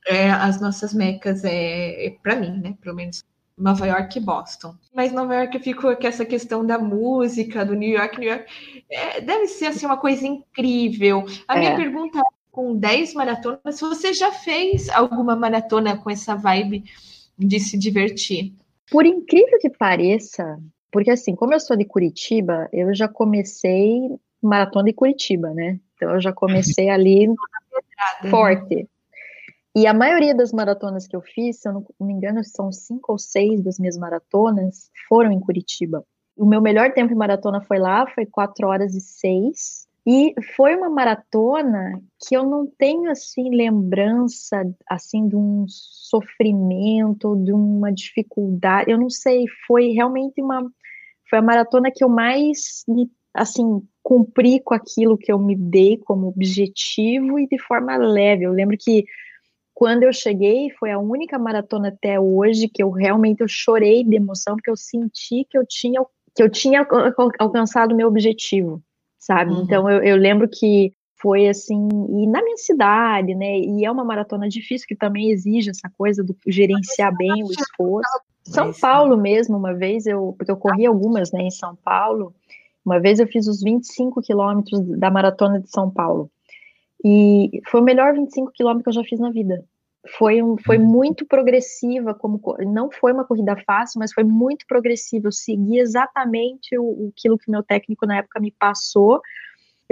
é, 0.07 0.29
as 0.31 0.59
nossas 0.59 0.93
mecas 0.93 1.43
é, 1.43 2.07
é 2.07 2.09
para 2.21 2.35
mim, 2.35 2.59
né? 2.59 2.75
Pelo 2.81 2.95
menos 2.95 3.23
Nova 3.57 3.85
York 3.85 4.17
e 4.17 4.21
Boston. 4.21 4.75
Mas 4.93 5.11
Nova 5.11 5.35
York 5.35 5.55
eu 5.55 5.63
fico 5.63 5.95
com 5.95 6.07
essa 6.07 6.25
questão 6.25 6.65
da 6.65 6.79
música, 6.79 7.65
do 7.65 7.75
New 7.75 7.89
York, 7.89 8.19
New 8.19 8.29
York. 8.29 8.45
É, 8.89 9.21
deve 9.21 9.47
ser 9.47 9.67
assim 9.67 9.85
uma 9.85 9.97
coisa 9.97 10.25
incrível. 10.25 11.25
A 11.47 11.57
é. 11.57 11.59
minha 11.59 11.75
pergunta 11.75 12.19
é, 12.19 12.21
com 12.51 12.75
10 12.75 13.13
maratonas, 13.13 13.79
você 13.79 14.13
já 14.13 14.31
fez 14.31 14.89
alguma 14.89 15.35
maratona 15.35 15.95
com 15.95 16.09
essa 16.09 16.35
vibe 16.35 16.83
de 17.37 17.59
se 17.59 17.77
divertir? 17.77 18.53
Por 18.89 19.05
incrível 19.05 19.57
que 19.59 19.69
pareça, 19.69 20.59
porque 20.91 21.11
assim, 21.11 21.35
como 21.35 21.53
eu 21.53 21.59
sou 21.59 21.77
de 21.77 21.85
Curitiba, 21.85 22.67
eu 22.73 22.93
já 22.93 23.07
comecei 23.07 24.01
maratona 24.41 24.85
de 24.85 24.93
Curitiba, 24.93 25.53
né? 25.53 25.79
Então 25.95 26.11
eu 26.11 26.19
já 26.19 26.33
comecei 26.33 26.89
ali 26.89 27.27
né? 27.27 27.35
forte. 28.29 28.87
E 29.75 29.87
a 29.87 29.93
maioria 29.93 30.35
das 30.35 30.51
maratonas 30.51 31.07
que 31.07 31.15
eu 31.15 31.21
fiz, 31.21 31.61
se 31.61 31.69
eu 31.69 31.73
não 31.73 31.85
me 32.01 32.13
engano, 32.13 32.43
são 32.43 32.71
cinco 32.71 33.13
ou 33.13 33.17
seis 33.17 33.63
das 33.63 33.79
minhas 33.79 33.97
maratonas, 33.97 34.91
foram 35.07 35.31
em 35.31 35.39
Curitiba. 35.39 36.05
O 36.35 36.45
meu 36.45 36.61
melhor 36.61 36.93
tempo 36.93 37.13
em 37.13 37.17
maratona 37.17 37.61
foi 37.61 37.79
lá, 37.79 38.05
foi 38.07 38.25
4 38.25 38.67
horas 38.67 38.95
e 38.95 39.01
6. 39.01 39.87
E 40.05 40.33
foi 40.55 40.75
uma 40.75 40.89
maratona 40.89 42.01
que 42.19 42.35
eu 42.35 42.43
não 42.43 42.65
tenho 42.65 43.11
assim 43.11 43.55
lembrança 43.55 44.63
assim 44.89 45.27
de 45.27 45.35
um 45.35 45.65
sofrimento, 45.67 47.35
de 47.37 47.53
uma 47.53 47.91
dificuldade. 47.93 48.89
Eu 48.89 48.97
não 48.97 49.09
sei, 49.09 49.45
foi 49.67 49.89
realmente 49.89 50.41
uma 50.41 50.69
foi 51.29 51.39
a 51.39 51.41
maratona 51.41 51.91
que 51.93 52.03
eu 52.03 52.09
mais 52.09 52.83
assim 53.33 53.81
cumpri 54.03 54.59
com 54.59 54.73
aquilo 54.73 55.17
que 55.17 55.31
eu 55.31 55.39
me 55.39 55.55
dei 55.55 55.97
como 55.97 56.27
objetivo 56.27 57.39
e 57.39 57.47
de 57.47 57.59
forma 57.59 57.95
leve. 57.95 58.43
Eu 58.43 58.51
lembro 58.51 58.75
que 58.77 59.05
quando 59.81 60.03
eu 60.03 60.13
cheguei, 60.13 60.69
foi 60.69 60.91
a 60.91 60.99
única 60.99 61.39
maratona 61.39 61.87
até 61.87 62.19
hoje 62.19 62.67
que 62.67 62.83
eu 62.83 62.91
realmente 62.91 63.41
eu 63.41 63.47
chorei 63.47 64.03
de 64.03 64.15
emoção, 64.15 64.55
porque 64.55 64.69
eu 64.69 64.77
senti 64.77 65.43
que 65.49 65.57
eu 65.57 65.65
tinha 65.67 66.05
que 66.35 66.43
eu 66.43 66.51
tinha 66.51 66.87
alcançado 67.39 67.91
o 67.91 67.95
meu 67.95 68.07
objetivo, 68.07 68.79
sabe? 69.17 69.51
Uhum. 69.51 69.63
Então 69.63 69.89
eu, 69.89 70.03
eu 70.03 70.15
lembro 70.17 70.47
que 70.47 70.93
foi 71.19 71.47
assim, 71.47 71.89
e 72.11 72.27
na 72.27 72.43
minha 72.43 72.57
cidade, 72.57 73.33
né? 73.33 73.57
E 73.57 73.83
é 73.83 73.89
uma 73.89 74.05
maratona 74.05 74.47
difícil 74.47 74.85
que 74.87 74.95
também 74.95 75.31
exige 75.31 75.71
essa 75.71 75.89
coisa 75.97 76.23
do 76.23 76.37
gerenciar 76.45 77.11
bem 77.17 77.43
o 77.43 77.51
esforço. 77.51 78.21
São 78.43 78.71
Paulo 78.71 79.17
mesmo, 79.17 79.57
uma 79.57 79.73
vez 79.73 80.05
eu, 80.05 80.35
porque 80.37 80.51
eu 80.51 80.57
corri 80.57 80.85
algumas, 80.85 81.31
né, 81.31 81.41
em 81.41 81.49
São 81.49 81.75
Paulo. 81.75 82.35
Uma 82.85 82.99
vez 82.99 83.19
eu 83.19 83.25
fiz 83.25 83.47
os 83.47 83.63
25 83.63 84.21
quilômetros 84.21 84.79
da 84.99 85.09
maratona 85.09 85.59
de 85.59 85.71
São 85.71 85.89
Paulo. 85.89 86.29
E 87.03 87.61
foi 87.67 87.81
o 87.81 87.83
melhor 87.83 88.13
25 88.13 88.51
quilômetros 88.51 88.83
que 88.83 88.89
eu 88.99 89.03
já 89.03 89.09
fiz 89.09 89.19
na 89.19 89.31
vida. 89.31 89.63
Foi, 90.17 90.41
um, 90.41 90.57
foi 90.57 90.77
uhum. 90.77 90.85
muito 90.85 91.25
progressiva, 91.25 92.13
como 92.13 92.41
não 92.59 92.89
foi 92.91 93.11
uma 93.13 93.23
corrida 93.23 93.55
fácil, 93.65 93.99
mas 93.99 94.13
foi 94.13 94.23
muito 94.23 94.65
progressiva. 94.67 95.27
Eu 95.27 95.31
segui 95.31 95.79
exatamente 95.79 96.77
o, 96.77 97.11
aquilo 97.15 97.37
que 97.37 97.49
o 97.49 97.51
meu 97.51 97.61
técnico 97.61 98.05
na 98.05 98.17
época 98.17 98.39
me 98.39 98.51
passou 98.51 99.21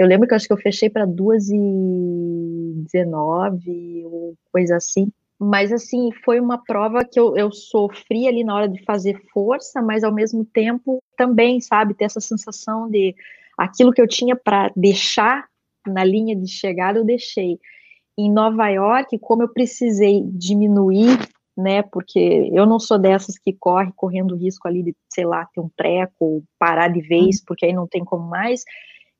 eu 0.00 0.06
lembro 0.06 0.26
que 0.26 0.32
eu 0.32 0.36
acho 0.36 0.46
que 0.46 0.52
eu 0.54 0.56
fechei 0.56 0.88
para 0.88 1.04
2 1.04 1.50
e 1.50 2.72
19 2.90 4.06
ou 4.06 4.34
coisa 4.50 4.76
assim. 4.76 5.12
Mas, 5.38 5.70
assim, 5.70 6.10
foi 6.24 6.40
uma 6.40 6.56
prova 6.56 7.04
que 7.04 7.20
eu, 7.20 7.36
eu 7.36 7.52
sofri 7.52 8.26
ali 8.26 8.42
na 8.42 8.54
hora 8.54 8.66
de 8.66 8.82
fazer 8.82 9.20
força, 9.30 9.82
mas 9.82 10.02
ao 10.02 10.10
mesmo 10.10 10.42
tempo 10.42 11.02
também, 11.18 11.60
sabe, 11.60 11.92
ter 11.92 12.06
essa 12.06 12.18
sensação 12.18 12.88
de 12.88 13.14
aquilo 13.58 13.92
que 13.92 14.00
eu 14.00 14.08
tinha 14.08 14.34
para 14.34 14.72
deixar 14.74 15.46
na 15.86 16.04
linha 16.04 16.36
de 16.36 16.48
chegada, 16.48 16.98
eu 16.98 17.04
deixei. 17.04 17.58
Em 18.18 18.30
Nova 18.30 18.68
York, 18.68 19.18
como 19.18 19.42
eu 19.42 19.48
precisei 19.48 20.22
diminuir, 20.26 21.18
né, 21.56 21.82
porque 21.82 22.50
eu 22.52 22.66
não 22.66 22.78
sou 22.78 22.98
dessas 22.98 23.38
que 23.38 23.52
corre 23.52 23.92
correndo 23.96 24.36
risco 24.36 24.66
ali 24.68 24.82
de, 24.82 24.94
sei 25.12 25.24
lá, 25.24 25.46
ter 25.46 25.60
um 25.60 25.70
treco 25.76 26.14
ou 26.18 26.44
parar 26.58 26.88
de 26.88 27.00
vez, 27.00 27.38
uhum. 27.38 27.44
porque 27.46 27.66
aí 27.66 27.72
não 27.72 27.86
tem 27.86 28.04
como 28.04 28.28
mais 28.28 28.62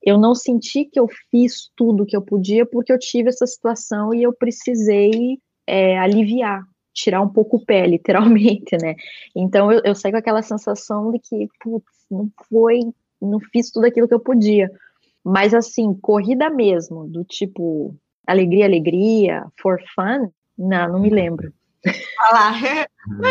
eu 0.03 0.19
não 0.19 0.35
senti 0.35 0.85
que 0.85 0.99
eu 0.99 1.07
fiz 1.31 1.71
tudo 1.77 2.07
que 2.07 2.17
eu 2.17 2.23
podia 2.23 2.65
porque 2.65 2.93
eu 2.93 2.99
tive 2.99 3.29
essa 3.29 3.47
situação 3.47 4.15
e 4.15 4.23
eu 4.23 4.33
precisei 4.33 5.39
é, 5.67 5.99
aliviar, 5.99 6.63
tirar 6.93 7.21
um 7.21 7.29
pouco 7.29 7.59
o 7.59 7.65
pé, 7.65 7.87
literalmente, 7.87 8.77
né? 8.81 8.95
Então 9.37 9.71
eu, 9.71 9.81
eu 9.85 9.95
saí 9.95 10.11
com 10.11 10.19
aquela 10.19 10.43
sensação 10.43 11.13
de 11.13 11.19
que, 11.19 11.49
putz, 11.63 11.87
não 12.11 12.31
foi, 12.49 12.81
não 13.21 13.39
fiz 13.53 13.71
tudo 13.71 13.87
aquilo 13.87 14.09
que 14.09 14.15
eu 14.15 14.21
podia. 14.21 14.71
Mas 15.31 15.55
assim, 15.55 15.95
corrida 15.95 16.51
mesmo, 16.51 17.07
do 17.07 17.25
tipo 17.25 17.95
alegria, 18.27 18.65
alegria, 18.65 19.45
for 19.61 19.81
fun, 19.95 20.29
não, 20.59 20.93
não 20.93 21.01
me 21.01 21.09
lembro. 21.09 21.53
Olha 21.87 22.33
lá. 22.33 22.53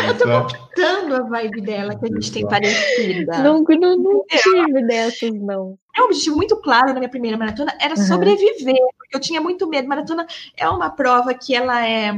Eu 0.07 0.17
tô 0.17 0.25
captando 0.25 1.15
a 1.15 1.21
vibe 1.23 1.61
dela, 1.61 1.99
que 1.99 2.05
a 2.05 2.07
gente 2.07 2.31
tem 2.31 2.47
parecida. 2.47 3.43
Não, 3.43 3.61
não, 3.61 3.97
não 3.97 4.25
tive 4.25 4.87
dessas, 4.87 5.33
não. 5.33 5.77
É 5.95 6.01
um 6.01 6.05
objetivo 6.05 6.37
muito 6.37 6.55
claro 6.61 6.87
na 6.87 6.99
minha 6.99 7.09
primeira 7.09 7.37
maratona, 7.37 7.75
era 7.79 7.93
uhum. 7.95 8.03
sobreviver, 8.07 8.79
porque 8.97 9.15
eu 9.15 9.19
tinha 9.19 9.41
muito 9.41 9.67
medo. 9.67 9.87
Maratona 9.87 10.25
é 10.57 10.69
uma 10.69 10.89
prova 10.89 11.33
que 11.33 11.53
ela 11.53 11.85
é 11.85 12.13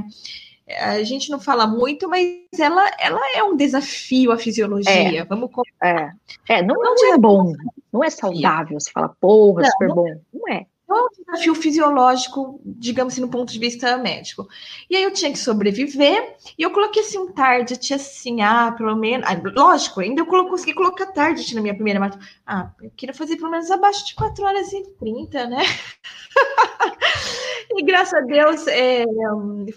a 0.79 1.03
gente 1.03 1.29
não 1.29 1.39
fala 1.39 1.65
muito, 1.67 2.07
mas 2.09 2.25
ela, 2.59 2.89
ela 2.99 3.21
é 3.35 3.43
um 3.43 3.55
desafio 3.55 4.31
à 4.31 4.37
fisiologia. 4.37 5.21
É, 5.21 5.25
Vamos 5.25 5.49
é. 5.83 6.11
é 6.49 6.61
não, 6.61 6.75
não 6.75 7.13
é 7.13 7.17
bom, 7.17 7.53
não 7.91 8.03
é 8.03 8.09
saudável. 8.09 8.79
Você 8.79 8.91
fala, 8.91 9.09
porra, 9.19 9.63
não, 9.63 9.71
super 9.71 9.87
não, 9.87 9.95
bom. 9.95 10.21
Não 10.33 10.53
é 10.53 10.65
um 10.95 11.25
desafio 11.25 11.55
fisiológico, 11.55 12.59
digamos 12.65 13.13
assim, 13.13 13.21
no 13.21 13.29
ponto 13.29 13.51
de 13.51 13.59
vista 13.59 13.97
médico. 13.97 14.47
E 14.89 14.95
aí 14.95 15.03
eu 15.03 15.11
tinha 15.11 15.31
que 15.31 15.39
sobreviver, 15.39 16.35
e 16.57 16.63
eu 16.63 16.71
coloquei 16.71 17.01
assim 17.01 17.17
um 17.17 17.31
target, 17.31 17.93
assim, 17.93 18.41
ah, 18.41 18.71
pelo 18.71 18.95
menos. 18.95 19.27
Ah, 19.27 19.39
lógico, 19.55 20.01
ainda 20.01 20.21
eu 20.21 20.25
consegui 20.25 20.73
colocar 20.73 21.07
target 21.07 21.53
na 21.55 21.61
minha 21.61 21.75
primeira 21.75 21.99
maratona. 21.99 22.25
Ah, 22.45 22.71
eu 22.81 22.91
queria 22.95 23.13
fazer 23.13 23.37
pelo 23.37 23.51
menos 23.51 23.69
abaixo 23.71 24.05
de 24.07 24.15
4 24.15 24.43
horas 24.43 24.71
e 24.73 24.83
30, 24.99 25.47
né? 25.47 25.61
e 27.71 27.83
graças 27.83 28.13
a 28.13 28.21
Deus 28.21 28.67
é, 28.67 29.05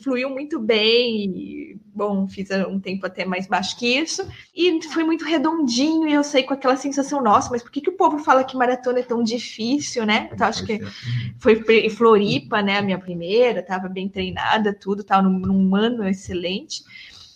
fluiu 0.03 0.31
muito 0.31 0.59
bem. 0.59 1.79
Bom, 1.95 2.27
fiz 2.27 2.51
um 2.69 2.81
tempo 2.81 3.07
até 3.07 3.25
mais 3.25 3.47
baixo 3.47 3.79
que 3.79 3.87
isso. 3.87 4.27
E 4.55 4.83
foi 4.89 5.05
muito 5.05 5.25
redondinho, 5.25 6.09
e 6.09 6.13
eu 6.13 6.25
saí 6.25 6.43
com 6.43 6.55
aquela 6.55 6.77
sensação, 6.77 7.23
nossa, 7.23 7.51
mas 7.51 7.63
por 7.63 7.71
que, 7.71 7.81
que 7.81 7.91
o 7.91 7.97
povo 7.97 8.19
fala 8.19 8.45
que 8.45 8.57
maratona 8.57 9.01
é 9.01 9.03
tão 9.03 9.23
difícil, 9.23 10.05
né? 10.05 10.29
Então, 10.33 10.47
acho 10.47 10.67
que 10.67 10.81
foi 11.39 11.63
em 11.69 11.91
Floripa, 11.91 12.61
né? 12.61 12.79
A 12.79 12.83
minha 12.83 12.99
primeira, 12.99 13.61
estava 13.61 13.89
bem 13.89 14.09
treinada, 14.09 14.75
tudo, 14.75 15.03
estava 15.03 15.23
num, 15.23 15.39
num, 15.39 15.77
ano 15.77 16.07
excelente. 16.07 16.83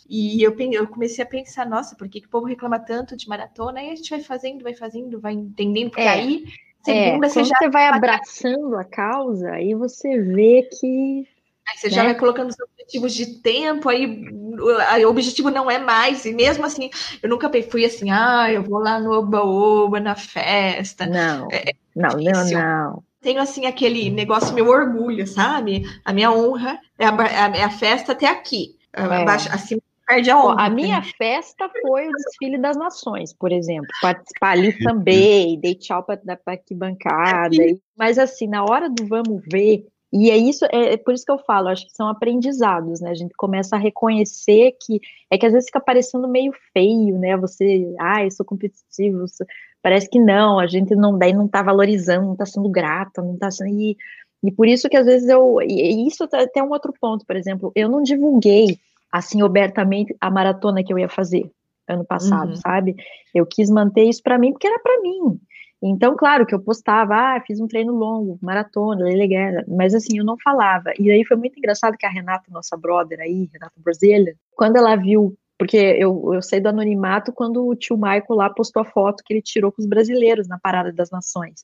E 0.08 0.42
eu, 0.42 0.56
eu, 0.72 0.86
comecei 0.88 1.22
a 1.22 1.26
pensar, 1.26 1.66
nossa, 1.66 1.94
por 1.94 2.08
que, 2.08 2.20
que 2.20 2.26
o 2.26 2.30
povo 2.30 2.46
reclama 2.46 2.78
tanto 2.78 3.16
de 3.16 3.28
maratona? 3.28 3.80
Aí 3.80 3.90
a 3.90 3.96
gente 3.96 4.10
vai 4.10 4.20
fazendo, 4.20 4.62
vai 4.62 4.74
fazendo, 4.74 5.20
vai 5.20 5.34
entendendo, 5.34 5.90
porque 5.90 6.02
é. 6.02 6.08
aí 6.08 6.44
segunda 6.82 7.26
é, 7.26 7.30
você 7.30 7.44
já. 7.44 7.54
Você 7.58 7.68
vai 7.68 7.88
abraçando 7.88 8.76
a 8.76 8.84
causa, 8.84 9.50
aí 9.50 9.74
você 9.74 10.20
vê 10.20 10.62
que. 10.62 11.26
Aí 11.68 11.76
você 11.76 11.88
né? 11.88 11.94
já 11.94 12.04
vai 12.04 12.14
colocando 12.14 12.50
os 12.50 12.56
objetivos 12.58 13.14
de 13.14 13.26
tempo, 13.40 13.88
aí, 13.88 14.24
aí 14.88 15.04
o 15.04 15.10
objetivo 15.10 15.50
não 15.50 15.70
é 15.70 15.78
mais, 15.78 16.24
e 16.24 16.32
mesmo 16.32 16.64
assim, 16.64 16.90
eu 17.22 17.28
nunca 17.28 17.50
fui 17.70 17.84
assim, 17.84 18.10
ah, 18.10 18.50
eu 18.50 18.62
vou 18.62 18.78
lá 18.78 18.98
no 18.98 19.12
Oba-Oba, 19.12 20.00
na 20.00 20.14
festa. 20.14 21.06
Não, 21.06 21.48
é, 21.50 21.70
é 21.70 21.72
não, 21.94 22.10
não, 22.10 22.50
não 22.50 23.02
tenho 23.20 23.40
assim 23.40 23.66
aquele 23.66 24.10
negócio 24.10 24.54
meu 24.54 24.68
orgulho, 24.68 25.26
sabe? 25.26 25.82
A 26.04 26.12
minha 26.12 26.32
honra 26.32 26.78
é 26.98 27.04
a, 27.04 27.10
a, 27.10 27.56
é 27.56 27.64
a 27.64 27.70
festa 27.70 28.12
até 28.12 28.26
aqui. 28.26 28.76
É. 28.92 29.02
Abaixo, 29.02 29.48
acima 29.52 29.82
perde 30.08 30.30
a 30.30 30.38
honra. 30.38 30.64
A 30.64 30.70
minha 30.70 31.02
festa 31.02 31.70
foi 31.82 32.08
o 32.08 32.12
desfile 32.12 32.58
das 32.58 32.76
nações, 32.76 33.34
por 33.34 33.52
exemplo. 33.52 33.88
Participar 34.00 34.52
ali 34.52 34.72
também, 34.78 35.60
dei 35.60 35.74
tchau 35.74 36.02
para 36.02 36.18
a 36.26 36.50
arquibancada. 36.50 37.54
Mas 37.96 38.18
assim, 38.18 38.48
na 38.48 38.64
hora 38.64 38.88
do 38.88 39.06
vamos 39.06 39.42
ver, 39.52 39.86
e 40.12 40.30
é 40.30 40.36
isso, 40.36 40.64
é, 40.66 40.94
é, 40.94 40.96
por 40.96 41.12
isso 41.12 41.24
que 41.24 41.30
eu 41.30 41.38
falo, 41.38 41.68
acho 41.68 41.86
que 41.86 41.92
são 41.92 42.08
aprendizados, 42.08 43.00
né? 43.00 43.10
A 43.10 43.14
gente 43.14 43.34
começa 43.36 43.76
a 43.76 43.78
reconhecer 43.78 44.74
que 44.80 45.00
é 45.30 45.36
que 45.36 45.44
às 45.44 45.52
vezes 45.52 45.68
fica 45.68 45.80
parecendo 45.80 46.26
meio 46.26 46.52
feio, 46.72 47.18
né? 47.18 47.36
Você, 47.36 47.94
ah, 48.00 48.24
eu 48.24 48.30
sou 48.30 48.46
competitivo, 48.46 49.24
parece 49.82 50.08
que 50.08 50.18
não, 50.18 50.58
a 50.58 50.66
gente 50.66 50.94
não 50.96 51.18
daí 51.18 51.34
não 51.34 51.46
tá 51.46 51.62
valorizando, 51.62 52.26
não 52.26 52.36
tá 52.36 52.46
sendo 52.46 52.70
grata, 52.70 53.20
não 53.20 53.36
tá 53.36 53.50
sendo. 53.50 53.68
E, 53.68 53.96
e 54.42 54.50
por 54.50 54.66
isso 54.66 54.88
que 54.88 54.96
às 54.96 55.04
vezes 55.04 55.28
eu. 55.28 55.60
E 55.60 56.06
isso 56.06 56.26
tá, 56.26 56.46
tem 56.46 56.62
um 56.62 56.70
outro 56.70 56.92
ponto, 56.98 57.26
por 57.26 57.36
exemplo, 57.36 57.70
eu 57.74 57.88
não 57.88 58.02
divulguei 58.02 58.78
assim 59.12 59.42
abertamente 59.42 60.16
a 60.20 60.30
maratona 60.30 60.82
que 60.82 60.92
eu 60.92 60.98
ia 60.98 61.08
fazer 61.08 61.50
ano 61.86 62.04
passado, 62.04 62.50
uhum. 62.50 62.56
sabe? 62.56 62.96
Eu 63.34 63.46
quis 63.46 63.70
manter 63.70 64.04
isso 64.04 64.22
para 64.22 64.38
mim 64.38 64.52
porque 64.52 64.66
era 64.66 64.78
para 64.78 65.00
mim. 65.02 65.38
Então, 65.82 66.16
claro 66.16 66.44
que 66.44 66.54
eu 66.54 66.60
postava, 66.60 67.14
ah, 67.14 67.42
fiz 67.46 67.60
um 67.60 67.68
treino 67.68 67.94
longo, 67.94 68.38
maratona, 68.42 69.04
legal, 69.04 69.62
mas 69.68 69.94
assim, 69.94 70.18
eu 70.18 70.24
não 70.24 70.36
falava. 70.42 70.92
E 70.98 71.10
aí 71.10 71.24
foi 71.24 71.36
muito 71.36 71.56
engraçado 71.56 71.96
que 71.96 72.04
a 72.04 72.10
Renata, 72.10 72.50
nossa 72.50 72.76
brother 72.76 73.20
aí, 73.20 73.48
Renata 73.52 73.74
Brasileira, 73.76 74.34
quando 74.56 74.76
ela 74.76 74.96
viu, 74.96 75.36
porque 75.56 75.76
eu, 75.76 76.34
eu 76.34 76.42
saí 76.42 76.60
do 76.60 76.68
anonimato 76.68 77.32
quando 77.32 77.64
o 77.64 77.76
tio 77.76 77.96
Michael 77.96 78.24
lá 78.30 78.50
postou 78.50 78.82
a 78.82 78.84
foto 78.84 79.22
que 79.24 79.32
ele 79.32 79.42
tirou 79.42 79.70
com 79.70 79.80
os 79.80 79.86
brasileiros 79.86 80.48
na 80.48 80.58
Parada 80.58 80.92
das 80.92 81.10
Nações. 81.10 81.62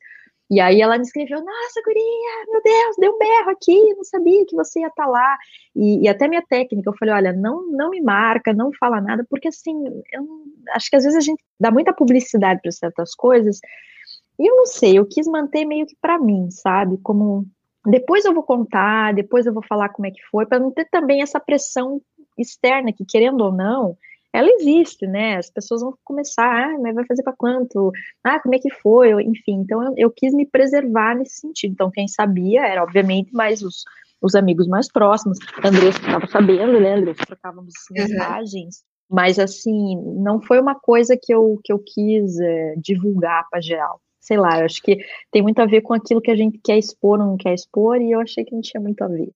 E 0.51 0.61
aí 0.61 0.81
ela 0.81 0.99
me 0.99 1.03
escreveu, 1.03 1.39
nossa, 1.39 1.83
guria, 1.85 2.45
meu 2.51 2.63
Deus, 2.63 2.97
deu 2.99 3.13
um 3.15 3.19
berro 3.19 3.51
aqui, 3.51 3.95
não 3.95 4.05
sabia 4.05 4.45
que 4.47 4.55
você 4.55 4.81
ia 4.81 4.89
estar 4.89 5.05
tá 5.05 5.11
lá. 5.11 5.37
E, 5.75 6.05
e, 6.05 6.09
até 6.09 6.29
minha 6.29 6.43
técnica, 6.43 6.91
eu 6.91 6.97
falei, 6.97 7.15
olha, 7.15 7.33
não, 7.33 7.67
não 7.71 7.91
me 7.91 8.01
marca, 8.01 8.53
não 8.53 8.71
fala 8.79 9.01
nada, 9.01 9.27
porque 9.29 9.49
assim, 9.49 9.75
eu 10.13 10.29
acho 10.75 10.91
que 10.91 10.97
às 10.97 11.05
vezes 11.05 11.19
a 11.19 11.23
gente 11.23 11.43
dá 11.59 11.71
muita 11.71 11.95
publicidade 11.95 12.61
para 12.61 12.71
certas 12.71 13.15
coisas, 13.15 13.59
e 14.39 14.49
eu 14.49 14.57
não 14.57 14.67
sei, 14.67 14.99
eu 14.99 15.07
quis 15.07 15.27
manter 15.27 15.65
meio 15.65 15.87
que 15.87 15.97
para 16.01 16.19
mim, 16.19 16.51
sabe? 16.51 16.99
Como 16.99 17.47
depois 17.87 18.25
eu 18.25 18.33
vou 18.33 18.43
contar, 18.43 19.15
depois 19.15 19.47
eu 19.47 19.53
vou 19.53 19.63
falar 19.63 19.91
como 19.91 20.07
é 20.07 20.11
que 20.11 20.23
foi, 20.31 20.47
para 20.47 20.59
não 20.59 20.71
ter 20.71 20.87
também 20.91 21.23
essa 21.23 21.39
pressão 21.39 22.01
externa 22.37 22.93
que 22.93 23.05
querendo 23.05 23.43
ou 23.43 23.53
não, 23.53 23.97
ela 24.33 24.49
existe, 24.49 25.07
né? 25.07 25.37
As 25.37 25.49
pessoas 25.49 25.81
vão 25.83 25.97
começar, 26.03 26.45
ah, 26.45 26.79
mas 26.81 26.95
vai 26.95 27.07
fazer 27.07 27.23
para 27.23 27.37
quanto? 27.37 27.93
Ah, 28.25 28.41
como 28.41 28.55
é 28.55 28.59
que 28.59 28.71
foi? 28.71 29.13
Enfim, 29.23 29.61
então 29.61 29.81
eu, 29.85 29.95
eu, 29.97 30.11
quis 30.11 30.35
me 30.35 30.45
preservar 30.45 31.15
nesse 31.15 31.41
sentido. 31.41 31.73
Então 31.73 31.91
quem 31.91 32.09
sabia 32.09 32.67
era 32.67 32.83
obviamente 32.83 33.33
mais 33.33 33.63
os, 33.63 33.85
os 34.21 34.35
amigos 34.35 34.67
mais 34.67 34.91
próximos. 34.91 35.39
Andressa 35.65 36.01
estava 36.01 36.27
sabendo, 36.27 36.81
né? 36.81 36.95
Andressa 36.95 37.25
trocávamos 37.25 37.75
mensagens. 37.93 38.79
Uhum. 38.79 39.17
Mas 39.17 39.39
assim, 39.39 39.97
não 40.17 40.41
foi 40.41 40.59
uma 40.59 40.75
coisa 40.75 41.17
que 41.17 41.33
eu, 41.33 41.61
que 41.63 41.73
eu 41.73 41.79
quis 41.79 42.41
é, 42.41 42.75
divulgar 42.77 43.47
para 43.49 43.61
geral 43.61 44.01
sei 44.25 44.39
lá, 44.39 44.59
eu 44.59 44.65
acho 44.65 44.81
que 44.83 44.97
tem 45.31 45.43
muito 45.43 45.61
a 45.61 45.67
ver 45.67 45.83
com 45.83 45.93
aquilo 45.93 46.21
que 46.21 46.31
a 46.31 46.37
gente 46.37 46.59
quer 46.59 46.79
expor 46.79 47.21
ou 47.21 47.27
não 47.27 47.37
quer 47.37 47.53
expor, 47.53 48.01
e 48.01 48.11
eu 48.11 48.21
achei 48.21 48.43
que 48.43 48.55
não 48.55 48.63
tinha 48.63 48.81
muito 48.81 49.03
a 49.05 49.07
ver. 49.07 49.29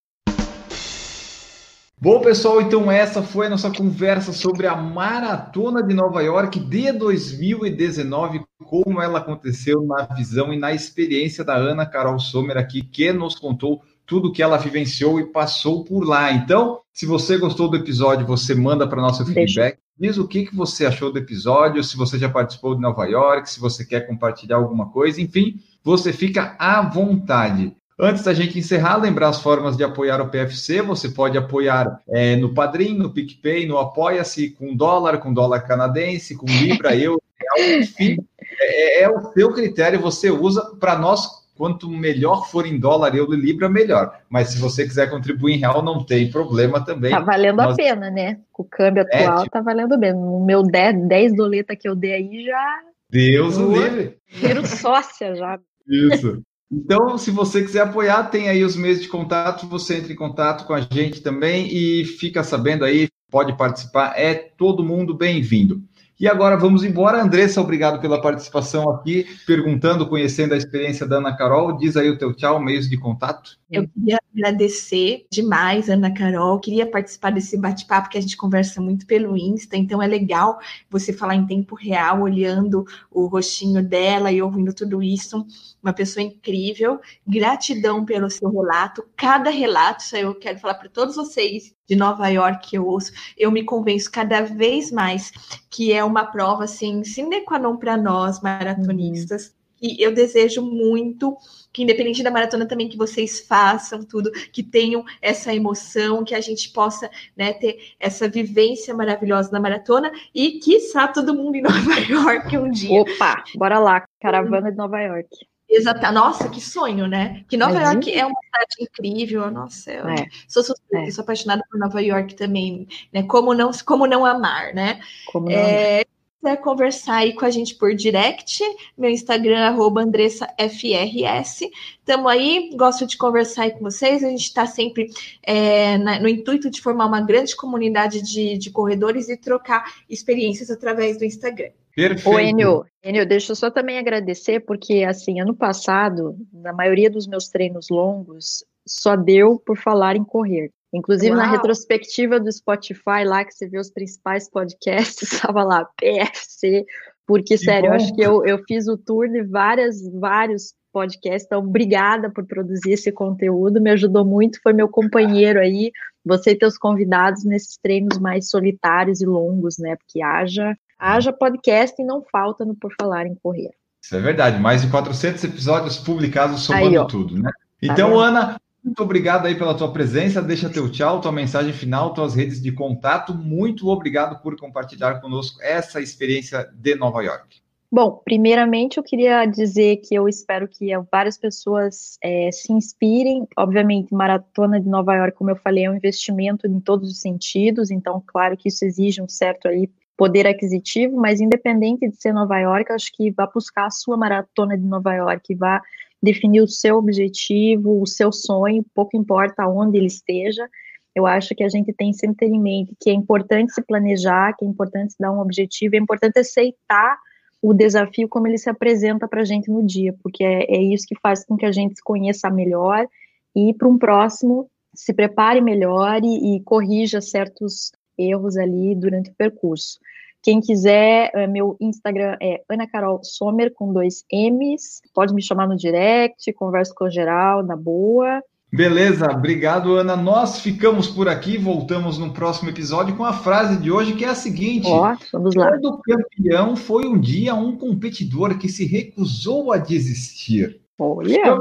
Bom, 2.00 2.20
pessoal, 2.20 2.62
então 2.62 2.90
essa 2.90 3.22
foi 3.22 3.48
a 3.48 3.50
nossa 3.50 3.70
conversa 3.70 4.32
sobre 4.32 4.66
a 4.66 4.76
Maratona 4.76 5.82
de 5.82 5.92
Nova 5.92 6.22
York 6.22 6.60
de 6.60 6.92
2019, 6.92 8.40
como 8.64 9.02
ela 9.02 9.18
aconteceu 9.18 9.82
na 9.82 10.04
visão 10.14 10.52
e 10.52 10.56
na 10.56 10.72
experiência 10.72 11.44
da 11.44 11.56
Ana 11.56 11.84
Carol 11.84 12.18
Sommer 12.18 12.56
aqui, 12.56 12.82
que 12.82 13.12
nos 13.12 13.34
contou 13.34 13.82
tudo 14.06 14.32
que 14.32 14.42
ela 14.42 14.56
vivenciou 14.56 15.20
e 15.20 15.26
passou 15.26 15.84
por 15.84 16.06
lá. 16.06 16.32
Então, 16.32 16.80
se 16.92 17.04
você 17.04 17.36
gostou 17.36 17.68
do 17.68 17.76
episódio, 17.76 18.26
você 18.26 18.54
manda 18.54 18.88
para 18.88 19.02
nosso 19.02 19.26
feedback. 19.26 19.78
Diz 19.98 20.18
o 20.18 20.26
que, 20.28 20.46
que 20.46 20.54
você 20.54 20.86
achou 20.86 21.12
do 21.12 21.18
episódio, 21.18 21.82
se 21.82 21.96
você 21.96 22.18
já 22.18 22.28
participou 22.28 22.74
de 22.74 22.80
Nova 22.80 23.04
York, 23.06 23.50
se 23.50 23.60
você 23.60 23.84
quer 23.84 24.06
compartilhar 24.06 24.56
alguma 24.56 24.90
coisa, 24.90 25.20
enfim, 25.20 25.60
você 25.82 26.12
fica 26.12 26.56
à 26.58 26.82
vontade. 26.82 27.74
Antes 28.00 28.22
da 28.22 28.32
gente 28.32 28.56
encerrar, 28.56 28.96
lembrar 28.96 29.28
as 29.28 29.42
formas 29.42 29.76
de 29.76 29.82
apoiar 29.82 30.20
o 30.20 30.28
PFC. 30.28 30.80
Você 30.82 31.08
pode 31.08 31.36
apoiar 31.36 32.00
é, 32.08 32.36
no 32.36 32.54
Padrim, 32.54 32.96
no 32.96 33.10
PicPay, 33.10 33.66
no 33.66 33.76
Apoia-se, 33.76 34.50
com 34.50 34.76
dólar, 34.76 35.18
com 35.18 35.34
dólar 35.34 35.62
canadense, 35.62 36.36
com 36.36 36.46
Libra, 36.46 36.94
euro, 36.96 37.20
enfim. 37.58 38.16
É, 38.60 39.02
é, 39.02 39.08
o 39.08 39.32
seu 39.32 39.52
critério, 39.52 40.00
você 40.00 40.30
usa 40.30 40.74
para 40.80 40.98
nós. 40.98 41.28
Quanto 41.58 41.90
melhor 41.90 42.48
for 42.48 42.64
em 42.64 42.78
dólar, 42.78 43.16
euro 43.16 43.34
e 43.34 43.36
libra, 43.36 43.68
melhor. 43.68 44.20
Mas 44.30 44.50
se 44.50 44.60
você 44.60 44.86
quiser 44.86 45.10
contribuir 45.10 45.54
em 45.54 45.58
real, 45.58 45.82
não 45.82 46.04
tem 46.04 46.30
problema 46.30 46.84
também. 46.84 47.10
Tá 47.10 47.18
valendo 47.18 47.56
nós... 47.56 47.72
a 47.72 47.76
pena, 47.76 48.08
né? 48.12 48.38
Com 48.52 48.62
o 48.62 48.64
câmbio 48.64 49.04
é, 49.10 49.24
atual, 49.24 49.38
é, 49.38 49.42
tipo... 49.42 49.50
tá 49.50 49.60
valendo 49.60 49.98
bem. 49.98 50.14
O 50.14 50.38
meu 50.38 50.62
10, 50.62 51.08
10 51.08 51.36
doleta 51.36 51.74
que 51.74 51.88
eu 51.88 51.96
dei 51.96 52.12
aí 52.14 52.44
já. 52.44 52.78
Deus 53.10 53.56
o 53.56 53.72
livre. 53.72 54.18
Viro 54.28 54.64
sócia 54.64 55.34
já. 55.34 55.58
Isso. 55.88 56.40
Então, 56.70 57.18
se 57.18 57.32
você 57.32 57.60
quiser 57.60 57.80
apoiar, 57.80 58.30
tem 58.30 58.48
aí 58.48 58.62
os 58.62 58.76
meios 58.76 59.00
de 59.00 59.08
contato, 59.08 59.66
você 59.66 59.96
entra 59.96 60.12
em 60.12 60.16
contato 60.16 60.64
com 60.64 60.74
a 60.74 60.80
gente 60.80 61.22
também 61.22 61.66
e 61.74 62.04
fica 62.04 62.44
sabendo 62.44 62.84
aí, 62.84 63.08
pode 63.28 63.56
participar, 63.56 64.12
é 64.16 64.32
todo 64.32 64.84
mundo 64.84 65.12
bem-vindo. 65.12 65.82
E 66.18 66.26
agora 66.26 66.56
vamos 66.56 66.82
embora. 66.82 67.22
Andressa, 67.22 67.60
obrigado 67.60 68.00
pela 68.00 68.20
participação 68.20 68.90
aqui, 68.90 69.24
perguntando, 69.46 70.08
conhecendo 70.08 70.52
a 70.52 70.56
experiência 70.56 71.06
da 71.06 71.18
Ana 71.18 71.36
Carol. 71.36 71.76
Diz 71.76 71.96
aí 71.96 72.10
o 72.10 72.18
teu 72.18 72.34
tchau, 72.34 72.60
meios 72.60 72.88
de 72.88 72.98
contato. 72.98 73.56
Eu 73.70 73.86
queria 73.86 74.18
agradecer 74.34 75.26
demais, 75.30 75.88
Ana 75.88 76.12
Carol. 76.12 76.58
Queria 76.58 76.90
participar 76.90 77.30
desse 77.30 77.56
bate-papo 77.56 78.08
que 78.08 78.18
a 78.18 78.20
gente 78.20 78.36
conversa 78.36 78.80
muito 78.80 79.06
pelo 79.06 79.36
Insta, 79.36 79.76
então 79.76 80.02
é 80.02 80.06
legal 80.08 80.58
você 80.90 81.12
falar 81.12 81.36
em 81.36 81.46
tempo 81.46 81.76
real, 81.76 82.22
olhando 82.22 82.84
o 83.12 83.26
rostinho 83.26 83.82
dela 83.82 84.32
e 84.32 84.42
ouvindo 84.42 84.72
tudo 84.74 85.00
isso. 85.00 85.46
Uma 85.82 85.92
pessoa 85.92 86.22
incrível. 86.22 87.00
Gratidão 87.26 88.04
pelo 88.04 88.30
seu 88.30 88.50
relato. 88.50 89.06
Cada 89.16 89.50
relato, 89.50 90.02
isso 90.02 90.16
eu 90.16 90.34
quero 90.34 90.58
falar 90.58 90.74
para 90.74 90.88
todos 90.88 91.16
vocês 91.16 91.74
de 91.88 91.96
Nova 91.96 92.28
York 92.28 92.68
que 92.68 92.76
eu 92.76 92.86
ouço, 92.86 93.12
eu 93.36 93.50
me 93.50 93.64
convenço 93.64 94.10
cada 94.12 94.42
vez 94.42 94.92
mais 94.92 95.32
que 95.70 95.92
é 95.92 96.04
uma 96.04 96.26
prova 96.26 96.64
assim, 96.64 97.02
sine 97.02 97.40
qua 97.40 97.58
non 97.58 97.78
para 97.78 97.96
nós 97.96 98.40
maratonistas. 98.42 99.46
Uhum. 99.46 99.58
E 99.80 100.02
eu 100.02 100.12
desejo 100.12 100.60
muito 100.60 101.36
que, 101.72 101.82
independente 101.82 102.22
da 102.22 102.30
maratona, 102.30 102.66
também 102.66 102.88
que 102.88 102.96
vocês 102.96 103.40
façam 103.40 104.02
tudo, 104.02 104.30
que 104.52 104.62
tenham 104.62 105.04
essa 105.22 105.54
emoção, 105.54 106.24
que 106.24 106.34
a 106.34 106.40
gente 106.40 106.70
possa 106.70 107.08
né, 107.36 107.52
ter 107.52 107.94
essa 108.00 108.28
vivência 108.28 108.92
maravilhosa 108.94 109.50
na 109.52 109.60
maratona 109.60 110.10
e, 110.34 110.58
quiçá, 110.58 111.06
todo 111.06 111.34
mundo 111.34 111.56
em 111.56 111.62
Nova 111.62 112.00
York 112.00 112.58
um 112.58 112.70
dia. 112.70 113.00
Opa, 113.00 113.44
bora 113.54 113.78
lá, 113.78 114.04
caravana 114.20 114.70
de 114.70 114.76
Nova 114.76 115.00
York. 115.00 115.28
Exato. 115.68 116.12
Nossa, 116.12 116.48
que 116.48 116.60
sonho, 116.60 117.06
né? 117.06 117.44
Que 117.48 117.56
Nova 117.56 117.74
Mas, 117.74 117.92
York 117.92 118.12
é 118.12 118.24
uma 118.24 118.40
cidade 118.42 118.76
incrível. 118.80 119.50
Nossa, 119.50 119.92
eu 119.92 120.08
é. 120.08 120.26
sou 120.48 120.62
é. 120.92 121.10
sou 121.10 121.22
apaixonada 121.22 121.62
por 121.70 121.78
Nova 121.78 122.00
York 122.00 122.34
também, 122.34 122.88
né? 123.12 123.22
Como 123.24 123.52
não, 123.52 123.70
como 123.84 124.06
não 124.06 124.24
amar, 124.24 124.72
né? 124.72 125.00
Como 125.30 125.46
não 125.50 125.56
é, 125.56 126.04
quiser 126.40 126.56
conversar 126.62 127.16
aí 127.16 127.34
com 127.34 127.44
a 127.44 127.50
gente 127.50 127.74
por 127.74 127.94
direct, 127.94 128.62
meu 128.96 129.10
Instagram 129.10 129.58
é 129.58 130.00
AndressaFRS. 130.00 131.68
Estamos 131.98 132.30
aí, 132.30 132.70
gosto 132.74 133.06
de 133.06 133.16
conversar 133.16 133.64
aí 133.64 133.72
com 133.72 133.80
vocês. 133.80 134.24
A 134.24 134.28
gente 134.28 134.44
está 134.44 134.64
sempre 134.64 135.10
é, 135.42 135.98
na, 135.98 136.18
no 136.20 136.28
intuito 136.28 136.70
de 136.70 136.80
formar 136.80 137.06
uma 137.06 137.20
grande 137.20 137.54
comunidade 137.54 138.22
de, 138.22 138.56
de 138.56 138.70
corredores 138.70 139.28
e 139.28 139.36
trocar 139.36 139.84
experiências 140.08 140.70
através 140.70 141.18
do 141.18 141.24
Instagram. 141.24 141.70
Perfeito. 141.98 142.30
Ô, 142.30 142.38
Enio, 142.38 142.84
Enio, 143.02 143.26
deixa 143.26 143.50
eu 143.50 143.56
só 143.56 143.72
também 143.72 143.98
agradecer, 143.98 144.60
porque 144.60 145.02
assim, 145.02 145.40
ano 145.40 145.52
passado, 145.52 146.36
na 146.52 146.72
maioria 146.72 147.10
dos 147.10 147.26
meus 147.26 147.48
treinos 147.48 147.88
longos, 147.90 148.64
só 148.86 149.16
deu 149.16 149.58
por 149.58 149.76
falar 149.76 150.14
em 150.14 150.22
correr. 150.22 150.70
Inclusive 150.94 151.34
Uau. 151.34 151.38
na 151.38 151.50
retrospectiva 151.50 152.38
do 152.38 152.52
Spotify, 152.52 153.24
lá 153.26 153.44
que 153.44 153.52
você 153.52 153.68
vê 153.68 153.80
os 153.80 153.90
principais 153.90 154.48
podcasts, 154.48 155.22
estava 155.34 155.64
lá, 155.64 155.84
PFC, 156.00 156.86
porque, 157.26 157.56
que 157.56 157.58
sério, 157.58 157.90
bom. 157.90 157.96
eu 157.96 158.00
acho 158.00 158.14
que 158.14 158.22
eu, 158.22 158.46
eu 158.46 158.62
fiz 158.62 158.86
o 158.86 158.96
tour 158.96 159.28
de 159.28 159.42
várias, 159.42 160.00
vários 160.20 160.74
podcasts, 160.92 161.46
então 161.46 161.58
obrigada 161.58 162.30
por 162.30 162.46
produzir 162.46 162.92
esse 162.92 163.10
conteúdo, 163.10 163.80
me 163.80 163.90
ajudou 163.90 164.24
muito, 164.24 164.62
foi 164.62 164.72
meu 164.72 164.88
companheiro 164.88 165.58
aí, 165.58 165.90
você 166.24 166.52
e 166.52 166.58
teus 166.58 166.78
convidados 166.78 167.44
nesses 167.44 167.76
treinos 167.76 168.18
mais 168.20 168.48
solitários 168.48 169.20
e 169.20 169.26
longos, 169.26 169.78
né, 169.78 169.96
porque 169.96 170.22
haja, 170.22 170.76
haja 170.98 171.32
podcast 171.32 172.00
e 172.00 172.04
não 172.04 172.22
falta 172.22 172.64
no 172.64 172.74
Por 172.74 172.92
Falar 173.00 173.26
em 173.26 173.34
Correr. 173.34 173.70
Isso 174.02 174.16
é 174.16 174.20
verdade, 174.20 174.58
mais 174.60 174.82
de 174.82 174.90
400 174.90 175.42
episódios 175.44 175.98
publicados 175.98 176.62
somando 176.62 177.00
aí, 177.00 177.06
tudo, 177.06 177.36
né? 177.36 177.50
Tá 177.50 177.92
então, 177.92 178.10
tá 178.10 178.16
Ana, 178.16 178.60
muito 178.82 179.02
obrigado 179.02 179.46
aí 179.46 179.54
pela 179.54 179.76
tua 179.76 179.92
presença. 179.92 180.40
Deixa 180.40 180.70
teu 180.70 180.90
tchau, 180.90 181.20
tua 181.20 181.32
mensagem 181.32 181.72
final, 181.72 182.14
tuas 182.14 182.34
redes 182.34 182.62
de 182.62 182.72
contato. 182.72 183.34
Muito 183.34 183.88
obrigado 183.88 184.40
por 184.40 184.56
compartilhar 184.56 185.20
conosco 185.20 185.60
essa 185.62 186.00
experiência 186.00 186.68
de 186.72 186.94
Nova 186.94 187.22
York. 187.22 187.60
Bom, 187.90 188.20
primeiramente 188.22 188.98
eu 188.98 189.02
queria 189.02 189.46
dizer 189.46 189.96
que 189.96 190.14
eu 190.14 190.28
espero 190.28 190.68
que 190.68 190.90
várias 191.10 191.38
pessoas 191.38 192.18
é, 192.22 192.50
se 192.52 192.70
inspirem. 192.70 193.48
Obviamente, 193.56 194.14
maratona 194.14 194.78
de 194.78 194.86
Nova 194.86 195.14
York, 195.14 195.36
como 195.36 195.50
eu 195.50 195.56
falei, 195.56 195.84
é 195.84 195.90
um 195.90 195.96
investimento 195.96 196.66
em 196.66 196.80
todos 196.80 197.10
os 197.10 197.20
sentidos. 197.20 197.90
Então, 197.90 198.22
claro 198.26 198.58
que 198.58 198.68
isso 198.68 198.84
exige 198.84 199.22
um 199.22 199.28
certo 199.28 199.68
aí 199.68 199.88
poder 200.18 200.48
aquisitivo, 200.48 201.16
mas 201.16 201.40
independente 201.40 202.08
de 202.08 202.20
ser 202.20 202.32
Nova 202.32 202.58
York, 202.58 202.92
acho 202.92 203.12
que 203.14 203.30
vá 203.30 203.46
buscar 203.46 203.86
a 203.86 203.90
sua 203.90 204.16
maratona 204.16 204.76
de 204.76 204.84
Nova 204.84 205.14
York, 205.14 205.54
vá 205.54 205.80
definir 206.20 206.60
o 206.60 206.66
seu 206.66 206.96
objetivo, 206.96 208.02
o 208.02 208.06
seu 208.06 208.32
sonho, 208.32 208.84
pouco 208.92 209.16
importa 209.16 209.68
onde 209.68 209.96
ele 209.96 210.08
esteja. 210.08 210.68
Eu 211.14 211.24
acho 211.24 211.54
que 211.54 211.62
a 211.62 211.68
gente 211.68 211.92
tem 211.92 212.12
sempre 212.12 212.36
ter 212.38 212.46
em 212.46 212.60
mente 212.60 212.96
que 213.00 213.10
é 213.10 213.12
importante 213.12 213.72
se 213.72 213.80
planejar, 213.80 214.54
que 214.58 214.64
é 214.64 214.68
importante 214.68 215.12
se 215.12 215.18
dar 215.20 215.30
um 215.30 215.38
objetivo, 215.38 215.94
é 215.94 215.98
importante 215.98 216.40
aceitar 216.40 217.16
o 217.62 217.72
desafio 217.72 218.28
como 218.28 218.48
ele 218.48 218.58
se 218.58 218.68
apresenta 218.68 219.28
para 219.28 219.42
a 219.42 219.44
gente 219.44 219.70
no 219.70 219.86
dia, 219.86 220.12
porque 220.20 220.42
é, 220.42 220.64
é, 220.64 220.82
isso 220.82 221.06
que 221.06 221.18
faz 221.20 221.44
com 221.44 221.56
que 221.56 221.64
a 221.64 221.72
gente 221.72 221.94
se 221.94 222.02
conheça 222.02 222.50
melhor 222.50 223.06
e 223.54 223.72
para 223.72 223.86
um 223.86 223.96
próximo 223.96 224.68
se 224.92 225.12
prepare 225.12 225.60
melhor 225.60 226.20
e, 226.24 226.56
e 226.56 226.62
corrija 226.64 227.20
certos 227.20 227.92
erros 228.18 228.56
ali 228.56 228.94
durante 228.94 229.30
o 229.30 229.34
percurso. 229.34 229.98
Quem 230.42 230.60
quiser, 230.60 231.30
eh, 231.34 231.46
meu 231.46 231.76
Instagram 231.80 232.36
é 232.40 232.62
Ana 232.68 232.86
Carol 232.86 233.20
Sommer 233.22 233.72
com 233.74 233.92
dois 233.92 234.24
M's. 234.32 235.02
Pode 235.12 235.34
me 235.34 235.42
chamar 235.42 235.66
no 235.66 235.76
direct, 235.76 236.52
converso 236.52 236.94
com 236.94 237.10
geral, 237.10 237.62
na 237.62 237.76
boa. 237.76 238.42
Beleza, 238.70 239.30
obrigado, 239.32 239.96
Ana. 239.96 240.14
Nós 240.14 240.60
ficamos 240.60 241.08
por 241.08 241.26
aqui, 241.26 241.56
voltamos 241.56 242.18
no 242.18 242.32
próximo 242.32 242.68
episódio 242.68 243.16
com 243.16 243.24
a 243.24 243.32
frase 243.32 243.78
de 243.78 243.90
hoje, 243.90 244.14
que 244.14 244.24
é 244.24 244.28
a 244.28 244.34
seguinte: 244.34 244.86
Ó, 244.88 245.16
vamos 245.32 245.54
lá. 245.54 245.78
Todo 245.78 246.00
campeão 246.02 246.76
foi 246.76 247.06
um 247.06 247.18
dia 247.18 247.54
um 247.54 247.76
competidor 247.76 248.58
que 248.58 248.68
se 248.68 248.84
recusou 248.84 249.72
a 249.72 249.78
desistir. 249.78 250.80
Olha! 250.98 251.58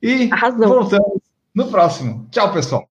E, 0.00 0.24
e 0.24 0.30
voltamos 0.56 1.20
no 1.52 1.68
próximo. 1.68 2.26
Tchau, 2.30 2.52
pessoal. 2.52 2.88